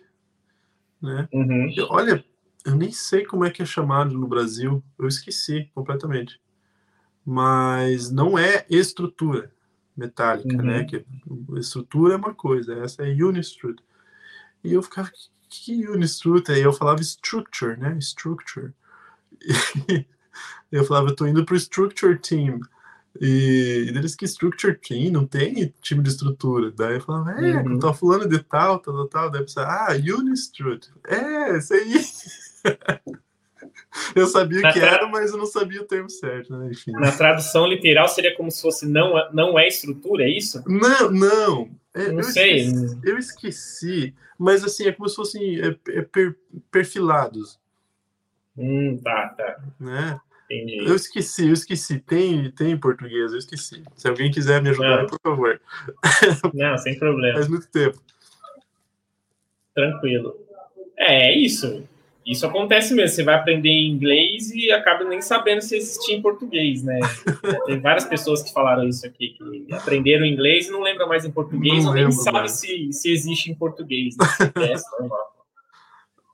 né? 1.02 1.28
Uhum. 1.34 1.70
Olha, 1.90 2.24
eu 2.66 2.76
nem 2.76 2.92
sei 2.92 3.26
como 3.26 3.44
é 3.44 3.52
que 3.52 3.62
é 3.62 3.66
chamado 3.66 4.18
no 4.18 4.28
Brasil, 4.28 4.82
eu 4.98 5.08
esqueci 5.08 5.70
completamente. 5.76 6.40
Mas 7.26 8.10
não 8.10 8.40
é 8.40 8.66
estrutura 8.70 9.52
metálica, 9.96 10.56
né? 10.56 10.58
uhum. 10.58 10.66
né? 10.66 10.84
Que 10.86 11.06
estrutura 11.60 12.14
é 12.14 12.18
uma 12.18 12.34
coisa, 12.34 12.74
essa 12.76 13.06
é 13.06 13.12
Unistruth. 13.12 13.80
E 14.64 14.74
eu 14.74 14.82
ficava, 14.82 15.12
que 15.50 15.88
Unistruth? 15.88 16.50
Aí 16.50 16.62
eu 16.62 16.72
falava 16.72 17.02
structure, 17.02 17.78
né? 17.78 17.98
Structure. 18.00 18.74
E 19.42 20.06
eu 20.72 20.86
falava, 20.86 21.10
eu 21.10 21.16
tô 21.16 21.28
indo 21.28 21.46
pro 21.46 21.56
structure 21.56 22.18
team. 22.18 22.62
E, 23.20 23.90
e 23.92 23.98
eles 23.98 24.16
que 24.16 24.26
structure 24.26 24.78
team, 24.78 25.12
não 25.12 25.26
tem 25.26 25.74
time 25.82 26.04
de 26.04 26.10
estrutura. 26.10 26.72
Daí 26.72 26.96
eu 26.96 27.02
falava, 27.02 27.32
é, 27.32 27.56
uhum. 27.56 27.74
eu 27.74 27.80
tô 27.80 27.94
falando 27.94 28.28
de 28.28 28.40
tal, 28.40 28.80
tal, 28.80 28.94
tal, 28.94 29.08
tal. 29.08 29.32
Daí 29.32 29.42
pensava, 29.42 29.72
ah, 29.72 29.96
Unistrut. 29.96 30.90
É, 31.08 31.58
isso 31.58 31.74
aí. 31.74 32.02
eu 34.16 34.28
sabia 34.28 34.62
que 34.72 34.80
tra... 34.80 34.90
era, 34.90 35.08
mas 35.08 35.32
eu 35.32 35.38
não 35.38 35.46
sabia 35.46 35.82
o 35.82 35.86
termo 35.86 36.10
certo, 36.10 36.56
né? 36.56 36.70
Enfim. 36.72 36.92
Na 36.92 37.12
tradução 37.12 37.66
literal 37.66 38.08
seria 38.08 38.36
como 38.36 38.52
se 38.52 38.62
fosse 38.62 38.88
não, 38.88 39.14
não 39.34 39.58
é 39.58 39.68
estrutura, 39.68 40.24
é 40.24 40.30
isso? 40.30 40.64
Não, 40.68 41.12
não. 41.12 41.70
É, 41.94 42.12
não 42.12 42.20
eu 42.20 42.24
sei. 42.24 42.60
Esqueci, 42.60 43.00
eu 43.04 43.18
esqueci, 43.18 44.16
mas 44.38 44.64
assim, 44.64 44.88
é 44.88 44.92
como 44.92 45.10
se 45.10 45.16
fossem 45.16 45.60
é, 45.60 45.76
é 45.90 46.02
per, 46.02 46.36
perfilados. 46.72 47.60
Hum, 48.58 49.00
tá, 49.04 49.30
tá. 49.30 49.64
Né? 49.80 50.20
Entendi. 50.50 50.78
Eu 50.78 50.96
esqueci, 50.96 51.48
eu 51.48 51.54
esqueci. 51.54 52.00
Tem, 52.00 52.50
tem 52.52 52.72
em 52.72 52.78
português, 52.78 53.32
eu 53.32 53.38
esqueci. 53.38 53.84
Se 53.96 54.08
alguém 54.08 54.32
quiser 54.32 54.62
me 54.62 54.70
ajudar, 54.70 55.04
Não. 55.04 55.08
por 55.08 55.20
favor. 55.22 55.62
Não, 56.54 56.78
sem 56.78 56.98
problema. 56.98 57.36
Faz 57.36 57.48
muito 57.48 57.68
tempo. 57.68 58.02
Tranquilo. 59.76 60.36
É, 60.98 61.30
é 61.30 61.38
isso. 61.38 61.88
Isso 62.26 62.46
acontece 62.46 62.94
mesmo. 62.94 63.16
Você 63.16 63.24
vai 63.24 63.36
aprender 63.36 63.70
inglês 63.70 64.52
e 64.52 64.72
acaba 64.72 65.04
nem 65.04 65.22
sabendo 65.22 65.62
se 65.62 65.76
existia 65.76 66.16
em 66.16 66.22
português, 66.22 66.84
né? 66.84 67.00
Tem 67.66 67.80
várias 67.80 68.06
pessoas 68.06 68.44
que 68.44 68.52
falaram 68.52 68.88
isso 68.88 69.06
aqui, 69.06 69.30
que 69.30 69.74
aprenderam 69.74 70.26
inglês 70.26 70.68
e 70.68 70.72
não 70.72 70.82
lembram 70.82 71.08
mais 71.08 71.26
em 71.26 71.32
português, 71.32 71.84
não 71.84 71.92
ou 71.92 71.96
nem 71.96 72.12
sabe 72.12 72.50
se, 72.50 72.92
se 72.92 73.12
existe 73.12 73.52
em 73.52 73.56
português. 73.56 74.16
Né? 74.18 74.26
É, 74.70 74.76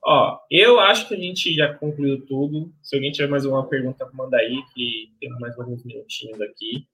Ó, 0.07 0.39
eu 0.51 0.79
acho 0.79 1.07
que 1.07 1.15
a 1.15 1.17
gente 1.17 1.51
já 1.55 1.73
concluiu 1.73 2.23
tudo. 2.27 2.71
Se 2.83 2.95
alguém 2.95 3.11
tiver 3.11 3.27
mais 3.27 3.43
uma 3.43 3.67
pergunta, 3.67 4.07
manda 4.13 4.37
aí, 4.37 4.61
que 4.75 5.11
temos 5.19 5.39
mais 5.39 5.57
alguns 5.57 5.83
minutinhos 5.83 6.39
aqui. 6.41 6.87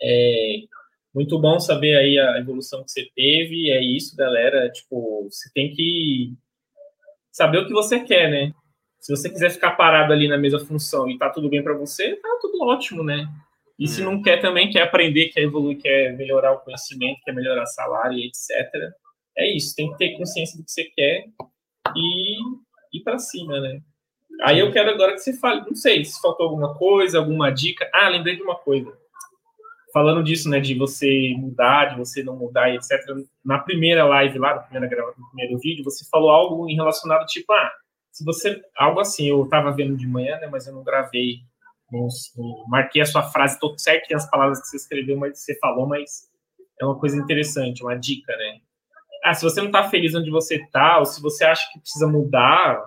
É 0.00 0.56
muito 1.14 1.38
bom 1.38 1.58
saber 1.58 1.96
aí 1.96 2.18
a 2.18 2.38
evolução 2.38 2.84
que 2.84 2.90
você 2.90 3.08
teve. 3.16 3.70
É 3.70 3.82
isso, 3.82 4.14
galera. 4.14 4.70
Tipo, 4.70 5.24
você 5.30 5.50
tem 5.54 5.72
que 5.72 6.34
saber 7.30 7.58
o 7.58 7.66
que 7.66 7.72
você 7.72 8.00
quer, 8.00 8.30
né? 8.30 8.52
Se 9.00 9.16
você 9.16 9.30
quiser 9.30 9.50
ficar 9.50 9.70
parado 9.70 10.12
ali 10.12 10.28
na 10.28 10.36
mesma 10.36 10.60
função 10.60 11.08
e 11.08 11.16
tá 11.16 11.30
tudo 11.30 11.48
bem 11.48 11.62
para 11.62 11.72
você, 11.72 12.16
tá 12.16 12.38
tudo 12.42 12.62
ótimo, 12.62 13.02
né? 13.02 13.26
E 13.78 13.88
se 13.88 14.02
é. 14.02 14.04
não 14.04 14.20
quer 14.20 14.38
também, 14.38 14.68
quer 14.68 14.82
aprender, 14.82 15.30
quer 15.30 15.40
evoluir, 15.40 15.80
quer 15.80 16.14
melhorar 16.14 16.52
o 16.52 16.60
conhecimento, 16.60 17.22
quer 17.24 17.32
melhorar 17.32 17.64
salário, 17.64 18.18
etc. 18.18 18.70
É 19.36 19.50
isso, 19.56 19.74
tem 19.74 19.90
que 19.90 19.96
ter 19.96 20.18
consciência 20.18 20.58
do 20.58 20.64
que 20.64 20.70
você 20.70 20.84
quer 20.94 21.24
e 21.94 22.38
ir 22.92 23.02
para 23.02 23.18
cima, 23.18 23.60
né? 23.60 23.80
Aí 24.42 24.58
eu 24.58 24.72
quero 24.72 24.90
agora 24.90 25.12
que 25.12 25.18
você 25.18 25.36
fale, 25.38 25.62
não 25.66 25.74
sei 25.74 26.04
se 26.04 26.20
faltou 26.20 26.46
alguma 26.46 26.74
coisa, 26.74 27.18
alguma 27.18 27.50
dica. 27.50 27.88
Ah, 27.92 28.08
lembrei 28.08 28.36
de 28.36 28.42
uma 28.42 28.56
coisa. 28.56 28.92
Falando 29.92 30.22
disso, 30.24 30.48
né, 30.48 30.58
de 30.58 30.74
você 30.74 31.34
mudar, 31.36 31.90
de 31.90 31.98
você 31.98 32.22
não 32.22 32.34
mudar, 32.34 32.74
etc. 32.74 32.98
Na 33.44 33.58
primeira 33.58 34.04
live 34.04 34.38
lá, 34.38 34.54
na 34.54 34.60
primeira 34.62 34.86
gravação, 34.86 35.22
no 35.22 35.28
primeiro 35.28 35.58
vídeo, 35.58 35.84
você 35.84 36.04
falou 36.10 36.30
algo 36.30 36.68
em 36.68 36.74
relacionado 36.74 37.26
tipo, 37.26 37.52
ah, 37.52 37.70
se 38.10 38.24
você 38.24 38.60
algo 38.76 39.00
assim, 39.00 39.28
eu 39.28 39.44
estava 39.44 39.70
vendo 39.70 39.96
de 39.96 40.06
manhã, 40.06 40.38
né, 40.38 40.48
mas 40.50 40.66
eu 40.66 40.72
não 40.72 40.82
gravei, 40.82 41.40
não, 41.90 42.08
não, 42.36 42.64
marquei 42.68 43.02
a 43.02 43.06
sua 43.06 43.22
frase, 43.22 43.60
tô 43.60 43.76
certo 43.78 44.14
as 44.14 44.28
palavras 44.30 44.62
que 44.62 44.68
você 44.68 44.76
escreveu, 44.76 45.16
mas 45.16 45.38
você 45.38 45.58
falou, 45.58 45.86
mas 45.86 46.30
é 46.80 46.86
uma 46.86 46.98
coisa 46.98 47.16
interessante, 47.18 47.82
uma 47.82 47.94
dica, 47.94 48.34
né? 48.34 48.60
Ah, 49.22 49.34
se 49.34 49.44
você 49.44 49.60
não 49.60 49.68
está 49.68 49.88
feliz 49.88 50.14
onde 50.14 50.30
você 50.30 50.56
está, 50.56 50.98
ou 50.98 51.04
se 51.04 51.20
você 51.22 51.44
acha 51.44 51.62
que 51.72 51.80
precisa 51.80 52.06
mudar, 52.06 52.82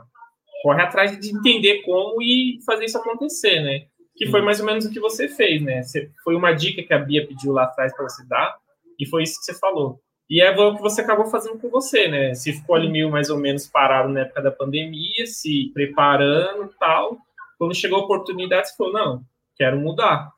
corre 0.61 0.81
atrás 0.81 1.17
de 1.17 1.29
entender 1.29 1.81
como 1.83 2.21
e 2.21 2.59
fazer 2.65 2.85
isso 2.85 2.97
acontecer, 2.97 3.61
né? 3.61 3.85
Que 4.15 4.27
foi 4.27 4.41
mais 4.41 4.59
ou 4.59 4.65
menos 4.65 4.85
o 4.85 4.91
que 4.91 4.99
você 4.99 5.27
fez, 5.27 5.61
né? 5.61 5.83
Você, 5.83 6.09
foi 6.23 6.35
uma 6.35 6.53
dica 6.53 6.83
que 6.83 6.93
a 6.93 6.99
Bia 6.99 7.27
pediu 7.27 7.51
lá 7.51 7.63
atrás 7.63 7.95
para 7.95 8.03
você 8.03 8.25
dar, 8.27 8.55
e 8.99 9.05
foi 9.05 9.23
isso 9.23 9.39
que 9.39 9.45
você 9.45 9.59
falou. 9.59 9.99
E 10.29 10.41
é 10.41 10.49
o 10.51 10.75
que 10.75 10.81
você 10.81 11.01
acabou 11.01 11.27
fazendo 11.27 11.59
com 11.59 11.69
você, 11.69 12.07
né? 12.07 12.33
Você 12.33 12.51
ficou 12.51 12.75
ali 12.75 12.89
meio 12.89 13.11
mais 13.11 13.29
ou 13.29 13.37
menos 13.37 13.67
parado 13.67 14.09
na 14.09 14.21
época 14.21 14.41
da 14.41 14.51
pandemia, 14.51 15.25
se 15.27 15.71
preparando 15.73 16.65
e 16.65 16.79
tal. 16.79 17.17
Quando 17.59 17.75
chegou 17.75 17.99
a 17.99 18.03
oportunidade, 18.03 18.69
você 18.69 18.75
falou: 18.75 18.93
não, 18.93 19.21
quero 19.55 19.79
mudar. 19.79 20.31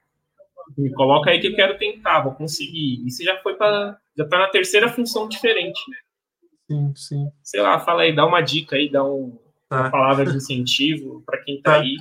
Me 0.77 0.91
coloca 0.93 1.29
aí 1.29 1.39
que 1.39 1.47
eu 1.47 1.55
quero 1.55 1.77
tentar, 1.77 2.21
vou 2.21 2.33
conseguir. 2.33 3.05
E 3.05 3.11
você 3.11 3.23
já 3.23 3.37
foi 3.37 3.55
para 3.55 3.97
já 4.17 4.23
está 4.23 4.39
na 4.39 4.47
terceira 4.47 4.89
função 4.89 5.27
diferente, 5.27 5.79
né? 5.89 5.97
Sim, 6.69 6.93
sim. 6.95 7.31
Sei 7.43 7.61
lá, 7.61 7.79
fala 7.79 8.01
aí, 8.01 8.15
dá 8.15 8.25
uma 8.25 8.41
dica 8.41 8.75
aí, 8.75 8.91
dá 8.91 9.03
um, 9.03 9.37
tá. 9.69 9.81
uma 9.81 9.91
palavra 9.91 10.25
de 10.25 10.35
incentivo 10.35 11.21
para 11.25 11.41
quem 11.43 11.57
está 11.57 11.73
tá. 11.73 11.79
aí. 11.79 11.97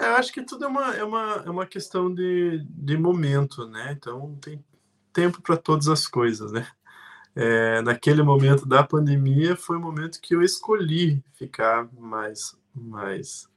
É, 0.00 0.06
eu 0.06 0.14
acho 0.14 0.32
que 0.32 0.42
tudo 0.42 0.64
é 0.64 0.68
uma, 0.68 0.96
é 0.96 1.04
uma, 1.04 1.42
é 1.46 1.50
uma 1.50 1.66
questão 1.66 2.12
de, 2.12 2.64
de 2.68 2.96
momento, 2.96 3.66
né? 3.68 3.94
Então 3.96 4.36
tem 4.40 4.64
tempo 5.12 5.42
para 5.42 5.56
todas 5.56 5.88
as 5.88 6.06
coisas, 6.06 6.50
né? 6.50 6.66
É, 7.34 7.80
naquele 7.82 8.22
momento 8.22 8.66
da 8.66 8.82
pandemia 8.82 9.56
foi 9.56 9.76
o 9.76 9.80
momento 9.80 10.20
que 10.20 10.34
eu 10.34 10.42
escolhi 10.42 11.22
ficar 11.34 11.88
mais, 11.98 12.56
mais 12.74 13.48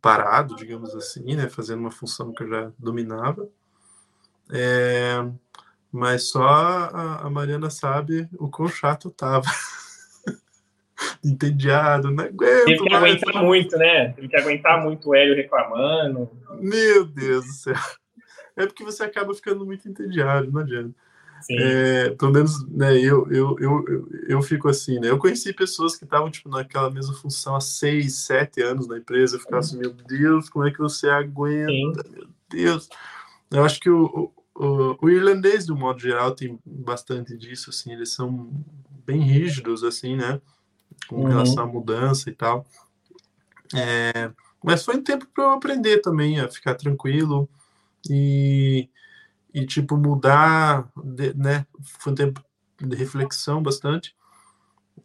parado, 0.00 0.56
digamos 0.56 0.94
assim, 0.94 1.36
né? 1.36 1.48
Fazendo 1.48 1.80
uma 1.80 1.90
função 1.90 2.32
que 2.32 2.42
eu 2.42 2.48
já 2.48 2.72
dominava. 2.78 3.48
É, 4.52 5.24
mas 5.92 6.30
só 6.30 6.46
a, 6.46 7.26
a 7.26 7.30
Mariana 7.30 7.70
sabe 7.70 8.28
o 8.38 8.48
quão 8.48 8.68
chato 8.68 9.10
tava. 9.10 9.46
Entediado, 11.24 12.10
não 12.10 12.24
aguento. 12.24 12.64
Teve 12.64 12.84
que 12.84 12.94
aguentar 12.94 13.42
muito, 13.42 13.76
né? 13.76 14.12
Teve 14.12 14.28
que 14.28 14.36
aguentar 14.36 14.82
muito 14.82 15.10
o 15.10 15.14
Hélio 15.14 15.36
reclamando. 15.36 16.30
Meu 16.60 17.04
Deus 17.04 17.46
do 17.46 17.52
céu. 17.52 17.74
É 18.56 18.66
porque 18.66 18.82
você 18.82 19.04
acaba 19.04 19.32
ficando 19.34 19.64
muito 19.64 19.88
entediado, 19.88 20.50
não 20.50 20.60
adianta. 20.60 20.94
É, 21.50 22.10
pelo 22.10 22.32
menos, 22.32 22.68
né, 22.68 22.98
eu, 22.98 23.30
eu, 23.30 23.56
eu, 23.60 23.84
eu, 23.88 24.08
eu 24.28 24.42
fico 24.42 24.68
assim, 24.68 24.98
né? 24.98 25.08
Eu 25.08 25.18
conheci 25.18 25.52
pessoas 25.52 25.96
que 25.96 26.04
estavam, 26.04 26.30
tipo, 26.30 26.48
naquela 26.48 26.90
mesma 26.90 27.14
função 27.14 27.54
há 27.54 27.60
seis, 27.60 28.14
sete 28.16 28.60
anos 28.60 28.88
na 28.88 28.98
empresa. 28.98 29.36
Eu 29.36 29.40
ficava 29.40 29.60
assim, 29.60 29.78
meu 29.78 29.92
Deus, 29.92 30.48
como 30.48 30.66
é 30.66 30.72
que 30.72 30.78
você 30.78 31.08
aguenta? 31.08 32.02
Sim. 32.02 32.10
Meu 32.10 32.28
Deus. 32.50 32.88
Eu 33.50 33.64
acho 33.64 33.78
que 33.80 33.88
o, 33.88 34.32
o, 34.58 34.98
o, 35.00 35.08
irlandês, 35.08 35.64
do 35.66 35.76
modo 35.76 36.00
geral, 36.00 36.34
tem 36.34 36.58
bastante 36.66 37.36
disso, 37.36 37.70
assim. 37.70 37.92
Eles 37.92 38.10
são 38.10 38.50
bem 39.06 39.20
rígidos, 39.20 39.84
assim, 39.84 40.16
né? 40.16 40.40
Com 41.06 41.22
uhum. 41.22 41.28
relação 41.28 41.62
à 41.62 41.66
mudança 41.66 42.28
e 42.28 42.34
tal. 42.34 42.66
É, 43.72 44.32
mas 44.62 44.84
foi 44.84 44.96
um 44.96 45.02
tempo 45.02 45.26
para 45.32 45.44
eu 45.44 45.50
aprender 45.50 45.98
também 45.98 46.40
a 46.40 46.48
ficar 46.48 46.74
tranquilo 46.74 47.48
e 48.10 48.88
e 49.54 49.64
tipo 49.64 49.96
mudar, 49.96 50.90
de, 50.96 51.32
né? 51.34 51.66
Foi 51.80 52.12
um 52.12 52.16
tempo 52.16 52.44
de 52.80 52.96
reflexão 52.96 53.62
bastante. 53.62 54.14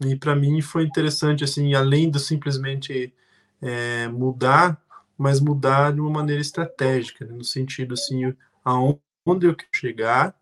E 0.04 0.16
para 0.16 0.36
mim 0.36 0.62
foi 0.62 0.84
interessante 0.84 1.44
assim, 1.44 1.74
além 1.76 2.10
do 2.10 2.20
simplesmente 2.20 3.14
é, 3.62 4.08
mudar, 4.08 4.82
mas 5.18 5.40
mudar 5.40 5.94
de 5.94 6.02
uma 6.02 6.10
maneira 6.10 6.42
estratégica, 6.42 7.26
né? 7.26 7.34
no 7.34 7.44
sentido 7.44 7.94
assim, 7.94 8.34
aonde 8.66 9.00
eu 9.26 9.56
quero 9.56 9.70
chegar 9.74 10.36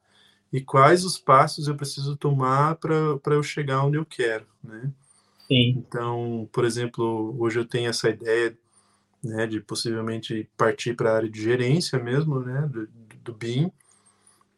e 0.51 0.59
quais 0.61 1.05
os 1.05 1.17
passos 1.17 1.67
eu 1.67 1.75
preciso 1.75 2.15
tomar 2.15 2.75
para 2.75 3.35
eu 3.35 3.43
chegar 3.43 3.85
onde 3.85 3.97
eu 3.97 4.05
quero, 4.05 4.45
né? 4.63 4.91
Sim. 5.47 5.75
Então, 5.77 6.49
por 6.51 6.65
exemplo, 6.65 7.35
hoje 7.39 7.59
eu 7.59 7.65
tenho 7.65 7.89
essa 7.89 8.09
ideia 8.09 8.57
né, 9.23 9.45
de 9.45 9.59
possivelmente 9.61 10.49
partir 10.57 10.95
para 10.95 11.11
a 11.11 11.15
área 11.15 11.29
de 11.29 11.41
gerência 11.41 11.99
mesmo, 11.99 12.39
né, 12.39 12.67
do, 12.71 12.87
do 13.23 13.33
BIM, 13.33 13.71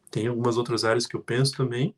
tem 0.09 0.27
algumas 0.27 0.57
outras 0.57 0.85
áreas 0.85 1.05
que 1.05 1.15
eu 1.15 1.21
penso 1.21 1.57
também, 1.57 1.93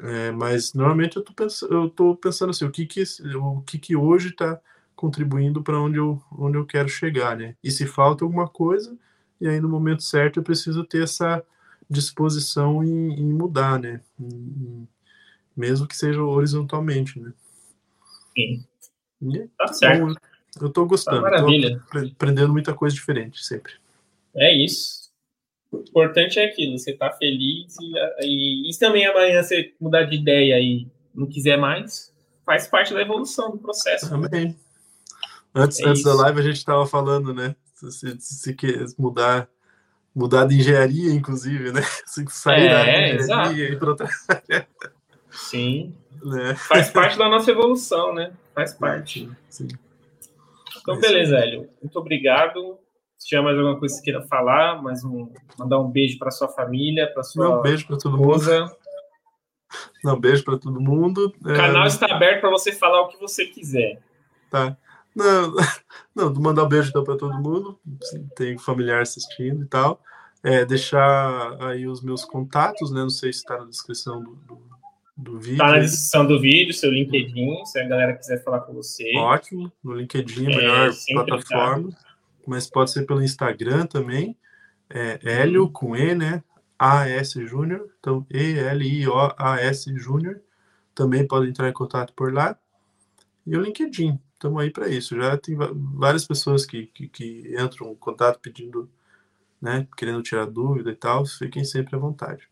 é, 0.00 0.30
mas 0.30 0.72
normalmente 0.72 1.16
eu 1.16 1.90
tô 1.90 2.16
pensando 2.16 2.50
assim, 2.50 2.64
o 2.64 2.70
que 2.70 2.86
que, 2.86 3.02
o 3.36 3.60
que, 3.62 3.78
que 3.78 3.96
hoje 3.96 4.28
está 4.28 4.58
contribuindo 4.96 5.62
para 5.62 5.80
onde 5.80 5.98
eu, 5.98 6.22
onde 6.32 6.56
eu 6.56 6.64
quero 6.64 6.88
chegar, 6.88 7.36
né? 7.36 7.56
E 7.62 7.70
se 7.70 7.86
falta 7.86 8.24
alguma 8.24 8.48
coisa, 8.48 8.96
e 9.40 9.48
aí 9.48 9.60
no 9.60 9.68
momento 9.68 10.02
certo 10.02 10.38
eu 10.38 10.42
preciso 10.42 10.84
ter 10.84 11.04
essa 11.04 11.42
disposição 11.88 12.84
em, 12.84 13.20
em 13.20 13.32
mudar, 13.32 13.78
né? 13.78 14.00
Em, 14.18 14.86
mesmo 15.56 15.86
que 15.86 15.96
seja 15.96 16.22
horizontalmente, 16.22 17.18
né? 17.18 17.32
Sim. 18.36 18.64
E, 19.22 19.38
tá, 19.48 19.66
tá 19.66 19.72
certo. 19.72 20.06
Bom, 20.06 20.14
eu 20.60 20.68
estou 20.68 20.86
gostando. 20.86 21.18
Tá 21.18 21.22
maravilha. 21.22 21.82
Aprendendo 22.12 22.52
muita 22.52 22.74
coisa 22.74 22.94
diferente 22.94 23.44
sempre. 23.44 23.72
É 24.34 24.56
isso. 24.56 25.10
O 25.70 25.78
importante 25.78 26.38
é 26.38 26.46
aquilo, 26.46 26.78
você 26.78 26.92
tá 26.92 27.12
feliz 27.12 27.76
e, 27.80 27.92
e, 28.22 28.70
e 28.70 28.78
também 28.78 29.06
amanhã 29.06 29.42
você 29.42 29.72
mudar 29.80 30.02
de 30.04 30.16
ideia 30.16 30.58
e 30.58 30.88
não 31.14 31.26
quiser 31.26 31.56
mais, 31.56 32.12
faz 32.44 32.66
parte 32.66 32.92
da 32.92 33.00
evolução 33.00 33.52
do 33.52 33.58
processo. 33.58 34.08
Também. 34.08 34.56
Antes, 35.54 35.78
é 35.80 35.88
antes 35.88 36.02
da 36.02 36.14
live 36.14 36.40
a 36.40 36.42
gente 36.42 36.56
estava 36.56 36.86
falando, 36.86 37.32
né? 37.32 37.54
Se, 37.88 38.20
se, 38.20 38.54
quer 38.54 38.84
mudar, 38.98 39.48
mudar 40.14 40.46
de 40.46 40.58
engenharia, 40.58 41.12
inclusive, 41.12 41.72
né? 41.72 41.82
Se 42.06 42.24
sair 42.28 42.66
é, 42.66 43.16
da 43.16 43.22
engenharia 43.22 43.68
e 43.70 43.84
outra 43.84 44.08
Sim. 45.30 45.94
Né? 46.22 46.54
Faz 46.54 46.90
parte 46.90 47.16
da 47.16 47.28
nossa 47.28 47.50
evolução, 47.50 48.12
né? 48.12 48.32
Faz 48.54 48.74
parte. 48.74 49.30
Sim. 49.48 49.68
Então, 50.80 50.98
beleza, 50.98 51.36
Hélio. 51.36 51.68
Muito 51.80 51.98
obrigado. 51.98 52.78
Se 53.16 53.28
tiver 53.28 53.42
mais 53.42 53.56
alguma 53.56 53.78
coisa 53.78 53.94
que 53.94 53.98
você 54.00 54.04
queira 54.04 54.26
falar, 54.26 54.82
mais 54.82 55.04
um, 55.04 55.32
mandar 55.58 55.78
um 55.78 55.90
beijo 55.90 56.18
para 56.18 56.30
sua 56.30 56.48
família, 56.48 57.10
para 57.12 57.22
sua 57.22 57.48
Não, 57.48 57.62
beijo 57.62 57.86
para 57.86 57.98
todo 57.98 58.16
esposa. 58.16 58.60
mundo. 58.60 58.76
Não, 60.02 60.18
beijo 60.18 60.44
para 60.44 60.58
todo 60.58 60.80
mundo. 60.80 61.32
O 61.40 61.54
canal 61.54 61.84
é... 61.84 61.86
está 61.86 62.06
aberto 62.06 62.40
para 62.40 62.50
você 62.50 62.72
falar 62.72 63.02
o 63.02 63.08
que 63.08 63.18
você 63.18 63.46
quiser. 63.46 64.00
Tá. 64.50 64.76
Não, 65.20 65.54
não 66.32 66.34
mandar 66.34 66.64
um 66.64 66.68
beijo 66.68 66.88
então 66.88 67.04
para 67.04 67.16
todo 67.16 67.38
mundo. 67.38 67.78
Tem 68.34 68.56
familiar 68.58 69.02
assistindo 69.02 69.62
e 69.62 69.66
tal. 69.66 70.02
É, 70.42 70.64
deixar 70.64 71.56
aí 71.62 71.86
os 71.86 72.02
meus 72.02 72.24
contatos, 72.24 72.90
né? 72.90 73.00
Não 73.00 73.10
sei 73.10 73.32
se 73.32 73.40
está 73.40 73.58
na 73.58 73.66
descrição 73.66 74.22
do, 74.22 74.34
do, 74.36 74.58
do 75.16 75.38
vídeo. 75.38 75.52
Está 75.52 75.72
na 75.72 75.78
descrição 75.78 76.26
do 76.26 76.40
vídeo, 76.40 76.72
seu 76.72 76.90
LinkedIn, 76.90 77.64
se 77.66 77.78
a 77.78 77.86
galera 77.86 78.16
quiser 78.16 78.42
falar 78.42 78.60
com 78.60 78.72
você. 78.72 79.04
Ótimo, 79.16 79.70
no 79.84 79.92
LinkedIn, 79.92 80.46
a 80.46 80.56
melhor 80.56 80.90
é, 80.90 81.12
plataforma. 81.12 81.90
Tá 81.90 82.10
mas 82.46 82.68
pode 82.68 82.90
ser 82.90 83.04
pelo 83.04 83.22
Instagram 83.22 83.86
também. 83.86 84.36
É 84.88 85.20
Hélio 85.22 85.70
com 85.70 85.94
E, 85.94 86.14
né? 86.14 86.42
AS 86.78 87.32
Júnior. 87.32 87.88
Então, 88.00 88.26
E-L-I-O-A-S 88.30 89.94
Júnior. 89.96 90.40
Também 90.94 91.26
pode 91.26 91.48
entrar 91.48 91.68
em 91.68 91.72
contato 91.72 92.14
por 92.14 92.32
lá. 92.32 92.58
E 93.46 93.56
o 93.56 93.60
LinkedIn. 93.60 94.18
Estamos 94.40 94.62
aí 94.62 94.70
para 94.70 94.88
isso. 94.88 95.14
Já 95.14 95.36
tem 95.36 95.54
várias 95.54 96.26
pessoas 96.26 96.64
que, 96.64 96.86
que, 96.86 97.06
que, 97.08 97.54
entram 97.58 97.92
em 97.92 97.94
contato 97.94 98.40
pedindo, 98.40 98.88
né? 99.60 99.86
Querendo 99.94 100.22
tirar 100.22 100.46
dúvida 100.46 100.90
e 100.90 100.94
tal. 100.94 101.26
Fiquem 101.26 101.62
sempre 101.62 101.94
à 101.94 101.98
vontade. 101.98 102.48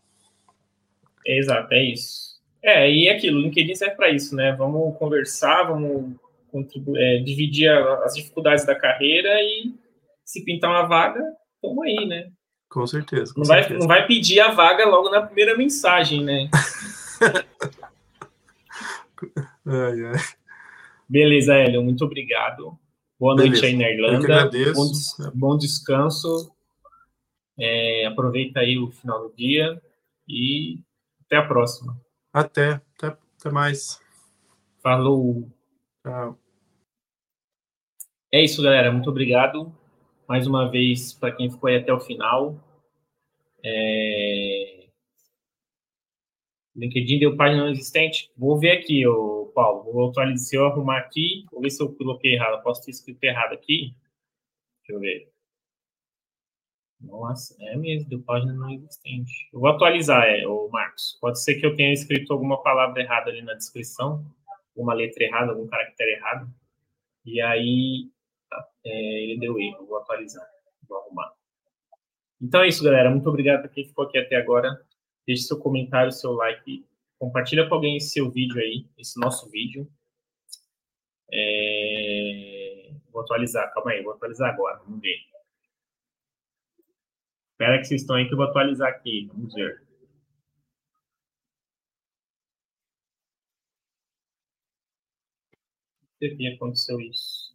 Exato, 1.25 1.73
é 1.73 1.83
isso. 1.83 2.39
É, 2.63 2.93
e 2.93 3.09
aquilo, 3.09 3.39
o 3.39 3.41
LinkedIn 3.41 3.75
serve 3.75 3.97
para 3.97 4.11
isso, 4.11 4.37
né? 4.37 4.53
Vamos 4.53 4.99
conversar, 4.99 5.63
vamos 5.63 6.15
é, 6.95 7.23
dividir 7.25 7.71
as 7.71 8.13
dificuldades 8.13 8.67
da 8.67 8.75
carreira 8.75 9.43
e 9.43 9.73
se 10.23 10.45
pintar 10.45 10.69
uma 10.69 10.87
vaga, 10.87 11.25
tamo 11.63 11.83
aí, 11.85 12.05
né? 12.05 12.31
Com 12.69 12.87
certeza. 12.87 13.33
Com 13.33 13.41
não, 13.41 13.47
certeza. 13.47 13.71
Vai, 13.71 13.79
não 13.79 13.87
vai 13.87 14.07
pedir 14.07 14.41
a 14.41 14.51
vaga 14.51 14.85
logo 14.85 15.09
na 15.09 15.23
primeira 15.23 15.57
mensagem, 15.57 16.23
né? 16.23 16.51
ai, 19.65 20.05
ai. 20.05 20.38
Beleza, 21.09 21.55
Hélio, 21.55 21.83
muito 21.83 22.05
obrigado. 22.05 22.79
Boa 23.19 23.35
Beleza. 23.35 23.53
noite 23.53 23.67
aí 23.67 23.77
na 23.77 23.91
Irlanda. 23.91 24.51
Bom, 24.75 24.91
des 24.91 25.17
bom 25.35 25.57
descanso. 25.57 26.53
É, 27.59 28.07
aproveita 28.07 28.61
aí 28.61 28.79
o 28.79 28.91
final 28.91 29.29
do 29.29 29.35
dia 29.35 29.81
e 30.29 30.81
até 31.25 31.37
a 31.37 31.47
próxima. 31.47 32.01
Até, 32.33 32.81
até, 32.97 33.17
até 33.39 33.51
mais. 33.51 34.01
Falou. 34.83 35.49
Tchau. 36.03 36.39
É 38.33 38.45
isso, 38.45 38.63
galera. 38.63 38.93
Muito 38.93 39.11
obrigado 39.11 39.75
mais 40.29 40.47
uma 40.47 40.71
vez 40.71 41.15
para 41.15 41.33
quem 41.33 41.51
ficou 41.51 41.71
aí 41.71 41.77
até 41.77 41.93
o 41.93 41.99
final. 41.99 42.63
É... 43.65 44.89
LinkedIn 46.77 47.19
deu 47.19 47.37
página 47.37 47.63
não 47.63 47.71
existente. 47.71 48.31
Vou 48.37 48.59
ver 48.59 48.73
aqui, 48.73 49.07
ô, 49.07 49.38
Paulo. 49.59 49.93
Vou 49.93 50.11
atualizar. 50.11 50.47
Se 50.47 50.57
eu 50.57 50.67
arrumar 50.67 50.99
aqui, 50.99 51.45
vou 51.51 51.61
ver 51.61 51.71
se 51.71 51.83
eu 51.83 51.93
coloquei 51.93 52.35
errado. 52.35 52.63
Posso 52.63 52.85
ter 52.85 52.93
escrito 52.93 53.25
errado 53.25 53.55
aqui. 53.55 53.93
Deixa 54.79 54.93
eu 54.93 55.01
ver. 55.01 55.33
Nossa, 57.01 57.57
é 57.61 57.77
mesmo, 57.77 58.09
deu 58.09 58.23
página 58.23 58.53
não 58.53 58.71
existente. 58.71 59.49
Eu 59.53 59.59
vou 59.59 59.69
atualizar, 59.69 60.25
é, 60.25 60.47
o 60.47 60.69
Marcos. 60.69 61.19
Pode 61.21 61.43
ser 61.43 61.57
que 61.57 61.67
eu 61.67 61.75
tenha 61.75 61.93
escrito 61.93 62.33
alguma 62.33 62.63
palavra 62.63 63.03
errada 63.03 63.31
ali 63.31 63.43
na 63.43 63.55
descrição 63.55 64.25
uma 64.77 64.95
letra 64.95 65.25
errada, 65.25 65.51
algum 65.51 65.67
caractere 65.67 66.13
errado. 66.13 66.49
E 67.25 67.41
aí 67.41 68.09
é, 68.85 69.23
ele 69.25 69.41
deu 69.41 69.59
erro. 69.59 69.87
Vou 69.87 69.99
atualizar, 69.99 70.47
vou 70.89 70.99
arrumar. 70.99 71.33
Então 72.41 72.63
é 72.63 72.69
isso, 72.69 72.85
galera. 72.85 73.11
Muito 73.11 73.29
obrigado 73.29 73.63
para 73.63 73.71
quem 73.71 73.85
ficou 73.85 74.05
aqui 74.05 74.19
até 74.19 74.37
agora. 74.37 74.81
Deixe 75.27 75.43
seu 75.43 75.59
comentário, 75.59 76.13
seu 76.13 76.33
like. 76.33 76.87
Compartilha 77.19 77.69
com 77.69 77.75
alguém 77.75 77.97
esse 77.97 78.11
seu 78.11 78.31
vídeo 78.31 78.61
aí, 78.61 78.87
esse 78.97 79.19
nosso 79.21 79.49
vídeo. 79.51 79.91
É... 81.33 82.93
Vou 83.13 83.23
atualizar, 83.23 83.73
calma 83.75 83.91
aí, 83.93 84.03
vou 84.03 84.13
atualizar 84.13 84.53
agora, 84.53 84.79
vamos 84.85 85.01
ver. 85.01 85.19
Espera 87.53 87.79
que 87.79 87.85
vocês 87.87 88.03
estão 88.03 88.17
aí 88.17 88.27
que 88.27 88.33
eu 88.33 88.37
vou 88.37 88.47
atualizar 88.47 88.89
aqui, 88.89 89.27
vamos 89.27 89.53
ver. 89.55 89.83
Que 96.21 96.47
aconteceu 96.55 97.01
isso? 97.01 97.48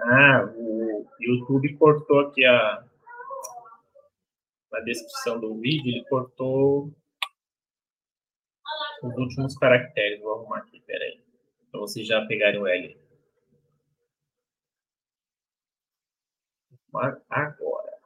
Ah, 0.00 0.44
o 0.56 1.06
YouTube 1.20 1.76
cortou 1.76 2.20
aqui 2.20 2.44
a, 2.44 2.84
a 4.74 4.80
descrição 4.80 5.40
do 5.40 5.58
vídeo, 5.58 5.90
ele 5.90 6.04
cortou 6.04 6.92
os 9.02 9.16
últimos 9.16 9.56
caracteres. 9.56 10.20
Vou 10.20 10.34
arrumar 10.34 10.58
aqui, 10.58 10.80
peraí. 10.80 11.20
Para 11.70 11.80
vocês 11.80 12.06
já 12.06 12.24
pegarem 12.26 12.60
o 12.60 12.66
L. 12.66 12.98
Agora. 17.30 17.98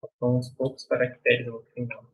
Faltam 0.00 0.38
uns 0.38 0.50
poucos 0.50 0.84
caracteres 0.86 1.46
no 1.46 1.62
final. 1.74 2.11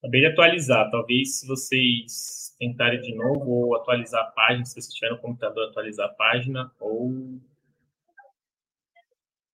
Acabei 0.00 0.22
de 0.22 0.26
atualizar. 0.28 0.90
Talvez 0.90 1.38
se 1.38 1.46
vocês 1.46 2.56
tentarem 2.58 3.00
de 3.00 3.14
novo 3.14 3.50
ou 3.50 3.76
atualizar 3.76 4.22
a 4.22 4.30
página, 4.30 4.64
se 4.64 4.72
vocês 4.72 4.94
tiverem 4.94 5.16
no 5.16 5.22
computador, 5.22 5.68
atualizar 5.68 6.08
a 6.08 6.14
página 6.14 6.72
ou. 6.80 7.38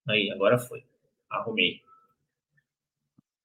Aí, 0.08 0.30
agora 0.30 0.56
foi. 0.56 0.84
Arrumei. 1.28 1.82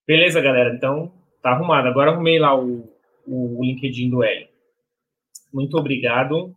Beleza, 0.05 0.39
galera. 0.39 0.75
Então, 0.75 1.11
tá 1.41 1.51
arrumado. 1.51 1.87
Agora 1.87 2.11
arrumei 2.11 2.37
lá 2.37 2.55
o, 2.55 2.87
o 3.25 3.63
LinkedIn 3.63 4.09
do 4.11 4.23
Hélio. 4.23 4.47
Muito 5.51 5.75
obrigado. 5.77 6.55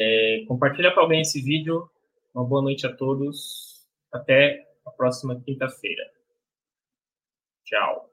É, 0.00 0.44
compartilha 0.48 0.92
com 0.94 1.00
alguém 1.00 1.20
esse 1.20 1.42
vídeo. 1.42 1.90
Uma 2.34 2.44
boa 2.44 2.62
noite 2.62 2.86
a 2.86 2.96
todos. 2.96 3.86
Até 4.10 4.66
a 4.86 4.90
próxima 4.90 5.38
quinta-feira. 5.38 6.17
Tchau. 7.68 8.07